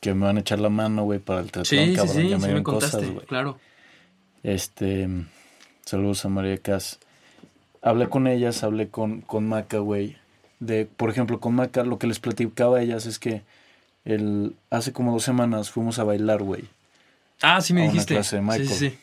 que 0.00 0.14
me 0.14 0.26
van 0.26 0.36
a 0.36 0.40
echar 0.40 0.58
la 0.60 0.68
mano, 0.68 1.04
güey, 1.04 1.18
para 1.18 1.40
el 1.40 1.50
triatlón, 1.50 1.84
Sí, 1.84 1.90
sí, 1.90 1.96
cabrón. 1.96 2.14
sí, 2.16 2.28
ya 2.28 2.36
sí 2.40 2.46
me 2.46 2.54
me 2.54 2.62
contaste, 2.62 2.96
cosas, 2.98 3.12
güey. 3.14 3.26
claro. 3.26 3.58
Este, 4.42 5.08
saludos 5.84 6.24
a 6.24 6.28
María 6.28 6.58
Cas. 6.58 6.98
Hablé 7.82 8.08
con 8.08 8.26
ellas, 8.26 8.62
hablé 8.62 8.88
con, 8.88 9.20
con 9.20 9.48
Maca, 9.48 9.78
güey. 9.78 10.16
De, 10.60 10.86
por 10.86 11.10
ejemplo, 11.10 11.40
con 11.40 11.54
Maca, 11.54 11.84
lo 11.84 11.98
que 11.98 12.06
les 12.06 12.18
platicaba 12.20 12.78
a 12.78 12.82
ellas 12.82 13.06
es 13.06 13.18
que 13.18 13.42
el, 14.04 14.54
hace 14.70 14.92
como 14.92 15.12
dos 15.12 15.22
semanas 15.24 15.70
fuimos 15.70 15.98
a 15.98 16.04
bailar, 16.04 16.42
güey. 16.42 16.64
Ah, 17.42 17.60
sí 17.60 17.72
me 17.72 17.80
a 17.80 17.84
una 17.84 17.92
dijiste. 17.92 18.14
clase 18.14 18.36
de 18.36 18.42
Michael. 18.42 18.68
sí, 18.68 18.90
sí. 18.90 18.98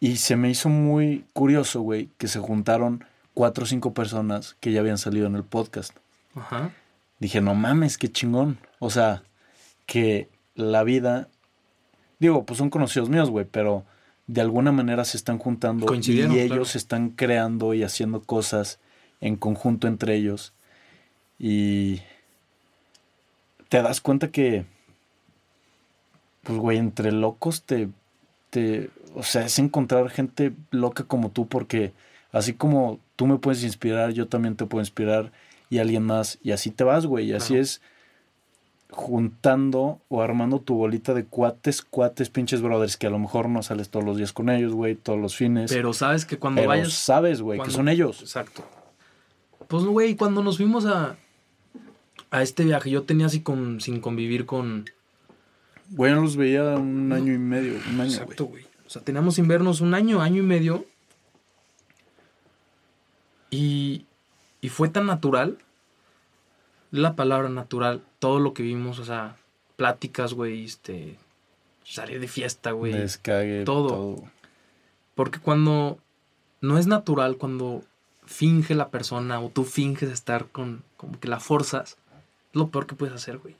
Y 0.00 0.16
se 0.16 0.34
me 0.34 0.50
hizo 0.50 0.68
muy 0.68 1.24
curioso, 1.32 1.80
güey, 1.80 2.08
que 2.18 2.26
se 2.26 2.40
juntaron 2.40 3.04
cuatro 3.34 3.64
o 3.64 3.66
cinco 3.66 3.94
personas 3.94 4.56
que 4.58 4.72
ya 4.72 4.80
habían 4.80 4.98
salido 4.98 5.26
en 5.26 5.36
el 5.36 5.44
podcast. 5.44 5.96
Ajá. 6.34 6.72
Dije, 7.20 7.40
no 7.40 7.54
mames, 7.54 7.98
qué 7.98 8.10
chingón. 8.10 8.58
O 8.80 8.90
sea, 8.90 9.22
que 9.86 10.28
la 10.56 10.82
vida. 10.82 11.28
Digo, 12.18 12.44
pues 12.44 12.58
son 12.58 12.70
conocidos 12.70 13.08
míos, 13.10 13.30
güey, 13.30 13.46
pero 13.48 13.84
de 14.26 14.40
alguna 14.40 14.72
manera 14.72 15.04
se 15.04 15.16
están 15.16 15.38
juntando 15.38 15.86
y 15.94 16.20
ellos 16.20 16.46
claro. 16.46 16.62
están 16.62 17.10
creando 17.10 17.74
y 17.74 17.82
haciendo 17.82 18.22
cosas 18.22 18.78
en 19.20 19.36
conjunto 19.36 19.88
entre 19.88 20.16
ellos. 20.16 20.52
Y 21.38 22.00
te 23.68 23.82
das 23.82 24.00
cuenta 24.00 24.28
que, 24.30 24.64
pues, 26.42 26.58
güey, 26.58 26.78
entre 26.78 27.12
locos 27.12 27.62
te, 27.62 27.88
te, 28.50 28.90
o 29.14 29.22
sea, 29.22 29.44
es 29.46 29.58
encontrar 29.58 30.10
gente 30.10 30.52
loca 30.70 31.04
como 31.04 31.30
tú 31.30 31.46
porque 31.48 31.92
así 32.32 32.52
como 32.54 32.98
tú 33.16 33.26
me 33.26 33.38
puedes 33.38 33.62
inspirar, 33.64 34.12
yo 34.12 34.26
también 34.28 34.56
te 34.56 34.66
puedo 34.66 34.82
inspirar 34.82 35.32
y 35.70 35.78
alguien 35.78 36.02
más 36.04 36.38
y 36.42 36.50
así 36.52 36.70
te 36.70 36.84
vas, 36.84 37.06
güey, 37.06 37.26
y 37.30 37.32
así 37.32 37.48
Claro. 37.54 37.62
es 37.62 37.80
juntando 38.90 40.00
o 40.08 40.20
armando 40.22 40.60
tu 40.60 40.74
bolita 40.74 41.14
de 41.14 41.24
cuates, 41.24 41.80
cuates, 41.82 42.28
pinches 42.28 42.60
brothers, 42.60 42.96
que 42.98 43.06
a 43.06 43.10
lo 43.10 43.18
mejor 43.18 43.48
no 43.48 43.62
sales 43.62 43.88
todos 43.88 44.04
los 44.04 44.18
días 44.18 44.32
con 44.34 44.50
ellos, 44.50 44.74
güey, 44.74 44.94
todos 44.96 45.18
los 45.18 45.34
fines. 45.34 45.72
Pero 45.72 45.92
sabes 45.94 46.26
que 46.26 46.38
cuando 46.38 46.60
pero 46.60 46.68
vayas. 46.68 46.92
sabes, 46.92 47.40
güey, 47.40 47.58
que 47.60 47.70
son 47.70 47.88
ellos. 47.88 48.20
Exacto. 48.20 48.62
Pues, 49.68 49.84
güey, 49.84 50.14
cuando 50.14 50.42
nos 50.42 50.58
fuimos 50.58 50.84
a, 50.84 51.16
a 52.30 52.42
este 52.42 52.64
viaje, 52.64 52.90
yo 52.90 53.04
tenía 53.04 53.26
así 53.26 53.40
con, 53.40 53.80
sin 53.80 54.00
convivir 54.00 54.44
con. 54.44 54.84
Güey, 55.92 56.12
no 56.12 56.22
los 56.22 56.36
veía 56.36 56.62
un 56.62 57.12
año 57.12 57.34
y 57.34 57.38
medio, 57.38 57.74
un 57.90 58.00
año, 58.00 58.10
Exacto, 58.10 58.46
güey. 58.46 58.64
O 58.86 58.90
sea, 58.90 59.02
teníamos 59.02 59.34
sin 59.34 59.46
vernos 59.46 59.80
un 59.80 59.94
año, 59.94 60.20
año 60.20 60.42
y 60.42 60.46
medio. 60.46 60.86
Y, 63.50 64.06
y 64.60 64.68
fue 64.70 64.88
tan 64.88 65.06
natural. 65.06 65.58
La 66.90 67.14
palabra 67.14 67.48
natural. 67.48 68.02
Todo 68.18 68.38
lo 68.38 68.54
que 68.54 68.62
vimos, 68.62 68.98
o 68.98 69.04
sea, 69.04 69.36
pláticas, 69.76 70.34
güey, 70.34 70.64
este. 70.64 71.18
Salir 71.84 72.20
de 72.20 72.28
fiesta, 72.28 72.70
güey. 72.70 72.92
Descague, 72.92 73.64
todo. 73.64 73.88
todo. 73.88 74.24
Porque 75.14 75.40
cuando 75.40 75.98
no 76.60 76.78
es 76.78 76.86
natural, 76.86 77.36
cuando 77.36 77.82
finge 78.24 78.74
la 78.74 78.88
persona 78.88 79.40
o 79.40 79.50
tú 79.50 79.64
finges 79.64 80.10
estar 80.10 80.46
con, 80.46 80.84
como 80.96 81.18
que 81.20 81.28
la 81.28 81.40
forzas, 81.40 81.98
es 82.50 82.56
lo 82.56 82.70
peor 82.70 82.86
que 82.86 82.94
puedes 82.94 83.14
hacer, 83.14 83.38
güey. 83.38 83.56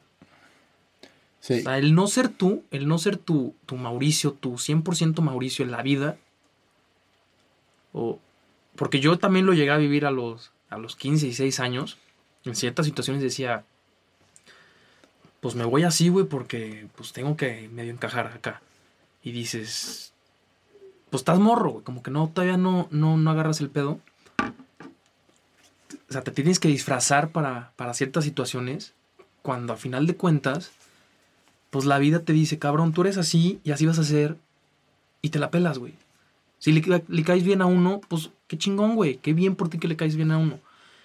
O 1.43 1.45
sea, 1.45 1.77
el 1.79 1.95
no 1.95 2.07
ser 2.07 2.29
tú, 2.29 2.63
el 2.71 2.87
no 2.87 2.99
ser 2.99 3.17
tu, 3.17 3.57
tu 3.67 3.77
Mauricio, 3.77 4.33
tu 4.33 4.53
100% 4.55 5.21
Mauricio 5.23 5.65
en 5.65 5.73
la 5.73 5.83
vida, 5.83 6.17
o, 7.93 8.21
porque 8.77 9.01
yo 9.01 9.19
también 9.19 9.45
lo 9.45 9.53
llegué 9.53 9.73
a 9.73 9.77
vivir 9.77 10.07
a 10.07 10.13
los, 10.13 10.53
a 10.71 10.79
los 10.79 10.95
15 10.95 11.27
y 11.27 11.29
16 11.31 11.59
años, 11.59 11.99
en 12.45 12.55
ciertas 12.55 12.87
situaciones 12.87 13.23
decía, 13.23 13.65
pues 15.41 15.57
me 15.57 15.65
voy 15.65 15.83
así, 15.83 16.09
güey, 16.09 16.27
porque 16.27 16.87
pues 16.95 17.13
tengo 17.13 17.37
que 17.37 17.69
medio 17.73 17.93
encajar 17.93 18.29
acá. 18.29 18.63
Y 19.25 19.33
dices, 19.33 20.13
pues 21.11 21.23
estás 21.23 21.41
morro, 21.41 21.71
güey, 21.71 21.85
como 21.85 22.05
que 22.05 22.13
no, 22.13 22.31
todavía 22.33 22.57
no, 22.57 22.87
no, 22.93 23.17
no 23.17 23.31
agarras 23.31 23.61
el 23.61 23.69
pedo. 23.69 23.99
O 26.09 26.13
sea, 26.13 26.23
te 26.23 26.31
tienes 26.31 26.61
que 26.61 26.69
disfrazar 26.69 27.31
para, 27.31 27.73
para 27.75 27.95
ciertas 27.95 28.23
situaciones, 28.23 28.95
cuando 29.43 29.73
a 29.73 29.77
final 29.77 30.07
de 30.07 30.15
cuentas, 30.17 30.71
pues 31.73 31.87
la 31.87 31.99
vida 31.99 32.19
te 32.19 32.35
dice, 32.35 32.59
cabrón, 32.59 32.93
tú 32.93 33.01
eres 33.01 33.17
así 33.17 33.59
y 33.65 33.71
así 33.71 33.87
vas 33.87 33.99
a 33.99 34.05
ser, 34.05 34.37
y 35.23 35.31
te 35.31 35.39
la 35.39 35.51
pelas, 35.51 35.79
güey. 35.79 35.95
Si 36.59 36.71
le, 36.71 37.03
le 37.09 37.25
caes 37.25 37.45
bien 37.45 37.63
a 37.63 37.67
uno, 37.67 38.03
pues 38.09 38.29
qué 38.47 38.59
chingón, 38.59 38.95
güey, 38.95 39.17
qué 39.17 39.33
bien 39.33 39.57
por 39.57 39.71
ti 39.71 39.79
que 39.79 39.89
le 39.89 39.97
caes 39.97 40.15
bien 40.15 40.33
a 40.33 40.37
uno. 40.37 40.61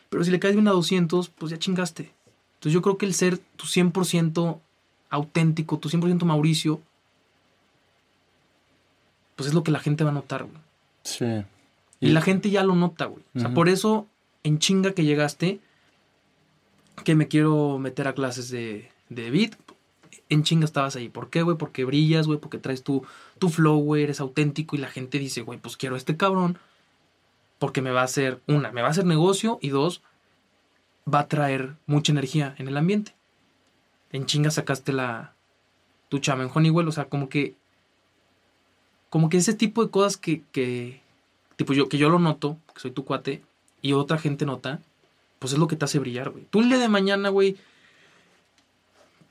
Pero 0.10 0.26
si 0.26 0.30
le 0.30 0.42
caes 0.42 0.56
bien 0.56 0.68
a 0.68 0.72
200, 0.72 1.30
pues 1.30 1.52
ya 1.52 1.58
chingaste. 1.58 2.12
Entonces 2.56 2.74
yo 2.74 2.82
creo 2.82 2.98
que 2.98 3.06
el 3.06 3.14
ser 3.14 3.38
tu 3.38 3.66
100% 3.66 4.60
auténtico, 5.10 5.80
tu 5.80 5.88
100% 5.88 6.26
Mauricio, 6.26 6.82
pues 9.38 9.48
es 9.48 9.54
lo 9.54 9.64
que 9.64 9.72
la 9.72 9.80
gente 9.80 10.04
va 10.04 10.10
a 10.10 10.16
notar, 10.16 10.44
güey. 10.44 10.58
Sí. 11.04 11.46
Y, 12.02 12.10
la 12.10 12.20
gente 12.20 12.50
ya 12.50 12.64
lo 12.64 12.76
nota, 12.76 13.06
güey. 13.06 13.24
O 13.38 13.40
sea, 13.40 13.54
por 13.54 13.70
eso, 13.70 14.06
en 14.44 14.60
chinga 14.60 14.92
que 14.92 15.06
llegaste, 15.06 15.62
que 17.06 17.16
me 17.16 17.30
quiero 17.30 17.80
meter 17.80 18.10
a 18.10 18.14
clases 18.14 18.50
de, 18.50 18.92
de 19.08 19.32
beat, 19.32 19.56
en 20.30 20.44
chinga 20.44 20.66
estabas 20.66 20.96
ahí. 20.96 21.10
¿Por 21.10 21.30
qué, 21.30 21.42
güey? 21.42 21.58
Porque 21.58 21.86
brillas, 21.86 22.28
güey, 22.28 22.40
porque 22.40 22.58
traes 22.58 22.84
tu, 22.84 23.06
tu 23.40 23.50
flow, 23.50 23.80
güey, 23.80 24.04
eres 24.04 24.20
auténtico 24.20 24.76
y 24.76 24.80
la 24.80 24.90
gente 24.90 25.20
dice, 25.20 25.42
güey, 25.42 25.60
pues 25.60 25.78
quiero 25.78 25.96
a 25.96 25.98
este 25.98 26.18
cabrón 26.18 26.58
porque 27.60 27.82
me 27.82 27.92
va 27.92 28.02
a 28.02 28.06
hacer, 28.06 28.42
una, 28.48 28.72
me 28.72 28.82
va 28.82 28.88
a 28.88 28.92
hacer 28.92 29.06
negocio 29.06 29.58
y 29.62 29.70
dos, 29.70 30.02
va 31.12 31.20
a 31.20 31.28
traer 31.28 31.76
mucha 31.86 32.12
energía 32.12 32.56
en 32.58 32.68
el 32.68 32.78
ambiente. 32.78 33.16
En 34.12 34.26
chinga 34.26 34.52
sacaste 34.52 34.94
la, 34.94 35.34
tu 36.10 36.20
chama 36.20 36.44
en 36.44 36.52
Honeywell, 36.54 36.88
o 36.88 36.92
sea, 36.92 37.06
como 37.06 37.30
que, 37.30 37.56
como 39.10 39.30
que 39.30 39.38
ese 39.38 39.54
tipo 39.54 39.84
de 39.84 39.90
cosas 39.92 40.18
que, 40.18 40.44
que, 40.52 41.02
tipo 41.56 41.74
yo, 41.74 41.90
que 41.90 41.98
yo 41.98 42.10
lo 42.10 42.20
noto, 42.20 42.58
que 42.74 42.82
soy 42.82 42.92
tu 42.92 43.06
cuate, 43.06 43.44
y 43.82 43.94
otra 43.94 44.18
gente 44.18 44.46
nota, 44.46 44.82
pues 45.40 45.54
es 45.54 45.60
lo 45.60 45.68
que 45.68 45.76
te 45.76 45.86
hace 45.86 46.00
brillar, 46.00 46.30
güey. 46.30 46.46
Tú 46.50 46.62
el 46.62 46.70
día 46.70 46.78
de 46.78 46.90
mañana, 46.90 47.30
güey, 47.30 47.58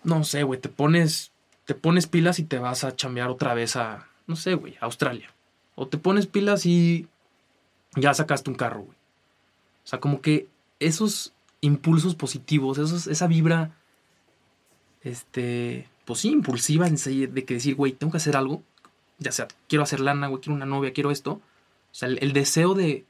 no 0.05 0.25
sé, 0.25 0.43
güey, 0.43 0.61
te 0.61 0.69
pones, 0.69 1.33
te 1.65 1.75
pones 1.75 2.07
pilas 2.07 2.39
y 2.39 2.45
te 2.45 2.59
vas 2.59 2.85
a 2.85 2.95
chambear 2.95 3.29
otra 3.29 3.55
vez 3.55 3.77
a, 3.77 4.09
no 4.27 4.37
sé, 4.37 4.55
güey, 4.55 4.77
a 4.81 4.87
Australia. 4.87 5.33
O 5.75 5.87
te 5.89 5.99
pones 5.99 6.27
pilas 6.27 6.67
y 6.67 7.07
ya 7.97 8.15
sacaste 8.15 8.51
un 8.51 8.57
carro, 8.57 8.83
güey. 8.83 8.97
O 9.85 9.89
sea, 9.89 10.01
como 10.01 10.21
que 10.21 10.49
esos 10.81 11.33
impulsos 11.61 12.15
positivos, 12.15 12.79
esos, 12.79 13.07
esa 13.07 13.27
vibra, 13.27 13.73
este, 15.03 15.89
pues 16.05 16.21
sí, 16.21 16.31
impulsiva 16.31 16.89
de 16.89 17.45
que 17.45 17.55
decir, 17.55 17.75
güey, 17.75 17.93
tengo 17.93 18.11
que 18.11 18.19
hacer 18.19 18.37
algo. 18.37 18.63
Ya 19.19 19.33
sea, 19.33 19.49
quiero 19.69 19.83
hacer 19.83 20.01
lana, 20.01 20.29
güey, 20.29 20.41
quiero 20.41 20.57
una 20.57 20.67
novia, 20.67 20.93
quiero 20.93 21.11
esto. 21.11 21.33
O 21.33 21.95
sea, 21.95 22.09
el, 22.09 22.33
deseo 22.33 22.75
de, 22.75 23.05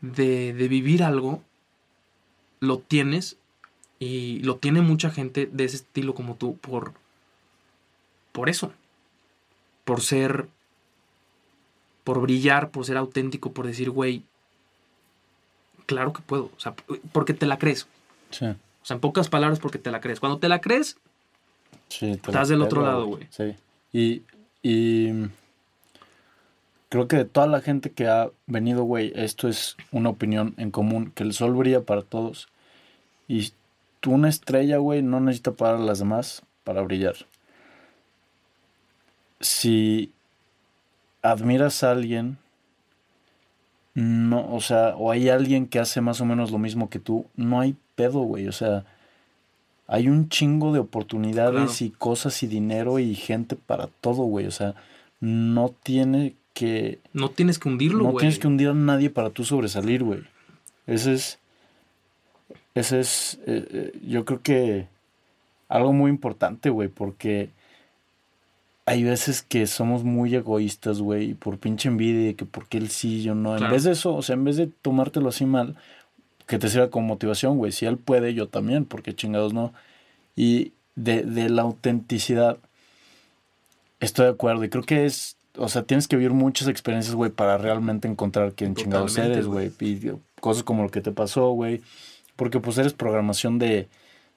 de, 0.00 0.52
de 0.52 0.68
vivir 0.68 1.02
algo, 1.02 1.42
lo 2.60 2.78
tienes 2.78 3.36
y 3.98 4.40
lo 4.40 4.56
tiene 4.56 4.80
mucha 4.80 5.10
gente 5.10 5.46
de 5.50 5.64
ese 5.64 5.76
estilo 5.76 6.14
como 6.14 6.34
tú 6.34 6.56
por, 6.56 6.92
por 8.32 8.48
eso. 8.48 8.72
Por 9.84 10.00
ser, 10.00 10.48
por 12.04 12.20
brillar, 12.20 12.70
por 12.70 12.84
ser 12.84 12.96
auténtico, 12.96 13.52
por 13.52 13.66
decir, 13.66 13.90
güey, 13.90 14.22
claro 15.86 16.12
que 16.12 16.22
puedo. 16.22 16.50
O 16.56 16.60
sea, 16.60 16.74
porque 17.12 17.34
te 17.34 17.46
la 17.46 17.58
crees. 17.58 17.86
Sí. 18.30 18.46
O 18.46 18.86
sea, 18.86 18.94
en 18.94 19.00
pocas 19.00 19.28
palabras, 19.28 19.58
porque 19.58 19.78
te 19.78 19.90
la 19.90 20.00
crees. 20.00 20.20
Cuando 20.20 20.38
te 20.38 20.48
la 20.48 20.60
crees, 20.60 20.96
estás 21.88 22.48
del 22.48 22.62
otro 22.62 22.82
lado, 22.82 23.06
güey. 23.06 23.26
Sí. 23.30 23.54
Y, 23.92 24.22
y 24.62 25.28
creo 26.88 27.08
que 27.08 27.16
de 27.16 27.24
toda 27.24 27.46
la 27.46 27.60
gente 27.60 27.90
que 27.90 28.08
ha 28.08 28.30
venido, 28.46 28.84
güey, 28.84 29.12
esto 29.14 29.48
es 29.48 29.76
una 29.90 30.10
opinión 30.10 30.54
en 30.58 30.70
común, 30.70 31.12
que 31.14 31.22
el 31.22 31.32
sol 31.32 31.54
brilla 31.54 31.82
para 31.82 32.02
todos. 32.02 32.48
Y 33.28 33.52
tú, 34.00 34.12
una 34.12 34.28
estrella, 34.28 34.78
güey, 34.78 35.02
no 35.02 35.20
necesita 35.20 35.52
para 35.52 35.78
las 35.78 35.98
demás 35.98 36.42
para 36.64 36.82
brillar. 36.82 37.14
Si 39.40 40.12
admiras 41.22 41.82
a 41.82 41.92
alguien 41.92 42.38
no, 43.96 44.54
o 44.54 44.60
sea, 44.60 44.94
o 44.96 45.10
hay 45.10 45.30
alguien 45.30 45.66
que 45.66 45.78
hace 45.78 46.02
más 46.02 46.20
o 46.20 46.26
menos 46.26 46.50
lo 46.50 46.58
mismo 46.58 46.90
que 46.90 46.98
tú, 46.98 47.24
no 47.34 47.60
hay 47.60 47.76
pedo, 47.94 48.20
güey, 48.20 48.46
o 48.46 48.52
sea, 48.52 48.84
hay 49.86 50.08
un 50.08 50.28
chingo 50.28 50.74
de 50.74 50.80
oportunidades 50.80 51.80
y 51.80 51.88
cosas 51.88 52.42
y 52.42 52.46
dinero 52.46 52.98
y 52.98 53.14
gente 53.14 53.56
para 53.56 53.86
todo, 53.86 54.24
güey, 54.24 54.46
o 54.46 54.50
sea, 54.50 54.74
no 55.20 55.74
tiene 55.82 56.34
que... 56.52 56.98
No 57.14 57.30
tienes 57.30 57.58
que 57.58 57.70
hundirlo, 57.70 58.04
güey. 58.04 58.12
No 58.12 58.18
tienes 58.18 58.38
que 58.38 58.46
hundir 58.46 58.68
a 58.68 58.74
nadie 58.74 59.08
para 59.08 59.30
tú 59.30 59.44
sobresalir, 59.44 60.04
güey. 60.04 60.24
Ese 60.86 61.14
es... 61.14 61.38
Ese 62.76 63.00
es, 63.00 63.38
eh, 63.46 63.66
eh, 63.70 63.98
yo 64.06 64.26
creo 64.26 64.42
que 64.42 64.86
algo 65.66 65.94
muy 65.94 66.10
importante, 66.10 66.68
güey, 66.68 66.88
porque 66.88 67.48
hay 68.84 69.02
veces 69.02 69.40
que 69.40 69.66
somos 69.66 70.04
muy 70.04 70.34
egoístas, 70.34 71.00
güey, 71.00 71.32
por 71.32 71.58
pinche 71.58 71.88
envidia, 71.88 72.34
que 72.34 72.44
porque 72.44 72.76
él 72.76 72.90
sí, 72.90 73.22
yo 73.22 73.34
no. 73.34 73.56
En 73.56 73.70
vez 73.70 73.84
de 73.84 73.92
eso, 73.92 74.14
o 74.14 74.20
sea, 74.20 74.34
en 74.34 74.44
vez 74.44 74.58
de 74.58 74.66
tomártelo 74.66 75.30
así 75.30 75.46
mal, 75.46 75.74
que 76.46 76.58
te 76.58 76.68
sirva 76.68 76.90
como 76.90 77.08
motivación, 77.08 77.56
güey. 77.56 77.72
Si 77.72 77.86
él 77.86 77.96
puede, 77.96 78.34
yo 78.34 78.46
también, 78.46 78.84
porque 78.84 79.14
chingados 79.14 79.54
no. 79.54 79.72
Y 80.36 80.72
de, 80.96 81.22
de 81.22 81.48
la 81.48 81.62
autenticidad, 81.62 82.58
estoy 84.00 84.26
de 84.26 84.32
acuerdo. 84.32 84.64
Y 84.64 84.68
creo 84.68 84.84
que 84.84 85.06
es, 85.06 85.38
o 85.56 85.70
sea, 85.70 85.84
tienes 85.84 86.08
que 86.08 86.16
vivir 86.16 86.34
muchas 86.34 86.68
experiencias, 86.68 87.14
güey, 87.14 87.30
para 87.30 87.56
realmente 87.56 88.06
encontrar 88.06 88.52
quién 88.52 88.74
chingados 88.74 89.16
eres, 89.16 89.46
güey. 89.46 89.72
Y 89.80 90.12
cosas 90.40 90.62
como 90.62 90.82
lo 90.82 90.90
que 90.90 91.00
te 91.00 91.10
pasó, 91.10 91.52
güey. 91.52 91.80
Porque 92.36 92.60
pues 92.60 92.78
eres 92.78 92.92
programación 92.92 93.58
de 93.58 93.88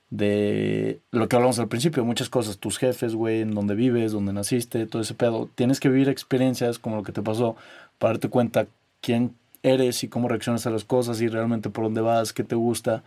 de 0.09 0.99
lo 1.11 1.29
que 1.29 1.35
hablamos 1.35 1.59
al 1.59 1.67
principio, 1.67 2.03
muchas 2.03 2.29
cosas, 2.29 2.57
tus 2.57 2.77
jefes, 2.77 3.13
güey, 3.13 3.41
en 3.41 3.53
donde 3.53 3.75
vives, 3.75 4.11
donde 4.11 4.33
naciste, 4.33 4.85
todo 4.87 5.01
ese 5.01 5.13
pedo. 5.13 5.49
Tienes 5.55 5.79
que 5.79 5.89
vivir 5.89 6.09
experiencias 6.09 6.79
como 6.79 6.95
lo 6.95 7.03
que 7.03 7.11
te 7.11 7.21
pasó 7.21 7.55
para 7.99 8.13
darte 8.13 8.29
cuenta 8.29 8.67
quién 9.01 9.35
eres 9.61 10.03
y 10.03 10.07
cómo 10.07 10.27
reaccionas 10.27 10.65
a 10.65 10.71
las 10.71 10.83
cosas 10.83 11.21
y 11.21 11.27
realmente 11.27 11.69
por 11.69 11.83
dónde 11.85 12.01
vas, 12.01 12.33
qué 12.33 12.43
te 12.43 12.55
gusta. 12.55 13.03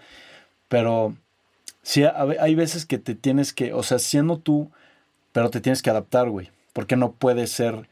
Pero 0.69 1.17
sí, 1.83 2.05
hay 2.05 2.55
veces 2.55 2.87
que 2.87 2.99
te 2.99 3.15
tienes 3.15 3.53
que, 3.53 3.73
o 3.73 3.83
sea, 3.83 3.99
siendo 3.99 4.39
tú, 4.39 4.71
pero 5.33 5.51
te 5.51 5.61
tienes 5.61 5.83
que 5.83 5.91
adaptar, 5.91 6.31
güey. 6.31 6.51
Porque 6.73 6.97
no 6.97 7.13
puedes 7.13 7.51
ser 7.51 7.89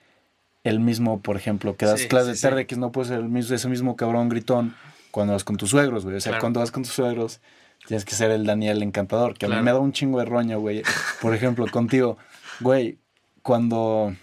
el 0.62 0.78
mismo, 0.78 1.20
por 1.20 1.36
ejemplo, 1.36 1.76
que 1.76 1.86
das 1.86 2.04
clases 2.04 2.40
de 2.40 2.48
TRX, 2.48 2.78
no 2.78 2.92
puedes 2.92 3.08
ser 3.08 3.18
el 3.18 3.28
mismo, 3.28 3.56
ese 3.56 3.68
mismo 3.68 3.96
cabrón 3.96 4.28
gritón 4.28 4.74
cuando 5.10 5.32
vas 5.32 5.44
con 5.44 5.56
tus 5.56 5.70
suegros, 5.70 6.04
güey. 6.04 6.16
O 6.16 6.20
sea, 6.20 6.38
cuando 6.38 6.60
vas 6.60 6.70
con 6.70 6.82
tus 6.82 6.92
suegros 6.92 7.40
Tienes 7.86 8.04
que 8.04 8.14
ser 8.14 8.30
el 8.30 8.44
Daniel 8.44 8.82
encantador, 8.82 9.36
que 9.36 9.46
a 9.46 9.48
mí 9.48 9.56
me 9.62 9.72
da 9.72 9.78
un 9.78 9.92
chingo 9.92 10.18
de 10.18 10.24
roña, 10.24 10.56
güey. 10.56 10.82
Por 11.20 11.34
ejemplo, 11.34 11.66
contigo, 11.70 12.18
güey, 12.60 12.98
cuando... 13.42 14.14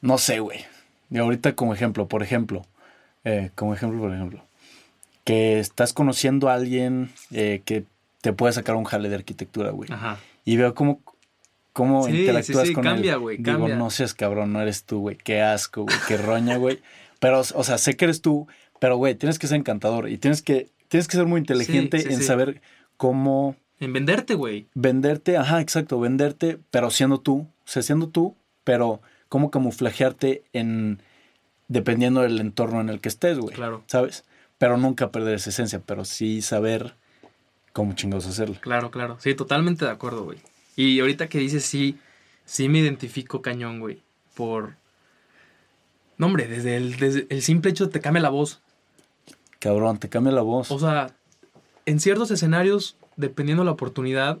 No 0.00 0.18
sé, 0.18 0.40
güey. 0.40 0.64
Y 1.10 1.18
ahorita 1.18 1.54
como 1.54 1.74
ejemplo, 1.74 2.06
por 2.06 2.22
ejemplo, 2.22 2.64
eh, 3.24 3.50
como 3.54 3.74
ejemplo, 3.74 4.00
por 4.00 4.12
ejemplo, 4.12 4.44
que 5.24 5.58
estás 5.58 5.92
conociendo 5.92 6.48
a 6.48 6.54
alguien 6.54 7.10
eh, 7.32 7.62
que 7.64 7.84
te 8.20 8.32
puede 8.32 8.52
sacar 8.52 8.76
un 8.76 8.84
jale 8.84 9.08
de 9.08 9.16
arquitectura, 9.16 9.70
güey. 9.70 9.90
Ajá. 9.92 10.18
Y 10.44 10.56
veo 10.56 10.74
cómo, 10.74 11.00
cómo 11.72 12.08
interactúas 12.08 12.62
sí, 12.62 12.68
sí, 12.68 12.74
con 12.74 12.84
cambia, 12.84 13.16
güey, 13.16 13.38
Digo, 13.38 13.68
no 13.68 13.90
seas 13.90 14.14
cabrón, 14.14 14.52
no 14.52 14.62
eres 14.62 14.84
tú, 14.84 15.00
güey. 15.00 15.16
Qué 15.16 15.42
asco, 15.42 15.82
güey. 15.82 15.96
Qué 16.06 16.16
roña, 16.16 16.56
güey. 16.56 16.80
Pero, 17.18 17.40
o 17.40 17.64
sea, 17.64 17.78
sé 17.78 17.96
que 17.96 18.04
eres 18.04 18.20
tú, 18.20 18.46
pero, 18.80 18.96
güey, 18.96 19.14
tienes 19.14 19.38
que 19.38 19.46
ser 19.46 19.58
encantador 19.58 20.08
y 20.08 20.18
tienes 20.18 20.42
que 20.42 20.68
tienes 20.88 21.08
que 21.08 21.16
ser 21.16 21.26
muy 21.26 21.40
inteligente 21.40 22.12
en 22.12 22.22
saber 22.22 22.60
cómo... 22.96 23.56
En 23.80 23.92
venderte, 23.92 24.34
güey. 24.34 24.68
Venderte, 24.74 25.36
ajá, 25.36 25.60
exacto, 25.60 26.00
venderte, 26.00 26.58
pero 26.70 26.90
siendo 26.90 27.20
tú, 27.20 27.40
o 27.40 27.68
sea, 27.68 27.82
siendo 27.82 28.08
tú, 28.08 28.36
pero 28.64 29.00
cómo 29.28 29.50
camuflajearte 29.50 30.44
en... 30.52 31.02
dependiendo 31.68 32.22
del 32.22 32.40
entorno 32.40 32.80
en 32.80 32.88
el 32.88 33.00
que 33.00 33.08
estés, 33.08 33.38
güey. 33.38 33.54
Claro. 33.54 33.82
¿Sabes? 33.86 34.24
Pero 34.58 34.78
nunca 34.78 35.10
perder 35.10 35.34
esa 35.34 35.50
esencia, 35.50 35.82
pero 35.84 36.04
sí 36.04 36.40
saber 36.40 36.94
cómo 37.72 37.94
chingados 37.94 38.26
hacerlo. 38.26 38.56
Claro, 38.60 38.90
claro. 38.90 39.18
Sí, 39.20 39.34
totalmente 39.34 39.84
de 39.84 39.90
acuerdo, 39.90 40.24
güey. 40.24 40.38
Y 40.76 41.00
ahorita 41.00 41.28
que 41.28 41.38
dices 41.38 41.64
sí, 41.64 41.98
sí 42.44 42.68
me 42.68 42.78
identifico 42.78 43.42
cañón, 43.42 43.80
güey. 43.80 44.02
Por... 44.34 44.76
No, 46.16 46.26
hombre, 46.26 46.46
desde 46.46 46.76
el, 46.76 46.96
desde 46.96 47.26
el 47.28 47.42
simple 47.42 47.72
hecho 47.72 47.86
de 47.86 47.92
te 47.92 48.00
cambia 48.00 48.22
la 48.22 48.30
voz. 48.30 48.62
Cabrón, 49.66 49.98
te 49.98 50.08
cambia 50.08 50.32
la 50.32 50.42
voz. 50.42 50.70
O 50.70 50.78
sea, 50.78 51.10
en 51.86 51.98
ciertos 51.98 52.30
escenarios, 52.30 52.94
dependiendo 53.16 53.62
de 53.62 53.66
la 53.66 53.72
oportunidad, 53.72 54.38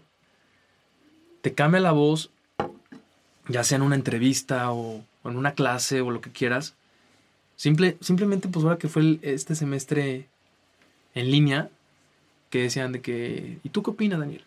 te 1.40 1.52
cambia 1.52 1.80
la 1.80 1.90
voz, 1.90 2.30
ya 3.48 3.64
sea 3.64 3.74
en 3.74 3.82
una 3.82 3.96
entrevista 3.96 4.70
o, 4.70 5.02
en 5.24 5.36
una 5.36 5.54
clase 5.54 6.00
o 6.00 6.12
lo 6.12 6.20
que 6.20 6.30
quieras. 6.30 6.76
Simple, 7.56 7.96
simplemente, 8.00 8.46
pues 8.46 8.64
ahora 8.64 8.78
que 8.78 8.86
fue 8.86 9.18
este 9.22 9.56
semestre 9.56 10.28
en 11.16 11.32
línea, 11.32 11.70
que 12.48 12.62
decían 12.62 12.92
de 12.92 13.00
que, 13.00 13.58
¿y 13.64 13.70
tú 13.70 13.82
qué 13.82 13.90
opinas, 13.90 14.20
Daniel? 14.20 14.44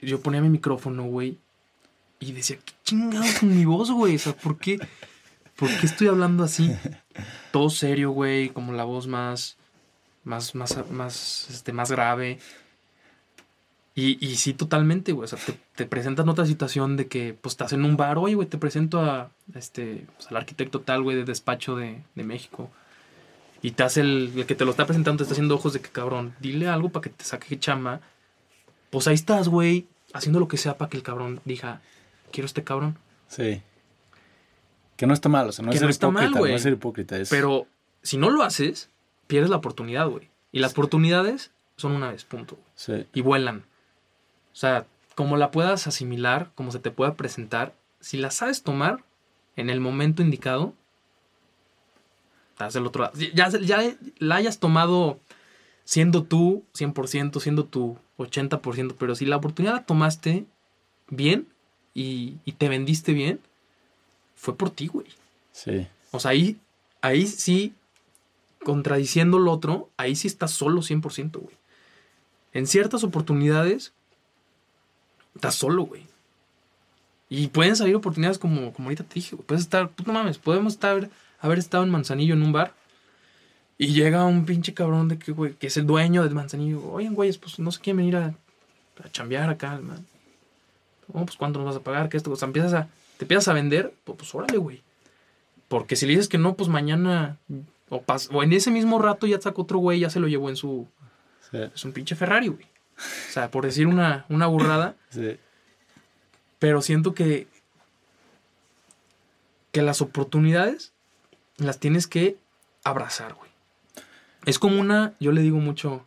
Yo 0.00 0.20
ponía 0.20 0.40
mi 0.42 0.48
micrófono, 0.48 1.06
güey, 1.06 1.38
y 2.20 2.30
decía, 2.30 2.56
¿qué 2.64 2.72
chingado 2.84 3.24
con 3.40 3.56
mi 3.56 3.64
voz, 3.64 3.90
güey? 3.90 4.14
O 4.14 4.18
sea, 4.20 4.32
¿por 4.32 4.58
qué? 4.58 4.78
¿Por 5.56 5.68
qué 5.78 5.86
estoy 5.86 6.08
hablando 6.08 6.44
así? 6.44 6.76
Todo 7.50 7.70
serio, 7.70 8.10
güey, 8.10 8.50
como 8.50 8.72
la 8.72 8.84
voz 8.84 9.06
más, 9.06 9.56
más, 10.24 10.54
más, 10.54 10.90
más, 10.90 11.48
este, 11.50 11.72
más 11.72 11.90
grave. 11.90 12.38
Y, 13.94 14.24
y 14.24 14.36
sí, 14.36 14.52
totalmente, 14.52 15.12
güey. 15.12 15.24
O 15.24 15.28
sea, 15.28 15.38
te, 15.38 15.58
te 15.74 15.86
presentan 15.86 16.28
otra 16.28 16.44
situación 16.44 16.98
de 16.98 17.06
que, 17.06 17.34
pues, 17.40 17.54
estás 17.54 17.72
en 17.72 17.84
un 17.84 17.96
bar, 17.96 18.18
oye, 18.18 18.34
güey, 18.34 18.46
te 18.46 18.58
presento 18.58 19.00
a, 19.00 19.30
este, 19.54 20.06
pues, 20.16 20.30
al 20.30 20.36
arquitecto 20.36 20.80
tal, 20.80 21.02
güey, 21.02 21.16
de 21.16 21.24
despacho 21.24 21.76
de, 21.76 22.02
de 22.14 22.22
México. 22.22 22.70
y 23.62 23.70
te 23.70 23.82
hace 23.82 24.02
el, 24.02 24.32
el 24.36 24.46
que 24.46 24.54
te 24.54 24.66
lo 24.66 24.70
está 24.72 24.84
presentando, 24.84 25.18
te 25.18 25.22
está 25.24 25.32
haciendo 25.32 25.54
ojos 25.54 25.72
de 25.72 25.80
que 25.80 25.88
cabrón, 25.88 26.34
dile 26.40 26.68
algo 26.68 26.90
para 26.90 27.02
que 27.04 27.10
te 27.10 27.24
saque 27.24 27.58
chamba. 27.58 28.00
Pues 28.90 29.08
ahí 29.08 29.14
estás, 29.14 29.48
güey, 29.48 29.86
haciendo 30.12 30.40
lo 30.40 30.48
que 30.48 30.58
sea 30.58 30.76
para 30.76 30.90
que 30.90 30.98
el 30.98 31.02
cabrón 31.02 31.40
diga, 31.46 31.80
quiero 32.32 32.46
este 32.46 32.64
cabrón. 32.64 32.98
Sí. 33.28 33.62
Que 34.96 35.06
no 35.06 35.14
está 35.14 35.28
mal, 35.28 35.48
o 35.48 35.52
sea, 35.52 35.64
no 35.64 35.70
Que 35.70 35.76
es 35.76 35.82
no 35.82 35.86
ser 35.86 35.90
está 35.90 36.10
mal, 36.10 36.24
hipócrita, 36.24 36.38
güey. 36.38 36.52
no 36.52 36.56
es 36.56 36.62
ser 36.62 36.72
hipócrita. 36.72 37.18
Es, 37.18 37.28
Pero 37.28 37.66
si 38.02 38.16
no 38.16 38.30
lo 38.30 38.42
haces, 38.42 38.90
pierdes 39.26 39.50
la 39.50 39.56
oportunidad, 39.56 40.08
güey. 40.08 40.30
Y 40.52 40.60
las 40.60 40.72
oportunidades 40.72 41.50
son 41.76 41.92
una 41.92 42.10
vez, 42.10 42.24
punto. 42.24 42.58
Sí, 42.74 43.06
Y 43.12 43.20
vuelan. 43.20 43.64
O 44.52 44.56
sea, 44.56 44.86
como 45.14 45.36
la 45.36 45.50
puedas 45.50 45.86
asimilar, 45.86 46.50
como 46.54 46.72
se 46.72 46.78
te 46.78 46.90
pueda 46.90 47.14
presentar, 47.14 47.74
si 48.00 48.16
la 48.16 48.30
sabes 48.30 48.62
tomar 48.62 49.04
en 49.56 49.70
el 49.70 49.80
momento 49.80 50.22
indicado, 50.22 50.72
estás 52.52 52.74
del 52.74 52.86
otro 52.86 53.02
lado. 53.02 53.18
Ya, 53.34 53.48
ya 53.50 53.94
la 54.18 54.36
hayas 54.36 54.58
tomado 54.58 55.18
siendo 55.84 56.24
tú 56.24 56.64
100%, 56.74 57.38
siendo 57.40 57.64
tu 57.64 57.98
80%, 58.18 58.94
pero 58.98 59.14
si 59.14 59.26
la 59.26 59.36
oportunidad 59.36 59.74
la 59.74 59.84
tomaste 59.84 60.46
bien 61.08 61.46
y, 61.94 62.36
y 62.44 62.52
te 62.52 62.68
vendiste 62.68 63.12
bien, 63.12 63.40
fue 64.36 64.56
por 64.56 64.70
ti, 64.70 64.86
güey. 64.86 65.08
sí. 65.52 65.88
O 66.12 66.20
sea, 66.20 66.30
ahí, 66.30 66.56
ahí 67.02 67.26
sí, 67.26 67.74
contradiciendo 68.64 69.38
lo 69.38 69.52
otro, 69.52 69.90
ahí 69.96 70.16
sí 70.16 70.28
estás 70.28 70.52
solo 70.52 70.80
100%, 70.80 71.32
güey. 71.32 71.56
En 72.52 72.66
ciertas 72.66 73.04
oportunidades, 73.04 73.92
estás 75.34 75.56
solo, 75.56 75.82
güey. 75.82 76.06
Y 77.28 77.48
pueden 77.48 77.76
salir 77.76 77.96
oportunidades 77.96 78.38
como, 78.38 78.72
como 78.72 78.88
ahorita 78.88 79.04
te 79.04 79.14
dije, 79.14 79.36
güey. 79.36 79.46
Puedes 79.46 79.64
estar, 79.64 79.90
puto 79.90 80.12
mames, 80.12 80.38
podemos 80.38 80.74
estar, 80.74 81.10
haber 81.40 81.58
estado 81.58 81.84
en 81.84 81.90
Manzanillo 81.90 82.34
en 82.34 82.42
un 82.42 82.52
bar 82.52 82.72
y 83.78 83.88
llega 83.88 84.24
un 84.24 84.46
pinche 84.46 84.72
cabrón 84.72 85.08
de 85.08 85.18
que, 85.18 85.32
güey, 85.32 85.54
que 85.54 85.66
es 85.66 85.76
el 85.76 85.86
dueño 85.86 86.22
del 86.22 86.34
Manzanillo. 86.34 86.82
Oigan, 86.92 87.14
güeyes, 87.14 87.36
pues 87.36 87.58
no 87.58 87.70
se 87.72 87.80
quieren 87.80 87.98
venir 87.98 88.16
a, 88.16 88.34
a 89.04 89.10
chambear 89.10 89.50
acá, 89.50 89.78
man. 89.82 90.06
Oh, 91.12 91.24
pues 91.26 91.36
cuánto 91.36 91.58
nos 91.58 91.66
vas 91.66 91.76
a 91.76 91.84
pagar, 91.84 92.08
que 92.08 92.16
esto, 92.16 92.30
o 92.30 92.36
sea, 92.36 92.46
empiezas 92.46 92.72
a, 92.72 92.88
te 93.16 93.24
empiezas 93.24 93.48
a 93.48 93.52
vender, 93.54 93.94
pues, 94.04 94.18
pues 94.18 94.34
órale, 94.34 94.58
güey. 94.58 94.82
Porque 95.68 95.96
si 95.96 96.06
le 96.06 96.12
dices 96.12 96.28
que 96.28 96.38
no, 96.38 96.54
pues 96.54 96.68
mañana 96.68 97.38
o, 97.88 98.02
pas- 98.02 98.28
o 98.32 98.42
en 98.42 98.52
ese 98.52 98.70
mismo 98.70 98.98
rato 99.00 99.26
ya 99.26 99.40
sacó 99.40 99.62
otro 99.62 99.78
güey, 99.78 100.00
ya 100.00 100.10
se 100.10 100.20
lo 100.20 100.28
llevó 100.28 100.48
en 100.48 100.56
su 100.56 100.86
Sí, 101.50 101.58
es 101.74 101.84
un 101.84 101.92
pinche 101.92 102.16
Ferrari, 102.16 102.48
güey. 102.48 102.64
O 102.96 103.32
sea, 103.32 103.50
por 103.50 103.64
decir 103.64 103.86
una, 103.86 104.24
una 104.28 104.46
burrada, 104.46 104.96
sí. 105.10 105.38
pero 106.58 106.82
siento 106.82 107.14
que 107.14 107.46
que 109.72 109.82
las 109.82 110.00
oportunidades 110.00 110.92
las 111.58 111.78
tienes 111.78 112.06
que 112.06 112.36
abrazar, 112.84 113.34
güey. 113.34 113.50
Es 114.46 114.58
como 114.58 114.80
una, 114.80 115.14
yo 115.20 115.32
le 115.32 115.42
digo 115.42 115.58
mucho 115.58 116.06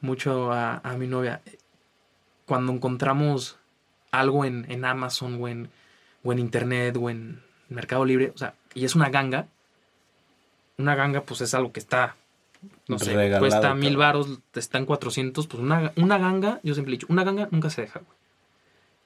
mucho 0.00 0.52
a, 0.52 0.76
a 0.84 0.96
mi 0.98 1.06
novia 1.06 1.40
cuando 2.44 2.72
encontramos 2.72 3.56
algo 4.10 4.44
en, 4.44 4.70
en 4.70 4.84
Amazon 4.84 5.42
o 5.42 5.48
en, 5.48 5.70
o 6.24 6.32
en 6.32 6.38
internet 6.38 6.96
o 7.00 7.10
en 7.10 7.42
Mercado 7.68 8.04
Libre, 8.04 8.32
o 8.34 8.38
sea, 8.38 8.54
y 8.74 8.84
es 8.84 8.94
una 8.94 9.10
ganga, 9.10 9.46
una 10.78 10.94
ganga 10.94 11.22
pues 11.22 11.40
es 11.42 11.54
algo 11.54 11.72
que 11.72 11.80
está, 11.80 12.16
no 12.88 12.98
sé, 12.98 13.14
Regalado, 13.14 13.40
cuesta 13.40 13.74
mil 13.74 13.96
cabrón. 13.96 13.98
varos, 13.98 14.40
está 14.54 14.78
en 14.78 14.86
400, 14.86 15.46
pues 15.46 15.62
una, 15.62 15.92
una 15.96 16.18
ganga, 16.18 16.60
yo 16.62 16.74
siempre 16.74 16.92
he 16.92 16.96
dicho, 16.96 17.06
una 17.10 17.24
ganga 17.24 17.48
nunca 17.50 17.70
se 17.70 17.82
deja, 17.82 18.00
güey. 18.00 18.18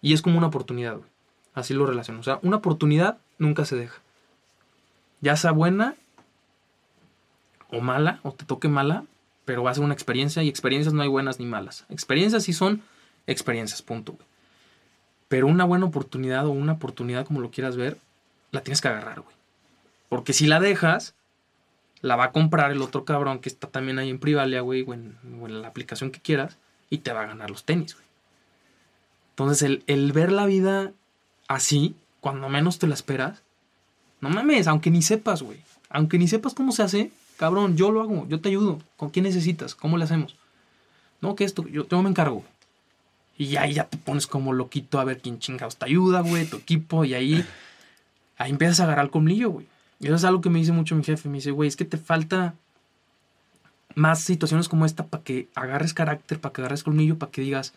Y 0.00 0.12
es 0.12 0.22
como 0.22 0.38
una 0.38 0.46
oportunidad, 0.46 0.96
güey. 0.96 1.08
Así 1.54 1.74
lo 1.74 1.84
relaciono. 1.84 2.20
O 2.20 2.22
sea, 2.22 2.38
una 2.42 2.58
oportunidad 2.58 3.18
nunca 3.36 3.64
se 3.64 3.74
deja. 3.74 4.00
Ya 5.20 5.36
sea 5.36 5.50
buena 5.50 5.96
o 7.70 7.80
mala, 7.80 8.20
o 8.22 8.32
te 8.32 8.44
toque 8.44 8.68
mala, 8.68 9.04
pero 9.44 9.64
va 9.64 9.72
a 9.72 9.74
ser 9.74 9.82
una 9.82 9.94
experiencia 9.94 10.42
y 10.44 10.48
experiencias 10.48 10.94
no 10.94 11.02
hay 11.02 11.08
buenas 11.08 11.40
ni 11.40 11.46
malas. 11.46 11.84
Experiencias 11.88 12.44
sí 12.44 12.52
son 12.52 12.82
experiencias, 13.26 13.82
punto. 13.82 14.12
güey. 14.12 14.27
Pero 15.28 15.46
una 15.46 15.64
buena 15.64 15.86
oportunidad 15.86 16.46
o 16.46 16.50
una 16.50 16.72
oportunidad 16.72 17.26
como 17.26 17.40
lo 17.40 17.50
quieras 17.50 17.76
ver, 17.76 17.98
la 18.50 18.62
tienes 18.62 18.80
que 18.80 18.88
agarrar, 18.88 19.20
güey. 19.20 19.36
Porque 20.08 20.32
si 20.32 20.46
la 20.46 20.58
dejas, 20.58 21.14
la 22.00 22.16
va 22.16 22.24
a 22.24 22.32
comprar 22.32 22.70
el 22.70 22.80
otro 22.80 23.04
cabrón 23.04 23.40
que 23.40 23.48
está 23.48 23.68
también 23.68 23.98
ahí 23.98 24.08
en 24.08 24.18
Privalia, 24.18 24.62
güey, 24.62 24.82
o 24.82 24.94
en, 24.94 25.16
la 25.60 25.68
aplicación 25.68 26.10
que 26.10 26.20
quieras, 26.20 26.56
y 26.88 26.98
te 26.98 27.12
va 27.12 27.22
a 27.22 27.26
ganar 27.26 27.50
los 27.50 27.64
tenis, 27.64 27.94
güey. 27.94 28.06
Entonces, 29.30 29.62
el, 29.62 29.84
el 29.86 30.12
ver 30.12 30.32
la 30.32 30.46
vida 30.46 30.92
así, 31.46 31.94
cuando 32.20 32.48
menos 32.48 32.78
te 32.78 32.86
la 32.86 32.94
esperas, 32.94 33.42
no 34.20 34.30
mames, 34.30 34.66
aunque 34.66 34.90
ni 34.90 35.02
sepas, 35.02 35.42
güey. 35.42 35.60
Aunque 35.90 36.18
ni 36.18 36.26
sepas 36.26 36.54
cómo 36.54 36.72
se 36.72 36.82
hace, 36.82 37.12
cabrón, 37.36 37.76
yo 37.76 37.90
lo 37.90 38.00
hago, 38.00 38.26
yo 38.28 38.40
te 38.40 38.48
ayudo. 38.48 38.80
¿Con 38.96 39.10
quién 39.10 39.24
necesitas? 39.24 39.74
¿Cómo 39.74 39.96
le 39.96 40.04
hacemos? 40.04 40.36
No, 41.20 41.34
que 41.36 41.44
esto, 41.44 41.66
yo, 41.68 41.86
yo 41.86 42.02
me 42.02 42.10
encargo. 42.10 42.44
Y 43.38 43.56
ahí 43.56 43.74
ya 43.74 43.84
te 43.84 43.96
pones 43.96 44.26
como 44.26 44.52
loquito 44.52 44.98
a 44.98 45.04
ver 45.04 45.20
quién 45.20 45.38
chingados 45.38 45.76
te 45.76 45.86
ayuda, 45.86 46.20
güey, 46.20 46.44
tu 46.44 46.56
equipo, 46.56 47.04
y 47.04 47.14
ahí, 47.14 47.46
ahí 48.36 48.50
empiezas 48.50 48.80
a 48.80 48.84
agarrar 48.84 49.06
el 49.06 49.10
colmillo, 49.10 49.50
güey. 49.50 49.66
Y 50.00 50.06
eso 50.06 50.16
es 50.16 50.24
algo 50.24 50.40
que 50.40 50.50
me 50.50 50.58
dice 50.58 50.72
mucho 50.72 50.94
mi 50.94 51.04
jefe. 51.04 51.28
Me 51.28 51.36
dice, 51.38 51.52
güey, 51.52 51.68
es 51.68 51.76
que 51.76 51.84
te 51.84 51.98
falta 51.98 52.54
más 53.94 54.20
situaciones 54.20 54.68
como 54.68 54.86
esta 54.86 55.06
para 55.06 55.22
que 55.22 55.48
agarres 55.54 55.94
carácter, 55.94 56.40
para 56.40 56.52
que 56.52 56.60
agarres 56.60 56.84
colmillo, 56.84 57.18
para 57.18 57.32
que 57.32 57.42
digas, 57.42 57.74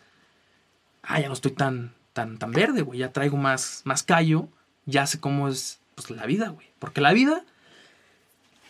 ah, 1.02 1.20
ya 1.20 1.28
no 1.28 1.34
estoy 1.34 1.52
tan, 1.52 1.94
tan, 2.12 2.38
tan 2.38 2.52
verde, 2.52 2.82
güey, 2.82 3.00
ya 3.00 3.12
traigo 3.12 3.36
más, 3.36 3.82
más 3.84 4.02
callo, 4.02 4.48
ya 4.86 5.06
sé 5.06 5.20
cómo 5.20 5.48
es 5.48 5.80
pues, 5.94 6.10
la 6.10 6.26
vida, 6.26 6.48
güey. 6.48 6.66
Porque 6.78 7.00
la 7.00 7.12
vida, 7.12 7.44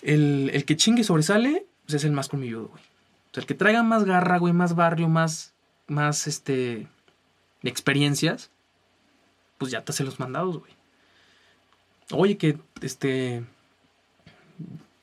el, 0.03 0.51
el 0.53 0.65
que 0.65 0.77
chingue 0.77 1.03
y 1.03 1.05
sobresale, 1.05 1.67
pues 1.85 1.95
es 1.95 2.05
el 2.05 2.13
más 2.13 2.29
colmilludo, 2.29 2.69
güey. 2.69 2.83
O 2.83 3.35
sea, 3.35 3.41
el 3.43 3.47
que 3.47 3.55
traiga 3.55 3.83
más 3.83 4.05
garra, 4.05 4.39
güey, 4.39 4.53
más 4.53 4.75
barrio, 4.75 5.09
más, 5.09 5.52
más, 5.93 6.27
este, 6.27 6.89
experiencias, 7.63 8.51
pues 9.59 9.71
ya 9.71 9.85
te 9.85 9.93
hace 9.93 10.05
los 10.05 10.19
mandados, 10.19 10.59
güey. 10.59 10.73
Oye, 12.11 12.37
que, 12.37 12.59
este, 12.81 13.45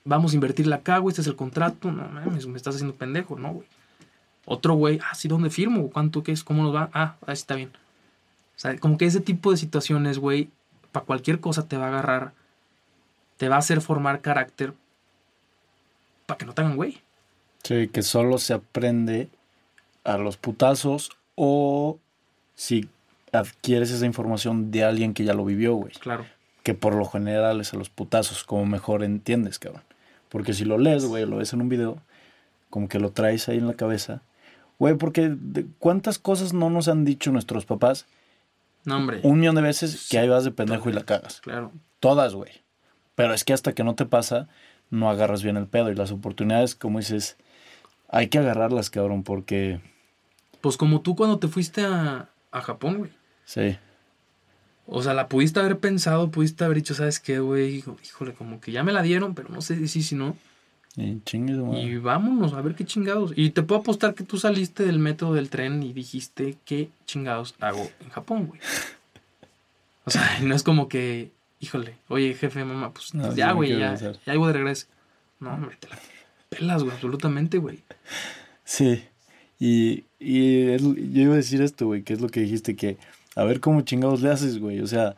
vamos 0.03 0.32
a 0.32 0.36
invertirla 0.36 0.78
acá, 0.78 0.98
güey, 0.98 1.11
este 1.11 1.22
es 1.22 1.28
el 1.28 1.36
contrato, 1.36 1.91
no 1.91 2.07
mames, 2.10 2.48
me 2.48 2.57
estás 2.57 2.76
haciendo 2.76 2.95
pendejo, 2.95 3.38
¿no, 3.38 3.53
güey? 3.53 3.68
Otro 4.45 4.74
güey, 4.74 4.99
ah, 5.03 5.14
sí, 5.16 5.28
¿dónde 5.28 5.49
firmo? 5.49 5.90
¿Cuánto 5.91 6.24
qué 6.24 6.32
es? 6.32 6.44
¿Cómo 6.44 6.64
nos 6.64 6.74
va? 6.74 6.90
Ah, 6.94 7.18
ahí 7.28 7.34
está 7.34 7.56
bien. 7.56 7.72
O 8.56 8.60
sea, 8.60 8.78
como 8.80 8.98
que 8.98 9.06
ese 9.06 9.22
tipo 9.22 9.52
de 9.52 9.57
situaciones, 9.57 10.18
güey, 10.18 10.49
para 10.91 11.06
cualquier 11.06 11.40
cosa 11.40 11.68
te 11.68 11.78
va 11.78 11.86
a 11.86 11.90
agarrar, 11.90 12.34
te 13.38 13.48
va 13.48 13.56
a 13.56 13.60
hacer 13.60 13.80
formar 13.80 14.22
carácter 14.22 14.74
para 16.26 16.38
que 16.38 16.45
no 16.45 16.53
te 16.53 16.61
hagan 16.61 16.76
güey. 16.76 17.02
Sí, 17.64 17.88
que 17.90 18.02
solo 18.02 18.38
se 18.38 18.53
aprende 18.53 19.30
a 20.04 20.18
los 20.18 20.38
putazos 20.38 21.12
o 21.36 22.00
si 22.56 22.90
adquieres 23.32 23.92
esa 23.92 24.06
información 24.06 24.72
de 24.72 24.84
alguien 24.84 25.14
que 25.14 25.24
ya 25.24 25.34
lo 25.34 25.46
vivió, 25.46 25.76
güey. 25.76 25.94
Claro. 25.94 26.26
Que 26.64 26.74
por 26.74 26.94
lo 26.96 27.06
general 27.06 27.62
es 27.62 27.74
a 27.74 27.78
los 27.78 27.90
putazos, 27.90 28.44
como 28.44 28.66
mejor 28.66 29.04
entiendes, 29.04 29.60
cabrón. 29.60 29.84
Porque 30.30 30.54
si 30.54 30.66
lo 30.66 30.78
lees, 30.78 31.06
güey, 31.06 31.26
lo 31.26 31.38
ves 31.38 31.54
en 31.54 31.62
un 31.62 31.70
video, 31.70 31.98
como 32.70 32.88
que 32.88 33.00
lo 33.00 33.12
traes 33.12 33.48
ahí 33.50 33.58
en 33.58 33.68
la 33.68 33.74
cabeza. 33.76 34.22
Güey, 34.78 34.96
porque 34.96 35.30
de- 35.40 35.66
¿cuántas 35.80 36.20
cosas 36.20 36.54
no 36.54 36.70
nos 36.70 36.88
han 36.88 37.06
dicho 37.06 37.32
nuestros 37.32 37.66
papás? 37.66 38.06
No, 38.86 38.98
hombre. 38.98 39.20
Un 39.24 39.40
millón 39.40 39.56
de 39.56 39.62
veces 39.62 40.08
que 40.10 40.20
ahí 40.20 40.30
vas 40.30 40.44
de 40.44 40.52
pendejo 40.52 40.90
y 40.90 40.94
la 40.94 41.04
cagas. 41.04 41.42
Claro. 41.42 41.72
Todas, 42.00 42.34
güey. 42.34 42.52
Pero 43.16 43.34
es 43.34 43.44
que 43.44 43.54
hasta 43.54 43.74
que 43.74 43.84
no 43.84 43.96
te 43.96 44.06
pasa, 44.06 44.48
no 44.90 45.10
agarras 45.10 45.44
bien 45.44 45.58
el 45.58 45.68
pedo. 45.68 45.92
Y 45.92 45.96
las 45.96 46.12
oportunidades, 46.12 46.76
como 46.76 47.00
dices, 47.00 47.36
hay 48.10 48.27
que 48.27 48.40
agarrarlas, 48.40 48.90
cabrón, 48.90 49.23
porque 49.23 49.80
Pues 50.61 50.77
como 50.77 51.02
tú 51.02 51.15
cuando 51.15 51.40
te 51.40 51.48
fuiste 51.48 51.84
a, 51.86 52.30
a 52.52 52.61
Japón, 52.61 52.98
güey. 52.99 53.11
sí. 53.45 53.77
O 54.91 55.03
sea, 55.03 55.14
la 55.14 55.27
pudiste 55.27 55.60
haber 55.60 55.77
pensado, 55.77 56.31
pudiste 56.31 56.64
haber 56.64 56.77
dicho, 56.77 56.95
¿sabes 56.95 57.19
qué, 57.19 57.38
güey? 57.40 57.84
Híjole, 58.03 58.34
como 58.34 58.60
que 58.60 58.72
ya 58.72 58.84
me 58.84 58.91
la 58.91 59.03
dieron, 59.03 59.36
pero 59.36 59.49
no 59.49 59.61
sé 59.61 59.76
si 59.76 59.88
sí, 59.88 60.02
si 60.02 60.15
no. 60.15 60.36
Y 60.98 61.22
chingue 61.26 61.53
su 61.53 61.64
madre. 61.64 61.81
Y 61.84 61.98
vámonos 61.98 62.53
a 62.53 62.61
ver 62.61 62.73
qué 62.73 62.86
chingados. 62.86 63.31
Y 63.36 63.52
te 63.52 63.61
puedo 63.61 63.81
apostar 63.81 64.15
que 64.15 64.23
tú 64.23 64.40
saliste 64.40 64.84
del 64.84 64.98
método 64.98 65.36
del 65.36 65.52
tren 65.52 65.84
y 65.84 65.94
dijiste 65.94 66.57
qué 66.65 66.90
chingados 67.06 67.53
hago 67.60 67.88
en 68.02 68.10
Japón, 68.10 68.48
güey. 68.48 68.60
O 70.06 70.10
sea, 70.11 70.40
no 70.41 70.56
es 70.56 70.64
como 70.64 70.88
que, 70.90 71.30
híjole, 71.60 71.94
oye, 72.07 72.34
jefe, 72.34 72.65
mamá, 72.65 72.91
pues 72.91 73.14
No, 73.14 73.31
ya, 73.36 73.52
güey, 73.52 73.77
ya, 73.77 73.94
ya 73.94 74.36
voy 74.38 74.48
de 74.48 74.53
regreso. 74.53 74.88
No, 75.40 75.53
hombre, 75.53 75.77
te 75.80 75.88
la 75.88 75.98
pelas, 76.50 76.84
güey, 76.84 76.94
absolutamente, 76.94 77.58
güey. 77.58 77.80
Sí. 78.64 79.04
Y, 79.60 80.06
y 80.20 80.68
es- 80.70 80.82
yo 80.84 81.22
iba 81.22 81.34
a 81.34 81.38
decir 81.38 81.62
esto, 81.62 81.86
güey, 81.88 82.04
que 82.04 82.14
es 82.14 82.22
lo 82.22 82.30
que 82.30 82.42
dijiste, 82.42 82.76
que 82.76 82.98
a 83.36 83.44
ver 83.44 83.60
cómo 83.60 83.82
chingados 83.82 84.22
le 84.22 84.30
haces, 84.32 84.60
güey. 84.60 84.80
O 84.82 84.88
sea, 84.88 85.16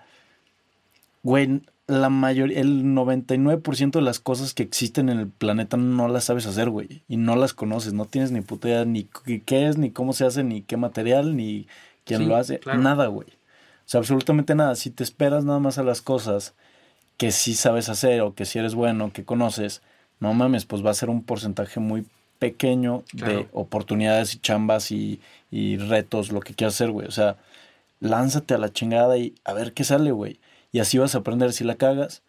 güey, 1.24 1.62
la 1.88 2.10
mayoría, 2.10 2.60
el 2.60 2.84
99% 2.86 4.00
de 4.00 4.06
las 4.06 4.20
cosas 4.20 4.54
que 4.54 4.64
existen 4.64 5.10
en 5.10 5.20
el 5.20 5.28
planeta 5.28 5.78
no 5.78 6.08
las 6.08 6.26
sabes 6.26 6.46
hacer, 6.46 6.70
güey. 6.70 7.04
Y 7.08 7.18
no 7.18 7.36
las 7.36 7.54
conoces, 7.54 7.94
no 7.94 8.06
tienes 8.06 8.32
ni 8.32 8.42
puta 8.42 8.70
idea 8.70 8.86
ni 8.86 9.08
qué 9.46 9.68
es, 9.68 9.78
ni 9.78 9.92
cómo 9.92 10.14
se 10.14 10.26
hace, 10.26 10.44
ni 10.44 10.62
qué 10.62 10.78
material, 10.78 11.36
ni 11.36 11.68
quién 12.06 12.22
Sí, 12.22 12.26
lo 12.28 12.36
hace. 12.36 12.60
claro. 12.60 12.80
Nada, 12.82 13.08
güey. 13.08 13.28
O 13.30 13.90
sea, 13.92 14.00
absolutamente 14.00 14.56
nada. 14.56 14.76
Si 14.76 14.90
te 14.90 15.04
esperas 15.04 15.44
nada 15.44 15.60
más 15.60 15.78
a 15.78 15.84
las 15.84 16.02
cosas 16.02 16.54
que 17.18 17.32
sí 17.32 17.54
sabes 17.56 17.90
hacer 17.90 18.22
o 18.22 18.34
que 18.36 18.46
si 18.46 18.58
eres 18.58 18.74
bueno, 18.74 19.12
que 19.12 19.26
conoces, 19.26 19.82
no 20.22 20.34
mames, 20.34 20.66
pues 20.66 20.86
va 20.86 20.92
a 20.92 20.94
ser 20.94 21.10
un 21.10 21.24
porcentaje 21.24 21.80
muy 21.80 22.06
pequeño 22.40 23.04
de 23.12 23.48
oportunidades 23.52 24.34
y 24.34 24.40
chambas 24.40 24.92
y, 24.92 25.20
y 25.50 25.78
retos, 25.78 26.32
lo 26.32 26.40
que 26.40 26.54
quieras 26.54 26.76
hacer, 26.76 26.92
güey. 26.92 27.08
O 27.08 27.12
sea, 27.12 27.38
lánzate 28.00 28.54
a 28.54 28.58
la 28.58 28.72
chingada 28.72 29.18
y 29.18 29.36
a 29.44 29.54
ver 29.54 29.74
qué 29.74 29.84
sale, 29.84 30.12
güey. 30.12 30.40
Y 30.72 30.80
así 30.80 30.98
vas 30.98 31.16
a 31.16 31.20
aprender. 31.20 31.54
Si 31.54 31.64
la 31.64 31.76
cagas, 31.76 32.22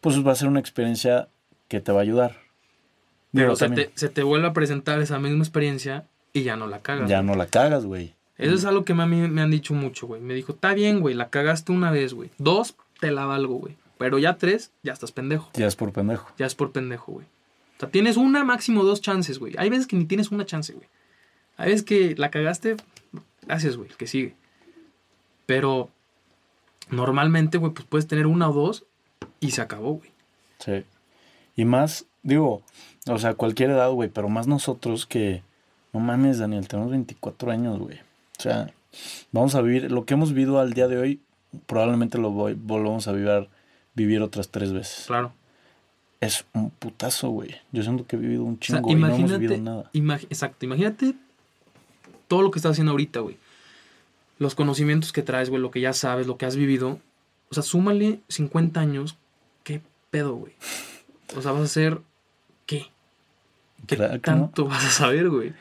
pues 0.00 0.24
va 0.24 0.32
a 0.32 0.36
ser 0.36 0.48
una 0.48 0.60
experiencia 0.60 1.28
que 1.66 1.80
te 1.80 1.92
va 1.92 2.00
a 2.00 2.02
ayudar. 2.02 2.36
Pero 3.32 3.56
se 3.56 3.68
te, 3.70 3.90
se 3.94 4.08
te 4.08 4.22
vuelve 4.22 4.46
a 4.46 4.52
presentar 4.52 5.00
esa 5.00 5.18
misma 5.18 5.40
experiencia 5.40 6.06
y 6.32 6.42
ya 6.42 6.56
no 6.56 6.66
la 6.66 6.80
cagas. 6.80 7.08
ya 7.08 7.18
güey. 7.18 7.26
no 7.26 7.34
la 7.34 7.46
cagas, 7.46 7.84
güey. 7.84 8.14
Eso 8.36 8.54
es 8.54 8.64
algo 8.66 8.84
que 8.84 8.92
a 8.92 9.06
mí 9.06 9.16
me 9.28 9.42
han 9.42 9.50
dicho 9.50 9.74
mucho, 9.74 10.06
güey. 10.06 10.20
Me 10.20 10.34
dijo, 10.34 10.52
está 10.52 10.74
bien, 10.74 11.00
güey, 11.00 11.14
la 11.14 11.30
cagaste 11.30 11.72
una 11.72 11.90
vez, 11.90 12.14
güey. 12.14 12.30
Dos, 12.38 12.76
te 13.00 13.10
la 13.10 13.24
valgo, 13.24 13.54
güey. 13.54 13.76
Pero 13.98 14.18
ya 14.18 14.36
tres, 14.36 14.70
ya 14.82 14.92
estás 14.92 15.12
pendejo. 15.12 15.50
Ya 15.54 15.66
es 15.66 15.76
por 15.76 15.92
pendejo. 15.92 16.30
Ya 16.38 16.46
es 16.46 16.54
por 16.54 16.72
pendejo, 16.72 17.12
güey. 17.12 17.26
O 17.26 17.80
sea, 17.80 17.90
tienes 17.90 18.16
una, 18.16 18.44
máximo 18.44 18.84
dos 18.84 19.00
chances, 19.00 19.38
güey. 19.38 19.54
Hay 19.58 19.70
veces 19.70 19.86
que 19.86 19.96
ni 19.96 20.04
tienes 20.04 20.30
una 20.30 20.46
chance, 20.46 20.72
güey. 20.72 20.88
Hay 21.56 21.70
veces 21.70 21.82
que 21.82 22.14
la 22.16 22.30
cagaste, 22.30 22.76
gracias, 23.42 23.76
güey, 23.76 23.90
que 23.90 24.06
sigue. 24.06 24.34
Pero 25.46 25.90
normalmente, 26.90 27.58
güey, 27.58 27.72
pues 27.72 27.86
puedes 27.86 28.06
tener 28.06 28.26
una 28.26 28.48
o 28.48 28.52
dos 28.52 28.84
y 29.40 29.50
se 29.50 29.60
acabó, 29.60 29.94
güey. 29.94 30.10
Sí. 30.58 30.84
Y 31.56 31.64
más, 31.64 32.06
digo, 32.22 32.62
o 33.08 33.18
sea, 33.18 33.34
cualquier 33.34 33.70
edad, 33.70 33.90
güey, 33.90 34.08
pero 34.08 34.28
más 34.28 34.46
nosotros 34.46 35.06
que, 35.06 35.42
no 35.92 36.00
mames, 36.00 36.38
Daniel, 36.38 36.68
tenemos 36.68 36.90
24 36.90 37.50
años, 37.50 37.78
güey. 37.78 37.98
O 38.38 38.42
sea, 38.42 38.72
vamos 39.32 39.54
a 39.54 39.62
vivir, 39.62 39.90
lo 39.90 40.04
que 40.04 40.14
hemos 40.14 40.32
vivido 40.32 40.60
al 40.60 40.72
día 40.72 40.86
de 40.86 40.98
hoy, 40.98 41.20
probablemente 41.66 42.18
lo 42.18 42.30
voy, 42.30 42.54
volvamos 42.54 43.08
a 43.08 43.12
vivir, 43.12 43.48
vivir 43.98 44.22
otras 44.22 44.48
tres 44.48 44.72
veces. 44.72 45.04
Claro. 45.06 45.32
Es 46.20 46.44
un 46.54 46.70
putazo, 46.70 47.28
güey. 47.30 47.54
Yo 47.72 47.82
siento 47.82 48.06
que 48.06 48.16
he 48.16 48.18
vivido 48.18 48.42
un 48.44 48.54
O 48.54 48.64
sea, 48.64 48.76
chingo 48.78 48.90
y 48.90 48.94
no 48.94 49.06
hemos 49.14 49.30
vivido 49.38 49.56
nada. 49.58 49.90
imag- 49.92 50.26
exacto, 50.30 50.64
imagínate 50.64 51.14
todo 52.26 52.42
lo 52.42 52.50
que 52.50 52.58
estás 52.58 52.72
haciendo 52.72 52.92
ahorita, 52.92 53.20
güey. 53.20 53.36
Los 54.38 54.54
conocimientos 54.54 55.12
que 55.12 55.22
traes, 55.22 55.48
güey, 55.50 55.60
lo 55.62 55.70
que 55.70 55.80
ya 55.80 55.92
sabes, 55.92 56.26
lo 56.26 56.36
que 56.36 56.46
has 56.46 56.56
vivido. 56.56 56.98
O 57.50 57.54
sea, 57.54 57.62
súmale 57.62 58.20
50 58.28 58.80
años. 58.80 59.16
¿Qué 59.64 59.80
pedo, 60.10 60.34
güey? 60.34 60.52
O 61.36 61.42
sea, 61.42 61.52
vas 61.52 61.62
a 61.62 61.64
hacer 61.64 62.00
¿qué? 62.66 62.86
¿Qué 63.86 63.96
Claro 63.96 64.20
que 64.20 64.30
no. 64.30 64.36
tanto 64.38 64.64
vas 64.66 64.84
a 64.84 64.90
saber, 64.90 65.28
güey? 65.30 65.52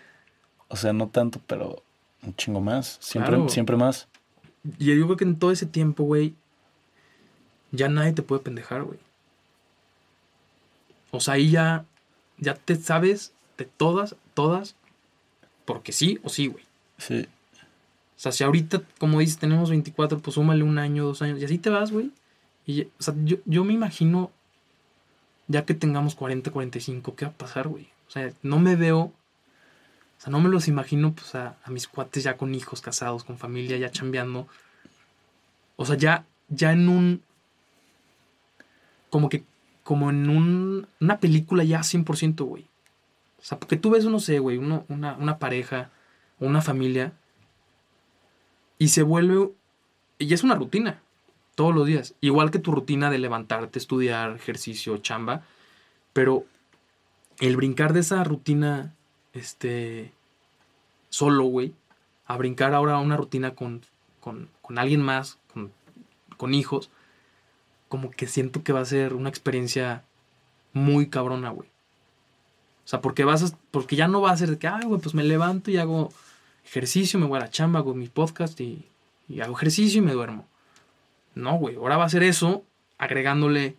O 0.70 0.76
sea, 0.76 0.92
no 0.94 1.08
tanto, 1.08 1.40
pero 1.48 1.82
un 2.24 2.36
chingo 2.36 2.62
más. 2.62 2.98
Siempre, 3.00 3.36
Claro. 3.36 3.50
siempre 3.50 3.78
más. 3.78 4.08
Y 4.80 4.86
yo 4.98 5.06
creo 5.06 5.18
que 5.18 5.24
en 5.24 5.38
todo 5.40 5.52
ese 5.52 5.66
tiempo, 5.66 6.04
güey, 6.04 6.34
ya 7.72 7.90
nadie 7.90 8.14
te 8.14 8.22
puede 8.22 8.42
pendejar, 8.42 8.84
güey. 8.84 9.00
O 11.12 11.20
sea, 11.20 11.36
ahí 11.36 11.52
ya, 11.52 11.86
ya 12.38 12.54
te 12.54 12.76
sabes 12.76 13.34
de 13.58 13.66
todas, 13.66 14.16
todas, 14.34 14.76
porque 15.66 15.92
sí 15.92 16.20
o 16.24 16.30
sí, 16.30 16.48
güey. 16.48 16.64
Sí. 16.98 17.28
O 18.18 18.20
sea, 18.20 18.32
si 18.32 18.44
ahorita, 18.44 18.82
como 19.00 19.20
dices, 19.20 19.38
tenemos 19.38 19.70
24, 19.70 20.20
pues 20.20 20.36
súmale 20.36 20.64
un 20.64 20.80
año, 20.80 21.06
dos 21.06 21.22
años, 21.22 21.40
y 21.40 21.46
así 21.46 21.58
te 21.58 21.70
vas, 21.70 21.92
güey. 21.92 22.12
Y, 22.66 22.84
o 22.84 22.90
sea, 23.00 23.14
yo, 23.24 23.38
yo 23.46 23.64
me 23.64 23.74
imagino, 23.74 24.32
ya 25.48 25.66
que 25.66 25.74
tengamos 25.74 26.16
40, 26.16 26.52
45, 26.52 27.16
¿qué 27.16 27.26
va 27.26 27.32
a 27.32 27.36
pasar, 27.36 27.68
güey? 27.68 27.88
O 28.08 28.12
sea, 28.12 28.32
no 28.42 28.60
me 28.60 28.76
veo, 28.76 29.00
o 29.00 29.14
sea, 30.18 30.32
no 30.32 30.40
me 30.40 30.50
los 30.50 30.68
imagino, 30.68 31.14
pues, 31.14 31.36
a, 31.36 31.58
a 31.64 31.70
mis 31.70 31.88
cuates 31.88 32.24
ya 32.24 32.38
con 32.38 32.56
hijos, 32.56 32.82
casados, 32.82 33.24
con 33.24 33.38
familia, 33.38 33.78
ya 33.78 33.92
chambeando. 33.92 34.48
O 35.76 35.86
sea, 35.86 35.96
ya, 35.96 36.26
ya 36.50 36.72
en 36.72 36.90
un, 36.90 37.22
como 39.10 39.30
que, 39.30 39.44
como 39.84 40.10
en 40.10 40.30
un, 40.30 40.88
una 41.00 41.20
película 41.20 41.64
ya 41.64 41.80
100%, 41.80 42.44
güey. 42.46 42.66
O 43.40 43.44
sea, 43.44 43.60
porque 43.60 43.78
tú 43.78 43.92
ves, 43.92 44.06
no 44.06 44.20
sé, 44.20 44.40
güey, 44.40 44.58
una, 44.58 44.84
una 44.88 45.38
pareja, 45.40 45.92
una 46.40 46.62
familia, 46.62 47.14
y 48.78 48.90
se 48.90 49.04
vuelve. 49.04 49.52
Y 50.20 50.34
es 50.34 50.44
una 50.44 50.56
rutina. 50.56 51.02
Todos 51.56 51.74
los 51.74 51.88
días. 51.88 52.16
Igual 52.22 52.52
que 52.52 52.60
tu 52.60 52.72
rutina 52.72 53.10
de 53.10 53.18
levantarte, 53.18 53.80
estudiar, 53.80 54.36
ejercicio, 54.36 54.98
chamba. 54.98 55.44
Pero 56.14 56.46
el 57.40 57.56
brincar 57.58 57.94
de 57.94 58.02
esa 58.02 58.24
rutina, 58.24 58.96
este. 59.34 60.12
Solo, 61.10 61.46
güey. 61.46 61.74
A 62.26 62.38
brincar 62.38 62.74
ahora 62.74 62.96
a 62.96 63.00
una 63.00 63.18
rutina 63.18 63.56
con, 63.56 63.82
con, 64.20 64.50
con 64.62 64.78
alguien 64.78 65.02
más, 65.02 65.40
con, 65.54 65.72
con 66.36 66.54
hijos. 66.54 66.92
Como 67.88 68.12
que 68.12 68.28
siento 68.28 68.64
que 68.64 68.74
va 68.74 68.82
a 68.82 68.86
ser 68.86 69.14
una 69.14 69.30
experiencia 69.30 70.04
muy 70.74 71.08
cabrona, 71.08 71.50
güey. 71.50 71.70
O 72.86 72.88
sea, 72.90 73.02
porque 73.02 73.24
vas 73.26 73.44
a- 73.44 73.58
porque 73.72 73.96
ya 73.96 74.08
no 74.08 74.22
va 74.22 74.32
a 74.32 74.38
ser 74.38 74.50
de 74.50 74.58
que, 74.58 74.68
ay, 74.68 74.84
güey, 74.86 75.02
pues 75.02 75.14
me 75.16 75.24
levanto 75.24 75.72
y 75.72 75.78
hago 75.78 76.12
ejercicio, 76.66 77.20
me 77.20 77.26
voy 77.26 77.38
a 77.38 77.42
la 77.44 77.50
chamba, 77.50 77.80
hago 77.80 77.94
mi 77.94 78.08
podcast 78.08 78.60
y, 78.62 78.86
y 79.28 79.42
hago 79.42 79.56
ejercicio 79.56 80.00
y 80.02 80.06
me 80.06 80.14
duermo. 80.14 80.46
No, 81.36 81.56
güey, 81.58 81.76
ahora 81.76 81.98
va 81.98 82.06
a 82.06 82.10
ser 82.10 82.24
eso, 82.24 82.64
agregándole 82.98 83.76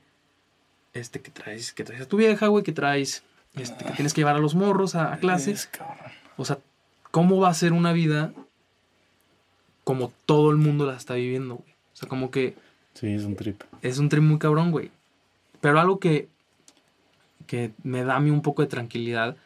este 0.95 1.21
que 1.21 1.31
traes, 1.31 1.73
que 1.73 1.85
traes 1.85 2.03
a 2.03 2.09
tu 2.09 2.17
vieja, 2.17 2.47
güey, 2.49 2.65
que 2.65 2.73
traes, 2.73 3.23
este, 3.57 3.85
que 3.85 3.93
tienes 3.93 4.13
que 4.15 4.21
llevar 4.23 4.37
a 4.37 4.41
los 4.41 4.55
morros 4.55 4.95
a, 4.95 5.13
a 5.13 5.19
clase. 5.19 5.53
Es 5.53 5.67
cabrón. 5.67 6.13
O 6.37 6.45
sea, 6.45 6.59
¿cómo 7.11 7.39
va 7.41 7.49
a 7.49 7.55
ser 7.55 7.73
una 7.73 7.93
vida 7.93 8.33
como 9.85 10.13
todo 10.27 10.51
el 10.51 10.57
mundo 10.57 10.87
la 10.87 10.97
está 10.97 11.15
viviendo, 11.15 11.57
güey? 11.57 11.71
O 11.95 11.97
sea, 11.97 12.09
como 12.09 12.31
que 12.31 12.55
Sí, 12.99 13.09
es 13.15 13.25
un 13.25 13.37
trip. 13.37 13.63
es 13.83 13.99
un 13.99 14.09
tren 14.09 14.27
muy 14.27 14.39
cabrón, 14.39 14.71
güey. 14.73 14.91
Pero 15.61 15.79
algo 15.81 15.99
que, 15.99 16.29
que 17.47 17.73
me 17.83 18.03
da 18.05 18.17
a 18.17 18.21
mí 18.21 18.31
un 18.31 18.43
poco 18.43 18.63
de 18.63 18.69
tranquilidad 18.69 19.37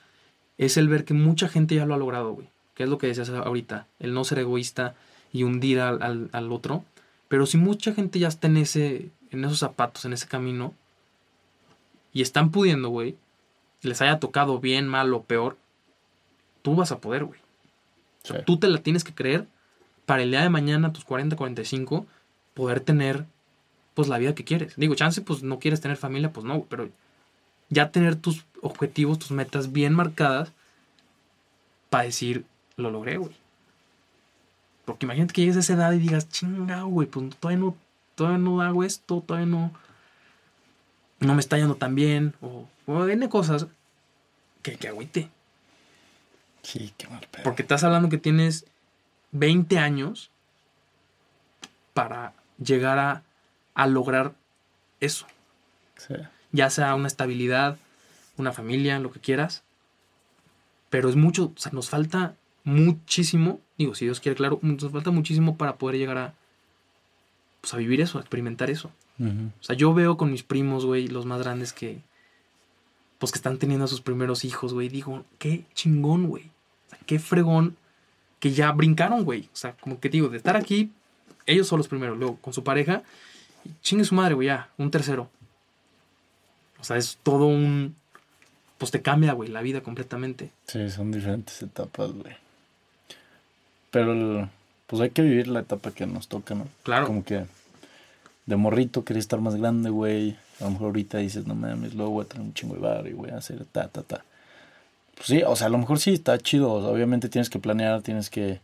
es 0.59 0.77
el 0.77 0.89
ver 0.89 1.05
que 1.05 1.15
mucha 1.15 1.49
gente 1.49 1.75
ya 1.75 1.87
lo 1.87 1.95
ha 1.95 1.99
logrado, 1.99 2.33
güey. 2.33 2.49
Que 2.75 2.85
es 2.85 2.89
lo 2.89 2.99
que 2.99 3.07
decías 3.09 3.29
ahorita, 3.29 3.87
el 3.99 4.15
no 4.15 4.25
ser 4.25 4.39
egoísta 4.39 4.95
y 5.33 5.43
hundir 5.43 5.81
al, 5.81 6.03
al- 6.03 6.29
al 6.33 6.53
otro. 6.53 6.85
Pero 7.29 7.47
si 7.47 7.59
mucha 7.59 7.93
gente 7.95 8.19
ya 8.19 8.29
está 8.29 8.47
en 8.47 8.57
ese, 8.59 9.11
en 9.31 9.45
esos 9.45 9.59
zapatos, 9.59 10.05
en 10.05 10.13
ese 10.13 10.27
camino, 10.29 10.75
y 12.13 12.23
están 12.23 12.51
pudiendo, 12.51 12.89
güey, 12.91 13.17
les 13.83 14.01
haya 14.03 14.19
tocado 14.21 14.59
bien, 14.61 14.87
mal 14.89 15.13
o 15.15 15.23
peor, 15.23 15.57
tú 16.63 16.75
vas 16.75 16.93
a 16.93 16.99
poder, 17.01 17.25
güey. 17.25 17.41
Sí. 18.23 18.35
Tú 18.47 18.59
te 18.59 18.69
la 18.69 18.79
tienes 18.83 19.03
que 19.05 19.15
creer 19.15 19.47
para 20.07 20.23
el 20.23 20.31
día 20.31 20.43
de 20.43 20.51
mañana, 20.51 20.93
tus 20.93 21.05
40, 21.05 21.37
45, 21.37 22.07
poder 22.55 22.81
tener 22.81 23.25
pues 23.95 24.09
la 24.09 24.19
vida 24.19 24.35
que 24.35 24.45
quieres. 24.45 24.75
Digo, 24.77 24.95
chance, 24.95 25.21
pues 25.21 25.43
no 25.43 25.59
quieres 25.59 25.81
tener 25.81 25.97
familia, 25.97 26.33
pues 26.33 26.45
no, 26.45 26.63
pero 26.65 26.89
ya 27.69 27.91
tener 27.91 28.17
tus 28.17 28.45
objetivos, 28.61 29.19
tus 29.19 29.31
metas 29.31 29.73
bien 29.73 29.95
marcadas 29.95 30.53
para 31.91 32.05
decir, 32.05 32.45
lo 32.77 32.91
logré, 32.91 33.17
güey. 33.19 33.33
Porque 34.85 35.07
imagínate 35.07 35.33
que 35.33 35.43
llegues 35.43 35.57
a 35.57 35.61
esa 35.61 35.75
edad 35.75 35.93
y 35.93 35.99
digas, 35.99 36.29
chinga, 36.29 36.83
güey, 36.83 37.07
pues 37.07 37.37
todavía 37.37 37.65
no, 37.65 37.77
todavía 38.15 38.39
no 38.39 38.61
hago 38.61 38.85
esto, 38.85 39.23
todavía 39.27 39.47
no, 39.47 39.73
no 41.21 41.35
me 41.35 41.41
está 41.41 41.57
yendo 41.57 41.77
tan 41.77 41.95
bien, 41.95 42.35
o, 42.41 42.67
o 42.87 43.07
N 43.07 43.29
cosas 43.29 43.67
que, 44.63 44.77
que 44.77 44.89
agüite. 44.89 45.29
Sí, 46.63 46.93
qué 46.97 47.09
mal 47.09 47.27
pedo. 47.31 47.45
Porque 47.45 47.63
estás 47.63 47.85
hablando 47.85 48.09
que 48.09 48.19
tienes 48.19 48.67
20 49.33 49.79
años 49.79 50.31
para 51.95 52.33
llegar 52.59 52.99
a, 52.99 53.23
a 53.75 53.87
lograr 53.87 54.35
eso. 55.01 55.27
Sí. 55.97 56.15
Ya 56.53 56.71
sea 56.71 56.95
una 56.95 57.09
estabilidad, 57.09 57.79
una 58.37 58.53
familia, 58.53 58.99
lo 58.99 59.11
que 59.11 59.21
quieras. 59.21 59.63
Pero 60.91 61.09
es 61.09 61.17
mucho, 61.17 61.53
o 61.57 61.59
sea, 61.59 61.73
nos 61.73 61.89
falta 61.89 62.35
muchísimo, 62.65 63.61
digo, 63.79 63.95
si 63.95 64.05
Dios 64.05 64.21
quiere, 64.21 64.37
claro, 64.37 64.59
nos 64.63 64.91
falta 64.93 65.11
muchísimo 65.11 65.57
para 65.57 65.77
poder 65.77 65.97
llegar 65.97 66.19
a, 66.19 66.35
pues, 67.61 67.73
a 67.75 67.79
vivir 67.79 68.01
eso, 68.01 68.19
a 68.19 68.21
experimentar 68.21 68.71
eso. 68.71 68.91
O 69.21 69.63
sea, 69.63 69.77
yo 69.77 69.95
veo 69.95 70.17
con 70.17 70.33
mis 70.33 70.43
primos, 70.43 70.85
güey, 70.85 71.07
los 71.07 71.27
más 71.27 71.41
grandes 71.41 71.73
que, 71.73 72.01
pues 73.19 73.31
que 73.31 73.39
están 73.39 73.59
teniendo 73.59 73.85
a 73.85 73.89
sus 73.89 74.01
primeros 74.01 74.45
hijos, 74.45 74.75
güey. 74.75 74.89
Digo, 74.89 75.25
qué 75.39 75.65
chingón, 75.75 76.27
güey. 76.27 76.51
O 76.87 76.91
sea, 76.91 76.99
qué 77.07 77.21
fregón 77.21 77.77
que 78.41 78.51
ya 78.51 78.73
brincaron, 78.73 79.25
güey. 79.25 79.49
O 79.53 79.57
sea, 79.57 79.77
como 79.77 80.01
que 80.01 80.09
digo, 80.09 80.29
de 80.29 80.39
estar 80.39 80.57
aquí, 80.57 80.91
ellos 81.47 81.69
son 81.69 81.79
los 81.79 81.87
primeros, 81.87 82.19
luego 82.19 82.37
con 82.39 82.53
su 82.53 82.65
pareja, 82.65 83.05
y 83.65 83.71
chingue 83.81 84.05
su 84.05 84.15
madre, 84.15 84.35
güey, 84.35 84.49
ya, 84.49 84.71
un 84.79 84.91
tercero. 84.91 85.31
O 86.81 86.85
sea, 86.85 86.97
es 86.97 87.19
todo 87.23 87.47
un, 87.47 87.95
pues 88.79 88.91
te 88.91 89.03
cambia, 89.03 89.33
güey, 89.33 89.49
la 89.49 89.63
vida 89.63 89.83
completamente. 89.83 90.51
Sí, 90.67 90.91
son 90.91 91.13
diferentes 91.13 91.63
etapas, 91.63 92.11
güey. 92.13 92.35
Pero, 93.91 94.49
pues 94.87 95.03
hay 95.03 95.11
que 95.11 95.23
vivir 95.23 95.47
la 95.49 95.61
etapa 95.61 95.93
que 95.93 96.07
nos 96.07 96.27
toca, 96.29 96.55
¿no? 96.55 96.67
Claro. 96.83 97.07
Como 97.07 97.25
que 97.25 97.45
de 98.47 98.57
morrito 98.57 99.05
quería 99.05 99.21
estar 99.21 99.41
más 99.41 99.55
grande, 99.55 99.91
güey. 99.91 100.37
A 100.61 100.65
lo 100.65 100.71
mejor 100.73 100.87
ahorita 100.89 101.19
dices, 101.19 101.47
no 101.47 101.55
mames, 101.55 101.95
luego 101.95 102.11
voy 102.11 102.25
a 102.25 102.29
tener 102.29 102.47
un 102.47 102.55
chingo 102.55 102.75
de 102.75 102.81
bar 102.81 103.07
y 103.07 103.13
voy 103.13 103.31
a 103.31 103.37
hacer 103.37 103.65
ta, 103.67 103.89
ta, 103.89 104.03
ta. 104.03 104.25
Pues 105.15 105.27
sí, 105.27 105.43
o 105.47 105.55
sea, 105.55 105.69
a 105.69 105.71
lo 105.71 105.79
mejor 105.79 106.01
sí 106.01 106.15
está 106.15 106.37
chido. 106.39 106.73
o 106.73 106.81
sea, 106.83 106.91
obviamente 106.91 107.29
tienes 107.29 107.51
que 107.51 107.59
planear, 107.59 108.03
tienes 108.03 108.31
que, 108.31 108.61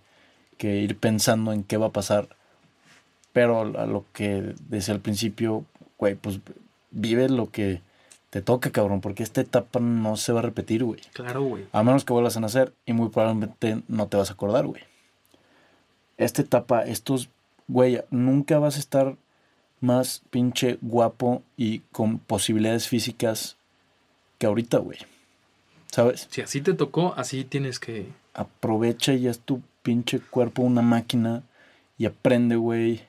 que 0.56 0.78
ir 0.78 0.96
pensando 0.96 1.52
en 1.52 1.62
qué 1.62 1.76
va 1.76 1.86
a 1.86 1.92
pasar. 1.92 2.28
Pero 3.38 3.60
a 3.60 3.86
lo 3.86 4.04
que 4.12 4.52
decía 4.68 4.92
al 4.92 5.00
principio, 5.00 5.64
güey, 5.96 6.16
pues 6.16 6.40
vive 6.90 7.28
lo 7.28 7.52
que 7.52 7.82
te 8.30 8.42
toca, 8.42 8.72
cabrón, 8.72 9.00
porque 9.00 9.22
esta 9.22 9.40
etapa 9.40 9.78
no 9.78 10.16
se 10.16 10.32
va 10.32 10.40
a 10.40 10.42
repetir, 10.42 10.82
güey. 10.82 11.02
Claro, 11.12 11.42
güey. 11.42 11.66
A 11.70 11.84
menos 11.84 12.04
que 12.04 12.12
vuelvas 12.12 12.36
a 12.36 12.40
nacer 12.40 12.72
y 12.84 12.94
muy 12.94 13.10
probablemente 13.10 13.80
no 13.86 14.08
te 14.08 14.16
vas 14.16 14.30
a 14.30 14.32
acordar, 14.32 14.66
güey. 14.66 14.82
Esta 16.16 16.42
etapa, 16.42 16.82
estos, 16.82 17.28
güey, 17.68 18.00
nunca 18.10 18.58
vas 18.58 18.74
a 18.74 18.80
estar 18.80 19.14
más 19.80 20.22
pinche 20.30 20.76
guapo 20.80 21.44
y 21.56 21.82
con 21.92 22.18
posibilidades 22.18 22.88
físicas 22.88 23.56
que 24.38 24.48
ahorita, 24.48 24.78
güey. 24.78 24.98
¿Sabes? 25.92 26.26
Si 26.28 26.40
así 26.40 26.60
te 26.60 26.74
tocó, 26.74 27.14
así 27.16 27.44
tienes 27.44 27.78
que... 27.78 28.08
Aprovecha 28.34 29.12
y 29.14 29.28
haz 29.28 29.38
tu 29.38 29.62
pinche 29.84 30.18
cuerpo 30.18 30.62
una 30.62 30.82
máquina 30.82 31.44
y 31.98 32.06
aprende, 32.06 32.56
güey. 32.56 33.06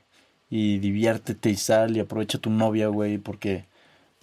Y 0.49 0.80
diviértete 0.80 1.49
y 1.49 1.55
sal 1.55 1.95
y 1.95 1.99
aprovecha 1.99 2.39
tu 2.39 2.49
novia, 2.49 2.88
güey, 2.88 3.17
porque 3.17 3.65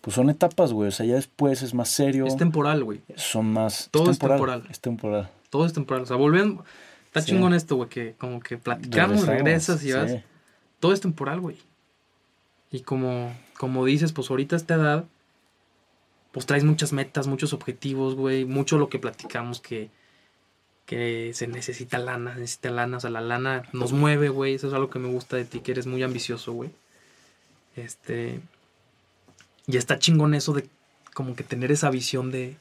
pues 0.01 0.15
son 0.15 0.31
etapas, 0.31 0.73
güey. 0.73 0.89
O 0.89 0.93
sea, 0.93 1.07
ya 1.07 1.15
después 1.15 1.63
es 1.63 1.75
más 1.75 1.89
serio. 1.89 2.27
Es 2.27 2.37
temporal, 2.37 2.85
güey. 2.85 3.01
Son 3.15 3.53
más... 3.53 3.89
Todo 3.91 4.11
es 4.11 4.19
temporal. 4.19 4.65
Es 4.71 4.81
temporal. 4.81 5.31
Todo 5.51 5.67
es 5.67 5.73
temporal. 5.73 6.03
O 6.03 6.07
sea, 6.07 6.17
volviendo... 6.17 6.65
Está 7.07 7.23
chingón 7.23 7.55
esto, 7.55 7.77
güey, 7.77 7.89
que 7.89 8.15
como 8.19 8.41
que 8.41 8.59
platicamos, 8.59 9.27
regresas 9.27 9.83
y 9.85 9.93
vas... 9.93 10.13
Todo 10.81 10.93
es 10.93 11.01
temporal, 11.01 11.41
güey. 11.41 11.57
Y 12.71 12.81
como, 12.81 13.33
como 13.57 13.85
dices, 13.85 14.13
pues 14.13 14.31
ahorita 14.31 14.55
a 14.55 14.59
esta 14.59 14.75
edad, 14.75 15.05
pues 16.33 16.45
traes 16.45 16.65
muchas 16.65 16.93
metas, 16.93 17.27
muchos 17.27 17.53
objetivos, 17.53 18.15
güey. 18.15 18.45
Mucho 18.45 18.77
lo 18.77 18.89
que 18.89 18.99
platicamos 18.99 19.61
que 19.61 19.89
que 20.87 21.33
se 21.35 21.49
necesita 21.49 21.99
lana, 21.99 22.37
necesita 22.37 22.71
lana, 22.71 22.97
o 22.97 23.01
sea, 23.01 23.11
la 23.11 23.21
lana 23.21 23.65
nos 23.73 23.93
mueve, 23.93 24.29
güey, 24.29 24.55
eso 24.55 24.69
es 24.69 24.73
algo 24.73 24.89
que 24.89 25.01
me 25.01 25.09
gusta 25.09 25.37
de 25.37 25.45
ti, 25.45 25.61
que 25.61 25.73
eres 25.73 25.87
muy 25.87 26.03
ambicioso, 26.05 26.53
güey. 26.53 26.71
Este, 27.75 28.41
y 29.67 29.77
está 29.77 29.99
chingón 29.99 30.35
eso 30.35 30.53
de 30.53 30.69
como 31.13 31.35
que 31.35 31.43
tener 31.43 31.73
esa 31.73 31.91
visión 31.91 32.31
de, 32.31 32.57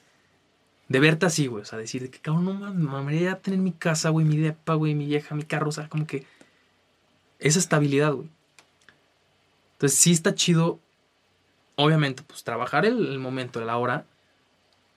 de 0.89 0.99
verte 0.99 1.27
así, 1.27 1.45
güey, 1.45 1.61
o 1.61 1.65
sea, 1.65 1.77
decir 1.77 2.09
que, 2.09 2.19
cabrón, 2.19 2.45
no 2.45 2.53
mames, 2.55 2.75
me 2.75 2.89
mamaría 2.89 3.39
tener 3.39 3.59
mi 3.59 3.71
casa, 3.71 4.09
güey, 4.09 4.25
mi 4.25 4.37
depa, 4.37 4.73
güey, 4.73 4.95
mi 4.95 5.05
vieja, 5.05 5.35
mi 5.35 5.43
carro, 5.43 5.69
o 5.69 5.71
sea, 5.71 5.87
como 5.87 6.07
que 6.07 6.25
esa 7.37 7.59
estabilidad, 7.59 8.13
güey. 8.13 8.29
Entonces 9.73 9.99
sí 9.99 10.11
está 10.11 10.33
chido, 10.33 10.79
obviamente, 11.75 12.23
pues 12.23 12.43
trabajar 12.43 12.85
el, 12.87 13.05
el 13.07 13.19
momento, 13.19 13.61
la 13.61 13.77
hora, 13.77 14.05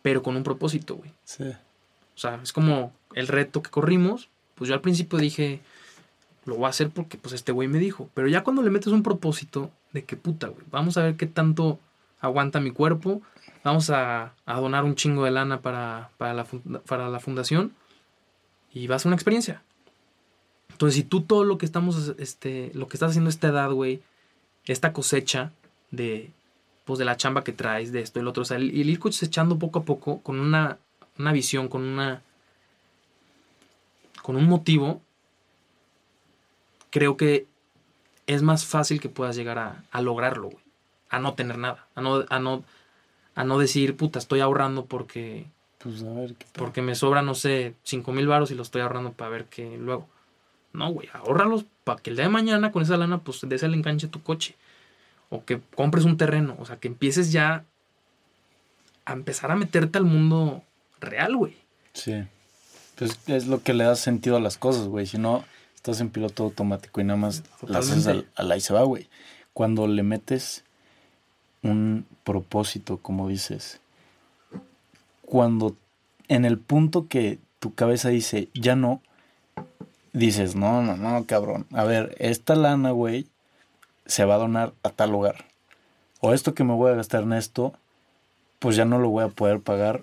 pero 0.01 0.23
con 0.23 0.35
un 0.35 0.45
propósito, 0.45 0.97
güey. 0.97 1.13
Sí. 1.25 1.45
O 1.45 2.21
sea, 2.21 2.41
es 2.43 2.53
como 2.53 2.93
el 3.15 3.29
reto 3.29 3.63
que 3.63 3.71
corrimos. 3.71 4.29
Pues 4.55 4.69
yo 4.69 4.75
al 4.75 4.81
principio 4.81 5.19
dije, 5.19 5.61
lo 6.45 6.57
voy 6.57 6.67
a 6.67 6.71
hacer 6.71 6.91
porque 6.91 7.17
pues 7.19 7.35
este 7.35 7.53
güey 7.53 7.69
me 7.69 7.79
dijo. 7.79 8.11
Pero 8.15 8.29
ya 8.29 8.43
cuando 8.43 8.63
le 8.63 8.71
metes 8.71 8.93
un 8.93 9.03
propósito 9.03 9.71
de 9.93 10.05
que 10.05 10.17
puta, 10.17 10.49
güey, 10.49 10.65
vamos 10.71 10.97
a 10.97 11.03
ver 11.03 11.17
qué 11.17 11.27
tanto 11.27 11.79
aguanta 12.21 12.61
mi 12.61 12.71
cuerpo. 12.71 13.23
Vamos 13.65 13.91
a, 13.91 14.35
donar 14.47 14.85
un 14.85 14.95
chingo 14.95 15.25
de 15.25 15.31
lana 15.31 15.61
para, 15.61 16.11
para, 16.17 16.35
la, 16.35 16.47
para 16.87 17.09
la 17.09 17.21
fundación. 17.21 17.73
Y 18.73 18.87
va 18.87 18.97
a 18.97 18.99
ser 18.99 19.09
una 19.09 19.17
experiencia. 19.17 19.63
Entonces, 20.71 20.97
si 20.97 21.03
tú 21.03 21.23
todo 21.23 21.45
lo 21.45 21.59
que 21.59 21.67
estamos, 21.67 22.15
este, 22.19 22.71
lo 22.75 22.87
que 22.89 22.97
estás 22.97 23.11
haciendo 23.11 23.29
a 23.29 23.31
esta 23.31 23.49
edad, 23.49 23.71
güey, 23.71 24.03
esta 24.67 24.93
cosecha 24.93 25.53
de, 25.91 26.31
pues 26.85 26.99
de 26.99 27.05
la 27.05 27.17
chamba 27.17 27.43
que 27.43 27.53
traes, 27.53 27.91
de 27.91 28.01
esto 28.01 28.23
lo 28.23 28.31
otro, 28.31 28.43
o 28.43 28.47
sea, 28.47 28.59
el, 28.59 28.71
el 28.71 28.91
ir 28.91 28.99
cosechando 28.99 29.59
poco 29.59 29.81
a 29.81 29.85
poco 29.85 30.21
con 30.21 30.39
una 30.39 30.79
una 31.19 31.33
visión, 31.33 31.69
con 31.69 31.83
una. 31.83 32.23
Con 34.29 34.37
un 34.37 34.47
motivo, 34.47 35.01
creo 36.91 37.17
que 37.17 37.47
es 38.27 38.43
más 38.43 38.67
fácil 38.67 39.01
que 39.01 39.09
puedas 39.09 39.35
llegar 39.37 39.59
a, 39.91 40.03
lograrlo, 40.03 40.51
güey. 40.51 40.65
A 41.09 41.19
no 41.19 41.33
tener 41.33 41.57
nada. 41.57 41.87
A 41.95 42.03
no, 42.03 42.27
a 42.29 42.39
no, 42.39 42.63
a 43.35 43.45
no 43.45 43.59
decir, 43.59 43.97
puta, 43.97 44.19
estoy 44.19 44.41
ahorrando 44.41 44.85
porque. 44.85 45.47
Pues 45.79 46.03
a 46.03 46.13
ver 46.13 46.35
qué 46.35 46.45
Porque 46.53 46.83
me 46.83 46.95
sobra, 46.95 47.23
no 47.23 47.35
sé, 47.35 47.75
cinco 47.85 48.13
mil 48.13 48.27
baros 48.27 48.51
y 48.51 48.55
lo 48.55 48.61
estoy 48.61 48.83
ahorrando 48.83 49.13
para 49.13 49.31
ver 49.31 49.47
qué 49.47 49.79
luego. 49.79 50.07
No, 50.75 50.93
güey, 50.93 51.09
ahorralos 51.15 51.65
para 51.85 52.03
que 52.03 52.11
el 52.11 52.17
día 52.17 52.27
de 52.27 52.31
mañana 52.31 52.71
con 52.71 52.83
esa 52.83 52.99
lana, 52.99 53.21
pues 53.21 53.41
des 53.49 53.63
el 53.63 53.73
enganche 53.73 54.09
a 54.09 54.11
tu 54.11 54.23
coche. 54.23 54.57
O 55.31 55.47
que 55.47 55.59
compres 55.75 56.05
un 56.05 56.19
terreno. 56.19 56.55
O 56.59 56.67
sea, 56.67 56.77
que 56.77 56.89
empieces 56.89 57.33
ya 57.33 57.65
a 59.07 59.13
empezar 59.15 59.51
a 59.51 59.57
meterte 59.57 59.97
al 59.97 60.05
mundo 60.05 60.65
real, 61.01 61.35
güey. 61.35 61.57
Sí. 61.95 62.27
Pues 62.99 63.19
es 63.27 63.47
lo 63.47 63.63
que 63.63 63.75
le 63.75 63.85
da 63.85 63.95
sentido 63.97 64.37
a 64.37 64.41
las 64.41 64.59
cosas, 64.59 64.89
güey. 64.89 65.07
Si 65.07 65.19
no, 65.19 65.45
estás 65.75 66.01
en 66.01 66.11
piloto 66.11 66.45
automático 66.45 67.01
y 67.01 67.05
nada 67.05 67.19
más 67.19 67.45
las 67.67 67.91
haces 67.91 68.07
al, 68.07 68.27
al 68.35 68.51
ahí 68.51 68.61
se 68.61 68.75
va, 68.75 68.83
güey. 68.83 69.09
Cuando 69.53 69.87
le 69.87 70.03
metes 70.03 70.65
un 71.63 72.07
propósito, 72.25 72.99
como 72.99 73.29
dices, 73.29 73.81
cuando 75.25 75.77
en 76.29 76.45
el 76.45 76.59
punto 76.59 77.07
que 77.09 77.39
tu 77.59 77.75
cabeza 77.75 78.09
dice, 78.09 78.49
ya 78.55 78.77
no, 78.77 79.01
dices, 80.13 80.57
no, 80.57 80.83
no, 80.83 80.97
no, 80.97 81.27
cabrón. 81.27 81.67
A 81.73 81.85
ver, 81.85 82.17
esta 82.19 82.55
lana, 82.55 82.91
güey, 82.91 83.27
se 84.07 84.25
va 84.25 84.35
a 84.35 84.39
donar 84.39 84.73
a 84.83 84.91
tal 84.91 85.11
lugar. 85.11 85.45
O 86.21 86.33
esto 86.33 86.55
que 86.55 86.65
me 86.65 86.75
voy 86.75 86.91
a 86.91 86.97
gastar 86.97 87.23
en 87.23 87.33
esto, 87.33 87.75
pues 88.59 88.77
ya 88.77 88.85
no 88.85 88.99
lo 88.99 89.09
voy 89.11 89.25
a 89.25 89.29
poder 89.29 89.61
pagar 89.61 90.03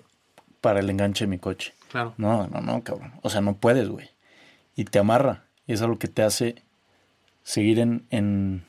para 0.60 0.80
el 0.80 0.88
enganche 0.88 1.24
de 1.24 1.30
mi 1.30 1.38
coche. 1.38 1.74
Claro. 1.96 2.12
No, 2.18 2.46
no, 2.48 2.60
no, 2.60 2.84
cabrón. 2.84 3.14
O 3.22 3.30
sea, 3.30 3.40
no 3.40 3.56
puedes, 3.56 3.88
güey. 3.88 4.10
Y 4.74 4.84
te 4.84 4.98
amarra. 4.98 5.44
Y 5.66 5.72
eso 5.72 5.84
es 5.84 5.90
lo 5.90 5.98
que 5.98 6.08
te 6.08 6.22
hace 6.22 6.56
seguir 7.42 7.78
en, 7.78 8.04
en, 8.10 8.64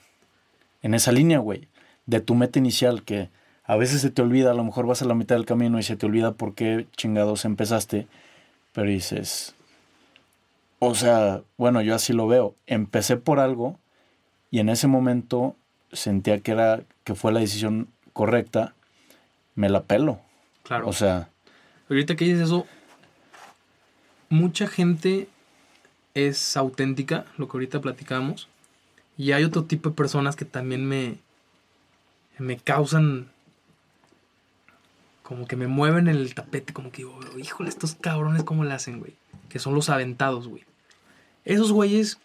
en 0.82 0.94
esa 0.94 1.12
línea, 1.12 1.40
güey. 1.40 1.68
De 2.06 2.22
tu 2.22 2.36
meta 2.36 2.58
inicial, 2.58 3.04
que 3.04 3.30
a 3.66 3.76
veces 3.76 4.00
se 4.00 4.12
te 4.12 4.22
olvida, 4.22 4.52
a 4.52 4.54
lo 4.54 4.64
mejor 4.64 4.88
vas 4.88 5.02
a 5.02 5.06
la 5.06 5.14
mitad 5.14 5.36
del 5.36 5.46
camino 5.46 5.78
y 5.78 5.84
se 5.84 5.98
te 5.98 6.06
olvida 6.06 6.36
por 6.36 6.56
qué 6.56 6.88
chingados 6.96 7.44
empezaste. 7.44 8.08
Pero 8.72 8.88
dices, 8.88 9.54
o 10.80 10.96
sea, 10.96 11.42
bueno, 11.58 11.82
yo 11.82 11.96
así 11.96 12.14
lo 12.14 12.28
veo. 12.28 12.56
Empecé 12.66 13.18
por 13.18 13.42
algo 13.42 13.78
y 14.52 14.60
en 14.60 14.70
ese 14.70 14.88
momento 14.88 15.58
sentía 15.92 16.40
que 16.40 16.52
era 16.52 16.84
que 17.04 17.14
fue 17.14 17.34
la 17.34 17.42
decisión 17.42 17.90
correcta. 18.14 18.74
Me 19.54 19.68
la 19.68 19.84
pelo. 19.84 20.22
Claro. 20.64 20.88
O 20.88 20.94
sea, 20.94 21.28
Ahorita 21.90 22.16
que 22.16 22.26
dices 22.26 22.42
eso, 22.42 22.66
mucha 24.30 24.68
gente 24.68 25.28
es 26.14 26.58
auténtica, 26.58 27.26
lo 27.38 27.48
que 27.48 27.58
ahorita 27.58 27.82
platicamos. 27.82 28.48
Y 29.18 29.32
hay 29.32 29.44
otro 29.44 29.66
tipo 29.66 29.90
de 29.90 29.96
personas 29.96 30.36
que 30.36 30.46
también 30.46 30.88
me, 30.88 31.18
me 32.38 32.58
causan, 32.58 33.30
como 35.24 35.48
que 35.48 35.56
me 35.56 35.68
mueven 35.68 36.08
el 36.08 36.34
tapete, 36.34 36.74
como 36.74 36.92
que 36.92 36.98
digo, 36.98 37.20
híjole, 37.38 37.70
estos 37.70 37.96
cabrones, 37.96 38.44
¿cómo 38.44 38.64
le 38.64 38.74
hacen, 38.74 39.00
güey? 39.00 39.14
Que 39.50 39.60
son 39.60 39.74
los 39.74 39.90
aventados, 39.90 40.48
güey. 40.48 40.64
Esos 41.46 41.72
güeyes, 41.72 42.20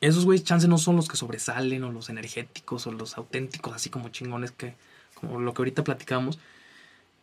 esos 0.00 0.24
güeyes, 0.24 0.44
chance 0.44 0.68
no 0.68 0.78
son 0.78 0.96
los 0.96 1.08
que 1.08 1.16
sobresalen, 1.16 1.84
o 1.84 1.92
los 1.92 2.08
energéticos, 2.08 2.86
o 2.86 2.92
los 2.92 3.18
auténticos, 3.18 3.74
así 3.74 3.90
como 3.90 4.08
chingones 4.08 4.52
que, 4.52 4.74
como 5.14 5.40
lo 5.40 5.52
que 5.52 5.60
ahorita 5.60 5.84
platicamos 5.84 6.38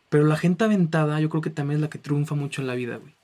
pero 0.08 0.24
la 0.24 0.36
gente 0.36 0.64
aventada, 0.64 1.20
yo 1.20 1.28
creo 1.28 1.42
que 1.42 1.50
también 1.50 1.78
es 1.78 1.82
la 1.82 1.90
que 1.90 1.98
triunfa 1.98 2.34
mucho 2.34 2.62
en 2.62 2.66
la 2.66 2.74
vida, 2.74 2.96
güey. 2.96 3.14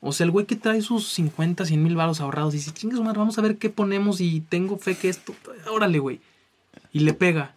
O 0.00 0.12
sea, 0.12 0.24
el 0.24 0.30
güey 0.30 0.46
que 0.46 0.56
trae 0.56 0.82
sus 0.82 1.08
50, 1.08 1.64
100 1.64 1.82
mil 1.82 1.96
baros 1.96 2.20
ahorrados 2.20 2.54
y 2.54 2.58
dice, 2.58 2.72
chingues, 2.72 3.00
madre, 3.00 3.18
vamos 3.18 3.38
a 3.38 3.42
ver 3.42 3.56
qué 3.56 3.70
ponemos 3.70 4.20
y 4.20 4.40
tengo 4.40 4.78
fe 4.78 4.94
que 4.96 5.08
esto, 5.08 5.34
órale, 5.70 5.98
güey. 5.98 6.20
Y 6.92 7.00
le 7.00 7.14
pega. 7.14 7.54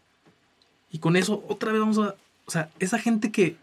Y 0.92 1.00
con 1.00 1.16
eso, 1.16 1.44
otra 1.48 1.72
vez 1.72 1.82
vamos 1.82 1.98
a. 2.00 2.16
O 2.46 2.52
sea, 2.52 2.70
esa 2.80 2.98
gente 2.98 3.32
que. 3.32 3.58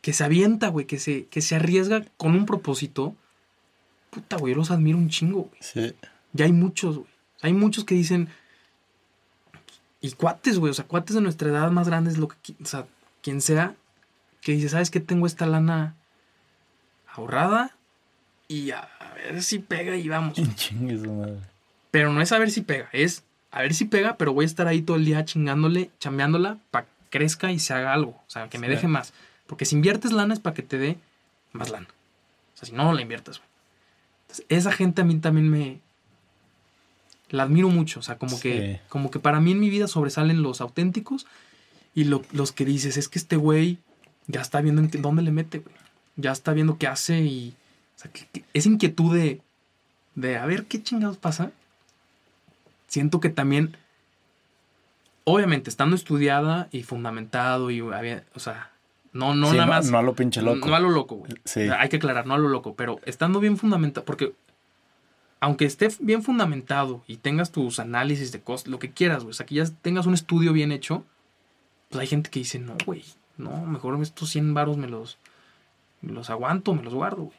que 0.00 0.12
se 0.12 0.24
avienta, 0.24 0.68
güey, 0.68 0.86
que 0.86 0.98
se, 0.98 1.26
que 1.26 1.40
se 1.40 1.54
arriesga 1.54 2.04
con 2.16 2.34
un 2.34 2.46
propósito. 2.46 3.14
Puta, 4.10 4.36
güey, 4.36 4.54
yo 4.54 4.58
los 4.58 4.70
admiro 4.70 4.98
un 4.98 5.08
chingo, 5.08 5.42
güey. 5.42 5.60
Sí. 5.60 5.94
Ya 6.32 6.46
hay 6.46 6.52
muchos, 6.52 6.96
güey. 6.96 7.08
Hay 7.42 7.52
muchos 7.52 7.84
que 7.84 7.94
dicen. 7.94 8.28
Y 10.00 10.10
cuates, 10.12 10.58
güey. 10.58 10.70
O 10.70 10.74
sea, 10.74 10.86
cuates 10.86 11.14
de 11.14 11.20
nuestra 11.20 11.48
edad 11.50 11.70
más 11.70 11.86
grandes, 11.86 12.18
lo 12.18 12.28
que. 12.28 12.36
O 12.60 12.66
sea, 12.66 12.86
quien 13.22 13.40
sea 13.40 13.76
que 14.46 14.52
dice, 14.52 14.68
¿sabes 14.68 14.92
qué? 14.92 15.00
Tengo 15.00 15.26
esta 15.26 15.44
lana 15.44 15.96
ahorrada 17.12 17.76
y 18.46 18.70
a, 18.70 18.88
ver 19.16 19.42
si 19.42 19.58
pega 19.58 19.96
y 19.96 20.08
vamos. 20.08 20.40
Pero 21.90 22.12
no 22.12 22.20
es 22.20 22.30
a 22.30 22.38
ver 22.38 22.52
si 22.52 22.60
pega, 22.60 22.88
es 22.92 23.24
a 23.50 23.62
ver 23.62 23.74
si 23.74 23.86
pega, 23.86 24.16
pero 24.16 24.32
voy 24.32 24.44
a 24.44 24.46
estar 24.46 24.68
ahí 24.68 24.82
todo 24.82 24.98
el 24.98 25.04
día 25.04 25.24
chingándole, 25.24 25.90
chambeándola 25.98 26.58
para 26.70 26.84
que 26.84 26.92
crezca 27.10 27.50
y 27.50 27.58
se 27.58 27.74
haga 27.74 27.92
algo. 27.92 28.10
O 28.10 28.30
sea, 28.30 28.48
que 28.48 28.58
me 28.58 28.68
deje 28.68 28.86
más. 28.86 29.14
Porque 29.48 29.64
si 29.64 29.74
inviertes 29.74 30.12
lana 30.12 30.34
es 30.34 30.40
para 30.40 30.54
que 30.54 30.62
te 30.62 30.78
dé 30.78 30.98
más 31.52 31.70
lana. 31.70 31.88
O 32.54 32.56
sea, 32.56 32.68
si 32.68 32.72
no, 32.72 32.84
no 32.84 32.92
la 32.92 33.02
inviertas, 33.02 33.38
güey. 33.38 33.48
Entonces, 34.22 34.46
esa 34.48 34.70
gente 34.70 35.00
a 35.00 35.04
mí 35.04 35.16
también 35.18 35.48
me. 35.48 35.80
La 37.30 37.44
admiro 37.44 37.68
mucho. 37.68 37.98
O 37.98 38.02
sea, 38.02 38.18
como 38.18 38.38
que. 38.38 38.80
Como 38.90 39.10
que 39.10 39.18
para 39.18 39.40
mí 39.40 39.50
en 39.52 39.60
mi 39.60 39.70
vida 39.70 39.88
sobresalen 39.88 40.42
los 40.42 40.60
auténticos. 40.60 41.26
Y 41.94 42.04
los 42.04 42.52
que 42.52 42.64
dices, 42.64 42.96
es 42.96 43.08
que 43.08 43.18
este 43.18 43.36
güey 43.36 43.78
ya 44.26 44.40
está 44.40 44.60
viendo 44.60 44.82
en 44.82 44.90
dónde 45.02 45.22
le 45.22 45.30
mete, 45.30 45.58
güey. 45.60 45.74
Ya 46.16 46.32
está 46.32 46.52
viendo 46.52 46.78
qué 46.78 46.86
hace 46.86 47.20
y. 47.20 47.54
O 47.96 47.98
sea, 47.98 48.10
que, 48.10 48.44
esa 48.54 48.68
inquietud 48.68 49.14
de. 49.14 49.40
De 50.14 50.36
a 50.38 50.46
ver 50.46 50.64
qué 50.64 50.82
chingados 50.82 51.16
pasa. 51.18 51.52
Siento 52.88 53.20
que 53.20 53.28
también. 53.28 53.76
obviamente, 55.24 55.70
estando 55.70 55.96
estudiada 55.96 56.68
y 56.70 56.82
fundamentado 56.84 57.70
y 57.70 57.80
había, 57.80 58.24
o 58.34 58.38
sea, 58.40 58.70
no, 59.12 59.34
no 59.34 59.46
Sí, 59.50 59.54
nada 59.56 59.66
no- 59.66 59.72
más. 59.72 59.90
no 59.90 59.98
a 59.98 60.02
lo 60.02 60.14
pinche 60.14 60.40
loco. 60.42 60.68
No 60.68 60.74
a 60.74 60.80
lo 60.80 60.90
loco, 60.90 61.16
güey. 61.16 61.32
Sí. 61.44 61.60
O 61.62 61.64
sea, 61.66 61.80
Hay 61.80 61.88
que 61.88 61.96
aclarar, 61.96 62.26
no 62.26 62.34
a 62.34 62.38
lo 62.38 62.48
loco, 62.48 62.74
pero 62.76 63.00
estando 63.04 63.40
bien 63.40 63.56
fundamentado, 63.56 64.04
porque 64.04 64.34
aunque 65.40 65.64
esté 65.66 65.88
bien 66.00 66.22
fundamentado 66.22 67.02
y 67.06 67.16
tengas 67.18 67.50
tus 67.52 67.78
análisis 67.78 68.32
de 68.32 68.40
cosas, 68.40 68.68
lo 68.68 68.78
que 68.78 68.90
quieras, 68.92 69.22
güey, 69.24 69.30
o 69.30 69.34
sea, 69.34 69.46
que 69.46 69.56
ya 69.56 69.64
tengas 69.82 70.06
un 70.06 70.14
estudio 70.14 70.52
bien 70.52 70.72
hecho, 70.72 71.04
pues 71.90 72.00
hay 72.00 72.06
gente 72.06 72.30
que 72.30 72.38
dice, 72.40 72.58
no, 72.58 72.76
güey, 72.86 73.04
no, 73.38 73.64
mejor 73.66 74.00
estos 74.02 74.30
100 74.30 74.54
varos 74.54 74.76
me 74.76 74.88
los, 74.88 75.18
me 76.00 76.12
los 76.12 76.30
aguanto, 76.30 76.74
me 76.74 76.82
los 76.82 76.94
guardo, 76.94 77.24
güey. 77.24 77.38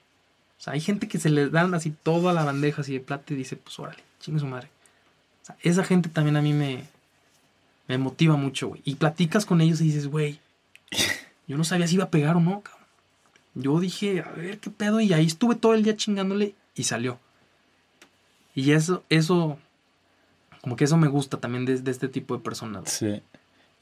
O 0.59 0.61
sea, 0.61 0.73
hay 0.73 0.81
gente 0.81 1.07
que 1.07 1.19
se 1.19 1.29
les 1.29 1.51
dan 1.51 1.73
así 1.73 1.91
toda 1.91 2.33
la 2.33 2.43
bandeja 2.43 2.81
así 2.81 2.93
de 2.93 2.99
plata 2.99 3.33
y 3.33 3.35
dice, 3.35 3.55
pues 3.55 3.77
órale, 3.79 4.03
chingue 4.19 4.39
su 4.39 4.47
madre. 4.47 4.69
O 5.43 5.45
sea, 5.45 5.57
esa 5.61 5.83
gente 5.83 6.09
también 6.09 6.35
a 6.35 6.41
mí 6.41 6.53
me, 6.53 6.83
me 7.87 7.97
motiva 7.97 8.35
mucho, 8.35 8.69
güey. 8.69 8.81
Y 8.83 8.95
platicas 8.95 9.45
con 9.45 9.61
ellos 9.61 9.81
y 9.81 9.85
dices, 9.85 10.07
güey, 10.07 10.39
yo 11.47 11.57
no 11.57 11.63
sabía 11.63 11.87
si 11.87 11.95
iba 11.95 12.05
a 12.05 12.11
pegar 12.11 12.35
o 12.35 12.39
no, 12.39 12.61
cabrón. 12.61 12.87
Yo 13.53 13.79
dije, 13.79 14.21
a 14.21 14.31
ver 14.31 14.59
qué 14.59 14.69
pedo, 14.69 14.99
y 14.99 15.13
ahí 15.13 15.25
estuve 15.25 15.55
todo 15.55 15.73
el 15.73 15.83
día 15.83 15.95
chingándole 15.95 16.55
y 16.75 16.83
salió. 16.83 17.19
Y 18.53 18.71
eso, 18.71 19.03
eso, 19.09 19.57
como 20.61 20.75
que 20.75 20.83
eso 20.83 20.97
me 20.97 21.07
gusta 21.07 21.39
también 21.39 21.65
de, 21.65 21.79
de 21.79 21.91
este 21.91 22.07
tipo 22.07 22.35
de 22.35 22.43
personas. 22.43 22.91
Sí. 22.91 23.21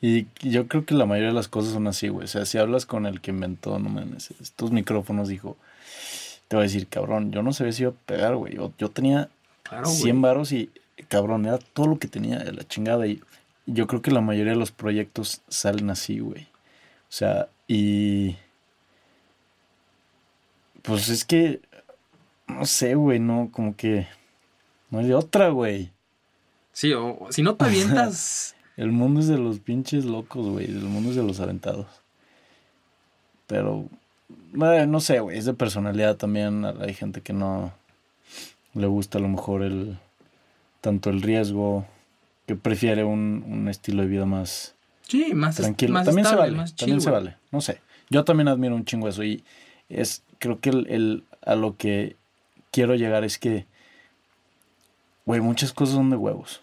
Y 0.02 0.28
yo 0.42 0.68
creo 0.68 0.86
que 0.86 0.94
la 0.94 1.06
mayoría 1.06 1.30
de 1.30 1.36
las 1.36 1.48
cosas 1.48 1.74
son 1.74 1.88
así, 1.88 2.10
güey. 2.10 2.26
O 2.26 2.28
sea, 2.28 2.46
si 2.46 2.58
hablas 2.58 2.86
con 2.86 3.06
el 3.06 3.22
que 3.22 3.32
inventó, 3.32 3.80
no 3.80 3.90
mames, 3.90 4.32
estos 4.42 4.72
micrófonos, 4.72 5.28
dijo, 5.28 5.58
te 6.48 6.56
voy 6.56 6.64
a 6.64 6.68
decir, 6.68 6.88
cabrón, 6.88 7.32
yo 7.32 7.42
no 7.42 7.54
sabía 7.54 7.74
si 7.74 7.84
iba 7.84 7.92
a 7.92 8.06
pegar, 8.06 8.36
güey. 8.36 8.56
Yo, 8.56 8.72
yo 8.78 8.90
tenía 8.90 9.30
Claro, 9.64 9.88
güey. 9.88 9.98
100 9.98 10.22
varos 10.22 10.52
y, 10.52 10.70
cabrón, 11.08 11.46
era 11.46 11.58
todo 11.58 11.88
lo 11.88 11.98
que 11.98 12.08
tenía 12.08 12.40
de 12.40 12.54
la 12.54 12.68
chingada. 12.68 13.08
Y 13.08 13.22
yo 13.66 13.88
creo 13.88 14.02
que 14.02 14.12
la 14.12 14.22
mayoría 14.22 14.54
de 14.54 14.60
los 14.60 14.72
proyectos 14.72 15.42
salen 15.48 15.90
así, 15.90 16.20
güey. 16.20 16.44
O 16.44 17.12
sea, 17.12 17.50
y... 17.68 18.36
Pues 20.84 21.10
es 21.10 21.26
que, 21.26 21.62
no 22.48 22.66
sé, 22.66 22.94
güey, 22.94 23.20
no, 23.20 23.50
como 23.52 23.76
que... 23.76 24.08
No 24.92 25.00
hay 25.00 25.08
de 25.08 25.16
otra, 25.16 25.50
güey. 25.50 25.92
Sí, 26.74 26.94
o 26.94 27.28
si 27.32 27.42
no 27.42 27.56
te 27.56 27.66
avientas. 27.66 28.56
El 28.78 28.92
mundo 28.92 29.20
es 29.22 29.28
de 29.28 29.38
los 29.38 29.60
pinches 29.60 30.06
locos, 30.06 30.48
güey. 30.48 30.66
El 30.66 30.82
mundo 30.82 31.10
es 31.12 31.16
de 31.16 31.24
los 31.24 31.40
aventados. 31.40 31.88
Pero, 33.48 33.88
eh, 34.62 34.86
no 34.88 35.00
sé, 35.00 35.20
güey. 35.20 35.38
Es 35.38 35.46
de 35.46 35.54
personalidad 35.54 36.18
también. 36.18 36.66
Hay 36.66 36.94
gente 36.94 37.22
que 37.22 37.34
no 37.34 37.72
le 38.74 38.88
gusta 38.88 39.18
a 39.18 39.22
lo 39.22 39.30
mejor 39.30 39.62
el 39.64 39.98
tanto 40.82 41.10
el 41.10 41.22
riesgo, 41.22 41.86
que 42.46 42.56
prefiere 42.56 43.04
un, 43.04 43.44
un 43.48 43.68
estilo 43.70 44.04
de 44.04 44.08
vida 44.08 44.26
más 44.26 44.76
Sí, 45.08 45.34
más, 45.34 45.56
es- 45.60 45.64
tranquilo. 45.66 45.94
más 45.94 46.06
también 46.06 46.28
se 46.28 46.36
vale. 46.36 46.56
más 46.58 46.76
También 46.76 46.98
chill, 47.00 47.04
se 47.06 47.10
vale. 47.12 47.38
No 47.52 47.62
sé. 47.62 47.80
Yo 48.10 48.24
también 48.24 48.48
admiro 48.50 48.76
un 48.76 48.86
chingo 48.86 49.08
eso. 49.08 49.24
Y 49.24 49.44
es, 49.90 50.22
creo 50.38 50.60
que 50.60 50.70
el, 50.70 50.88
el- 50.90 51.24
a 51.44 51.56
lo 51.56 51.76
que 51.78 52.16
quiero 52.72 52.94
llegar 52.96 53.24
es 53.24 53.38
que, 53.40 53.66
güey, 55.26 55.42
muchas 55.42 55.74
cosas 55.74 55.96
son 55.96 56.10
de 56.12 56.18
huevos. 56.18 56.62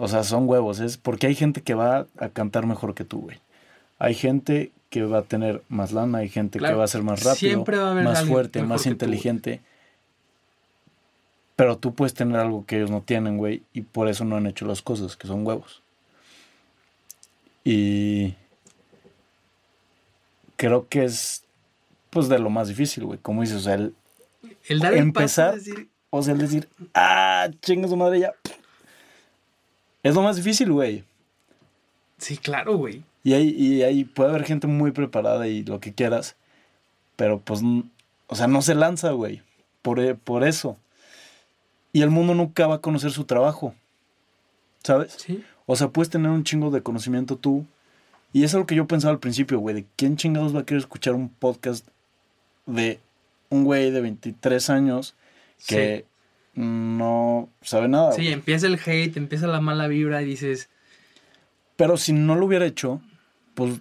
O 0.00 0.08
sea, 0.08 0.22
son 0.22 0.48
huevos. 0.48 0.78
Es 0.80 0.96
porque 0.96 1.26
hay 1.26 1.34
gente 1.34 1.60
que 1.60 1.74
va 1.74 2.06
a 2.18 2.28
cantar 2.30 2.64
mejor 2.66 2.94
que 2.94 3.04
tú, 3.04 3.20
güey. 3.22 3.38
Hay 3.98 4.14
gente 4.14 4.70
que 4.90 5.02
va 5.04 5.18
a 5.18 5.22
tener 5.22 5.62
más 5.68 5.92
lana, 5.92 6.18
hay 6.18 6.28
gente 6.30 6.58
que 6.60 6.72
va 6.72 6.84
a 6.84 6.88
ser 6.88 7.02
más 7.02 7.18
rápido, 7.24 7.34
siempre 7.34 7.76
va 7.76 7.88
a 7.88 7.90
haber 7.90 8.04
más 8.04 8.24
fuerte, 8.24 8.62
más 8.62 8.84
tú, 8.84 8.88
inteligente. 8.90 9.60
Pero 11.56 11.76
tú 11.76 11.92
puedes 11.94 12.14
tener 12.14 12.36
algo 12.40 12.64
que 12.64 12.76
ellos 12.76 12.90
no 12.90 13.02
tienen, 13.02 13.36
güey, 13.36 13.62
y 13.74 13.82
por 13.82 14.08
eso 14.08 14.24
no 14.24 14.36
han 14.36 14.46
hecho 14.46 14.64
las 14.66 14.80
cosas, 14.80 15.16
que 15.16 15.26
son 15.26 15.44
huevos. 15.44 15.82
Y 17.64 18.34
creo 20.56 20.88
que 20.88 21.04
es, 21.04 21.42
pues, 22.10 22.28
de 22.28 22.38
lo 22.38 22.48
más 22.50 22.68
difícil, 22.68 23.04
güey. 23.04 23.18
Como 23.18 23.42
dices, 23.42 23.56
o 23.58 23.60
sea, 23.60 23.74
el, 23.74 23.94
El 24.68 24.78
dar 24.78 24.94
el 24.94 25.00
Empezar- 25.00 25.54
paso 25.54 25.64
decir, 25.64 25.88
o 26.10 26.22
sea, 26.22 26.34
el 26.34 26.40
decir, 26.40 26.68
ah, 26.94 27.48
chinga 27.60 27.88
su 27.88 27.96
madre 27.96 28.20
ya. 28.20 28.32
Es 30.02 30.14
lo 30.14 30.22
más 30.22 30.36
difícil, 30.36 30.72
güey. 30.72 31.04
sí, 32.18 32.36
claro, 32.36 32.76
güey. 32.76 33.02
Y 33.24 33.34
ahí, 33.34 33.48
y 33.50 33.82
ahí 33.82 34.04
puede 34.04 34.30
haber 34.30 34.44
gente 34.44 34.66
muy 34.66 34.90
preparada 34.92 35.48
y 35.48 35.64
lo 35.64 35.80
que 35.80 35.92
quieras. 35.92 36.36
Pero 37.16 37.40
pues, 37.40 37.60
o 38.28 38.36
sea, 38.36 38.46
no 38.46 38.62
se 38.62 38.74
lanza, 38.74 39.10
güey. 39.10 39.42
Por, 39.82 40.00
e- 40.00 40.14
por 40.14 40.44
eso. 40.44 40.76
Y 41.92 42.02
el 42.02 42.10
mundo 42.10 42.34
nunca 42.34 42.66
va 42.66 42.76
a 42.76 42.80
conocer 42.80 43.10
su 43.10 43.24
trabajo. 43.24 43.74
¿Sabes? 44.84 45.16
Sí. 45.18 45.44
O 45.66 45.76
sea, 45.76 45.88
puedes 45.88 46.10
tener 46.10 46.30
un 46.30 46.44
chingo 46.44 46.70
de 46.70 46.82
conocimiento 46.82 47.36
tú. 47.36 47.66
Y 48.32 48.44
eso 48.44 48.56
es 48.56 48.60
lo 48.62 48.66
que 48.66 48.74
yo 48.76 48.86
pensaba 48.86 49.12
al 49.12 49.18
principio, 49.18 49.58
güey. 49.58 49.74
¿De 49.74 49.84
quién 49.96 50.16
chingados 50.16 50.54
va 50.54 50.60
a 50.60 50.64
querer 50.66 50.80
escuchar 50.80 51.14
un 51.14 51.28
podcast 51.28 51.86
de 52.66 53.00
un 53.50 53.64
güey 53.64 53.90
de 53.90 54.00
23 54.00 54.70
años 54.70 55.14
que 55.66 56.04
no 56.58 57.48
sabe 57.62 57.88
nada? 57.88 58.12
Sí, 58.12 58.22
güey? 58.22 58.32
empieza 58.32 58.66
el 58.66 58.80
hate, 58.84 59.16
empieza 59.16 59.46
la 59.46 59.60
mala 59.60 59.86
vibra 59.86 60.22
y 60.22 60.26
dices, 60.26 60.68
Pero 61.76 61.96
si 61.96 62.12
no 62.12 62.34
lo 62.34 62.46
hubiera 62.46 62.66
hecho, 62.66 63.00
pues, 63.54 63.80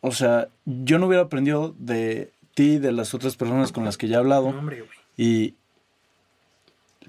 o 0.00 0.12
sea, 0.12 0.48
yo 0.64 0.98
no 0.98 1.06
hubiera 1.06 1.24
aprendido 1.24 1.74
de 1.78 2.32
ti 2.54 2.74
y 2.74 2.78
de 2.78 2.92
las 2.92 3.14
otras 3.14 3.36
personas 3.36 3.72
con 3.72 3.84
las 3.84 3.98
que 3.98 4.08
ya 4.08 4.16
he 4.16 4.20
hablado. 4.20 4.50
no, 4.50 4.58
hombre, 4.58 4.80
güey. 4.80 4.90
Y 5.16 5.54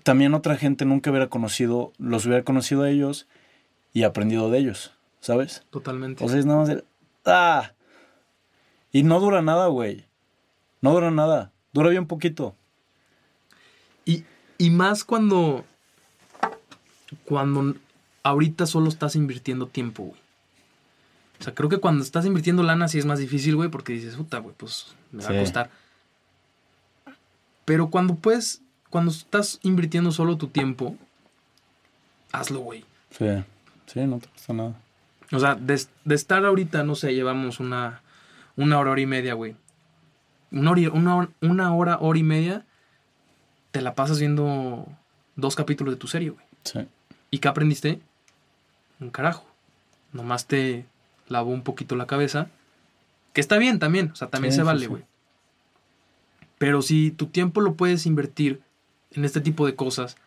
también 0.04 0.34
otra 0.34 0.58
gente 0.58 0.84
nunca 0.84 1.10
hubiera 1.10 1.30
conocido, 1.30 1.94
los 1.98 2.26
hubiera 2.26 2.44
conocido 2.44 2.84
a 2.84 2.90
ellos 2.90 3.28
y 3.94 4.04
aprendido 4.04 4.52
de 4.52 4.60
ellos, 4.60 4.94
¿sabes? 5.22 5.64
Totalmente. 5.70 6.24
O 6.26 6.28
sea, 6.28 6.40
es 6.40 6.46
nada 6.46 6.60
más 6.60 6.70
el, 6.70 6.84
¡ah! 7.26 7.72
Y 8.92 9.04
no 9.04 9.20
dura 9.22 9.42
nada, 9.42 9.68
güey. 9.68 10.06
No 10.82 10.92
dura 10.92 11.10
nada. 11.10 11.54
Dura 11.72 11.90
bien 11.90 12.06
poquito. 12.06 12.56
Y, 14.06 14.26
y 14.66 14.70
más 14.70 15.04
cuando. 15.04 15.66
Cuando 17.26 17.76
ahorita 18.24 18.66
solo 18.66 18.90
estás 18.90 19.16
invirtiendo 19.16 19.68
tiempo, 19.68 20.04
güey. 20.04 20.20
O 21.40 21.44
sea, 21.44 21.54
creo 21.54 21.70
que 21.70 21.78
cuando 21.80 22.04
estás 22.04 22.26
invirtiendo 22.26 22.64
lana 22.64 22.88
sí 22.88 22.98
es 22.98 23.06
más 23.06 23.20
difícil, 23.20 23.56
güey, 23.56 23.70
porque 23.70 23.94
dices, 23.94 24.16
puta, 24.16 24.38
güey, 24.40 24.56
pues 24.58 24.88
me 25.12 25.22
va 25.24 25.30
Sí. 25.30 25.36
a 25.36 25.40
costar. 25.42 25.70
Pero 27.66 27.90
cuando 27.90 28.16
puedes. 28.16 28.62
Cuando 28.90 29.10
estás 29.12 29.60
invirtiendo 29.64 30.12
solo 30.12 30.38
tu 30.38 30.48
tiempo, 30.50 30.96
hazlo, 32.32 32.60
güey. 32.60 32.86
Sí. 33.10 33.26
Sí, 33.88 34.02
no 34.02 34.20
te 34.20 34.28
cuesta 34.28 34.54
nada. 34.54 34.76
O 35.32 35.40
sea, 35.40 35.56
de, 35.56 35.82
de 36.06 36.14
estar 36.16 36.46
ahorita, 36.46 36.84
no 36.84 36.94
sé, 36.94 37.16
llevamos 37.16 37.60
una, 37.60 38.02
una 38.56 38.78
hora, 38.78 38.92
hora 38.92 39.02
y 39.02 39.08
media, 39.08 39.34
güey. 39.34 39.56
Una 40.52 40.72
hora, 40.72 40.82
y- 40.82 40.88
una, 40.88 41.16
hora- 41.16 41.30
una 41.42 41.74
hora, 41.74 41.98
hora 42.02 42.20
y 42.20 42.24
media, 42.24 42.66
te 43.74 43.82
la 43.82 43.96
pasas 43.96 44.20
viendo 44.20 44.88
dos 45.36 45.56
capítulos 45.56 45.94
de 45.96 46.00
tu 46.00 46.08
serie, 46.08 46.30
güey. 46.30 46.46
Sí. 46.64 46.88
¿Y 47.32 47.40
qué 47.40 47.48
aprendiste? 47.48 48.00
Un 49.00 49.10
carajo. 49.10 49.46
Nomás 50.12 50.46
te 50.46 50.86
lavó 51.28 51.50
un 51.52 51.64
poquito 51.64 51.96
la 51.96 52.06
cabeza. 52.06 52.50
Que 53.34 53.42
está 53.42 53.58
bien 53.58 53.80
también, 53.80 54.12
o 54.12 54.16
sea, 54.16 54.28
también 54.30 54.52
Sí, 54.54 54.58
se 54.58 54.64
vale, 54.64 54.82
sí. 54.82 54.86
güey. 54.86 55.04
Pero 56.60 56.84
si 56.84 57.10
tu 57.10 57.26
tiempo 57.26 57.62
lo 57.62 57.74
puedes 57.74 58.06
invertir 58.06 58.62
en 59.12 59.26
este 59.26 59.42
tipo 59.42 59.66
de 59.66 59.76
cosas, 59.76 60.18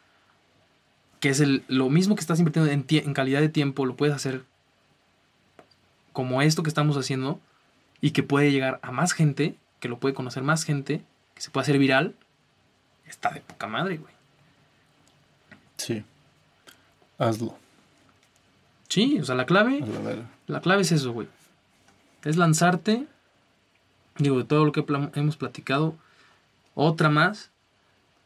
que 1.20 1.28
es 1.28 1.38
el, 1.38 1.62
lo 1.68 1.88
mismo 1.88 2.16
que 2.16 2.20
estás 2.22 2.40
invirtiendo 2.40 2.70
en, 2.70 2.84
en 2.88 3.14
calidad 3.14 3.40
de 3.40 3.48
tiempo, 3.48 3.86
lo 3.86 3.94
puedes 3.96 4.14
hacer 4.14 4.42
como 6.12 6.42
esto 6.42 6.64
que 6.64 6.68
estamos 6.68 6.96
haciendo 6.96 7.40
y 8.00 8.10
que 8.10 8.24
puede 8.24 8.50
llegar 8.50 8.80
a 8.82 8.90
más 8.90 9.12
gente, 9.12 9.54
que 9.78 9.88
lo 9.88 10.00
puede 10.00 10.16
conocer 10.16 10.42
más 10.42 10.64
gente, 10.64 11.04
que 11.36 11.42
se 11.42 11.50
puede 11.50 11.62
hacer 11.62 11.78
viral, 11.78 12.16
está 13.06 13.30
de 13.30 13.40
poca 13.40 13.66
madre, 13.66 13.96
güey. 13.98 14.14
Sí. 15.76 16.04
Hazlo. 17.18 17.56
Sí, 18.88 19.18
o 19.20 19.24
sea, 19.24 19.34
la 19.34 19.46
clave... 19.46 19.84
La 20.46 20.60
clave 20.60 20.82
es 20.82 20.92
eso, 20.92 21.12
güey. 21.12 21.28
Es 22.24 22.36
lanzarte. 22.36 23.06
Digo, 24.18 24.38
de 24.38 24.44
todo 24.44 24.64
lo 24.64 24.72
que 24.72 24.84
hemos 25.14 25.36
platicado. 25.36 25.96
Otra 26.74 27.08
más 27.08 27.50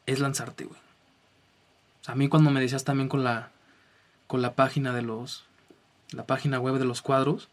es 0.06 0.20
lanzarte, 0.20 0.64
güey. 0.64 0.80
O 2.00 2.04
sea, 2.04 2.14
a 2.14 2.16
mí 2.16 2.28
cuando 2.28 2.50
me 2.50 2.60
decías 2.60 2.84
también 2.84 3.08
con 3.08 3.24
la 3.24 3.50
con 4.26 4.42
la 4.42 4.54
página 4.54 4.92
de 4.92 5.02
los 5.02 5.44
la 6.12 6.24
página 6.24 6.58
web 6.58 6.78
de 6.78 6.84
los 6.84 7.02
cuadros, 7.02 7.48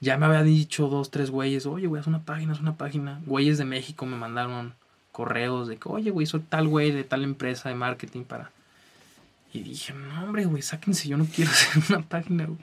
ya 0.00 0.16
me 0.16 0.26
había 0.26 0.42
dicho 0.42 0.88
dos, 0.88 1.10
tres 1.10 1.30
güeyes, 1.30 1.66
oye, 1.66 1.86
güey, 1.86 2.00
es 2.00 2.06
una 2.06 2.24
página, 2.24 2.52
es 2.52 2.60
una 2.60 2.76
página. 2.76 3.20
Güeyes 3.26 3.58
de 3.58 3.64
México 3.64 4.06
me 4.06 4.16
mandaron 4.16 4.74
correos 5.18 5.66
de 5.66 5.78
que, 5.78 5.88
oye, 5.88 6.12
güey, 6.12 6.28
soy 6.28 6.38
tal 6.38 6.68
güey 6.68 6.92
de 6.92 7.02
tal 7.02 7.24
empresa 7.24 7.68
de 7.68 7.74
marketing 7.74 8.22
para. 8.22 8.52
Y 9.52 9.64
dije, 9.64 9.92
no, 9.92 10.22
hombre, 10.22 10.44
güey, 10.44 10.62
sáquense, 10.62 11.08
yo 11.08 11.16
no 11.16 11.24
quiero 11.24 11.50
hacer 11.50 11.82
una 11.88 12.06
página, 12.06 12.46
güey. 12.46 12.58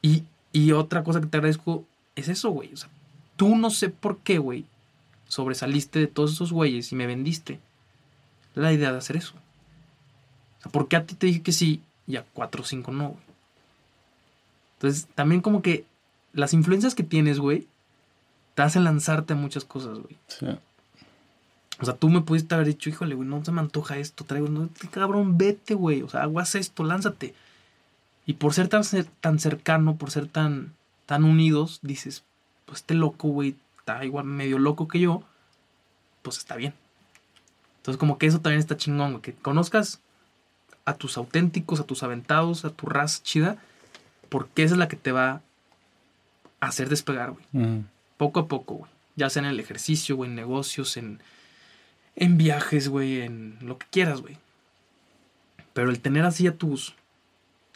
Y, 0.00 0.22
y 0.52 0.70
otra 0.70 1.02
cosa 1.02 1.20
que 1.20 1.26
te 1.26 1.38
agradezco 1.38 1.84
es 2.14 2.28
eso, 2.28 2.50
güey. 2.50 2.72
O 2.72 2.76
sea, 2.76 2.88
tú 3.34 3.56
no 3.56 3.70
sé 3.70 3.88
por 3.88 4.18
qué, 4.18 4.38
güey, 4.38 4.64
sobresaliste 5.26 5.98
de 5.98 6.06
todos 6.06 6.34
esos 6.34 6.52
güeyes 6.52 6.92
y 6.92 6.94
me 6.94 7.08
vendiste 7.08 7.58
la 8.54 8.72
idea 8.72 8.92
de 8.92 8.98
hacer 8.98 9.16
eso. 9.16 9.34
O 10.60 10.62
sea, 10.62 10.70
¿por 10.70 10.86
qué 10.86 10.94
a 10.94 11.04
ti 11.04 11.16
te 11.16 11.26
dije 11.26 11.42
que 11.42 11.50
sí 11.50 11.82
y 12.06 12.14
a 12.14 12.22
cuatro 12.22 12.62
o 12.62 12.64
cinco 12.64 12.92
no, 12.92 13.08
güey? 13.08 13.22
Entonces, 14.74 15.08
también 15.16 15.40
como 15.40 15.62
que 15.62 15.84
las 16.32 16.54
influencias 16.54 16.94
que 16.94 17.02
tienes, 17.02 17.40
güey, 17.40 17.66
te 18.58 18.62
hacen 18.62 18.82
lanzarte 18.82 19.34
a 19.34 19.36
muchas 19.36 19.64
cosas, 19.64 20.00
güey. 20.00 20.16
Sí. 20.26 20.46
O 21.80 21.84
sea, 21.84 21.94
tú 21.94 22.08
me 22.08 22.22
pudiste 22.22 22.56
haber 22.56 22.66
dicho, 22.66 22.90
híjole, 22.90 23.14
güey, 23.14 23.28
no 23.28 23.44
se 23.44 23.52
me 23.52 23.60
antoja 23.60 23.98
esto, 23.98 24.24
traigo, 24.24 24.48
no, 24.48 24.68
cabrón, 24.90 25.38
vete, 25.38 25.74
güey, 25.74 26.02
o 26.02 26.08
sea, 26.08 26.22
aguas 26.22 26.56
esto, 26.56 26.82
lánzate. 26.82 27.36
Y 28.26 28.32
por 28.32 28.54
ser 28.54 28.66
tan, 28.66 28.82
tan 29.20 29.38
cercano, 29.38 29.94
por 29.94 30.10
ser 30.10 30.26
tan, 30.26 30.74
tan 31.06 31.22
unidos, 31.22 31.78
dices, 31.82 32.24
pues 32.64 32.80
este 32.80 32.94
loco, 32.94 33.28
güey, 33.28 33.54
está 33.78 34.04
igual 34.04 34.24
medio 34.24 34.58
loco 34.58 34.88
que 34.88 34.98
yo, 34.98 35.22
pues 36.22 36.38
está 36.38 36.56
bien. 36.56 36.74
Entonces, 37.76 37.96
como 37.96 38.18
que 38.18 38.26
eso 38.26 38.40
también 38.40 38.58
está 38.58 38.76
chingón, 38.76 39.12
güey, 39.12 39.22
que 39.22 39.34
conozcas 39.34 40.00
a 40.84 40.94
tus 40.94 41.16
auténticos, 41.16 41.78
a 41.78 41.84
tus 41.84 42.02
aventados, 42.02 42.64
a 42.64 42.70
tu 42.70 42.86
raza 42.86 43.22
chida, 43.22 43.56
porque 44.28 44.64
esa 44.64 44.74
es 44.74 44.78
la 44.80 44.88
que 44.88 44.96
te 44.96 45.12
va 45.12 45.42
a 46.58 46.66
hacer 46.66 46.88
despegar, 46.88 47.30
güey 47.30 47.44
Ujú. 47.52 47.84
Poco 48.18 48.40
a 48.40 48.48
poco, 48.48 48.74
güey. 48.74 48.90
Ya 49.16 49.30
sea 49.30 49.40
en 49.40 49.48
el 49.48 49.58
ejercicio, 49.58 50.16
güey, 50.16 50.28
en 50.28 50.36
negocios, 50.36 50.98
en, 50.98 51.20
en 52.14 52.36
viajes, 52.36 52.88
güey, 52.88 53.22
en 53.22 53.58
lo 53.62 53.78
que 53.78 53.86
quieras, 53.90 54.20
güey. 54.20 54.36
Pero 55.72 55.90
el 55.90 56.00
tener 56.00 56.24
así 56.24 56.46
a 56.46 56.56
tus, 56.56 56.94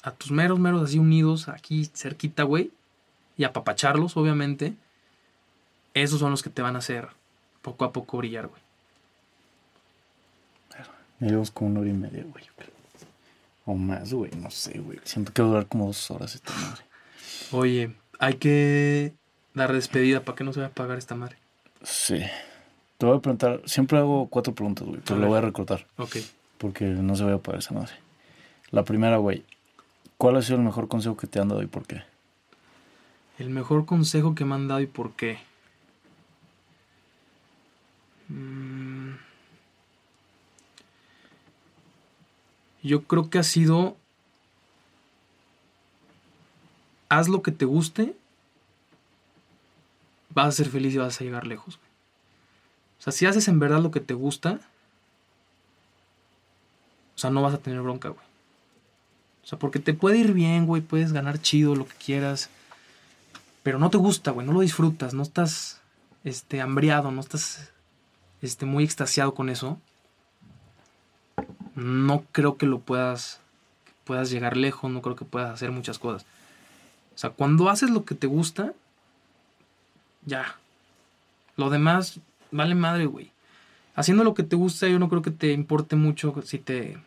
a 0.02 0.10
tus 0.10 0.30
meros, 0.30 0.58
meros 0.58 0.82
así 0.82 0.98
unidos, 0.98 1.48
aquí 1.48 1.88
cerquita, 1.94 2.42
güey, 2.42 2.70
y 3.38 3.44
apapacharlos, 3.44 4.16
obviamente, 4.16 4.74
esos 5.94 6.20
son 6.20 6.30
los 6.30 6.42
que 6.42 6.50
te 6.50 6.62
van 6.62 6.76
a 6.76 6.80
hacer 6.80 7.08
poco 7.62 7.84
a 7.84 7.92
poco 7.92 8.18
brillar, 8.18 8.48
güey. 8.48 8.60
Ya 11.20 11.28
llevamos 11.28 11.50
como 11.52 11.70
una 11.70 11.80
hora 11.80 11.90
y 11.90 11.94
media, 11.94 12.24
güey. 12.24 12.44
O 13.64 13.74
más, 13.74 14.12
güey, 14.12 14.32
no 14.32 14.50
sé, 14.50 14.78
güey. 14.80 14.98
Siento 15.04 15.32
que 15.32 15.40
va 15.40 15.48
a 15.48 15.50
durar 15.52 15.66
como 15.68 15.86
dos 15.86 16.10
horas 16.10 16.34
esta 16.34 16.52
madre. 16.52 16.82
Oye, 17.52 17.94
hay 18.18 18.34
que 18.34 19.14
dar 19.54 19.72
despedida 19.72 20.24
para 20.24 20.36
que 20.36 20.44
no 20.44 20.52
se 20.52 20.60
vaya 20.60 20.70
a 20.70 20.74
pagar 20.74 20.98
esta 20.98 21.14
madre. 21.14 21.36
Sí. 21.82 22.20
Te 22.98 23.06
voy 23.06 23.18
a 23.18 23.20
preguntar, 23.20 23.60
siempre 23.64 23.98
hago 23.98 24.28
cuatro 24.28 24.54
preguntas, 24.54 24.86
güey, 24.86 25.00
pero 25.04 25.18
lo 25.18 25.26
voy 25.26 25.38
a 25.38 25.40
recortar 25.40 25.86
Ok. 25.96 26.16
porque 26.58 26.84
no 26.84 27.16
se 27.16 27.24
vaya 27.24 27.36
a 27.36 27.40
pagar 27.42 27.58
esa 27.60 27.74
madre. 27.74 27.92
La 28.70 28.84
primera, 28.84 29.16
güey. 29.16 29.44
¿Cuál 30.16 30.36
ha 30.36 30.42
sido 30.42 30.56
el 30.56 30.62
mejor 30.62 30.86
consejo 30.88 31.16
que 31.16 31.26
te 31.26 31.40
han 31.40 31.48
dado 31.48 31.62
y 31.62 31.66
por 31.66 31.84
qué? 31.84 32.02
El 33.38 33.50
mejor 33.50 33.86
consejo 33.86 34.34
que 34.36 34.44
me 34.44 34.54
han 34.54 34.68
dado 34.68 34.80
y 34.80 34.86
por 34.86 35.12
qué. 35.16 35.38
Mm. 38.28 39.14
Yo 42.82 43.02
creo 43.04 43.30
que 43.30 43.38
ha 43.38 43.42
sido. 43.42 43.96
Haz 47.08 47.28
lo 47.28 47.42
que 47.42 47.52
te 47.52 47.64
guste. 47.64 48.14
Vas 50.34 50.48
a 50.48 50.52
ser 50.52 50.68
feliz 50.68 50.94
y 50.94 50.98
vas 50.98 51.20
a 51.20 51.24
llegar 51.24 51.46
lejos. 51.46 51.76
O 52.98 53.02
sea, 53.02 53.12
si 53.12 53.26
haces 53.26 53.48
en 53.48 53.58
verdad 53.58 53.80
lo 53.80 53.90
que 53.90 54.00
te 54.00 54.14
gusta. 54.14 54.60
O 57.14 57.18
sea, 57.18 57.30
no 57.30 57.42
vas 57.42 57.54
a 57.54 57.58
tener 57.58 57.80
bronca, 57.80 58.08
güey. 58.08 58.24
O 59.44 59.46
sea, 59.46 59.58
porque 59.58 59.78
te 59.78 59.94
puede 59.94 60.18
ir 60.18 60.32
bien, 60.32 60.66
güey. 60.66 60.82
Puedes 60.82 61.12
ganar 61.12 61.40
chido, 61.40 61.74
lo 61.74 61.86
que 61.86 61.94
quieras 61.94 62.50
pero 63.62 63.78
no 63.78 63.90
te 63.90 63.96
gusta, 63.96 64.30
güey, 64.32 64.46
no 64.46 64.52
lo 64.52 64.60
disfrutas, 64.60 65.14
no 65.14 65.22
estás 65.22 65.80
este 66.24 66.60
hambriado, 66.60 67.10
no 67.10 67.20
estás 67.20 67.70
este 68.40 68.66
muy 68.66 68.84
extasiado 68.84 69.34
con 69.34 69.48
eso. 69.48 69.78
No 71.74 72.24
creo 72.32 72.56
que 72.56 72.66
lo 72.66 72.80
puedas 72.80 73.40
que 73.84 73.92
puedas 74.04 74.30
llegar 74.30 74.56
lejos, 74.56 74.90
no 74.90 75.00
creo 75.00 75.16
que 75.16 75.24
puedas 75.24 75.52
hacer 75.52 75.70
muchas 75.70 75.98
cosas. 75.98 76.26
O 77.14 77.18
sea, 77.18 77.30
cuando 77.30 77.68
haces 77.68 77.90
lo 77.90 78.04
que 78.04 78.14
te 78.14 78.26
gusta, 78.26 78.72
ya. 80.26 80.56
Lo 81.56 81.70
demás 81.70 82.20
vale 82.50 82.74
madre, 82.74 83.06
güey. 83.06 83.30
Haciendo 83.94 84.24
lo 84.24 84.34
que 84.34 84.42
te 84.42 84.56
gusta, 84.56 84.88
yo 84.88 84.98
no 84.98 85.08
creo 85.08 85.22
que 85.22 85.30
te 85.30 85.52
importe 85.52 85.96
mucho 85.96 86.34
si 86.44 86.58
te 86.58 86.98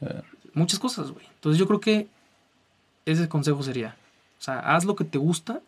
Eh, 0.00 0.22
muchas 0.54 0.78
cosas, 0.80 1.10
güey. 1.12 1.24
Entonces 1.34 1.58
yo 1.58 1.66
creo 1.66 1.80
que 1.80 2.08
ese 3.06 3.28
consejo 3.28 3.62
sería, 3.62 3.96
o 4.38 4.42
sea, 4.42 4.58
haz 4.60 4.84
lo 4.84 4.96
que 4.96 5.04
te 5.04 5.18
gusta, 5.18 5.60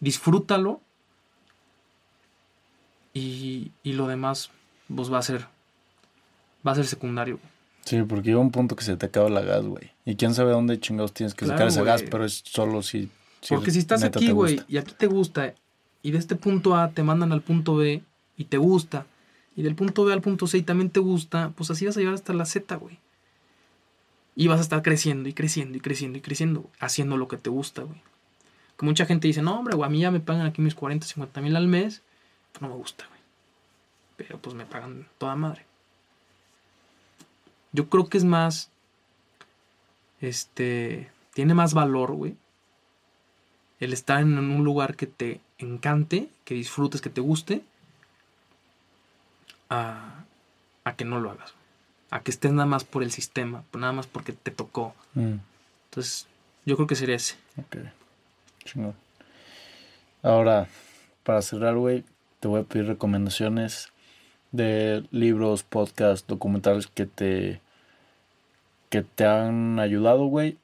disfrútalo 0.00 0.80
y, 3.14 3.72
y 3.82 3.92
lo 3.94 4.06
demás 4.06 4.50
pues 4.94 5.12
va 5.12 5.18
a 5.18 5.22
ser 5.22 5.46
va 6.66 6.72
a 6.72 6.74
ser 6.74 6.86
secundario. 6.86 7.38
sí, 7.84 8.02
porque 8.02 8.28
llega 8.28 8.40
un 8.40 8.50
punto 8.50 8.76
que 8.76 8.84
se 8.84 8.96
te 8.96 9.06
acaba 9.06 9.28
la 9.30 9.40
gas, 9.42 9.64
güey. 9.64 9.90
Y 10.04 10.16
quién 10.16 10.34
sabe 10.34 10.50
dónde 10.50 10.78
chingados 10.80 11.12
tienes 11.12 11.34
que 11.34 11.44
Claro, 11.44 11.56
sacar 11.56 11.68
ese 11.68 11.82
gas, 11.84 12.02
pero 12.02 12.24
es 12.24 12.42
solo 12.44 12.82
si. 12.82 13.10
Porque 13.48 13.70
si 13.70 13.78
estás 13.78 14.02
aquí, 14.02 14.30
güey, 14.30 14.60
y 14.68 14.78
aquí 14.78 14.94
te 14.96 15.06
gusta 15.06 15.54
y 16.02 16.10
de 16.10 16.18
este 16.18 16.36
punto 16.36 16.76
A 16.76 16.90
te 16.90 17.02
mandan 17.02 17.32
al 17.32 17.42
punto 17.42 17.76
B 17.76 18.02
y 18.36 18.44
te 18.44 18.56
gusta 18.56 19.06
y 19.58 19.62
del 19.62 19.74
punto 19.74 20.04
B 20.04 20.12
al 20.12 20.20
punto 20.20 20.46
C 20.46 20.58
y 20.58 20.62
también 20.62 20.88
te 20.88 21.00
gusta, 21.00 21.52
pues 21.56 21.68
así 21.70 21.84
vas 21.84 21.96
a 21.96 22.00
llegar 22.00 22.14
hasta 22.14 22.32
la 22.32 22.46
Z, 22.46 22.76
güey. 22.76 22.98
Y 24.36 24.46
vas 24.46 24.60
a 24.60 24.62
estar 24.62 24.82
creciendo 24.82 25.28
y 25.28 25.32
creciendo 25.32 25.76
y 25.76 25.80
creciendo 25.80 26.16
y 26.16 26.20
creciendo, 26.20 26.70
haciendo 26.78 27.16
lo 27.16 27.26
que 27.26 27.38
te 27.38 27.50
gusta, 27.50 27.82
güey. 27.82 28.00
Que 28.76 28.86
mucha 28.86 29.04
gente 29.04 29.26
dice, 29.26 29.42
no, 29.42 29.58
hombre, 29.58 29.74
güey, 29.74 29.88
a 29.88 29.90
mí 29.90 29.98
ya 29.98 30.12
me 30.12 30.20
pagan 30.20 30.46
aquí 30.46 30.62
mis 30.62 30.76
40, 30.76 31.04
50 31.04 31.40
mil 31.40 31.56
al 31.56 31.66
mes. 31.66 32.02
Pues 32.52 32.62
no 32.62 32.68
me 32.68 32.74
gusta, 32.74 33.04
güey. 33.08 33.20
Pero 34.16 34.38
pues 34.38 34.54
me 34.54 34.64
pagan 34.64 35.08
toda 35.18 35.34
madre. 35.34 35.66
Yo 37.72 37.88
creo 37.88 38.08
que 38.08 38.18
es 38.18 38.24
más. 38.24 38.70
Este. 40.20 41.10
Tiene 41.34 41.54
más 41.54 41.74
valor, 41.74 42.12
güey. 42.12 42.36
El 43.80 43.92
estar 43.92 44.20
en 44.20 44.38
un 44.38 44.64
lugar 44.64 44.96
que 44.96 45.06
te 45.06 45.40
encante, 45.58 46.28
que 46.44 46.54
disfrutes, 46.54 47.00
que 47.00 47.10
te 47.10 47.20
guste. 47.20 47.62
A, 49.70 50.24
a 50.84 50.94
que 50.96 51.04
no 51.04 51.20
lo 51.20 51.30
hagas. 51.30 51.54
A 52.10 52.20
que 52.20 52.30
estés 52.30 52.52
nada 52.52 52.66
más 52.66 52.84
por 52.84 53.02
el 53.02 53.12
sistema, 53.12 53.64
nada 53.72 53.92
más 53.92 54.06
porque 54.06 54.32
te 54.32 54.50
tocó. 54.50 54.94
Mm, 55.14 55.34
Entonces, 55.90 56.26
yo 56.64 56.76
creo 56.76 56.86
que 56.86 56.96
sería 56.96 57.16
ese. 57.16 57.36
ok. 57.58 57.76
Chingón. 58.64 58.94
Ahora, 60.22 60.68
para 61.22 61.42
cerrar, 61.42 61.76
güey, 61.76 62.04
te 62.40 62.48
voy 62.48 62.62
a 62.62 62.64
pedir 62.64 62.86
recomendaciones 62.86 63.90
de 64.52 65.04
libros, 65.10 65.62
podcasts, 65.62 66.26
documentales 66.26 66.86
que 66.86 67.06
te 67.06 67.60
que 68.88 69.02
te 69.02 69.26
han 69.26 69.78
ayudado, 69.80 70.24
güey, 70.24 70.56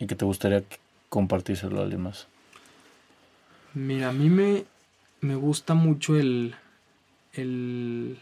y 0.00 0.08
que 0.08 0.16
te 0.16 0.24
gustaría 0.24 0.64
compartírselo 1.08 1.78
a 1.78 1.82
alguien 1.84 2.02
más. 2.02 2.26
Mira, 3.74 4.08
a 4.08 4.12
mí 4.12 4.28
me, 4.30 4.64
me 5.20 5.34
gusta 5.34 5.74
mucho 5.74 6.16
el, 6.16 6.54
el, 7.34 8.18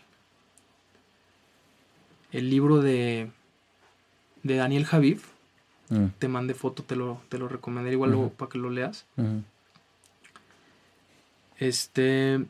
el 2.33 2.51
libro 2.51 2.81
de, 2.81 3.31
de 4.43 4.57
Daniel 4.57 4.85
Javid. 4.85 5.19
Mm, 5.89 6.07
Te 6.19 6.29
mandé 6.29 6.55
foto, 6.55 6.83
te 6.83 6.97
lo, 6.97 7.21
te 7.29 7.39
lo 7.39 7.49
recomendaré 7.49 7.93
igual 7.95 8.11
luego 8.11 8.31
para 8.31 8.49
que 8.51 8.59
lo 8.59 8.71
leas. 8.71 9.07
Este 11.59 12.45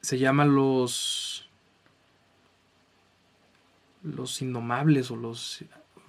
se 0.00 0.18
llama 0.18 0.44
los 0.44 1.48
los 4.02 4.42
indomables 4.42 5.10
o 5.10 5.16
los 5.16 5.64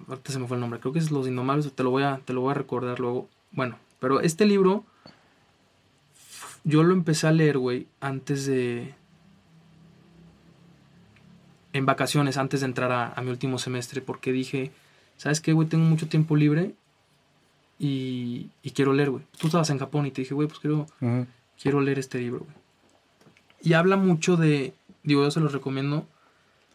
ahorita 0.08 0.30
se 0.32 0.38
me 0.38 0.46
fue 0.46 0.56
el 0.56 0.60
nombre, 0.60 0.80
creo 0.80 0.92
que 0.92 0.98
es 0.98 1.10
los 1.10 1.26
indomables, 1.28 1.72
te 1.72 1.82
lo 1.82 1.90
voy 1.90 2.02
a 2.02 2.20
te 2.24 2.32
lo 2.32 2.40
voy 2.42 2.50
a 2.50 2.54
recordar 2.54 2.98
luego. 3.00 3.28
Bueno, 3.52 3.78
pero 4.00 4.20
este 4.20 4.44
libro 4.46 4.84
yo 6.66 6.82
lo 6.82 6.92
empecé 6.92 7.28
a 7.28 7.32
leer, 7.32 7.58
güey, 7.58 7.86
antes 8.00 8.44
de 8.44 8.94
en 11.72 11.86
vacaciones, 11.86 12.38
antes 12.38 12.60
de 12.60 12.66
entrar 12.66 12.90
a, 12.90 13.12
a 13.12 13.22
mi 13.22 13.30
último 13.30 13.58
semestre, 13.58 14.00
porque 14.00 14.32
dije, 14.32 14.72
¿sabes 15.16 15.40
qué, 15.40 15.52
güey? 15.52 15.68
Tengo 15.68 15.84
mucho 15.84 16.08
tiempo 16.08 16.34
libre 16.34 16.74
y, 17.78 18.50
y 18.62 18.70
quiero 18.72 18.92
leer, 18.92 19.10
güey. 19.10 19.24
Tú 19.38 19.46
estabas 19.46 19.70
en 19.70 19.78
Japón 19.78 20.06
y 20.06 20.10
te 20.10 20.22
dije, 20.22 20.34
güey, 20.34 20.48
pues 20.48 20.58
quiero, 20.58 20.86
quiero 21.60 21.80
leer 21.80 22.00
este 22.00 22.18
libro, 22.18 22.40
güey. 22.40 22.56
Y 23.62 23.74
habla 23.74 23.96
mucho 23.96 24.36
de, 24.36 24.74
digo, 25.04 25.22
yo 25.22 25.30
se 25.30 25.40
los 25.40 25.52
recomiendo, 25.52 26.04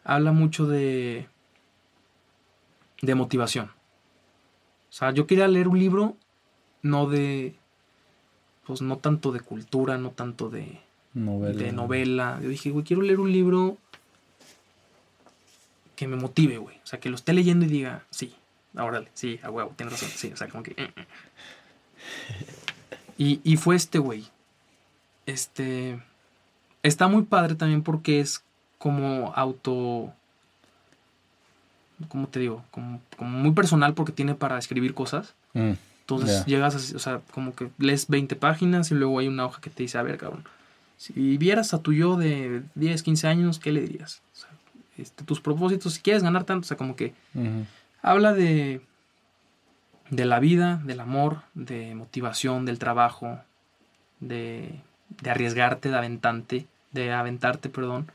habla 0.05 0.31
mucho 0.31 0.67
de, 0.67 1.27
de 3.01 3.15
motivación. 3.15 3.65
O 4.89 4.93
sea, 4.93 5.11
yo 5.11 5.27
quería 5.27 5.49
leer 5.49 5.67
un 5.67 5.79
libro, 5.79 6.15
no 6.81 7.07
de, 7.07 7.55
pues 8.65 8.81
no 8.81 8.97
tanto 8.97 9.31
de 9.31 9.39
cultura, 9.39 9.97
no 9.97 10.11
tanto 10.11 10.49
de, 10.49 10.79
Novela. 11.13 11.61
de 11.61 11.71
novela. 11.71 12.39
Yo 12.41 12.49
dije, 12.49 12.69
güey, 12.71 12.85
quiero 12.85 13.01
leer 13.01 13.19
un 13.19 13.31
libro 13.31 13.77
que 15.95 16.07
me 16.07 16.15
motive, 16.15 16.57
güey. 16.57 16.77
O 16.77 16.87
sea, 16.87 16.99
que 16.99 17.09
lo 17.09 17.15
esté 17.15 17.33
leyendo 17.33 17.65
y 17.65 17.69
diga, 17.69 18.03
sí, 18.09 18.33
órale, 18.75 19.09
sí, 19.13 19.39
a 19.43 19.49
huevo, 19.49 19.73
tienes 19.75 19.93
razón, 19.93 20.09
sí, 20.09 20.31
o 20.33 20.37
sea, 20.37 20.47
como 20.47 20.63
que... 20.63 20.73
mm, 20.73 20.99
mm. 20.99 21.05
Y, 23.17 23.39
y 23.43 23.57
fue 23.57 23.75
este, 23.75 23.99
güey. 23.99 24.27
Este... 25.25 26.01
Está 26.81 27.07
muy 27.07 27.23
padre 27.23 27.53
también 27.55 27.83
porque 27.83 28.19
es 28.19 28.43
como 28.77 29.31
auto... 29.35 30.13
¿cómo 32.07 32.27
te 32.27 32.39
digo? 32.39 32.63
Como, 32.71 32.99
como 33.17 33.37
muy 33.37 33.51
personal 33.51 33.93
porque 33.93 34.11
tiene 34.11 34.33
para 34.33 34.57
escribir 34.57 34.93
cosas. 34.93 35.35
Mm, 35.53 35.73
Entonces 36.15 36.39
Ya. 36.39 36.45
llegas, 36.45 36.75
a, 36.93 36.95
o 36.95 36.99
sea, 36.99 37.21
como 37.31 37.55
que 37.55 37.69
lees 37.77 38.07
20 38.07 38.35
páginas 38.35 38.91
y 38.91 38.95
luego 38.95 39.19
hay 39.19 39.27
una 39.27 39.45
hoja 39.45 39.61
que 39.61 39.69
te 39.69 39.83
dice, 39.83 39.97
a 39.97 40.03
ver, 40.03 40.17
cabrón, 40.17 40.43
si 40.97 41.37
vieras 41.37 41.73
a 41.73 41.79
tu 41.81 41.93
yo 41.93 42.15
de 42.17 42.63
10, 42.75 43.01
15 43.03 43.27
años, 43.27 43.59
¿qué 43.59 43.71
le 43.71 43.81
dirías? 43.81 44.21
O 44.35 44.39
sea, 44.39 44.49
este, 44.97 45.23
tus 45.23 45.39
propósitos, 45.41 45.93
si 45.93 46.01
quieres 46.01 46.21
ganar 46.23 46.43
tanto, 46.43 46.65
o 46.65 46.67
sea, 46.67 46.77
como 46.77 46.95
que 46.95 47.13
habla 48.01 48.33
de, 48.33 48.81
de 50.09 50.25
la 50.25 50.39
vida, 50.39 50.81
del 50.83 50.99
amor, 50.99 51.41
de 51.53 51.95
motivación, 51.95 52.65
del 52.65 52.77
trabajo, 52.79 53.39
de, 54.19 54.79
de 55.21 55.29
arriesgarte, 55.29 55.89
de 55.89 55.97
aventante, 55.97 56.67
de 56.91 57.11
aventarte, 57.13 57.69
perdón. 57.69 58.11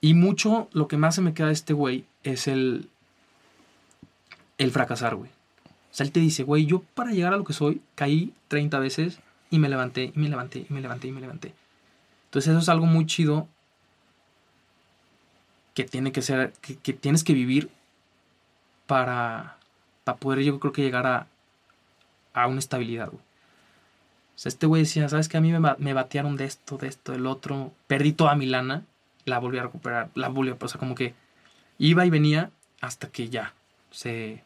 Y 0.00 0.14
mucho 0.14 0.68
lo 0.72 0.88
que 0.88 0.96
más 0.96 1.14
se 1.14 1.20
me 1.22 1.34
queda 1.34 1.46
de 1.48 1.52
este 1.52 1.72
güey 1.72 2.04
es 2.24 2.46
el, 2.48 2.88
el 4.58 4.70
fracasar, 4.70 5.14
güey. 5.14 5.30
O 5.94 5.96
sea, 5.96 6.04
él 6.04 6.10
te 6.10 6.18
dice, 6.18 6.42
güey, 6.42 6.66
yo 6.66 6.80
para 6.80 7.12
llegar 7.12 7.32
a 7.34 7.36
lo 7.36 7.44
que 7.44 7.52
soy 7.52 7.80
caí 7.94 8.34
30 8.48 8.80
veces 8.80 9.20
y 9.48 9.60
me 9.60 9.68
levanté, 9.68 10.10
y 10.12 10.18
me 10.18 10.28
levanté, 10.28 10.66
y 10.68 10.72
me 10.72 10.80
levanté, 10.80 11.06
y 11.06 11.12
me 11.12 11.20
levanté. 11.20 11.54
Entonces 12.24 12.50
eso 12.50 12.58
es 12.58 12.68
algo 12.68 12.84
muy 12.84 13.06
chido 13.06 13.46
que 15.72 15.84
tiene 15.84 16.10
que 16.10 16.20
ser, 16.20 16.52
que, 16.82 16.94
tienes 16.94 17.22
que 17.22 17.32
vivir 17.32 17.70
para, 18.88 19.56
para 20.02 20.18
poder 20.18 20.40
yo 20.40 20.58
creo 20.58 20.72
que 20.72 20.82
llegar 20.82 21.06
a, 21.06 21.28
a 22.32 22.48
una 22.48 22.58
estabilidad, 22.58 23.10
güey. 23.10 23.22
O 24.34 24.38
sea, 24.38 24.50
este 24.50 24.66
güey 24.66 24.82
decía, 24.82 25.08
¿sabes 25.08 25.28
qué? 25.28 25.36
A 25.36 25.40
mí 25.40 25.52
me, 25.52 25.60
me 25.78 25.92
batearon 25.92 26.36
de 26.36 26.46
esto, 26.46 26.76
de 26.76 26.88
esto, 26.88 27.12
del 27.12 27.28
otro. 27.28 27.72
Perdí 27.86 28.12
toda 28.12 28.34
mi 28.34 28.46
lana, 28.46 28.82
la 29.26 29.38
volví 29.38 29.58
a 29.58 29.62
recuperar, 29.62 30.10
la 30.16 30.28
volví 30.28 30.50
a... 30.50 30.56
O 30.60 30.66
sea, 30.66 30.80
como 30.80 30.96
que 30.96 31.14
iba 31.78 32.04
y 32.04 32.10
venía 32.10 32.50
hasta 32.80 33.10
que 33.10 33.28
ya 33.28 33.54
se 33.92 34.42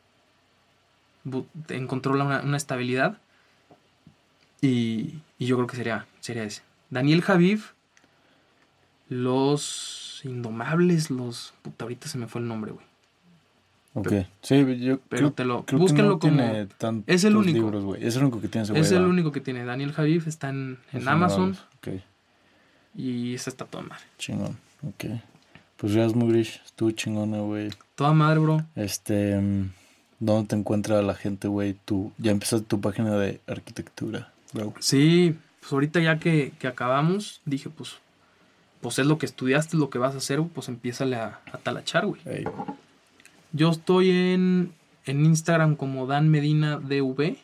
encontró 1.69 2.12
una, 2.12 2.40
una 2.40 2.57
estabilidad. 2.57 3.19
Y, 4.61 5.20
y 5.39 5.47
yo 5.47 5.57
creo 5.57 5.66
que 5.69 5.77
sería, 5.77 6.07
sería 6.20 6.45
ese. 6.45 6.62
Daniel 6.90 7.23
Javiv, 7.23 7.65
Los 9.09 10.20
Indomables, 10.24 11.11
los... 11.11 11.55
Puta, 11.62 11.85
ahorita 11.85 12.09
se 12.09 12.19
me 12.19 12.27
fue 12.27 12.40
el 12.40 12.49
nombre, 12.49 12.73
güey. 12.73 12.86
Ok. 13.95 14.12
Sí, 14.43 14.57
yo 14.81 14.99
Pero 15.09 15.20
creo, 15.20 15.32
te 15.32 15.45
lo... 15.45 15.65
creo 15.65 15.78
Búsquenlo 15.78 16.19
que 16.19 16.31
no 16.31 16.36
como... 16.36 16.69
tiene 16.78 17.03
es 17.07 17.24
el 17.24 17.36
único. 17.36 17.59
libros, 17.59 17.85
güey. 17.85 18.05
Es 18.05 18.16
el 18.16 18.23
único 18.23 18.40
que 18.40 18.49
tiene 18.49 18.65
ese 18.65 18.73
güey. 18.73 18.82
Es 18.82 18.93
el 18.93 19.03
único 19.05 19.32
que 19.32 19.40
tiene. 19.40 19.65
Daniel 19.65 19.93
Javiv 19.93 20.24
está 20.27 20.51
en, 20.51 20.78
en 20.93 21.01
Es 21.01 21.07
Amazon. 21.07 21.57
Ok, 21.78 21.89
Y 22.97 23.35
esa 23.35 23.51
está 23.51 23.65
toda 23.65 23.85
madre. 23.85 24.03
chingón. 24.19 24.57
Ok. 24.86 25.05
Pues 25.77 25.95
Reas 25.95 26.15
Mugrish, 26.15 26.61
estuvo 26.65 26.90
chingona, 26.90 27.39
güey. 27.39 27.70
Toda 27.95 28.12
madre, 28.12 28.40
bro. 28.40 28.65
Este, 28.74 29.39
mm, 29.40 29.70
¿dónde 30.20 30.49
te 30.49 30.57
encuentra 30.57 31.03
la 31.03 31.15
gente, 31.15 31.49
güey? 31.49 31.77
Tú 31.85 32.12
ya 32.19 32.31
empezaste 32.31 32.66
tu 32.66 32.81
página 32.81 33.16
de 33.16 33.40
arquitectura, 33.47 34.32
bro. 34.53 34.74
Sí, 34.81 35.36
pues 35.61 35.73
ahorita 35.73 36.01
ya 36.01 36.19
que, 36.19 36.53
que 36.59 36.66
acabamos, 36.66 37.40
dije, 37.45 37.70
pues, 37.70 37.97
pues 38.81 38.99
es 38.99 39.07
lo 39.07 39.19
que 39.19 39.27
estudiaste, 39.27 39.77
es 39.77 39.81
lo 39.81 39.90
que 39.90 39.99
vas 39.99 40.15
a 40.15 40.19
hacer, 40.19 40.40
pues 40.55 40.69
empiézale 40.69 41.16
a, 41.16 41.40
a 41.53 41.59
talachar, 41.59 42.07
güey. 42.07 42.20
Ey, 42.24 42.45
Yo 43.53 43.70
estoy 43.70 44.11
en, 44.11 44.73
en 45.07 45.24
Instagram 45.24 45.77
como 45.77 46.07
Dan 46.07 46.28
Medina 46.28 46.78
DV. 46.78 47.36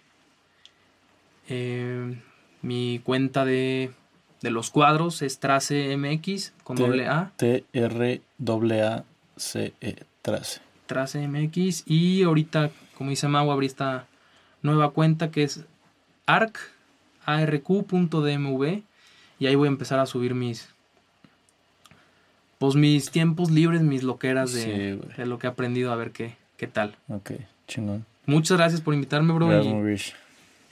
Eh, 1.48 2.16
mi 2.62 3.00
cuenta 3.04 3.44
de, 3.44 3.90
de 4.40 4.50
los 4.50 4.70
cuadros 4.70 5.20
es 5.22 5.38
Trace 5.40 5.96
MX 5.96 6.52
con 6.62 6.76
doble 6.76 7.08
A. 7.08 7.32
T-R-A-C-E, 7.36 8.24
Trace. 10.22 10.60
Trace 10.86 11.26
MX. 11.26 11.84
Y 11.86 12.22
ahorita, 12.22 12.70
como 12.96 13.10
dice 13.10 13.28
Mau, 13.28 13.50
abrí 13.50 13.66
esta 13.66 14.06
nueva 14.62 14.90
cuenta 14.90 15.30
que 15.30 15.42
es 15.44 15.64
arc, 16.26 16.58
arq.dmv. 17.24 18.82
Y 19.38 19.46
ahí 19.46 19.54
voy 19.54 19.66
a 19.66 19.70
empezar 19.70 19.98
a 19.98 20.06
subir 20.06 20.34
mis. 20.34 20.68
Pues 22.58 22.76
mis 22.76 23.10
tiempos 23.10 23.50
libres, 23.50 23.82
mis 23.82 24.02
loqueras 24.02 24.52
de, 24.52 24.62
Sí, 24.62 24.70
güey. 25.02 25.16
de 25.16 25.26
lo 25.26 25.38
que 25.38 25.46
he 25.46 25.50
aprendido, 25.50 25.92
a 25.92 25.96
ver 25.96 26.12
qué, 26.12 26.36
qué 26.56 26.66
tal. 26.66 26.96
Ok, 27.08 27.32
chingón. 27.66 28.06
Muchas 28.26 28.56
gracias 28.56 28.80
por 28.80 28.94
invitarme, 28.94 29.34
bro. 29.34 29.52
Y, 29.62 29.66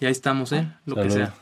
y 0.00 0.06
ahí 0.06 0.12
estamos, 0.12 0.52
¿eh? 0.52 0.68
Lo 0.86 0.94
que 0.96 1.10
sea. 1.10 1.34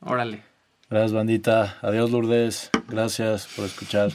Órale. 0.00 0.42
Gracias, 0.88 1.12
bandita. 1.12 1.78
Adiós, 1.82 2.10
Lourdes. 2.12 2.70
Gracias 2.88 3.48
por 3.56 3.64
escuchar. 3.64 4.12